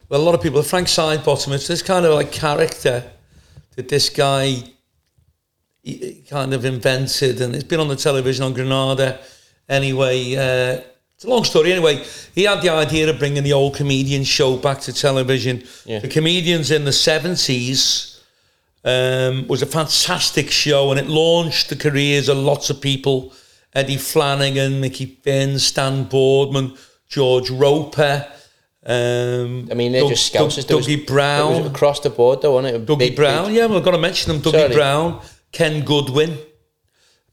Well, 0.08 0.20
a 0.20 0.22
lot 0.22 0.36
of 0.36 0.40
people, 0.42 0.62
Frank 0.62 0.86
Sidebottom, 0.86 1.52
it's 1.52 1.66
this 1.66 1.82
kind 1.82 2.06
of 2.06 2.14
like 2.14 2.30
character 2.30 3.02
that 3.74 3.88
this 3.88 4.08
guy 4.08 4.62
he- 5.82 6.22
kind 6.28 6.54
of 6.54 6.64
invented 6.64 7.40
and 7.40 7.54
it's 7.54 7.64
been 7.64 7.80
on 7.80 7.88
the 7.88 7.96
television 7.96 8.44
on 8.44 8.52
Granada. 8.54 9.18
Anyway, 9.68 10.34
uh, 10.36 10.80
it's 11.14 11.24
a 11.24 11.28
long 11.28 11.44
story. 11.44 11.72
Anyway, 11.72 12.04
he 12.34 12.44
had 12.44 12.62
the 12.62 12.68
idea 12.70 13.08
of 13.08 13.18
bringing 13.18 13.42
the 13.42 13.52
old 13.52 13.74
comedian 13.74 14.24
show 14.24 14.56
back 14.56 14.80
to 14.82 14.92
television. 14.92 15.64
Yeah. 15.84 16.00
The 16.00 16.08
comedians 16.08 16.70
in 16.70 16.84
the 16.84 16.90
70s 16.90 18.20
um, 18.84 19.46
was 19.48 19.62
a 19.62 19.66
fantastic 19.66 20.50
show 20.50 20.90
and 20.90 20.98
it 20.98 21.06
launched 21.08 21.68
the 21.68 21.76
careers 21.76 22.28
of 22.28 22.36
lots 22.38 22.70
of 22.70 22.80
people. 22.80 23.32
Eddie 23.74 23.96
Flanagan, 23.96 24.80
Mickey 24.80 25.06
Finn, 25.06 25.58
Stan 25.58 26.04
Boardman, 26.04 26.76
George 27.08 27.50
Roper. 27.50 28.26
Um, 28.84 29.68
I 29.70 29.74
mean, 29.74 29.92
they're 29.92 30.00
Doug- 30.02 30.10
just 30.10 30.32
scousers. 30.34 30.66
Doug- 30.66 30.78
was- 30.78 30.86
Dougie 30.88 30.98
It 31.02 31.06
Brown. 31.06 31.62
was 31.62 31.70
across 31.70 32.00
the 32.00 32.10
board, 32.10 32.42
though, 32.42 32.54
wasn't 32.54 32.74
it? 32.74 32.86
Dougie 32.86 32.98
Big, 32.98 33.16
Brown, 33.16 33.46
big- 33.46 33.54
yeah, 33.56 33.66
we've 33.66 33.82
got 33.84 33.92
to 33.92 33.98
mention 33.98 34.32
them. 34.32 34.42
Dougie 34.42 34.60
Sorry. 34.60 34.74
Brown, 34.74 35.20
Ken 35.52 35.84
Goodwin, 35.84 36.38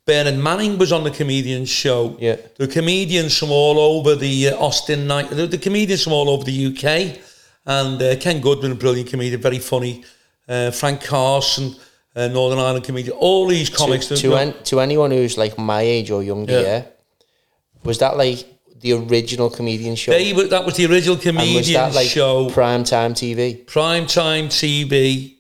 Bernard 0.06 0.38
Manning 0.38 0.78
was 0.78 0.92
on 0.92 1.04
the 1.04 1.12
comedian 1.12 1.66
show. 1.66 2.18
Yeah. 2.20 2.38
The 2.58 2.68
comedians 2.68 3.38
from 3.38 3.52
all 3.52 3.80
over 3.80 4.16
the 4.16 4.50
uh, 4.50 4.58
Austin 4.58 5.08
night, 5.08 5.30
the, 5.30 5.48
the 5.48 5.58
comedians 5.58 6.04
from 6.04 6.14
all 6.14 6.30
over 6.30 6.44
the 6.44 6.68
UK, 6.68 7.20
and 7.66 8.02
uh, 8.02 8.16
Ken 8.18 8.42
Goodwin, 8.42 8.72
a 8.72 8.76
brilliant 8.76 9.10
comedian, 9.10 9.42
very 9.42 9.60
funny. 9.60 10.04
Uh, 10.48 10.72
Frank 10.72 11.04
Carson, 11.04 11.76
Northern 12.16 12.60
Ireland 12.60 12.84
comedian. 12.84 13.16
All 13.18 13.48
these 13.48 13.70
comics. 13.70 14.08
to, 14.08 14.18
to, 14.18 14.36
an, 14.36 14.54
to 14.64 14.80
anyone 14.82 15.12
who's 15.12 15.38
like 15.38 15.58
my 15.58 15.82
age 15.82 16.12
or 16.12 16.24
younger, 16.24 16.54
Yeah. 16.54 16.62
yeah. 16.68 16.84
Was 17.84 18.00
that 18.00 18.18
like 18.18 18.46
the 18.82 18.94
original 18.94 19.50
comedian 19.50 19.96
show? 19.96 20.12
they 20.12 20.34
were, 20.34 20.48
that 20.48 20.66
was 20.66 20.76
the 20.76 20.86
original 20.86 21.16
and 21.16 21.24
was 21.24 21.36
comedian 21.36 21.74
that 21.82 21.94
like 21.94 22.08
show. 22.08 22.50
prime 22.50 22.84
time 22.84 23.14
TV? 23.14 23.66
prime 23.68 24.06
time 24.06 24.50
TV, 24.50 25.36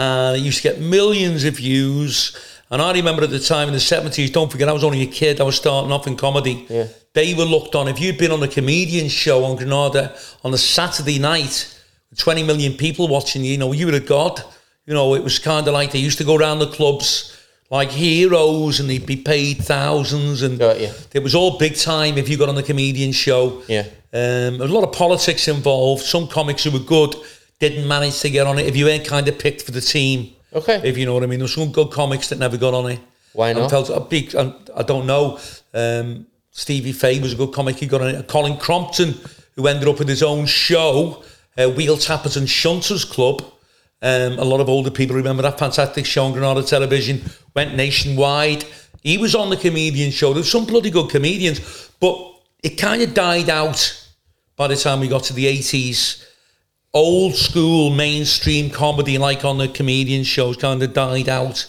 and 0.00 0.36
it 0.36 0.40
used 0.40 0.62
to 0.62 0.68
get 0.70 0.80
millions 0.80 1.44
of 1.44 1.56
views. 1.56 2.34
And 2.70 2.80
I 2.80 2.92
remember 2.92 3.24
at 3.24 3.30
the 3.30 3.38
time 3.38 3.68
in 3.68 3.74
the 3.74 3.80
seventies. 3.80 4.30
Don't 4.30 4.50
forget, 4.50 4.68
I 4.68 4.72
was 4.72 4.84
only 4.84 5.02
a 5.02 5.06
kid. 5.06 5.40
I 5.40 5.44
was 5.44 5.56
starting 5.56 5.92
off 5.92 6.06
in 6.06 6.16
comedy. 6.16 6.66
Yeah. 6.68 6.86
They 7.12 7.34
were 7.34 7.44
looked 7.44 7.74
on. 7.74 7.88
If 7.88 8.00
you'd 8.00 8.16
been 8.16 8.30
on 8.30 8.42
a 8.42 8.48
comedian 8.48 9.08
show 9.08 9.44
on 9.44 9.56
Granada 9.56 10.16
on 10.42 10.54
a 10.54 10.58
Saturday 10.58 11.18
night, 11.18 11.78
twenty 12.16 12.42
million 12.42 12.74
people 12.74 13.08
watching 13.08 13.44
you, 13.44 13.52
you 13.52 13.58
know, 13.58 13.72
you 13.72 13.86
were 13.86 13.94
a 13.94 14.00
god. 14.00 14.42
You 14.86 14.94
know, 14.94 15.14
it 15.14 15.22
was 15.22 15.38
kind 15.38 15.68
of 15.68 15.74
like 15.74 15.92
they 15.92 15.98
used 15.98 16.18
to 16.18 16.24
go 16.24 16.36
around 16.36 16.60
the 16.60 16.68
clubs 16.68 17.36
like 17.70 17.90
heroes, 17.90 18.80
and 18.80 18.88
they'd 18.88 19.06
be 19.06 19.16
paid 19.16 19.58
thousands, 19.58 20.42
and 20.42 20.60
it 20.60 21.22
was 21.22 21.34
all 21.34 21.58
big 21.58 21.76
time 21.76 22.16
if 22.18 22.28
you 22.28 22.38
got 22.38 22.48
on 22.48 22.54
the 22.54 22.62
comedian 22.62 23.12
show. 23.12 23.62
Yeah. 23.68 23.84
Um, 24.12 24.58
there 24.58 24.66
was 24.66 24.70
a 24.70 24.74
lot 24.74 24.88
of 24.88 24.92
politics 24.92 25.46
involved. 25.46 26.02
Some 26.02 26.26
comics 26.26 26.64
who 26.64 26.70
were 26.70 26.84
good 26.84 27.14
didn't 27.60 27.86
manage 27.86 28.18
to 28.20 28.30
get 28.30 28.46
on 28.46 28.58
it 28.58 28.66
if 28.66 28.76
you 28.76 28.86
weren't 28.86 29.06
kind 29.06 29.28
of 29.28 29.38
picked 29.38 29.62
for 29.62 29.70
the 29.70 29.80
team. 29.80 30.32
Okay. 30.52 30.80
If 30.82 30.98
you 30.98 31.06
know 31.06 31.14
what 31.14 31.22
I 31.22 31.26
mean. 31.26 31.38
There's 31.38 31.54
some 31.54 31.70
good 31.70 31.90
comics 31.92 32.28
that 32.30 32.38
never 32.38 32.56
got 32.56 32.74
on 32.74 32.90
it. 32.90 33.00
Why 33.34 33.50
And 33.50 33.58
not? 33.60 33.70
felt 33.70 33.90
a 33.90 34.00
big, 34.00 34.34
and 34.34 34.52
I 34.74 34.82
don't 34.82 35.06
know. 35.06 35.38
Um, 35.72 36.26
Stevie 36.50 36.92
Fay 36.92 37.20
was 37.20 37.34
a 37.34 37.36
good 37.36 37.52
comic. 37.52 37.76
He 37.76 37.86
got 37.86 38.00
on 38.00 38.08
it. 38.08 38.26
Colin 38.26 38.56
Crompton, 38.56 39.14
who 39.54 39.68
ended 39.68 39.86
up 39.88 40.00
with 40.00 40.08
his 40.08 40.22
own 40.22 40.46
show, 40.46 41.22
uh, 41.56 41.70
Wheel 41.70 41.96
Tappers 41.96 42.36
and 42.36 42.48
Shunters 42.48 43.08
Club. 43.08 43.42
Um, 44.02 44.38
a 44.38 44.44
lot 44.44 44.60
of 44.60 44.68
older 44.68 44.90
people 44.90 45.14
remember 45.14 45.42
that 45.42 45.58
fantastic 45.58 46.06
show 46.06 46.24
on 46.24 46.32
Granada 46.32 46.62
Television. 46.62 47.22
Went 47.54 47.76
nationwide. 47.76 48.64
He 49.02 49.18
was 49.18 49.34
on 49.34 49.50
the 49.50 49.56
comedian 49.56 50.10
show. 50.10 50.32
There 50.32 50.40
was 50.40 50.50
some 50.50 50.64
bloody 50.64 50.90
good 50.90 51.10
comedians, 51.10 51.90
but 52.00 52.18
it 52.64 52.70
kind 52.70 53.02
of 53.02 53.14
died 53.14 53.48
out 53.50 54.08
by 54.56 54.66
the 54.68 54.76
time 54.76 55.00
we 55.00 55.06
got 55.08 55.22
to 55.24 55.32
the 55.34 55.46
80s. 55.46 56.24
Old 56.92 57.34
school 57.36 57.90
mainstream 57.90 58.68
comedy, 58.70 59.16
like 59.18 59.44
on 59.44 59.58
the 59.58 59.68
comedian 59.68 60.24
shows, 60.24 60.56
kind 60.56 60.82
of 60.82 60.92
died 60.92 61.28
out 61.28 61.66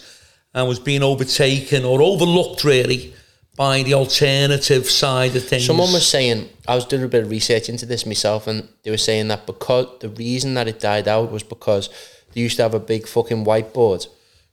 and 0.52 0.68
was 0.68 0.80
being 0.80 1.02
overtaken 1.02 1.84
or 1.84 2.02
overlooked, 2.02 2.64
really, 2.64 3.14
by 3.56 3.82
the 3.84 3.94
alternative 3.94 4.86
side 4.90 5.36
of 5.36 5.46
things. 5.46 5.64
Someone 5.64 5.92
was 5.92 6.06
saying, 6.06 6.48
I 6.66 6.74
was 6.74 6.84
doing 6.86 7.04
a 7.04 7.08
bit 7.08 7.22
of 7.24 7.30
research 7.30 7.68
into 7.68 7.86
this 7.86 8.04
myself, 8.04 8.46
and 8.48 8.68
they 8.82 8.90
were 8.90 8.98
saying 8.98 9.28
that 9.28 9.46
because 9.46 9.86
the 10.00 10.08
reason 10.08 10.54
that 10.54 10.66
it 10.66 10.80
died 10.80 11.06
out 11.06 11.30
was 11.30 11.42
because 11.44 11.88
they 12.32 12.40
used 12.40 12.56
to 12.56 12.62
have 12.64 12.74
a 12.74 12.80
big 12.80 13.06
fucking 13.06 13.44
whiteboard, 13.44 14.08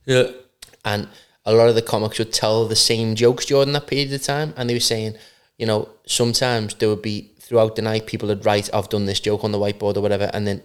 Yeah. 0.06 0.32
and 0.86 1.08
a 1.46 1.54
lot 1.54 1.70
of 1.70 1.76
the 1.76 1.82
comics 1.82 2.20
would 2.20 2.32
tell 2.32 2.68
the 2.68 2.76
same 2.76 3.16
jokes 3.16 3.46
during 3.46 3.72
that 3.74 3.88
period 3.88 4.14
of 4.14 4.22
time, 4.22 4.54
and 4.56 4.70
they 4.70 4.76
were 4.76 4.80
saying, 4.80 5.16
you 5.58 5.66
know, 5.66 5.90
sometimes 6.06 6.76
there 6.76 6.90
would 6.90 7.02
be 7.02 7.32
throughout 7.50 7.76
the 7.76 7.82
night 7.82 8.06
people 8.06 8.30
would 8.30 8.46
write, 8.46 8.70
"I've 8.74 8.90
done 8.90 9.06
this 9.06 9.20
joke 9.20 9.44
on 9.44 9.52
the 9.52 9.58
whiteboard" 9.58 9.98
or 9.98 10.02
whatever, 10.02 10.30
and 10.34 10.48
then 10.48 10.62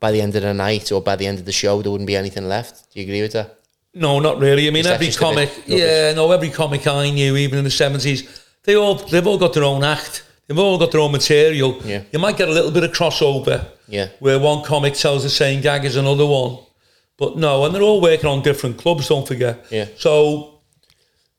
by 0.00 0.12
the 0.12 0.22
end 0.22 0.34
of 0.36 0.42
the 0.42 0.54
night 0.54 0.92
or 0.92 1.02
by 1.02 1.16
the 1.16 1.26
end 1.26 1.38
of 1.40 1.44
the 1.44 1.52
show, 1.52 1.82
there 1.82 1.90
wouldn't 1.90 2.06
be 2.06 2.16
anything 2.16 2.48
left. 2.48 2.92
Do 2.92 3.00
you 3.00 3.06
agree 3.06 3.20
with 3.20 3.32
that? 3.32 3.58
No, 3.94 4.20
not 4.20 4.38
really. 4.38 4.68
I 4.68 4.70
mean, 4.70 4.86
every 4.86 5.06
just 5.06 5.18
a 5.18 5.20
bit 5.20 5.26
comic, 5.26 5.50
yeah, 5.66 6.12
no, 6.14 6.30
every 6.30 6.50
comic 6.50 6.86
I 6.86 7.10
knew, 7.10 7.36
even 7.36 7.58
in 7.58 7.64
the 7.64 7.70
seventies, 7.70 8.22
they 8.62 8.76
all 8.76 8.94
they've 8.94 9.26
all 9.26 9.38
got 9.38 9.54
their 9.54 9.64
own 9.64 9.82
act. 9.82 10.22
They've 10.46 10.58
all 10.58 10.78
got 10.78 10.92
their 10.92 11.00
own 11.00 11.12
material. 11.12 11.76
Yeah. 11.84 12.02
You 12.10 12.18
might 12.20 12.38
get 12.38 12.48
a 12.48 12.52
little 12.52 12.70
bit 12.70 12.84
of 12.84 12.92
crossover. 12.92 13.66
Yeah. 13.86 14.08
Where 14.20 14.38
one 14.38 14.64
comic 14.64 14.94
tells 14.94 15.22
the 15.22 15.30
same 15.30 15.60
gag 15.60 15.84
as 15.84 15.96
another 15.96 16.24
one, 16.24 16.58
but 17.16 17.36
no, 17.36 17.64
and 17.64 17.74
they're 17.74 17.82
all 17.82 18.00
working 18.00 18.30
on 18.30 18.42
different 18.42 18.78
clubs. 18.78 19.08
Don't 19.08 19.26
forget. 19.26 19.66
Yeah. 19.70 19.86
So, 19.96 20.60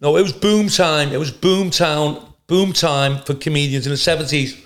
no, 0.01 0.17
it 0.17 0.21
was 0.21 0.33
boom 0.33 0.67
time. 0.67 1.11
It 1.11 1.17
was 1.17 1.31
boom 1.31 1.69
town, 1.69 2.28
boom 2.49 2.73
time 2.73 3.21
for 3.23 3.33
comedians 3.33 3.85
in 3.85 3.91
the 3.91 3.97
seventies. 3.97 4.61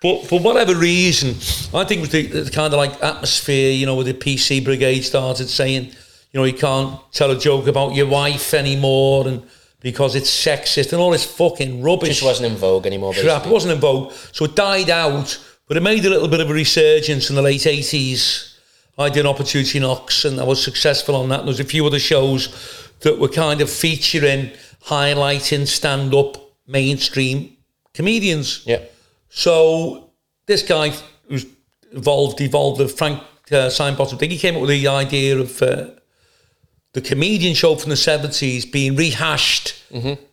But 0.00 0.26
for 0.26 0.38
whatever 0.38 0.74
reason, 0.74 1.30
I 1.74 1.84
think 1.84 1.98
it 1.98 2.00
was 2.00 2.10
the, 2.10 2.26
the 2.26 2.50
kind 2.50 2.72
of 2.72 2.78
like 2.78 3.02
atmosphere, 3.02 3.72
you 3.72 3.86
know, 3.86 3.94
where 3.94 4.04
the 4.04 4.14
PC 4.14 4.64
brigade 4.64 5.00
started 5.02 5.48
saying, 5.48 5.84
you 5.84 6.40
know, 6.40 6.44
you 6.44 6.52
can't 6.52 7.00
tell 7.12 7.30
a 7.30 7.38
joke 7.38 7.66
about 7.66 7.94
your 7.94 8.06
wife 8.06 8.54
anymore, 8.54 9.26
and 9.28 9.42
because 9.80 10.14
it's 10.14 10.30
sexist 10.30 10.92
and 10.92 11.00
all 11.00 11.10
this 11.10 11.24
fucking 11.24 11.82
rubbish 11.82 12.08
Just 12.08 12.22
wasn't 12.22 12.52
in 12.52 12.58
vogue 12.58 12.86
anymore. 12.86 13.12
crap. 13.14 13.46
It 13.46 13.52
wasn't 13.52 13.74
in 13.74 13.80
vogue, 13.80 14.12
so 14.32 14.44
it 14.46 14.54
died 14.56 14.90
out. 14.90 15.38
But 15.66 15.78
it 15.78 15.82
made 15.82 16.04
a 16.04 16.10
little 16.10 16.28
bit 16.28 16.40
of 16.40 16.50
a 16.50 16.54
resurgence 16.54 17.30
in 17.30 17.36
the 17.36 17.42
late 17.42 17.66
eighties. 17.66 18.58
I 18.98 19.08
did 19.08 19.24
Opportunity 19.26 19.80
Knocks, 19.80 20.24
and 20.24 20.38
I 20.38 20.44
was 20.44 20.62
successful 20.62 21.16
on 21.16 21.28
that. 21.30 21.40
And 21.40 21.48
there 21.48 21.52
was 21.52 21.60
a 21.60 21.64
few 21.64 21.86
other 21.86 21.98
shows 21.98 22.90
that 23.00 23.18
were 23.18 23.28
kind 23.28 23.60
of 23.60 23.70
featuring, 23.70 24.50
highlighting 24.84 25.66
stand-up 25.66 26.43
mainstream 26.66 27.56
comedians. 27.92 28.62
Yeah. 28.66 28.80
So 29.28 30.10
this 30.46 30.62
guy 30.62 30.92
who's 31.28 31.46
evolved, 31.92 32.40
evolved 32.40 32.80
the 32.80 32.88
Frank 32.88 33.20
uh, 33.50 33.68
Sidebottom 33.68 34.18
thing. 34.18 34.30
He 34.30 34.38
came 34.38 34.54
up 34.56 34.62
with 34.62 34.70
the 34.70 34.88
idea 34.88 35.38
of 35.38 35.62
uh, 35.62 35.90
the 36.92 37.00
comedian 37.00 37.54
show 37.54 37.74
from 37.76 37.90
the 37.90 37.96
seventies 37.96 38.64
being 38.64 38.96
rehashed 38.96 39.82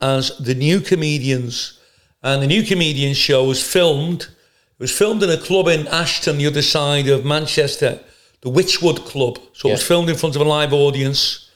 as 0.02 0.38
the 0.38 0.56
new 0.56 0.80
comedians, 0.80 1.80
and 2.24 2.42
the 2.42 2.48
new 2.48 2.64
comedian 2.64 3.14
show 3.14 3.46
was 3.46 3.62
filmed. 3.64 4.24
It 4.24 4.80
was 4.80 4.98
filmed 4.98 5.22
in 5.24 5.30
a 5.30 5.38
club 5.38 5.68
in 5.68 5.88
Ashton, 5.88 6.38
the 6.38 6.48
other 6.48 6.64
side 6.64 7.08
of 7.08 7.26
Manchester, 7.26 8.00
the 8.42 8.50
Witchwood 8.50 9.06
Club. 9.06 9.38
So 9.54 9.70
it 9.70 9.74
was 9.74 9.88
filmed 9.88 10.10
in 10.10 10.16
front 10.16 10.36
of 10.36 10.42
a 10.42 10.46
live 10.46 10.74
audience 10.74 11.51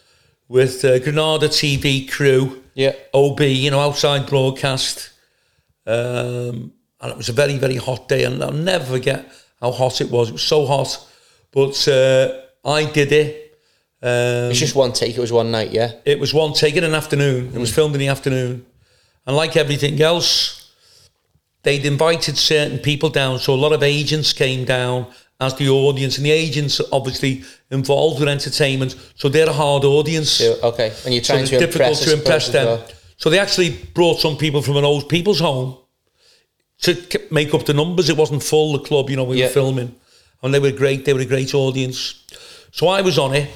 with 0.47 0.83
uh, 0.85 0.99
Granada 0.99 1.47
TV 1.47 2.09
crew. 2.09 2.63
Yeah. 2.73 2.93
OB, 3.13 3.41
you 3.41 3.71
know, 3.71 3.79
outside 3.79 4.27
broadcast. 4.27 5.11
Um, 5.87 6.73
and 7.01 7.11
it 7.11 7.17
was 7.17 7.29
a 7.29 7.33
very, 7.33 7.57
very 7.57 7.75
hot 7.77 8.07
day, 8.07 8.23
and 8.23 8.43
I'll 8.43 8.51
never 8.51 8.85
forget 8.85 9.31
how 9.61 9.71
hot 9.71 10.01
it 10.01 10.09
was. 10.09 10.29
It 10.29 10.33
was 10.33 10.43
so 10.43 10.65
hot, 10.65 11.07
but 11.51 11.87
uh, 11.87 12.41
I 12.65 12.85
did 12.91 13.11
it. 13.11 13.57
Um, 14.01 14.49
It's 14.51 14.59
just 14.59 14.75
one 14.75 14.93
take. 14.93 15.15
It 15.15 15.21
was 15.21 15.31
one 15.31 15.51
night. 15.51 15.71
Yeah. 15.71 15.93
it 16.05 16.19
was 16.19 16.33
one 16.33 16.53
take 16.53 16.75
in 16.75 16.83
an 16.83 16.93
afternoon. 16.95 17.51
It 17.53 17.59
was 17.59 17.73
filmed 17.73 17.95
in 17.95 17.99
the 17.99 18.07
afternoon, 18.07 18.65
and 19.25 19.35
like 19.35 19.55
everything 19.55 20.01
else, 20.01 20.71
they'd 21.63 21.85
invited 21.85 22.37
certain 22.37 22.79
people 22.79 23.09
down. 23.09 23.39
So 23.39 23.53
a 23.53 23.55
lot 23.55 23.71
of 23.73 23.83
agents 23.83 24.33
came 24.33 24.65
down 24.65 25.07
as 25.39 25.53
the 25.55 25.67
audience, 25.69 26.17
and 26.17 26.25
the 26.25 26.31
agents 26.31 26.79
are 26.79 26.85
obviously 26.91 27.43
involved 27.71 28.19
with 28.19 28.29
entertainment, 28.29 28.95
so 29.15 29.27
they're 29.27 29.49
a 29.49 29.53
hard 29.53 29.83
audience 29.83 30.39
Yeah, 30.39 30.53
Okay. 30.63 30.93
And 31.03 31.13
you're 31.13 31.23
trying 31.23 31.41
it's 31.41 31.49
to 31.49 31.59
difficult 31.59 31.97
to 31.99 32.13
impress 32.13 32.49
them. 32.49 32.65
well. 32.65 32.85
So 33.17 33.29
they 33.29 33.39
actually 33.39 33.71
brought 33.93 34.19
some 34.19 34.37
people 34.37 34.61
from 34.61 34.77
an 34.77 34.85
old 34.85 35.09
people's 35.09 35.39
home 35.39 35.77
to 36.81 36.95
make 37.31 37.53
up 37.53 37.65
the 37.65 37.73
numbers. 37.73 38.09
It 38.09 38.17
wasn't 38.17 38.43
full, 38.43 38.73
the 38.73 38.79
club, 38.79 39.09
you 39.09 39.15
know, 39.15 39.23
we 39.23 39.37
Yeah. 39.39 39.45
were 39.47 39.51
filming. 39.51 39.95
And 40.43 40.53
they 40.53 40.59
were 40.59 40.71
great. 40.71 41.05
They 41.05 41.13
were 41.13 41.21
a 41.21 41.25
great 41.25 41.53
audience. 41.53 42.15
So 42.71 42.87
I 42.87 43.01
was 43.01 43.17
on 43.17 43.33
it. 43.33 43.49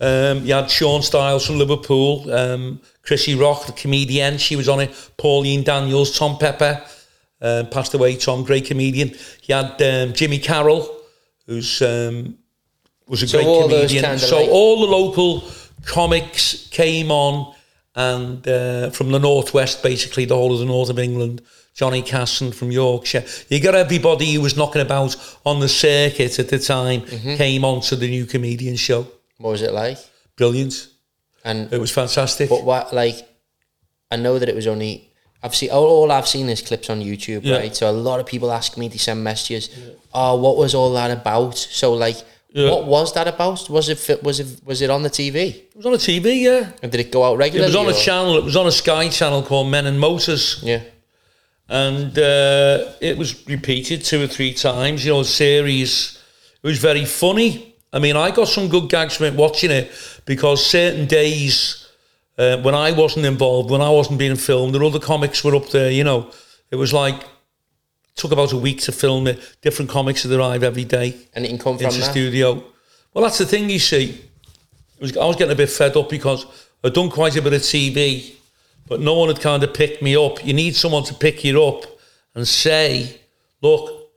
Um, 0.00 0.44
you 0.46 0.54
had 0.54 0.70
Sean 0.70 1.02
Stiles 1.02 1.44
from 1.46 1.58
Liverpool, 1.58 2.30
um, 2.32 2.80
Chrissy 3.02 3.34
Rock, 3.34 3.66
the 3.66 3.72
comedian. 3.72 4.38
She 4.38 4.56
was 4.56 4.68
on 4.68 4.80
it. 4.80 4.90
Pauline 5.16 5.62
Daniels, 5.64 6.16
Tom 6.18 6.38
Pepper, 6.38 6.82
uh, 7.42 7.64
passed 7.70 7.94
away. 7.94 8.16
Tom, 8.16 8.42
great 8.44 8.64
comedian. 8.66 9.14
You 9.44 9.54
had 9.56 9.80
um, 9.82 10.12
Jimmy 10.14 10.38
Carroll, 10.38 10.88
who's 11.48 11.82
um, 11.82 12.38
was 13.08 13.22
a 13.22 13.26
So 13.26 13.38
great 13.42 13.68
comedian. 13.90 14.18
so 14.18 14.36
like- 14.40 14.48
all 14.50 14.80
the 14.86 14.86
local 14.86 15.42
comics 15.84 16.68
came 16.70 17.10
on, 17.10 17.52
and 17.96 18.46
uh, 18.46 18.90
from 18.90 19.10
the 19.10 19.18
northwest, 19.18 19.82
basically 19.82 20.24
the 20.26 20.36
whole 20.36 20.52
of 20.52 20.60
the 20.60 20.66
north 20.66 20.90
of 20.90 20.98
England. 20.98 21.42
Johnny 21.74 22.02
Casson 22.02 22.50
from 22.50 22.72
Yorkshire. 22.72 23.24
You 23.48 23.60
got 23.60 23.76
everybody 23.76 24.32
who 24.34 24.40
was 24.40 24.56
knocking 24.56 24.82
about 24.82 25.14
on 25.46 25.60
the 25.60 25.68
circuit 25.68 26.36
at 26.40 26.48
the 26.48 26.58
time 26.58 27.02
Mm-hmm. 27.02 27.36
came 27.36 27.64
on 27.64 27.80
to 27.82 27.94
the 27.96 28.08
new 28.08 28.26
comedian 28.26 28.74
show. 28.74 29.06
What 29.38 29.50
was 29.52 29.62
it 29.62 29.72
like? 29.72 29.98
Brilliant. 30.36 30.88
And 31.44 31.72
It 31.72 31.78
was 31.80 31.92
fantastic. 31.92 32.48
But 32.50 32.64
what, 32.64 32.92
like, 32.92 33.28
I 34.10 34.16
know 34.16 34.40
that 34.40 34.48
it 34.48 34.56
was 34.56 34.66
only. 34.66 35.07
I've 35.42 35.54
seen 35.54 35.70
all, 35.70 35.86
all 35.86 36.10
I've 36.12 36.26
seen 36.26 36.48
is 36.48 36.60
clips 36.62 36.90
on 36.90 37.00
YouTube, 37.00 37.40
Yeah. 37.44 37.58
right? 37.58 37.74
So 37.76 37.88
a 37.88 37.92
lot 37.92 38.18
of 38.20 38.26
people 38.26 38.50
ask 38.50 38.76
me 38.76 38.88
to 38.88 38.98
send 38.98 39.22
messages. 39.22 39.70
Oh, 40.12 40.36
what 40.36 40.56
was 40.56 40.74
all 40.74 40.92
that 40.94 41.10
about? 41.10 41.56
So 41.56 41.94
like, 41.94 42.16
Yeah. 42.52 42.70
What 42.70 42.86
was 42.86 43.12
that 43.12 43.28
about? 43.28 43.68
Was 43.70 43.88
it 43.90 44.22
was 44.22 44.40
it 44.40 44.46
was 44.64 44.80
it 44.80 44.90
on 44.90 45.02
the 45.02 45.10
TV? 45.10 45.36
It 45.54 45.76
was 45.76 45.84
on 45.86 45.92
the 45.92 45.98
TV, 45.98 46.42
yeah. 46.42 46.72
And 46.82 46.90
did 46.90 47.00
it 47.00 47.12
go 47.12 47.22
out 47.22 47.36
regularly? 47.36 47.72
It 47.72 47.76
was 47.76 47.86
on 47.86 47.92
a 47.94 47.98
channel. 48.06 48.36
It 48.38 48.44
was 48.44 48.56
on 48.56 48.66
a 48.66 48.72
Sky 48.72 49.08
channel 49.10 49.42
called 49.42 49.68
Men 49.68 49.86
and 49.86 49.98
Motors. 50.00 50.60
Yeah. 50.62 50.80
and 51.68 52.18
uh, 52.18 52.92
it 53.00 53.18
was 53.18 53.46
repeated 53.46 54.02
two 54.04 54.22
or 54.22 54.26
three 54.26 54.54
times. 54.54 55.04
You 55.04 55.12
know, 55.12 55.20
a 55.20 55.24
series. 55.24 56.18
It 56.62 56.66
was 56.66 56.78
very 56.78 57.04
funny. 57.04 57.74
I 57.92 57.98
mean, 57.98 58.16
I 58.16 58.30
got 58.30 58.48
some 58.48 58.68
good 58.68 58.88
gags 58.88 59.16
from 59.16 59.26
it 59.26 59.34
watching 59.34 59.70
it 59.70 59.90
because 60.24 60.64
certain 60.64 61.06
days 61.06 61.87
uh, 62.38 62.56
when 62.58 62.74
I 62.74 62.92
wasn't 62.92 63.26
involved, 63.26 63.70
when 63.70 63.80
I 63.80 63.90
wasn't 63.90 64.18
being 64.18 64.36
filmed, 64.36 64.74
all 64.74 64.80
the 64.90 64.96
other 64.96 65.04
comics 65.04 65.42
were 65.44 65.54
up 65.56 65.68
there. 65.70 65.90
You 65.90 66.04
know, 66.04 66.30
it 66.70 66.76
was 66.76 66.92
like 66.92 67.22
took 68.14 68.32
about 68.32 68.52
a 68.52 68.56
week 68.56 68.80
to 68.82 68.92
film 68.92 69.26
it. 69.26 69.38
Different 69.62 69.90
comics 69.90 70.24
would 70.24 70.38
arrive 70.38 70.62
every 70.64 70.84
day 70.84 71.16
And 71.34 71.44
it 71.44 71.48
can 71.48 71.58
come 71.58 71.76
from 71.78 71.86
into 71.86 71.98
the 71.98 72.04
that. 72.04 72.10
studio. 72.10 72.64
Well, 73.14 73.22
that's 73.24 73.38
the 73.38 73.46
thing 73.46 73.70
you 73.70 73.78
see. 73.78 74.20
It 74.98 75.00
was, 75.00 75.16
I 75.16 75.24
was 75.24 75.36
getting 75.36 75.52
a 75.52 75.56
bit 75.56 75.70
fed 75.70 75.96
up 75.96 76.08
because 76.10 76.44
I'd 76.82 76.94
done 76.94 77.10
quite 77.10 77.36
a 77.36 77.42
bit 77.42 77.52
of 77.52 77.60
TV, 77.60 78.34
but 78.88 79.00
no 79.00 79.14
one 79.14 79.28
had 79.28 79.40
kind 79.40 79.62
of 79.62 79.72
picked 79.72 80.02
me 80.02 80.16
up. 80.16 80.44
You 80.44 80.52
need 80.52 80.74
someone 80.74 81.04
to 81.04 81.14
pick 81.14 81.44
you 81.44 81.62
up 81.64 81.84
and 82.34 82.46
say, 82.46 83.20
look, 83.62 84.10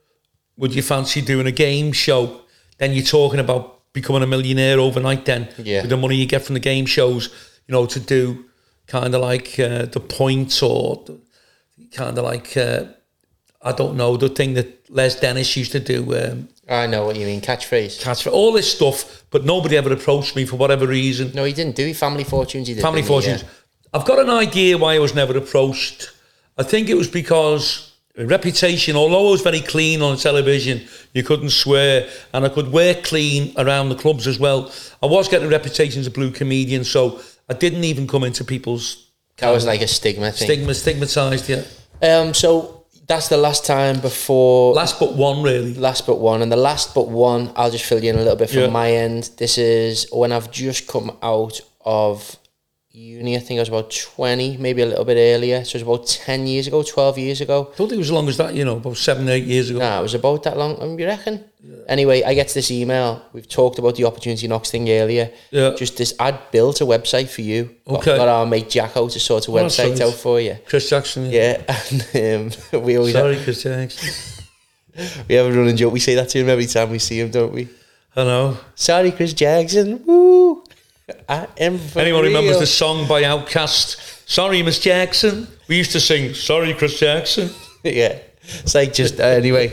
would 0.56 0.74
you 0.74 0.82
fancy 0.82 1.20
doing 1.20 1.46
a 1.46 1.52
game 1.52 1.92
show? 1.92 2.40
Then 2.78 2.92
you're 2.92 3.04
talking 3.04 3.38
about 3.38 3.92
becoming 3.92 4.22
a 4.22 4.26
millionaire 4.26 4.80
overnight 4.80 5.24
then 5.26 5.48
Yeah. 5.58 5.82
with 5.82 5.90
the 5.90 5.96
money 5.96 6.16
you 6.16 6.26
get 6.26 6.42
from 6.42 6.54
the 6.54 6.60
game 6.60 6.86
shows, 6.86 7.28
you 7.66 7.72
know, 7.72 7.86
to 7.86 8.00
do 8.00 8.44
kind 8.86 9.14
of 9.14 9.20
like 9.20 9.58
uh, 9.58 9.86
the 9.86 10.00
point 10.00 10.62
or 10.62 11.04
kind 11.92 12.16
of 12.18 12.24
like, 12.24 12.56
uh, 12.56 12.84
I 13.62 13.72
don't 13.72 13.96
know, 13.96 14.16
the 14.16 14.28
thing 14.28 14.54
that 14.54 14.90
Les 14.90 15.18
Dennis 15.20 15.56
used 15.56 15.72
to 15.72 15.80
do. 15.80 16.14
Um, 16.16 16.48
I 16.68 16.86
know 16.86 17.06
what 17.06 17.16
you 17.16 17.26
mean. 17.26 17.40
Catchphrase. 17.40 18.22
for 18.22 18.30
all 18.30 18.52
this 18.52 18.72
stuff, 18.72 19.24
but 19.30 19.44
nobody 19.44 19.76
ever 19.76 19.92
approached 19.92 20.36
me 20.36 20.44
for 20.44 20.56
whatever 20.56 20.86
reason. 20.86 21.32
No, 21.34 21.44
he 21.44 21.52
didn't 21.52 21.76
do 21.76 21.88
it. 21.88 21.96
Family 21.96 22.24
Fortunes. 22.24 22.68
He 22.68 22.74
did. 22.74 22.82
Family 22.82 23.02
didn't 23.02 23.08
he? 23.08 23.20
fortunes. 23.20 23.44
I've 23.94 24.06
got 24.06 24.18
an 24.18 24.30
idea 24.30 24.78
why 24.78 24.94
I 24.94 24.98
was 24.98 25.14
never 25.14 25.36
approached. 25.36 26.10
I 26.56 26.62
think 26.62 26.88
it 26.88 26.94
was 26.94 27.08
because 27.08 27.92
reputation, 28.16 28.96
although 28.96 29.28
I 29.28 29.30
was 29.30 29.42
very 29.42 29.60
clean 29.60 30.02
on 30.02 30.16
television, 30.16 30.86
you 31.14 31.22
couldn't 31.22 31.50
swear, 31.50 32.08
and 32.32 32.44
I 32.44 32.48
could 32.48 32.70
wear 32.70 32.94
clean 32.94 33.54
around 33.56 33.88
the 33.88 33.94
clubs 33.94 34.26
as 34.26 34.38
well. 34.38 34.70
I 35.02 35.06
was 35.06 35.28
getting 35.28 35.48
a 35.48 35.50
reputation 35.50 36.00
as 36.00 36.06
a 36.06 36.10
blue 36.10 36.30
comedian, 36.30 36.84
so 36.84 37.20
I 37.52 37.58
didn't 37.64 37.84
even 37.84 38.06
come 38.06 38.24
into 38.24 38.44
people's 38.44 38.86
That 39.38 39.50
was 39.50 39.64
like 39.66 39.82
a 39.82 39.88
stigma 39.88 40.30
thing. 40.32 40.46
stigma, 40.48 40.74
stigmatized. 40.74 41.48
Yeah, 41.48 41.62
Um, 42.10 42.32
so 42.34 42.84
that's 43.10 43.28
the 43.28 43.36
last 43.36 43.66
time 43.66 44.00
before 44.00 44.74
last 44.74 44.98
but 44.98 45.12
one 45.28 45.42
really. 45.42 45.74
last 45.74 46.06
but 46.06 46.18
one, 46.30 46.40
and 46.42 46.50
the 46.50 46.62
last 46.70 46.94
but 46.94 47.08
one, 47.08 47.42
I'll 47.56 47.70
just 47.70 47.84
fill 47.84 48.02
you 48.04 48.10
in 48.10 48.16
a 48.16 48.22
little 48.26 48.36
bit 48.42 48.48
from 48.50 48.60
Yeah. 48.60 48.80
my 48.82 48.88
end. 48.92 49.30
This 49.42 49.58
is 49.58 50.06
when 50.12 50.30
I've 50.32 50.50
just 50.50 50.86
come 50.86 51.08
out 51.22 51.60
of 51.84 52.36
uni. 52.92 53.36
I 53.36 53.40
think 53.40 53.58
I 53.58 53.62
was 53.62 53.68
about 53.68 53.90
twenty, 53.90 54.56
maybe 54.56 54.82
a 54.82 54.86
little 54.86 55.04
bit 55.04 55.16
earlier. 55.16 55.64
So 55.64 55.76
it 55.78 55.82
was 55.84 55.98
about 55.98 56.06
ten 56.06 56.46
years 56.46 56.66
ago, 56.66 56.82
twelve 56.82 57.18
years 57.18 57.40
ago. 57.40 57.70
I 57.72 57.76
don't 57.76 57.88
think 57.88 57.92
it 57.92 57.98
was 57.98 58.08
as 58.08 58.12
long 58.12 58.28
as 58.28 58.36
that. 58.36 58.54
You 58.54 58.64
know, 58.64 58.76
about 58.76 58.96
seven, 58.96 59.28
eight 59.28 59.44
years 59.44 59.70
ago. 59.70 59.78
Nah, 59.78 59.98
it 60.00 60.02
was 60.02 60.14
about 60.14 60.42
that 60.44 60.56
long. 60.56 60.80
um, 60.82 60.98
You 60.98 61.06
reckon? 61.06 61.44
Anyway, 61.88 62.22
I 62.24 62.34
get 62.34 62.48
to 62.48 62.54
this 62.54 62.70
email. 62.70 63.22
We've 63.32 63.48
talked 63.48 63.78
about 63.78 63.94
the 63.96 64.04
opportunity 64.04 64.48
knocks 64.48 64.70
thing 64.70 64.90
earlier. 64.90 65.30
Yeah. 65.52 65.74
Just 65.76 65.96
this, 65.96 66.12
I'd 66.18 66.50
built 66.50 66.80
a 66.80 66.84
website 66.84 67.28
for 67.28 67.42
you. 67.42 67.74
Got- 67.88 67.98
Okay. 68.00 68.16
Got 68.16 68.28
our 68.28 68.46
mate 68.46 68.68
Jacko 68.68 69.08
to 69.08 69.20
sort 69.20 69.46
a 69.48 69.50
that's 69.52 69.78
website 69.78 70.00
out 70.00 70.14
for 70.14 70.40
you. 70.40 70.56
Chris 70.66 70.90
Jackson. 70.90 71.26
Yeah, 71.30 71.62
and 72.14 72.52
um, 72.74 72.82
we 72.84 72.96
always 72.98 73.12
Sorry, 73.14 73.36
Chris 73.42 73.62
Jackson. 73.62 74.44
we 75.28 75.34
have 75.36 75.46
a 75.46 75.52
running 75.52 75.76
joke. 75.76 75.92
We 75.92 76.00
say 76.00 76.14
that 76.16 76.28
to 76.30 76.38
him 76.40 76.48
every 76.48 76.66
time 76.66 76.90
we 76.90 76.98
see 76.98 77.20
him, 77.20 77.30
don't 77.30 77.52
we? 77.52 77.68
I 78.16 78.24
know. 78.24 78.58
Sorry, 78.74 79.10
Chris 79.12 79.32
Jackson. 79.32 80.04
Woo! 80.04 80.51
I 81.28 81.46
am 81.58 81.80
Anyone 81.96 82.22
real. 82.22 82.32
remembers 82.32 82.58
the 82.60 82.66
song 82.66 83.08
by 83.08 83.22
Outkast? 83.22 84.28
Sorry, 84.28 84.62
Miss 84.62 84.78
Jackson. 84.78 85.48
We 85.68 85.76
used 85.76 85.92
to 85.92 86.00
sing, 86.00 86.34
Sorry, 86.34 86.74
Chris 86.74 86.98
Jackson. 86.98 87.50
yeah. 87.84 88.18
It's 88.44 88.74
like 88.74 88.92
just 88.92 89.20
uh, 89.20 89.24
anyway. 89.24 89.72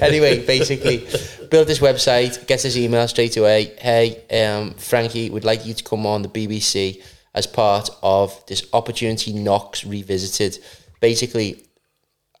anyway, 0.00 0.44
basically, 0.44 1.06
build 1.50 1.68
this 1.68 1.78
website, 1.78 2.46
get 2.46 2.62
his 2.62 2.78
email 2.78 3.06
straight 3.08 3.36
away. 3.36 3.74
Hey, 3.78 4.24
um, 4.44 4.74
Frankie, 4.74 5.30
would 5.30 5.44
like 5.44 5.66
you 5.66 5.74
to 5.74 5.84
come 5.84 6.06
on 6.06 6.22
the 6.22 6.28
BBC 6.28 7.02
as 7.34 7.46
part 7.46 7.90
of 8.02 8.44
this 8.46 8.66
opportunity 8.72 9.32
knocks 9.34 9.84
revisited. 9.84 10.58
Basically, 11.00 11.62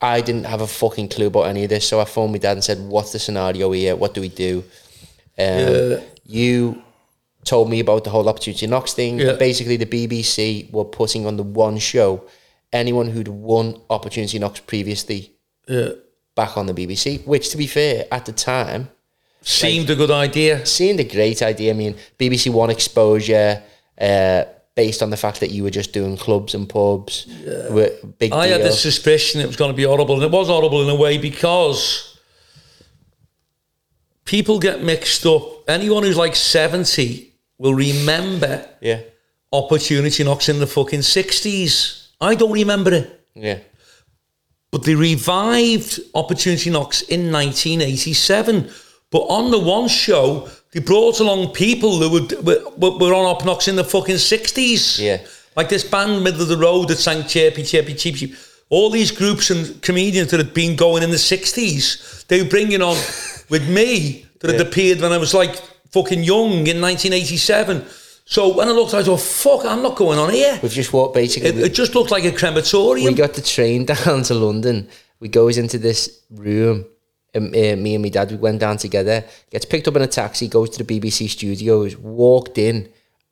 I 0.00 0.20
didn't 0.22 0.44
have 0.44 0.62
a 0.62 0.66
fucking 0.66 1.08
clue 1.10 1.26
about 1.26 1.42
any 1.48 1.64
of 1.64 1.70
this, 1.70 1.86
so 1.86 2.00
I 2.00 2.04
phoned 2.06 2.32
my 2.32 2.38
dad 2.38 2.52
and 2.52 2.64
said, 2.64 2.78
"What's 2.80 3.12
the 3.12 3.18
scenario 3.18 3.70
here? 3.72 3.94
What 3.94 4.14
do 4.14 4.20
we 4.22 4.28
do?" 4.28 4.64
Um, 5.38 6.00
You 6.24 6.82
told 7.48 7.66
me 7.70 7.78
about 7.80 8.02
the 8.04 8.10
whole 8.10 8.28
opportunity 8.28 8.66
knocks 8.66 8.92
thing. 8.94 9.18
Yeah. 9.18 9.32
Basically, 9.48 9.76
the 9.84 9.86
BBC 9.86 10.70
were 10.72 10.84
putting 11.00 11.26
on 11.26 11.36
the 11.36 11.42
one 11.66 11.78
show 11.78 12.10
anyone 12.72 13.08
who'd 13.12 13.28
won 13.28 13.66
opportunity 13.96 14.38
knocks 14.38 14.60
previously 14.60 15.20
Yeah. 15.66 15.90
back 16.36 16.56
on 16.58 16.66
the 16.66 16.74
BBC. 16.74 17.06
Which, 17.32 17.46
to 17.50 17.56
be 17.56 17.66
fair, 17.66 18.06
at 18.12 18.24
the 18.26 18.32
time 18.32 18.88
Seemed 19.40 19.88
a 19.90 19.94
good 19.94 20.10
idea. 20.10 20.66
seemed 20.66 21.00
a 21.00 21.04
great 21.16 21.40
idea. 21.42 21.70
I 21.70 21.76
mean, 21.82 21.94
BBC 22.18 22.50
One 22.52 22.70
exposure. 22.70 23.62
Uh, 24.00 24.44
Based 24.88 25.02
on 25.02 25.10
the 25.10 25.16
fact 25.16 25.40
that 25.40 25.50
you 25.50 25.64
were 25.64 25.72
just 25.80 25.92
doing 25.92 26.16
clubs 26.16 26.54
and 26.54 26.68
pubs, 26.68 27.26
were 27.74 27.90
big 28.20 28.30
I 28.32 28.46
deal. 28.46 28.58
had 28.58 28.62
this 28.68 28.80
suspicion 28.80 29.40
it 29.40 29.46
was 29.52 29.56
going 29.56 29.72
to 29.72 29.76
be 29.76 29.82
horrible, 29.82 30.14
and 30.14 30.22
it 30.22 30.30
was 30.30 30.46
horrible 30.46 30.80
in 30.84 30.88
a 30.88 30.94
way 30.94 31.18
because 31.18 32.16
people 34.24 34.58
get 34.60 34.82
mixed 34.82 35.26
up. 35.26 35.68
Anyone 35.68 36.04
who's 36.04 36.16
like 36.16 36.36
70 36.36 37.27
will 37.58 37.74
remember 37.74 38.66
yeah, 38.80 39.00
Opportunity 39.52 40.24
Knocks 40.24 40.48
in 40.48 40.60
the 40.60 40.66
fucking 40.66 41.00
60s. 41.00 42.08
I 42.20 42.34
don't 42.34 42.52
remember 42.52 42.92
it. 42.92 43.20
yeah, 43.34 43.58
but 44.70 44.84
they 44.84 44.94
revived 44.94 46.00
Opportunity 46.14 46.70
Knocks 46.70 47.02
in 47.02 47.32
1987. 47.32 48.70
But 49.10 49.20
on 49.20 49.50
the 49.50 49.58
one 49.58 49.88
show, 49.88 50.48
they 50.72 50.80
brought 50.80 51.20
along 51.20 51.54
people 51.54 51.98
who 51.98 52.10
were, 52.10 52.62
were, 52.76 52.98
were 52.98 53.14
on 53.14 53.24
Op 53.24 53.44
Knocks 53.44 53.68
in 53.68 53.76
the 53.76 53.84
fucking 53.84 54.16
60s. 54.16 54.98
Yeah. 54.98 55.26
Like 55.56 55.70
this 55.70 55.82
band, 55.82 56.22
Middle 56.22 56.42
of 56.42 56.48
the 56.48 56.58
Road, 56.58 56.88
that 56.88 56.96
sang 56.96 57.26
Chirpy, 57.26 57.64
Chirpy, 57.64 57.94
Cheep, 57.94 58.16
Cheep. 58.16 58.34
All 58.68 58.90
these 58.90 59.10
groups 59.10 59.50
and 59.50 59.80
comedians 59.80 60.30
that 60.30 60.38
had 60.38 60.52
been 60.52 60.76
going 60.76 61.02
in 61.02 61.10
the 61.10 61.16
60s, 61.16 62.26
they 62.26 62.42
were 62.42 62.48
bringing 62.48 62.82
on 62.82 62.96
with 63.48 63.68
me 63.68 64.26
that 64.40 64.50
had 64.50 64.60
appeared 64.60 65.00
when 65.00 65.10
I 65.10 65.16
was 65.16 65.32
like 65.32 65.56
fucking 65.92 66.22
young 66.22 66.66
in 66.66 66.80
1987. 66.80 67.84
So 68.24 68.54
when 68.54 68.68
I 68.68 68.72
looked, 68.72 68.92
I 68.94 69.02
thought, 69.02 69.20
fuck, 69.20 69.64
I'm 69.64 69.82
not 69.82 69.96
going 69.96 70.18
on 70.18 70.30
here. 70.32 70.58
we've 70.62 70.70
just 70.72 70.92
walked 70.92 71.14
basically. 71.14 71.48
It, 71.48 71.58
it 71.58 71.74
just 71.74 71.94
looked 71.94 72.10
like 72.10 72.24
a 72.24 72.32
crematorium. 72.32 73.06
we 73.06 73.14
got 73.14 73.34
the 73.34 73.40
train 73.42 73.84
down 73.94 74.22
to 74.24 74.34
London. 74.34 74.88
We 75.20 75.28
goes 75.28 75.56
into 75.58 75.78
this 75.78 76.22
room. 76.30 76.84
Um, 77.34 77.48
uh, 77.48 77.76
me 77.76 77.94
and 77.94 78.02
my 78.02 78.08
dad, 78.08 78.30
we 78.30 78.36
went 78.36 78.60
down 78.60 78.76
together. 78.78 79.24
Gets 79.50 79.64
picked 79.66 79.88
up 79.88 79.96
in 79.96 80.02
a 80.02 80.06
taxi, 80.06 80.48
goes 80.48 80.70
to 80.70 80.82
the 80.82 81.00
BBC 81.00 81.28
studios, 81.28 81.96
walked 81.96 82.56
in, 82.58 82.88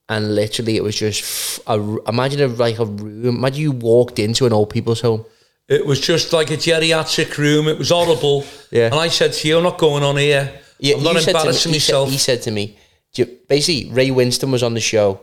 and 0.09 0.35
literally 0.35 0.77
it 0.77 0.83
was 0.83 0.97
just 0.97 1.23
f- 1.23 1.61
a, 1.67 1.97
imagine 2.09 2.41
a 2.41 2.47
like 2.49 2.79
a 2.79 2.85
room. 2.85 3.37
Imagine 3.37 3.61
you 3.63 3.73
walked 3.73 4.19
into 4.19 4.47
an 4.47 4.53
old 4.53 4.71
people's 4.71 5.01
home. 5.01 5.25
It 5.69 5.85
was 5.85 6.01
just 6.01 6.33
like 6.33 6.51
a 6.51 6.57
geriatric 6.57 7.37
room. 7.39 7.69
It 7.69 7.79
was 7.79 7.91
horrible. 7.91 8.45
Yeah. 8.71 8.87
And 8.87 8.95
I 8.97 9.09
said 9.09 9.33
to 9.33 9.49
you, 9.49 9.59
I'm 9.59 9.63
not 9.63 9.79
going 9.79 10.03
on 10.03 10.17
here. 10.17 10.61
I'm 10.83 11.03
not 11.03 11.15
you 11.15 11.21
said 11.21 11.35
me- 11.35 11.39
embarrassing 11.41 11.73
he 11.73 11.79
said- 11.79 12.09
he 12.09 12.19
said 12.19 12.43
to 12.43 12.51
me, 12.51 12.77
you- 13.15 13.27
basically, 13.49 13.91
Ray 13.91 14.11
Winstone 14.11 14.51
was 14.53 14.63
on 14.63 14.75
the 14.75 14.81
show 14.81 15.21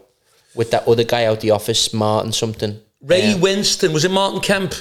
with 0.56 0.72
that 0.72 0.88
other 0.88 1.04
guy 1.04 1.26
out 1.26 1.39
the 1.41 1.51
office, 1.51 1.80
Smart 1.82 2.26
and 2.26 2.34
something. 2.34 2.80
Ray 3.01 3.34
Um, 3.34 3.41
Winstone, 3.41 3.93
was 3.93 4.04
it 4.06 4.12
Martin 4.12 4.39
Kemp? 4.39 4.74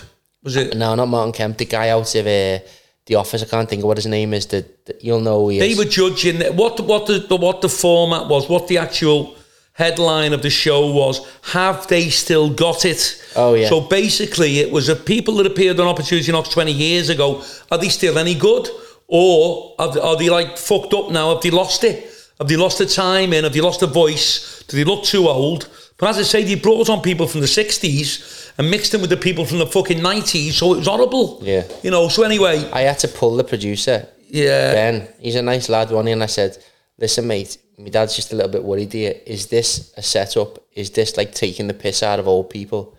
Was 0.44 0.56
it? 0.56 0.76
no, 0.76 0.94
not 0.94 1.08
Martin 1.08 1.32
Kemp. 1.32 1.58
The 1.58 1.64
guy 1.66 1.88
out 1.90 2.14
of 2.14 2.26
uh, 2.26 2.58
the 3.06 3.14
office. 3.16 3.42
I 3.42 3.46
can't 3.46 3.68
think 3.68 3.82
of 3.82 3.86
what 3.88 3.96
his 3.98 4.06
name 4.06 4.32
is. 4.34 4.46
The, 4.46 4.64
the 4.86 4.94
you'll 5.00 5.20
know 5.20 5.40
who 5.40 5.48
he 5.50 5.58
They 5.58 5.70
is. 5.72 5.78
were 5.78 5.84
judging 5.84 6.40
what 6.56 6.76
the, 6.76 6.82
what 6.84 7.06
the, 7.06 7.18
the 7.20 7.36
what 7.36 7.60
the 7.60 7.68
format 7.68 8.28
was, 8.28 8.48
what 8.48 8.68
the 8.68 8.78
actual 8.78 9.34
headline 9.74 10.32
of 10.32 10.42
the 10.42 10.50
show 10.50 10.92
was. 10.92 11.20
Have 11.42 11.86
they 11.88 12.10
still 12.10 12.50
got 12.50 12.84
it? 12.84 13.22
Oh, 13.36 13.54
yeah. 13.54 13.68
So 13.68 13.80
basically, 13.80 14.58
it 14.60 14.70
was 14.70 14.88
of 14.88 15.04
people 15.04 15.34
that 15.34 15.46
appeared 15.46 15.80
on 15.80 15.86
Opportunity 15.86 16.30
Knocks 16.30 16.50
20 16.50 16.70
years 16.72 17.08
ago. 17.08 17.42
Are 17.70 17.78
they 17.78 17.88
still 17.88 18.18
any 18.18 18.34
good, 18.34 18.68
or 19.14 19.74
are 19.78 19.92
they, 19.92 20.00
are 20.00 20.16
they 20.16 20.30
like 20.30 20.56
fucked 20.56 20.94
up 20.94 21.10
now? 21.10 21.34
Have 21.34 21.42
they 21.42 21.50
lost 21.50 21.84
it? 21.84 22.08
Have 22.38 22.48
they 22.48 22.56
lost 22.56 22.78
the 22.78 22.86
time 22.86 23.34
in? 23.34 23.44
Have 23.44 23.52
they 23.52 23.60
lost 23.60 23.80
the 23.80 23.86
voice? 23.86 24.64
Do 24.68 24.76
they 24.78 24.84
look 24.84 25.04
too 25.04 25.28
old? 25.28 25.68
But 25.98 26.08
as 26.08 26.18
I 26.18 26.22
say, 26.22 26.42
they 26.44 26.54
brought 26.54 26.88
on 26.88 27.02
people 27.02 27.26
from 27.28 27.42
the 27.42 27.46
60s 27.46 28.52
and 28.56 28.70
mixed 28.70 28.90
them 28.92 29.02
with 29.02 29.10
the 29.10 29.18
people 29.18 29.44
from 29.44 29.58
the 29.58 29.66
fucking 29.66 29.98
90s, 29.98 30.52
so 30.52 30.72
it 30.72 30.78
was 30.78 30.86
horrible. 30.86 31.38
Yeah. 31.42 31.64
You 31.82 31.90
know, 31.90 32.08
so 32.08 32.22
anyway, 32.22 32.68
I 32.72 32.80
had 32.80 32.98
to 33.00 33.08
pull 33.08 33.36
the 33.36 33.44
producer, 33.44 34.08
yeah. 34.28 34.72
Ben. 34.72 35.08
He's 35.20 35.36
a 35.36 35.42
nice 35.42 35.68
lad, 35.68 35.90
one, 35.90 36.08
and 36.08 36.22
I 36.22 36.26
said, 36.26 36.56
"Listen, 36.98 37.26
mate, 37.26 37.58
my 37.78 37.90
dad's 37.90 38.16
just 38.16 38.32
a 38.32 38.36
little 38.36 38.50
bit 38.50 38.64
worried 38.64 38.92
here. 38.94 39.14
Is 39.26 39.46
this 39.48 39.92
a 39.98 40.02
setup? 40.02 40.58
Is 40.74 40.90
this 40.90 41.18
like 41.18 41.34
taking 41.34 41.66
the 41.68 41.74
piss 41.74 42.02
out 42.02 42.18
of 42.18 42.26
old 42.26 42.48
people? 42.48 42.96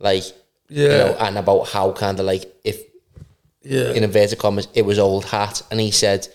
Like, 0.00 0.24
you 0.68 0.88
Yeah. 0.88 0.98
know, 0.98 1.16
and 1.20 1.38
about 1.38 1.68
how 1.68 1.92
kind 1.92 2.18
of 2.18 2.26
like 2.26 2.44
if 2.64 2.82
Yeah. 3.66 3.92
in 3.92 4.04
inverted 4.04 4.38
commas 4.38 4.68
it 4.74 4.82
was 4.82 4.98
old 4.98 5.24
hat?" 5.26 5.62
And 5.70 5.80
he 5.80 5.90
said, 5.90 6.28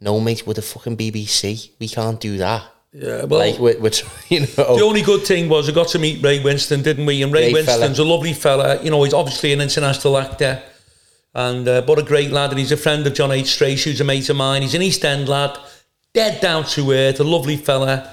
no 0.00 0.20
mate, 0.20 0.46
with 0.46 0.56
the 0.56 0.62
fucking 0.62 0.96
BBC, 0.96 1.70
we 1.78 1.88
can't 1.88 2.20
do 2.20 2.36
that. 2.38 2.64
Yeah, 2.92 3.24
well, 3.24 3.40
Like, 3.40 3.58
we're, 3.58 3.78
we're 3.78 3.90
you 4.28 4.46
the 4.46 4.80
only 4.82 5.02
good 5.02 5.22
thing 5.26 5.48
was 5.48 5.68
I 5.68 5.72
got 5.72 5.88
to 5.88 5.98
meet 5.98 6.22
Ray 6.22 6.40
Winstone, 6.40 6.82
didn't 6.82 7.06
we? 7.06 7.22
And 7.22 7.32
Ray 7.32 7.52
Great 7.52 7.64
fella. 7.66 7.86
Winstone's 7.86 7.98
a 7.98 8.04
lovely 8.04 8.32
fella. 8.32 8.82
You 8.82 8.90
know, 8.90 9.02
he's 9.04 9.14
obviously 9.14 9.52
an 9.52 9.60
international 9.60 10.16
actor, 10.18 10.62
and 11.34 11.66
uh, 11.68 11.82
but 11.82 11.98
a 11.98 12.02
great 12.02 12.30
lad. 12.30 12.50
And 12.50 12.58
he's 12.58 12.72
a 12.72 12.76
friend 12.76 13.06
of 13.06 13.14
John 13.14 13.32
H. 13.32 13.48
Stracey, 13.48 13.90
who's 13.90 14.00
a 14.00 14.04
mate 14.04 14.28
of 14.30 14.36
mine. 14.36 14.62
He's 14.62 14.74
an 14.74 14.82
East 14.82 15.04
End 15.04 15.28
lad, 15.28 15.58
dead 16.14 16.40
down 16.40 16.64
to 16.64 16.92
earth, 16.92 17.20
a 17.20 17.24
lovely 17.24 17.56
fella, 17.56 18.10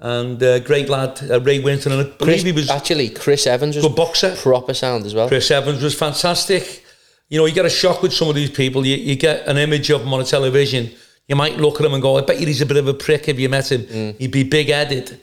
and 0.00 0.42
uh, 0.42 0.58
great 0.60 0.88
lad. 0.88 1.20
Uh, 1.30 1.40
Ray 1.40 1.60
Winston, 1.60 1.92
and 1.92 2.00
I 2.00 2.04
believe 2.04 2.18
Chris, 2.18 2.42
he 2.42 2.52
was 2.52 2.70
actually, 2.70 3.10
Chris 3.10 3.46
Evans 3.46 3.76
was 3.76 3.84
a 3.84 3.88
good 3.88 3.96
boxer. 3.96 4.34
proper 4.36 4.74
sound 4.74 5.06
as 5.06 5.14
well. 5.14 5.28
Chris 5.28 5.50
Evans 5.50 5.82
was 5.82 5.94
fantastic. 5.94 6.83
You 7.28 7.38
know, 7.38 7.46
you 7.46 7.54
get 7.54 7.64
a 7.66 7.70
shock 7.70 8.02
with 8.02 8.12
some 8.12 8.28
of 8.28 8.34
these 8.34 8.50
people. 8.50 8.86
You, 8.86 8.96
you 8.96 9.16
get 9.16 9.46
an 9.46 9.56
image 9.56 9.90
of 9.90 10.00
them 10.02 10.12
on 10.12 10.20
a 10.20 10.24
television. 10.24 10.90
You 11.28 11.36
might 11.36 11.56
look 11.56 11.80
at 11.80 11.86
him 11.86 11.94
and 11.94 12.02
go, 12.02 12.18
I 12.18 12.20
bet 12.20 12.38
you 12.38 12.46
he's 12.46 12.60
a 12.60 12.66
bit 12.66 12.76
of 12.76 12.86
a 12.86 12.94
prick 12.94 13.28
if 13.28 13.38
you 13.38 13.48
met 13.48 13.72
him. 13.72 14.14
He'd 14.18 14.30
be 14.30 14.44
big 14.44 14.68
headed. 14.68 15.18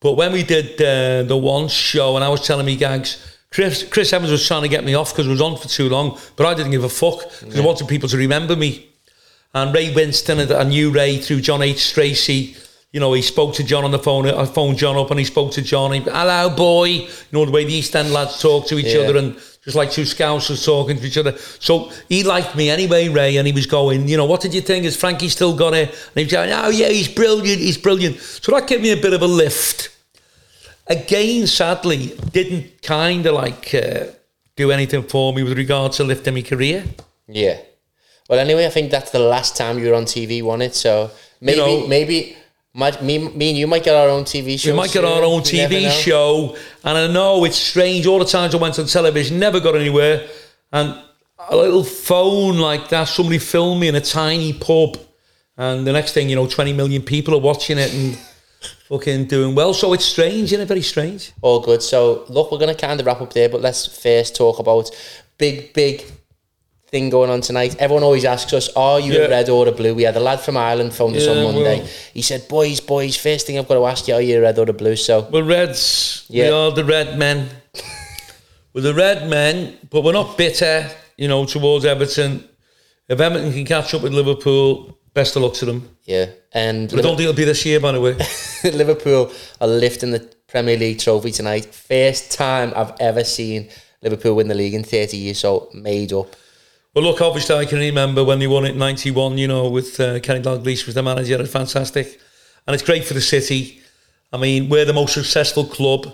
But 0.00 0.14
when 0.14 0.32
we 0.32 0.42
did 0.42 0.74
uh, 0.82 1.22
the 1.26 1.36
one 1.36 1.68
show 1.68 2.16
and 2.16 2.24
I 2.24 2.28
was 2.28 2.44
telling 2.46 2.66
me 2.66 2.76
gags, 2.76 3.38
Chris, 3.50 3.84
Chris 3.88 4.12
Evans 4.12 4.32
was 4.32 4.46
trying 4.46 4.62
to 4.62 4.68
get 4.68 4.84
me 4.84 4.94
off 4.94 5.12
because 5.12 5.26
it 5.26 5.30
was 5.30 5.40
on 5.40 5.56
for 5.56 5.68
too 5.68 5.88
long, 5.88 6.18
but 6.36 6.44
I 6.44 6.54
didn't 6.54 6.72
give 6.72 6.82
a 6.84 6.88
fuck 6.88 7.20
because 7.40 7.58
I 7.58 7.64
wanted 7.64 7.86
people 7.88 8.08
to 8.08 8.16
remember 8.16 8.56
me. 8.56 8.88
And 9.54 9.72
Ray 9.72 9.94
Winstone, 9.94 10.40
and 10.40 10.50
I 10.52 10.64
knew 10.64 10.90
Ray 10.90 11.18
through 11.18 11.40
John 11.40 11.62
H. 11.62 11.78
Stracey. 11.78 12.56
You 12.92 12.98
know, 13.00 13.12
he 13.12 13.22
spoke 13.22 13.54
to 13.54 13.64
John 13.64 13.84
on 13.84 13.92
the 13.92 13.98
phone. 14.00 14.26
I 14.26 14.44
phoned 14.44 14.78
John 14.78 14.96
up 14.96 15.10
and 15.10 15.18
he 15.20 15.24
spoke 15.24 15.52
to 15.52 15.62
John. 15.62 15.92
He, 15.92 16.00
Hello, 16.00 16.50
boy. 16.50 16.84
You 16.86 17.08
know, 17.30 17.44
the 17.44 17.52
way 17.52 17.64
the 17.64 17.72
East 17.74 17.94
End 17.94 18.12
lads 18.12 18.40
talk 18.42 18.66
to 18.66 18.78
each 18.78 18.86
Yeah. 18.94 19.02
other 19.02 19.16
and 19.18 19.36
just 19.64 19.76
like 19.76 19.90
two 19.90 20.02
scousers 20.02 20.64
talking 20.64 20.98
to 20.98 21.06
each 21.06 21.16
other. 21.16 21.36
So 21.38 21.90
he 22.08 22.22
liked 22.22 22.54
me 22.54 22.68
anyway, 22.68 23.08
Ray, 23.08 23.38
and 23.38 23.46
he 23.46 23.52
was 23.52 23.66
going, 23.66 24.06
you 24.08 24.16
know, 24.16 24.26
what 24.26 24.42
did 24.42 24.52
you 24.52 24.60
think? 24.60 24.84
Is 24.84 24.94
Frankie 24.96 25.30
still 25.30 25.56
got 25.56 25.72
it? 25.74 25.88
And 25.88 26.14
he 26.16 26.24
was 26.24 26.32
going, 26.32 26.52
oh, 26.52 26.68
yeah, 26.68 26.88
he's 26.88 27.08
brilliant, 27.08 27.60
he's 27.60 27.78
brilliant. 27.78 28.18
So 28.20 28.52
that 28.52 28.68
gave 28.68 28.82
me 28.82 28.92
a 28.92 28.96
bit 28.96 29.14
of 29.14 29.22
a 29.22 29.26
lift. 29.26 29.88
Again, 30.86 31.46
sadly, 31.46 32.14
didn't 32.30 32.82
kind 32.82 33.24
of 33.24 33.34
like 33.34 33.74
uh, 33.74 34.04
do 34.54 34.70
anything 34.70 35.02
for 35.02 35.32
me 35.32 35.42
with 35.42 35.56
regard 35.56 35.92
to 35.92 36.04
lifting 36.04 36.34
my 36.34 36.42
career. 36.42 36.84
Yeah. 37.26 37.58
Well, 38.28 38.38
anyway, 38.38 38.66
I 38.66 38.70
think 38.70 38.90
that's 38.90 39.10
the 39.10 39.18
last 39.18 39.56
time 39.56 39.78
you 39.78 39.88
were 39.88 39.94
on 39.94 40.04
TV, 40.04 40.42
wasn't 40.42 40.64
it? 40.64 40.74
So 40.74 41.10
maybe, 41.40 41.58
know- 41.58 41.86
maybe 41.86 42.36
might, 42.74 43.02
me, 43.02 43.18
me 43.18 43.50
and 43.50 43.58
you 43.58 43.66
might 43.68 43.84
get 43.84 43.94
our 43.94 44.08
own 44.08 44.24
TV 44.24 44.58
show. 44.58 44.72
We 44.72 44.76
might 44.76 44.92
get 44.92 45.04
our 45.04 45.22
own 45.22 45.42
TV 45.42 45.88
show. 45.90 46.56
And 46.82 46.98
I 46.98 47.06
know 47.06 47.44
it's 47.44 47.56
strange. 47.56 48.06
All 48.06 48.18
the 48.18 48.24
times 48.24 48.54
I 48.54 48.58
went 48.58 48.78
on 48.78 48.86
television, 48.86 49.38
never 49.38 49.60
got 49.60 49.76
anywhere. 49.76 50.26
And 50.72 51.00
a 51.38 51.56
little 51.56 51.84
phone 51.84 52.58
like 52.58 52.88
that, 52.88 53.04
somebody 53.04 53.38
filmed 53.38 53.80
me 53.80 53.88
in 53.88 53.94
a 53.94 54.00
tiny 54.00 54.52
pub. 54.52 54.98
And 55.56 55.86
the 55.86 55.92
next 55.92 56.14
thing, 56.14 56.28
you 56.28 56.34
know, 56.34 56.48
20 56.48 56.72
million 56.72 57.02
people 57.02 57.34
are 57.34 57.40
watching 57.40 57.78
it 57.78 57.94
and 57.94 58.18
fucking 58.88 59.26
doing 59.26 59.54
well. 59.54 59.72
So 59.72 59.92
it's 59.92 60.04
strange, 60.04 60.52
isn't 60.52 60.60
it? 60.60 60.66
Very 60.66 60.82
strange. 60.82 61.32
All 61.42 61.60
good. 61.60 61.80
So, 61.80 62.24
look, 62.28 62.50
we're 62.50 62.58
going 62.58 62.74
to 62.74 62.80
kind 62.80 62.98
of 62.98 63.06
wrap 63.06 63.20
up 63.20 63.32
there, 63.32 63.48
but 63.48 63.60
let's 63.60 63.86
first 63.86 64.34
talk 64.34 64.58
about 64.58 64.90
big, 65.38 65.72
big 65.72 66.04
thing 66.94 67.10
going 67.10 67.28
on 67.28 67.40
tonight. 67.40 67.74
Everyone 67.80 68.04
always 68.04 68.24
asks 68.24 68.52
us, 68.52 68.66
are 68.76 69.00
you 69.00 69.12
Yeah. 69.14 69.26
a 69.26 69.28
red 69.36 69.48
or 69.48 69.66
a 69.66 69.72
blue? 69.72 69.94
We 70.00 70.04
had 70.04 70.16
a 70.16 70.20
lad 70.28 70.38
from 70.46 70.56
Ireland 70.56 70.92
phoned 70.94 71.16
us 71.16 71.26
on 71.26 71.42
Monday. 71.42 71.78
well- 71.78 71.88
he 72.18 72.22
said, 72.22 72.46
boys, 72.46 72.78
boys, 72.78 73.16
first 73.16 73.46
thing 73.46 73.58
I've 73.58 73.66
got 73.66 73.74
to 73.82 73.86
ask 73.92 74.06
you, 74.06 74.14
are 74.14 74.22
you 74.28 74.38
a 74.38 74.42
red 74.42 74.56
or 74.60 74.68
a 74.70 74.72
blue? 74.72 74.94
So, 74.94 75.26
We're 75.32 75.42
Reds. 75.42 76.24
Yeah. 76.28 76.44
We 76.44 76.50
are 76.60 76.70
the 76.70 76.84
Red 76.84 77.18
Men. 77.18 77.48
we're 78.72 78.82
the 78.92 78.94
Red 78.94 79.28
Men, 79.28 79.76
but 79.90 80.02
we're 80.04 80.12
not 80.12 80.38
bitter, 80.38 80.88
you 81.16 81.26
know, 81.26 81.44
towards 81.46 81.84
Everton. 81.84 82.44
If 83.08 83.18
Everton 83.20 83.52
can 83.52 83.64
catch 83.66 83.92
up 83.94 84.02
with 84.02 84.12
Liverpool, 84.12 84.96
best 85.14 85.34
of 85.36 85.42
luck 85.42 85.54
to 85.54 85.64
them. 85.64 85.88
yeah. 86.04 86.26
And 86.52 86.92
I 86.92 87.00
don't 87.02 87.16
think 87.16 87.22
it'll 87.28 87.34
be 87.44 87.44
this 87.44 87.66
year, 87.66 87.80
by 87.80 87.90
the 87.90 88.00
way. 88.00 88.14
Liverpool 88.82 89.32
are 89.60 89.66
lifting 89.66 90.12
the 90.12 90.20
Premier 90.46 90.76
League 90.78 91.00
trophy 91.00 91.32
tonight. 91.32 91.64
First 91.74 92.30
time 92.30 92.72
I've 92.76 92.92
ever 93.00 93.24
seen 93.24 93.68
Liverpool 94.00 94.36
win 94.36 94.46
the 94.46 94.54
league 94.54 94.74
in 94.74 94.84
30 94.84 95.16
years, 95.16 95.40
so 95.40 95.68
made 95.74 96.12
up. 96.12 96.28
Well, 96.94 97.04
look, 97.04 97.20
obviously, 97.20 97.56
I 97.56 97.64
can 97.64 97.78
remember 97.78 98.22
when 98.22 98.38
they 98.38 98.46
won 98.46 98.64
it 98.64 98.70
in 98.70 98.78
91, 98.78 99.36
you 99.38 99.48
know, 99.48 99.68
with 99.68 99.98
uh, 99.98 100.20
Kenny 100.20 100.40
Dalglish 100.40 100.86
was 100.86 100.94
the 100.94 101.02
manager. 101.02 101.40
It's 101.40 101.50
fantastic. 101.52 102.20
And 102.66 102.74
it's 102.74 102.84
great 102.84 103.04
for 103.04 103.14
the 103.14 103.20
city. 103.20 103.80
I 104.32 104.36
mean, 104.36 104.68
we're 104.68 104.84
the 104.84 104.92
most 104.92 105.14
successful 105.14 105.64
club 105.64 106.06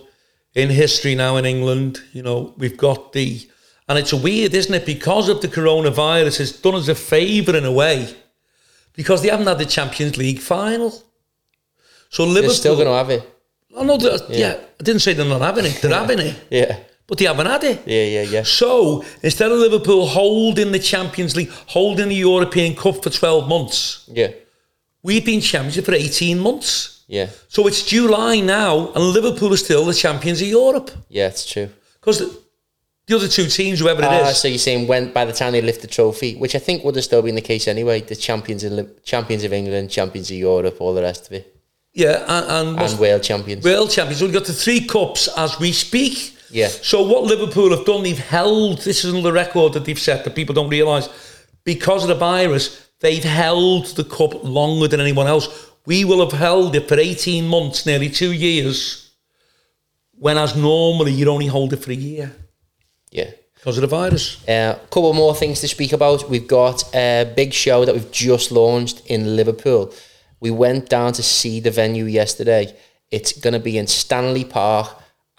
in 0.54 0.70
history 0.70 1.14
now 1.14 1.36
in 1.36 1.44
England. 1.44 2.00
You 2.12 2.22
know, 2.22 2.54
we've 2.56 2.76
got 2.78 3.12
the. 3.12 3.46
And 3.88 3.98
it's 3.98 4.12
weird, 4.14 4.54
isn't 4.54 4.72
it? 4.74 4.86
Because 4.86 5.28
of 5.28 5.42
the 5.42 5.48
coronavirus, 5.48 6.40
it's 6.40 6.52
done 6.60 6.76
us 6.76 6.88
a 6.88 6.94
favour 6.94 7.56
in 7.56 7.64
a 7.64 7.72
way. 7.72 8.14
Because 8.94 9.20
they 9.22 9.28
haven't 9.28 9.46
had 9.46 9.58
the 9.58 9.66
Champions 9.66 10.16
League 10.16 10.38
final. 10.40 10.90
So 12.08 12.24
Liverpool. 12.24 12.42
They're 12.42 12.50
still 12.50 12.74
going 12.76 12.86
to 12.86 12.94
have 12.94 13.10
it. 13.10 13.36
Oh, 13.74 13.84
no, 13.84 13.96
they're- 13.96 14.18
yeah. 14.30 14.58
I 14.80 14.82
didn't 14.82 15.02
say 15.02 15.12
they're 15.12 15.26
not 15.26 15.42
having 15.42 15.66
it. 15.66 15.78
They're 15.82 15.92
having 15.98 16.18
it. 16.20 16.36
Yeah, 16.50 16.78
But 17.10 17.18
they 17.18 17.24
haven't 17.26 17.46
had 17.46 17.64
it. 17.64 17.82
yeah, 17.86 18.04
yeah, 18.04 18.22
yeah. 18.22 18.42
So 18.44 19.04
instead 19.22 19.50
of 19.50 19.58
Liverpool 19.58 20.06
holding 20.06 20.70
the 20.72 20.78
Champions 20.78 21.34
League, 21.36 21.50
holding 21.66 22.08
the 22.08 22.14
European 22.14 22.74
Cup 22.76 23.02
for 23.02 23.10
12 23.10 23.48
months, 23.48 24.08
Yeah, 24.12 24.28
we've 25.02 25.24
been 25.26 25.40
champions 25.40 25.84
for 25.84 25.92
18 25.92 26.38
months. 26.38 27.02
yeah, 27.08 27.26
So 27.48 27.66
it's 27.66 27.82
July 27.84 28.38
now, 28.40 28.92
and 28.94 29.02
Liverpool 29.04 29.52
are 29.52 29.56
still 29.56 29.84
the 29.84 29.92
champions 29.94 30.40
of 30.40 30.46
Europe. 30.46 30.90
yeah, 31.08 31.26
it's 31.26 31.44
true. 31.52 31.68
Because 32.00 32.18
the, 32.20 32.30
the 33.08 33.16
other 33.16 33.26
two 33.28 33.46
teams, 33.48 33.80
whoever 33.80 34.02
it 34.02 34.06
Ah, 34.08 34.28
is, 34.30 34.36
so 34.40 34.46
you're 34.46 34.58
saying 34.58 34.86
when 34.86 35.12
by 35.12 35.24
the 35.24 35.32
time 35.32 35.50
they 35.52 35.60
lift 35.62 35.80
the 35.80 35.88
trophy, 35.88 36.36
which 36.36 36.54
I 36.54 36.60
think 36.60 36.84
would 36.84 36.94
have 36.94 37.04
still 37.04 37.22
been 37.22 37.34
the 37.34 37.40
case 37.52 37.66
anyway, 37.66 38.02
the 38.02 38.14
champions 38.14 38.62
of 38.62 39.02
champions 39.02 39.42
of 39.42 39.52
England, 39.52 39.90
champions 39.90 40.30
of 40.30 40.36
Europe, 40.36 40.76
all 40.80 40.94
the 40.94 41.02
rest 41.02 41.26
of 41.26 41.32
it, 41.32 41.44
yeah, 41.92 42.22
and, 42.28 42.68
and, 42.68 42.80
and 42.80 42.98
world 43.00 43.24
champions. 43.24 43.64
world 43.64 43.90
champions. 43.90 44.20
So 44.20 44.26
we've 44.26 44.34
got 44.40 44.44
the 44.44 44.52
three 44.52 44.86
cups 44.86 45.28
as 45.36 45.58
we 45.58 45.72
speak. 45.72 46.36
Yeah. 46.50 46.68
So 46.68 47.02
what 47.02 47.24
Liverpool 47.24 47.70
have 47.76 47.86
done, 47.86 48.02
they've 48.02 48.18
held, 48.18 48.78
this 48.78 49.04
is 49.04 49.12
the 49.22 49.32
record 49.32 49.72
that 49.74 49.84
they've 49.84 49.98
set 49.98 50.24
that 50.24 50.34
people 50.34 50.54
don't 50.54 50.68
realise, 50.68 51.08
because 51.64 52.02
of 52.02 52.08
the 52.08 52.14
virus, 52.14 52.88
they've 53.00 53.22
held 53.22 53.86
the 53.96 54.04
cup 54.04 54.42
longer 54.44 54.88
than 54.88 55.00
anyone 55.00 55.26
else. 55.26 55.70
We 55.86 56.04
will 56.04 56.20
have 56.28 56.38
held 56.38 56.74
it 56.74 56.88
for 56.88 56.98
18 56.98 57.46
months, 57.46 57.86
nearly 57.86 58.08
two 58.08 58.32
years, 58.32 59.12
when 60.12 60.36
as 60.38 60.56
normally 60.56 61.12
you'd 61.12 61.28
only 61.28 61.46
hold 61.46 61.72
it 61.72 61.78
for 61.82 61.90
a 61.90 61.94
year 61.94 62.32
Yeah. 63.10 63.30
because 63.54 63.78
of 63.78 63.82
the 63.82 63.86
virus. 63.86 64.42
A 64.46 64.52
uh, 64.52 64.74
couple 64.90 65.12
more 65.14 65.34
things 65.34 65.60
to 65.60 65.68
speak 65.68 65.92
about. 65.92 66.28
We've 66.28 66.46
got 66.46 66.94
a 66.94 67.32
big 67.34 67.52
show 67.52 67.84
that 67.84 67.94
we've 67.94 68.12
just 68.12 68.52
launched 68.52 69.06
in 69.06 69.36
Liverpool. 69.36 69.92
We 70.40 70.50
went 70.50 70.88
down 70.88 71.12
to 71.14 71.22
see 71.22 71.60
the 71.60 71.70
venue 71.70 72.04
yesterday. 72.04 72.74
It's 73.10 73.32
going 73.32 73.54
to 73.54 73.60
be 73.60 73.76
in 73.78 73.86
Stanley 73.86 74.44
Park, 74.44 74.88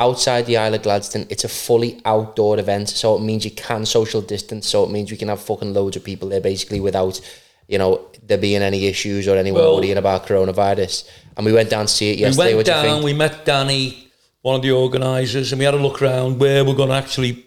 outside 0.02 0.46
the 0.48 0.56
Isla 0.56 0.80
Gladstone. 0.80 1.28
It's 1.30 1.44
a 1.44 1.54
fully 1.66 2.02
outdoor 2.06 2.60
event, 2.60 2.90
so 2.90 3.16
it 3.18 3.22
means 3.22 3.46
you 3.46 3.52
can 3.52 3.86
social 3.86 4.22
distance. 4.22 4.68
So 4.68 4.84
it 4.84 4.90
means 4.90 5.12
we 5.12 5.18
can 5.18 5.28
have 5.30 5.42
fucking 5.42 5.74
loads 5.74 5.96
of 5.96 6.04
people 6.04 6.28
there, 6.30 6.42
basically, 6.42 6.80
without 6.80 7.22
you 7.68 7.78
know 7.78 7.92
there 8.28 8.38
being 8.38 8.64
any 8.72 8.88
issues 8.88 9.28
or 9.28 9.36
anyone 9.38 9.62
Well- 9.62 9.76
worrying 9.78 9.98
about 9.98 10.26
coronavirus. 10.28 10.96
And 11.38 11.46
we 11.46 11.54
went 11.54 11.70
down 11.70 11.86
to 11.86 11.94
see 11.94 12.12
it 12.12 12.20
yesterday. 12.20 12.50
we 12.50 12.56
went 12.56 12.68
down, 12.68 13.04
we 13.04 13.14
met 13.14 13.46
Danny, 13.46 14.08
one 14.42 14.56
of 14.56 14.62
the 14.62 14.72
organisers, 14.72 15.52
and 15.52 15.60
we 15.60 15.66
had 15.66 15.74
a 15.74 15.84
look 15.86 16.02
around 16.02 16.40
where 16.40 16.66
we're 16.66 16.76
going 16.76 16.90
to 16.90 16.96
actually 16.96 17.46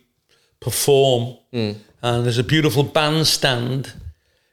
perform. 0.61 1.37
Hmm. 1.53 1.73
And 2.03 2.25
there's 2.25 2.39
a 2.39 2.45
beautiful 2.55 2.85
bandstand 2.85 3.93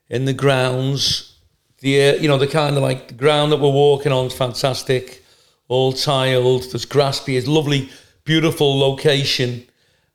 in 0.09 0.25
the 0.25 0.33
grounds. 0.33 1.35
The 1.79 2.17
you 2.21 2.27
know 2.27 2.37
the 2.37 2.47
kind 2.47 2.75
of 2.77 2.83
like 2.83 3.07
the 3.07 3.19
ground 3.23 3.51
that 3.51 3.59
we're 3.63 3.71
walking 3.87 4.11
on 4.11 4.25
is 4.27 4.33
fantastic, 4.33 5.23
all 5.71 5.93
tiled. 5.93 6.63
There's 6.71 6.85
grass. 6.85 7.27
It's 7.27 7.47
lovely, 7.47 7.89
beautiful 8.25 8.77
location. 8.77 9.65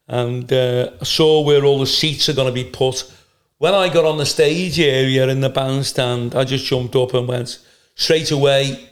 And 0.07 0.53
uh, 0.53 0.91
I 1.01 1.05
saw 1.05 1.43
where 1.43 1.65
all 1.65 1.79
the 1.79 1.87
seats 1.87 2.29
are 2.29 2.35
going 2.35 2.55
to 2.55 2.65
be 2.65 2.69
put. 2.71 3.11
When 3.59 3.75
I 3.75 3.89
got 3.89 4.05
on 4.05 4.19
the 4.19 4.27
stage 4.27 4.79
area 4.79 5.27
in 5.29 5.41
the 5.41 5.49
bandstand, 5.49 6.35
I 6.35 6.45
just 6.45 6.67
jumped 6.67 6.95
up 6.95 7.15
and 7.15 7.27
went 7.27 7.59
straight 7.95 8.31
away 8.31 8.91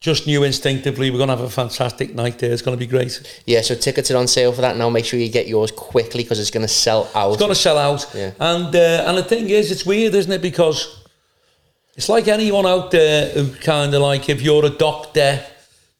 just 0.00 0.28
knew 0.28 0.44
instinctively 0.44 1.10
we're 1.10 1.16
going 1.16 1.28
to 1.28 1.36
have 1.36 1.44
a 1.44 1.50
fantastic 1.50 2.14
night 2.14 2.38
there. 2.38 2.52
It's 2.52 2.62
going 2.62 2.76
to 2.76 2.78
be 2.78 2.86
great. 2.86 3.42
Yeah, 3.46 3.62
so 3.62 3.74
tickets 3.74 4.10
are 4.12 4.16
on 4.16 4.28
sale 4.28 4.52
for 4.52 4.60
that 4.60 4.76
now. 4.76 4.88
Make 4.90 5.04
sure 5.04 5.18
you 5.18 5.28
get 5.28 5.48
yours 5.48 5.72
quickly 5.72 6.22
because 6.22 6.38
it's 6.38 6.52
going 6.52 6.66
to 6.66 6.72
sell 6.72 7.10
out. 7.16 7.30
It's 7.30 7.38
going 7.38 7.50
to 7.50 7.56
sell 7.56 7.78
out. 7.78 8.08
Yeah. 8.14 8.30
And 8.38 8.74
uh, 8.74 9.04
and 9.08 9.18
the 9.18 9.24
thing 9.24 9.50
is, 9.50 9.72
it's 9.72 9.84
weird, 9.84 10.14
isn't 10.14 10.30
it? 10.30 10.40
Because 10.40 11.04
it's 11.96 12.08
like 12.08 12.28
anyone 12.28 12.64
out 12.64 12.92
there 12.92 13.30
who 13.32 13.52
kind 13.56 13.92
of 13.92 14.00
like, 14.00 14.28
if 14.28 14.40
you're 14.40 14.64
a 14.64 14.70
doctor, 14.70 15.44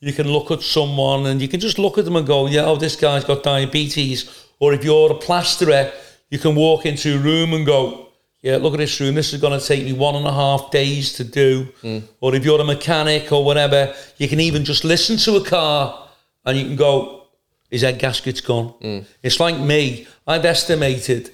you 0.01 0.13
can 0.13 0.29
look 0.29 0.51
at 0.51 0.63
someone 0.63 1.27
and 1.27 1.41
you 1.41 1.49
can 1.49 1.61
just 1.61 1.79
look 1.79 1.99
at 1.99 2.05
them 2.05 2.17
and 2.17 2.27
go, 2.27 2.47
yeah, 2.47 2.65
oh, 2.65 2.77
this 2.77 2.97
guy's 2.97 3.25
got 3.25 3.43
diabetes. 3.43 4.47
Or 4.61 4.73
if 4.73 4.85
you're 4.85 5.13
a 5.13 5.17
plasterer, 5.17 5.93
you 6.31 6.39
can 6.39 6.55
walk 6.55 6.87
into 6.87 7.17
a 7.17 7.19
room 7.19 7.53
and 7.55 7.67
go, 7.67 8.09
yeah, 8.41 8.57
look 8.57 8.75
at 8.75 8.79
this 8.79 9.01
room. 9.01 9.15
This 9.15 9.33
is 9.33 9.41
going 9.41 9.59
to 9.59 9.65
take 9.65 9.85
me 9.85 9.93
one 9.93 10.15
and 10.15 10.27
a 10.27 10.33
half 10.33 10.71
days 10.71 11.15
to 11.15 11.25
do. 11.25 11.69
Hmm. 11.81 11.99
Or 12.21 12.35
if 12.35 12.45
you're 12.45 12.61
a 12.61 12.65
mechanic 12.65 13.33
or 13.33 13.45
whatever, 13.45 13.95
you 14.17 14.29
can 14.29 14.41
even 14.41 14.65
just 14.65 14.85
listen 14.85 15.17
to 15.19 15.37
a 15.37 15.45
car 15.45 16.09
and 16.45 16.57
you 16.57 16.65
can 16.65 16.77
go, 16.77 17.25
his 17.71 17.83
head 17.83 17.99
gasket's 17.99 18.41
gone. 18.41 18.69
Hmm. 18.81 19.01
It's 19.23 19.41
like 19.41 19.59
me. 19.59 20.07
I've 20.27 20.45
estimated 20.45 21.33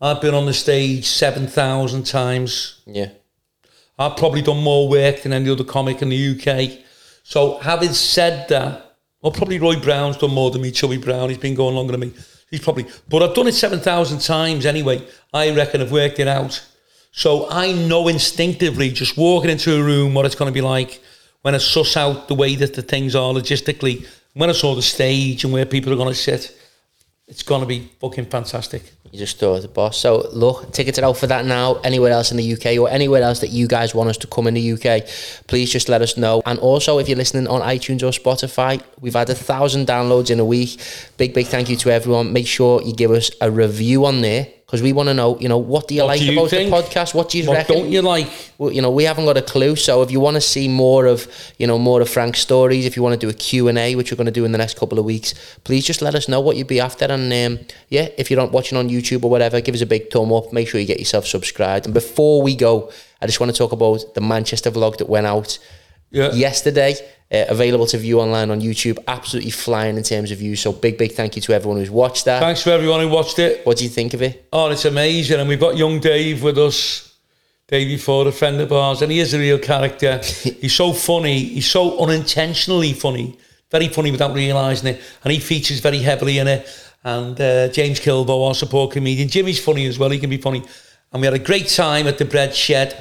I've 0.00 0.20
been 0.20 0.34
on 0.34 0.44
the 0.46 0.52
stage 0.52 1.06
7,000 1.06 2.04
times. 2.04 2.82
yeah, 2.86 3.10
I've 3.98 4.16
probably 4.16 4.42
done 4.42 4.62
more 4.62 4.88
work 4.88 5.22
than 5.22 5.32
any 5.32 5.48
other 5.48 5.64
comic 5.64 6.02
in 6.02 6.10
the 6.10 6.32
UK. 6.32 6.85
So 7.28 7.58
having 7.58 7.92
said 7.92 8.48
that, 8.50 8.98
well, 9.20 9.32
probably 9.32 9.58
Roy 9.58 9.80
Brown's 9.80 10.16
done 10.16 10.32
more 10.32 10.52
than 10.52 10.62
me. 10.62 10.70
Chubby 10.70 10.96
Brown, 10.96 11.28
he's 11.28 11.38
been 11.38 11.56
going 11.56 11.74
longer 11.74 11.90
than 11.90 12.02
me. 12.02 12.12
He's 12.52 12.60
probably, 12.60 12.86
but 13.08 13.20
I've 13.20 13.34
done 13.34 13.48
it 13.48 13.54
seven 13.54 13.80
thousand 13.80 14.20
times 14.20 14.64
anyway. 14.64 15.04
I 15.34 15.50
reckon 15.50 15.80
I've 15.82 15.90
worked 15.90 16.20
it 16.20 16.28
out. 16.28 16.64
So 17.10 17.50
I 17.50 17.72
know 17.72 18.06
instinctively, 18.06 18.90
just 18.90 19.16
walking 19.16 19.50
into 19.50 19.76
a 19.76 19.82
room, 19.82 20.14
what 20.14 20.24
it's 20.24 20.36
going 20.36 20.52
to 20.52 20.54
be 20.54 20.60
like 20.60 21.02
when 21.42 21.56
I 21.56 21.58
suss 21.58 21.96
out 21.96 22.28
the 22.28 22.36
way 22.36 22.54
that 22.54 22.74
the 22.74 22.82
things 22.82 23.16
are 23.16 23.34
logistically. 23.34 24.06
When 24.34 24.48
I 24.48 24.52
saw 24.52 24.76
the 24.76 24.82
stage 24.82 25.42
and 25.42 25.52
where 25.52 25.66
people 25.66 25.92
are 25.92 25.96
going 25.96 26.10
to 26.10 26.14
sit, 26.14 26.56
it's 27.28 27.42
going 27.42 27.60
to 27.60 27.66
be 27.66 27.90
fucking 28.00 28.26
fantastic. 28.26 28.92
You 29.10 29.18
just 29.18 29.38
thought 29.38 29.62
the 29.62 29.68
boss. 29.68 29.98
So 29.98 30.28
look, 30.32 30.72
tickets 30.72 30.98
are 30.98 31.04
out 31.04 31.16
for 31.16 31.26
that 31.26 31.44
now. 31.44 31.74
Anywhere 31.82 32.12
else 32.12 32.30
in 32.30 32.36
the 32.36 32.52
UK 32.52 32.78
or 32.78 32.88
anywhere 32.88 33.22
else 33.22 33.40
that 33.40 33.50
you 33.50 33.66
guys 33.66 33.94
want 33.94 34.10
us 34.10 34.16
to 34.18 34.26
come 34.28 34.46
in 34.46 34.54
the 34.54 34.72
UK, 34.72 35.04
please 35.48 35.70
just 35.70 35.88
let 35.88 36.02
us 36.02 36.16
know. 36.16 36.40
And 36.46 36.58
also, 36.60 36.98
if 36.98 37.08
you're 37.08 37.18
listening 37.18 37.48
on 37.48 37.62
iTunes 37.62 38.02
or 38.02 38.10
Spotify, 38.10 38.80
we've 39.00 39.14
had 39.14 39.28
a 39.28 39.34
thousand 39.34 39.86
downloads 39.88 40.30
in 40.30 40.38
a 40.38 40.44
week. 40.44 40.80
Big, 41.16 41.34
big 41.34 41.46
thank 41.46 41.68
you 41.68 41.76
to 41.76 41.90
everyone. 41.90 42.32
Make 42.32 42.46
sure 42.46 42.80
you 42.82 42.92
give 42.92 43.10
us 43.10 43.30
a 43.40 43.50
review 43.50 44.06
on 44.06 44.20
there 44.20 44.46
because 44.66 44.82
we 44.82 44.92
want 44.92 45.08
to 45.08 45.14
know, 45.14 45.38
you 45.38 45.48
know, 45.48 45.58
what 45.58 45.86
do 45.86 45.94
you 45.94 46.02
What 46.02 46.08
like 46.08 46.18
do 46.20 46.26
you 46.26 46.32
about 46.38 46.50
think? 46.50 46.70
the 46.70 46.76
podcast? 46.76 47.14
What 47.14 47.28
do 47.28 47.38
you 47.38 47.46
What 47.46 47.54
reckon? 47.58 47.76
don't 47.76 47.88
you 47.88 48.02
like? 48.02 48.28
well, 48.58 48.72
you 48.72 48.82
know, 48.82 48.90
we 48.90 49.04
haven't 49.04 49.24
got 49.24 49.36
a 49.36 49.42
clue. 49.42 49.76
So 49.76 50.02
if 50.02 50.10
you 50.10 50.18
want 50.18 50.34
to 50.34 50.40
see 50.40 50.66
more 50.66 51.06
of, 51.06 51.28
you 51.56 51.68
know, 51.68 51.78
more 51.78 52.00
of 52.00 52.08
Frank's 52.10 52.40
stories, 52.40 52.84
if 52.84 52.96
you 52.96 53.02
want 53.04 53.12
to 53.20 53.24
do 53.26 53.30
a 53.30 53.32
Q&A, 53.32 53.94
which 53.94 54.10
we're 54.10 54.16
going 54.16 54.26
to 54.26 54.32
do 54.32 54.44
in 54.44 54.50
the 54.50 54.58
next 54.58 54.76
couple 54.76 54.98
of 54.98 55.04
weeks, 55.04 55.34
please 55.62 55.84
just 55.86 56.02
let 56.02 56.16
us 56.16 56.26
know 56.28 56.40
what 56.40 56.56
you'd 56.56 56.66
be 56.66 56.80
after. 56.80 57.04
And 57.04 57.32
um, 57.32 57.64
yeah, 57.90 58.08
if 58.18 58.28
you're 58.28 58.40
not 58.40 58.50
watching 58.50 58.76
on 58.76 58.88
YouTube 58.88 59.22
or 59.22 59.30
whatever, 59.30 59.60
give 59.60 59.74
us 59.76 59.82
a 59.82 59.86
big 59.86 60.10
thumb 60.10 60.32
up. 60.32 60.52
Make 60.52 60.66
sure 60.68 60.80
you 60.80 60.86
get 60.86 60.98
yourself 60.98 61.26
subscribed. 61.28 61.84
And 61.86 61.94
before 61.94 62.42
we 62.42 62.56
go, 62.56 62.90
I 63.22 63.26
just 63.26 63.38
want 63.38 63.52
to 63.52 63.56
talk 63.56 63.70
about 63.70 64.14
the 64.14 64.20
Manchester 64.20 64.72
vlog 64.72 64.98
that 64.98 65.08
went 65.08 65.26
out 65.26 65.58
Yeah. 66.10 66.32
yesterday. 66.32 66.94
Uh, 67.28 67.44
available 67.48 67.86
to 67.86 67.98
view 67.98 68.20
online 68.20 68.50
on 68.52 68.60
YouTube. 68.60 68.98
Absolutely 69.08 69.50
flying 69.50 69.96
in 69.96 70.02
terms 70.04 70.30
of 70.30 70.38
views. 70.38 70.60
So 70.60 70.72
big, 70.72 70.96
big 70.96 71.10
thank 71.10 71.34
you 71.34 71.42
to 71.42 71.52
everyone 71.54 71.80
who's 71.80 71.90
watched 71.90 72.24
that. 72.26 72.38
Thanks 72.38 72.62
for 72.62 72.70
everyone 72.70 73.00
who 73.00 73.08
watched 73.08 73.40
it. 73.40 73.66
What 73.66 73.78
do 73.78 73.84
you 73.84 73.90
think 73.90 74.14
of 74.14 74.22
it? 74.22 74.48
Oh, 74.52 74.70
it's 74.70 74.84
amazing. 74.84 75.40
And 75.40 75.48
we've 75.48 75.58
got 75.58 75.76
young 75.76 75.98
Dave 75.98 76.44
with 76.44 76.56
us. 76.56 77.06
Dave 77.68 77.88
before 77.88 78.28
a 78.28 78.32
friend 78.32 78.60
of 78.60 78.72
ours, 78.72 79.02
and 79.02 79.10
he 79.10 79.18
is 79.18 79.34
a 79.34 79.38
real 79.40 79.58
character. 79.58 80.18
he's 80.22 80.74
so 80.74 80.92
funny. 80.92 81.40
He's 81.40 81.68
so 81.68 81.98
unintentionally 81.98 82.92
funny. 82.92 83.36
Very 83.72 83.88
funny 83.88 84.12
without 84.12 84.32
realising 84.32 84.94
it. 84.94 85.02
And 85.24 85.32
he 85.32 85.40
features 85.40 85.80
very 85.80 85.98
heavily 85.98 86.38
in 86.38 86.46
it. 86.46 86.68
And 87.02 87.40
uh, 87.40 87.68
James 87.68 87.98
Kilbo, 87.98 88.46
our 88.46 88.54
support 88.54 88.92
comedian. 88.92 89.28
Jimmy's 89.28 89.62
funny 89.62 89.86
as 89.86 89.98
well. 89.98 90.10
He 90.10 90.20
can 90.20 90.30
be 90.30 90.36
funny. 90.36 90.62
And 91.12 91.20
we 91.20 91.26
had 91.26 91.34
a 91.34 91.40
great 91.40 91.66
time 91.68 92.06
at 92.06 92.18
the 92.18 92.24
bread 92.24 92.54
shed. 92.54 92.96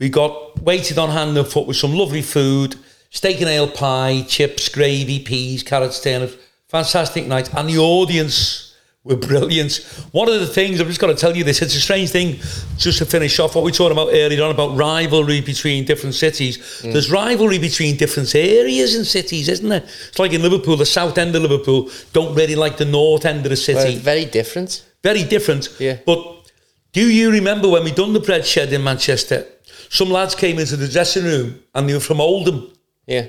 We 0.00 0.08
got 0.08 0.60
waited 0.62 0.98
on 0.98 1.10
hand 1.10 1.36
and 1.36 1.46
foot 1.46 1.66
with 1.66 1.76
some 1.76 1.94
lovely 1.94 2.22
food. 2.22 2.74
Steak 3.10 3.40
and 3.40 3.50
ale 3.50 3.68
pie, 3.68 4.24
chips, 4.26 4.68
gravy, 4.68 5.20
peas, 5.20 5.62
carrots, 5.62 6.00
turnips. 6.00 6.36
Fantastic 6.68 7.26
night. 7.26 7.52
And 7.54 7.68
the 7.68 7.78
audience 7.78 8.74
were 9.04 9.16
brilliant. 9.16 9.76
One 10.12 10.28
of 10.28 10.40
the 10.40 10.46
things, 10.46 10.80
I've 10.80 10.86
just 10.86 11.00
got 11.00 11.08
to 11.08 11.14
tell 11.14 11.36
you 11.36 11.44
this, 11.44 11.60
it's 11.60 11.74
a 11.74 11.80
strange 11.80 12.10
thing, 12.10 12.36
just 12.76 12.98
to 12.98 13.04
finish 13.04 13.38
off 13.38 13.54
what 13.54 13.64
we 13.64 13.72
talked 13.72 13.92
about 13.92 14.08
earlier 14.12 14.42
on 14.42 14.50
about 14.50 14.76
rivalry 14.76 15.40
between 15.40 15.84
different 15.84 16.14
cities. 16.14 16.58
Mm. 16.58 16.92
There's 16.92 17.10
rivalry 17.10 17.58
between 17.58 17.96
different 17.96 18.34
areas 18.34 18.94
and 18.94 19.06
cities, 19.06 19.48
isn't 19.48 19.68
there? 19.68 19.82
It's 19.82 20.18
like 20.18 20.32
in 20.32 20.42
Liverpool, 20.42 20.76
the 20.76 20.86
south 20.86 21.18
end 21.18 21.34
of 21.34 21.42
Liverpool 21.42 21.90
don't 22.12 22.34
really 22.34 22.56
like 22.56 22.76
the 22.76 22.84
north 22.84 23.26
end 23.26 23.44
of 23.44 23.50
the 23.50 23.56
city. 23.56 23.94
Well, 23.94 24.02
very 24.02 24.24
different. 24.24 24.84
Very 25.02 25.24
different. 25.24 25.74
Yeah. 25.78 25.98
But 26.06 26.52
do 26.92 27.06
you 27.06 27.30
remember 27.30 27.68
when 27.68 27.84
we 27.84 27.92
done 27.92 28.12
the 28.12 28.20
bread 28.20 28.46
shed 28.46 28.72
in 28.72 28.84
Manchester? 28.84 29.46
Some 29.90 30.10
lads 30.10 30.34
came 30.34 30.58
into 30.58 30.76
the 30.76 30.88
dressing 30.88 31.24
room 31.24 31.62
and 31.74 31.86
they 31.88 31.92
were 31.94 32.00
from 32.00 32.20
Oldham. 32.20 32.72
Yeah. 33.06 33.26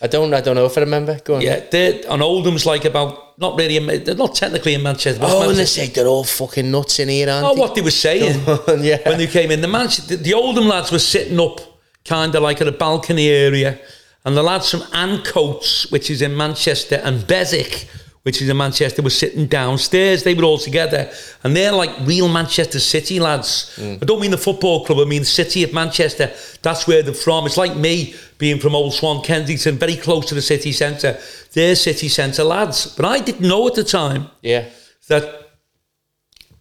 I 0.00 0.06
don't. 0.06 0.32
I 0.32 0.40
don't 0.40 0.54
know 0.54 0.64
if 0.66 0.76
I 0.78 0.82
remember. 0.82 1.18
Go 1.24 1.34
on. 1.36 1.40
Yeah, 1.42 1.60
they're, 1.70 2.00
and 2.08 2.22
Oldham's 2.22 2.64
like 2.64 2.84
about, 2.84 3.36
not 3.38 3.58
really, 3.58 3.76
in, 3.76 4.04
they're 4.04 4.14
not 4.14 4.34
technically 4.34 4.74
in 4.74 4.82
Manchester. 4.82 5.20
Oh, 5.24 5.40
and 5.42 5.50
they 5.50 5.56
Manchester. 5.56 5.80
say 5.86 5.86
they're 5.88 6.06
all 6.06 6.22
fucking 6.24 6.70
nuts 6.70 7.00
in 7.00 7.08
here, 7.08 7.28
aren't 7.28 7.44
Oh, 7.46 7.54
they? 7.54 7.60
what 7.60 7.74
they 7.74 7.82
were 7.82 7.90
saying 7.90 8.40
yeah. 8.80 8.98
when 9.08 9.18
they 9.18 9.26
came 9.26 9.50
in. 9.50 9.60
The 9.60 9.66
Manchester, 9.68 10.16
the 10.16 10.34
Oldham 10.34 10.68
lads 10.68 10.92
were 10.92 11.00
sitting 11.00 11.38
up 11.40 11.60
kind 12.04 12.32
of 12.34 12.42
like 12.44 12.60
at 12.60 12.68
a 12.68 12.72
balcony 12.72 13.28
area, 13.28 13.78
and 14.24 14.36
the 14.36 14.42
lads 14.42 14.70
from 14.70 14.80
Ancoats, 14.94 15.90
which 15.90 16.10
is 16.10 16.22
in 16.22 16.36
Manchester, 16.36 17.00
and 17.02 17.26
Beswick, 17.26 17.88
which 18.28 18.42
is 18.42 18.48
in 18.50 18.58
Manchester, 18.58 19.00
were 19.00 19.08
sitting 19.08 19.46
downstairs. 19.46 20.22
They 20.22 20.34
were 20.34 20.44
all 20.44 20.58
together, 20.58 21.10
and 21.44 21.56
they're 21.56 21.72
like 21.72 21.88
real 22.02 22.28
Manchester 22.28 22.78
City 22.78 23.18
lads. 23.18 23.74
Mm. 23.76 24.02
I 24.02 24.04
don't 24.04 24.20
mean 24.20 24.32
the 24.32 24.36
football 24.36 24.84
club. 24.84 24.98
I 24.98 25.06
mean 25.06 25.22
the 25.22 25.24
city 25.42 25.64
of 25.64 25.72
Manchester. 25.72 26.30
That's 26.60 26.86
where 26.86 27.02
they're 27.02 27.14
from. 27.14 27.46
It's 27.46 27.56
like 27.56 27.74
me 27.74 28.14
being 28.36 28.60
from 28.60 28.74
Old 28.74 28.92
Swan, 28.92 29.22
Kensington, 29.22 29.78
very 29.78 29.96
close 29.96 30.26
to 30.26 30.34
the 30.34 30.42
city 30.42 30.72
centre. 30.72 31.18
They're 31.54 31.74
city 31.74 32.10
centre 32.10 32.44
lads, 32.44 32.94
but 32.94 33.06
I 33.06 33.20
didn't 33.20 33.48
know 33.48 33.66
at 33.66 33.76
the 33.76 33.82
time 33.82 34.28
yeah. 34.42 34.66
that 35.08 35.48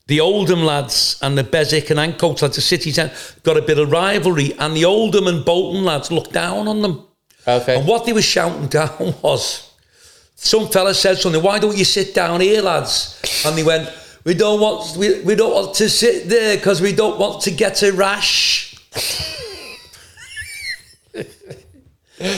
the 0.08 0.22
Oldham 0.22 0.64
lads 0.64 1.20
and 1.22 1.38
the 1.38 1.44
Beswick 1.44 1.90
and 1.90 2.00
Ancoats 2.00 2.44
lads, 2.44 2.56
the 2.56 2.62
city 2.62 2.92
centre, 2.92 3.14
got 3.44 3.58
a 3.58 3.62
bit 3.62 3.78
of 3.78 3.92
rivalry, 3.92 4.54
and 4.58 4.74
the 4.74 4.86
Oldham 4.86 5.28
and 5.28 5.44
Bolton 5.44 5.84
lads 5.84 6.14
looked 6.14 6.32
down 6.32 6.70
on 6.70 6.82
them. 6.82 7.06
Okay. 7.46 7.78
And 7.78 7.86
what 7.86 8.06
they 8.06 8.14
were 8.14 8.22
shouting 8.22 8.68
down 8.80 9.16
was, 9.22 9.67
some 10.40 10.68
fella 10.70 10.94
said 10.94 11.18
something, 11.18 11.42
why 11.42 11.58
don't 11.60 11.76
you 11.76 11.84
sit 11.84 12.14
down 12.14 12.40
here, 12.42 12.62
lads? 12.62 13.20
And 13.46 13.58
they 13.58 13.64
went, 13.64 13.90
we 14.24 14.34
don't 14.36 14.62
want, 14.62 14.96
we, 14.96 15.20
we 15.22 15.36
don't 15.36 15.52
want 15.54 15.76
to 15.76 15.90
sit 15.90 16.30
there 16.30 16.56
because 16.58 16.80
we 16.80 16.94
don't 16.94 17.20
want 17.20 17.42
to 17.44 17.52
get 17.52 17.82
a 17.84 17.92
rash. 17.92 18.76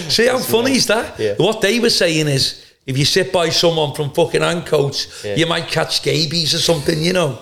See 0.09 0.27
how 0.27 0.39
funny 0.39 0.73
is 0.75 0.87
that? 0.87 1.17
Yeah. 1.19 1.35
What 1.37 1.61
they 1.61 1.79
were 1.79 1.89
saying 1.89 2.27
is, 2.27 2.65
if 2.85 2.97
you 2.97 3.05
sit 3.05 3.31
by 3.31 3.49
someone 3.49 3.93
from 3.93 4.11
fucking 4.11 4.41
Ancoats, 4.41 5.23
Yeah. 5.23 5.35
you 5.35 5.45
might 5.45 5.67
catch 5.67 5.97
scabies 5.97 6.53
or 6.53 6.59
something, 6.59 7.01
you 7.01 7.13
know. 7.13 7.37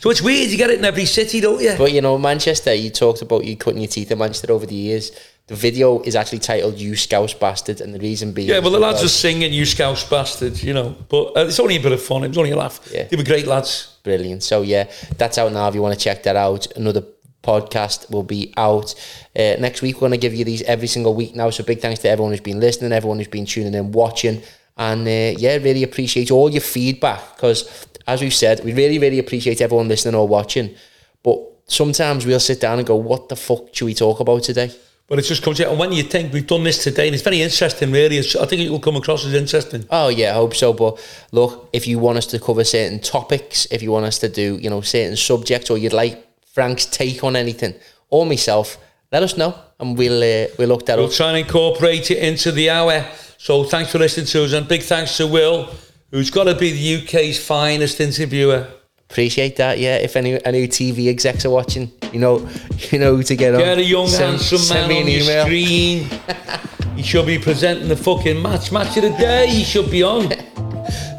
So 0.00 0.10
it's 0.10 0.20
weird, 0.20 0.50
you 0.50 0.56
get 0.56 0.70
it 0.70 0.78
in 0.80 0.84
every 0.84 1.06
city, 1.06 1.40
don't 1.40 1.60
you? 1.60 1.74
But 1.78 1.92
you 1.92 2.00
know, 2.00 2.18
Manchester. 2.18 2.74
You 2.74 2.90
talked 2.90 3.22
about 3.22 3.44
you 3.44 3.56
cutting 3.56 3.80
your 3.80 3.88
teeth 3.88 4.10
in 4.10 4.18
Manchester 4.18 4.52
over 4.52 4.66
the 4.66 4.74
years. 4.74 5.12
The 5.48 5.56
video 5.56 6.00
is 6.02 6.14
actually 6.14 6.38
titled 6.38 6.78
"You 6.78 6.94
Scouse 6.94 7.34
Bastard," 7.34 7.80
and 7.80 7.92
the 7.92 7.98
reason 7.98 8.32
being. 8.32 8.48
Yeah, 8.48 8.60
well, 8.60 8.70
the 8.70 8.78
lads 8.78 9.02
were 9.02 9.08
singing, 9.08 9.52
you 9.52 9.64
scouse 9.64 10.08
bastard, 10.08 10.62
you 10.62 10.72
know. 10.72 10.94
But 11.08 11.36
uh, 11.36 11.46
it's 11.46 11.58
only 11.58 11.76
a 11.76 11.80
bit 11.80 11.92
of 11.92 12.02
fun. 12.02 12.22
It 12.24 12.28
was 12.28 12.38
only 12.38 12.52
a 12.52 12.56
laugh. 12.56 12.80
Yeah. 12.92 13.04
They 13.04 13.16
were 13.16 13.24
great 13.24 13.46
lads. 13.46 13.98
Brilliant. 14.04 14.42
So 14.44 14.62
yeah, 14.62 14.90
that's 15.18 15.38
out 15.38 15.52
now. 15.52 15.68
If 15.68 15.74
you 15.74 15.82
want 15.82 15.98
to 15.98 16.00
check 16.00 16.22
that 16.22 16.36
out, 16.36 16.70
another 16.76 17.02
podcast 17.42 18.10
will 18.10 18.22
be 18.22 18.54
out 18.56 18.94
uh, 19.36 19.56
next 19.58 19.82
week. 19.82 19.96
We're 19.96 20.08
going 20.08 20.12
to 20.12 20.18
give 20.18 20.34
you 20.34 20.44
these 20.44 20.62
every 20.62 20.86
single 20.86 21.14
week 21.14 21.34
now. 21.34 21.50
So 21.50 21.64
big 21.64 21.80
thanks 21.80 22.00
to 22.00 22.08
everyone 22.08 22.32
who's 22.32 22.40
been 22.40 22.60
listening, 22.60 22.92
everyone 22.92 23.18
who's 23.18 23.28
been 23.28 23.46
tuning 23.46 23.74
in, 23.74 23.92
watching, 23.92 24.42
and 24.76 25.06
uh, 25.06 25.38
yeah, 25.38 25.56
really 25.56 25.82
appreciate 25.82 26.30
all 26.30 26.50
your 26.50 26.60
feedback 26.60 27.34
because, 27.34 27.88
as 28.06 28.20
we've 28.20 28.34
said, 28.34 28.64
we 28.64 28.72
really, 28.72 28.98
really 28.98 29.18
appreciate 29.18 29.60
everyone 29.60 29.88
listening 29.88 30.14
or 30.14 30.26
watching. 30.26 30.74
But 31.22 31.40
sometimes 31.66 32.24
we'll 32.26 32.40
sit 32.40 32.60
down 32.60 32.78
and 32.78 32.86
go, 32.86 32.96
"What 32.96 33.28
the 33.28 33.36
fuck 33.36 33.74
should 33.74 33.86
we 33.86 33.94
talk 33.94 34.20
about 34.20 34.44
today?" 34.44 34.72
But 35.08 35.18
it 35.18 35.22
just 35.22 35.42
comes 35.42 35.60
out. 35.60 35.68
And 35.68 35.78
when 35.78 35.92
you 35.92 36.04
think 36.04 36.32
we've 36.32 36.46
done 36.46 36.64
this 36.64 36.82
today, 36.82 37.06
and 37.06 37.14
it's 37.14 37.22
very 37.22 37.42
interesting, 37.42 37.92
really. 37.92 38.16
It's, 38.18 38.34
I 38.34 38.46
think 38.46 38.62
it 38.62 38.70
will 38.70 38.80
come 38.80 38.96
across 38.96 39.26
as 39.26 39.34
interesting. 39.34 39.84
Oh 39.90 40.08
yeah, 40.08 40.30
I 40.30 40.34
hope 40.34 40.54
so. 40.54 40.72
But 40.72 40.98
look, 41.32 41.68
if 41.72 41.86
you 41.86 41.98
want 41.98 42.18
us 42.18 42.26
to 42.28 42.38
cover 42.38 42.64
certain 42.64 42.98
topics, 43.00 43.66
if 43.70 43.82
you 43.82 43.90
want 43.92 44.06
us 44.06 44.18
to 44.20 44.28
do, 44.28 44.58
you 44.62 44.70
know, 44.70 44.80
certain 44.80 45.16
subjects, 45.16 45.68
or 45.70 45.76
you'd 45.76 45.92
like 45.92 46.26
Frank's 46.54 46.86
take 46.86 47.22
on 47.24 47.36
anything, 47.36 47.74
or 48.08 48.24
myself, 48.24 48.78
let 49.10 49.22
us 49.22 49.36
know, 49.36 49.54
and 49.80 49.98
we'll 49.98 50.22
uh, 50.22 50.48
we'll 50.58 50.68
look 50.68 50.86
that 50.86 50.96
We'll 50.96 51.08
up. 51.08 51.12
try 51.12 51.28
and 51.28 51.38
incorporate 51.38 52.10
it 52.10 52.18
into 52.18 52.50
the 52.52 52.70
hour. 52.70 53.04
So 53.36 53.64
thanks 53.64 53.90
for 53.92 53.98
listening 53.98 54.26
to 54.26 54.44
us, 54.44 54.52
and 54.54 54.66
big 54.66 54.82
thanks 54.82 55.16
to 55.18 55.26
Will, 55.26 55.68
who's 56.10 56.30
got 56.30 56.44
to 56.44 56.54
be 56.54 56.70
the 56.72 57.02
UK's 57.04 57.44
finest 57.44 58.00
interviewer. 58.00 58.66
Appreciate 59.12 59.56
that. 59.56 59.78
Yeah, 59.78 59.96
if 59.96 60.16
any 60.16 60.42
any 60.42 60.66
TV 60.66 61.08
execs 61.08 61.44
are 61.44 61.50
watching, 61.50 61.92
you 62.14 62.18
know, 62.18 62.48
you 62.90 62.98
know 62.98 63.20
to 63.20 63.36
get 63.36 63.54
on. 63.54 63.60
Get 63.60 63.76
a 63.76 63.84
young 63.84 64.08
Send- 64.08 64.30
handsome 64.40 64.56
send 64.58 64.88
man 64.88 64.88
me 64.88 64.96
on 64.96 65.02
an 65.02 65.22
email. 65.22 65.44
screen. 65.44 66.08
he 66.96 67.02
should 67.02 67.26
be 67.26 67.38
presenting 67.38 67.88
the 67.88 67.96
fucking 67.96 68.40
match, 68.40 68.72
match 68.72 68.96
of 68.96 69.02
the 69.02 69.10
day. 69.10 69.48
He 69.48 69.64
should 69.64 69.90
be 69.90 70.02
on. 70.02 70.32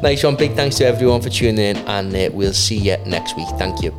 Nice 0.02 0.22
one. 0.22 0.36
Big 0.36 0.52
thanks 0.52 0.76
to 0.76 0.84
everyone 0.84 1.22
for 1.22 1.30
tuning 1.30 1.58
in, 1.58 1.76
and 1.88 2.14
uh, 2.14 2.28
we'll 2.34 2.52
see 2.52 2.76
you 2.76 2.96
next 3.06 3.36
week. 3.38 3.48
Thank 3.58 3.82
you. 3.82 3.90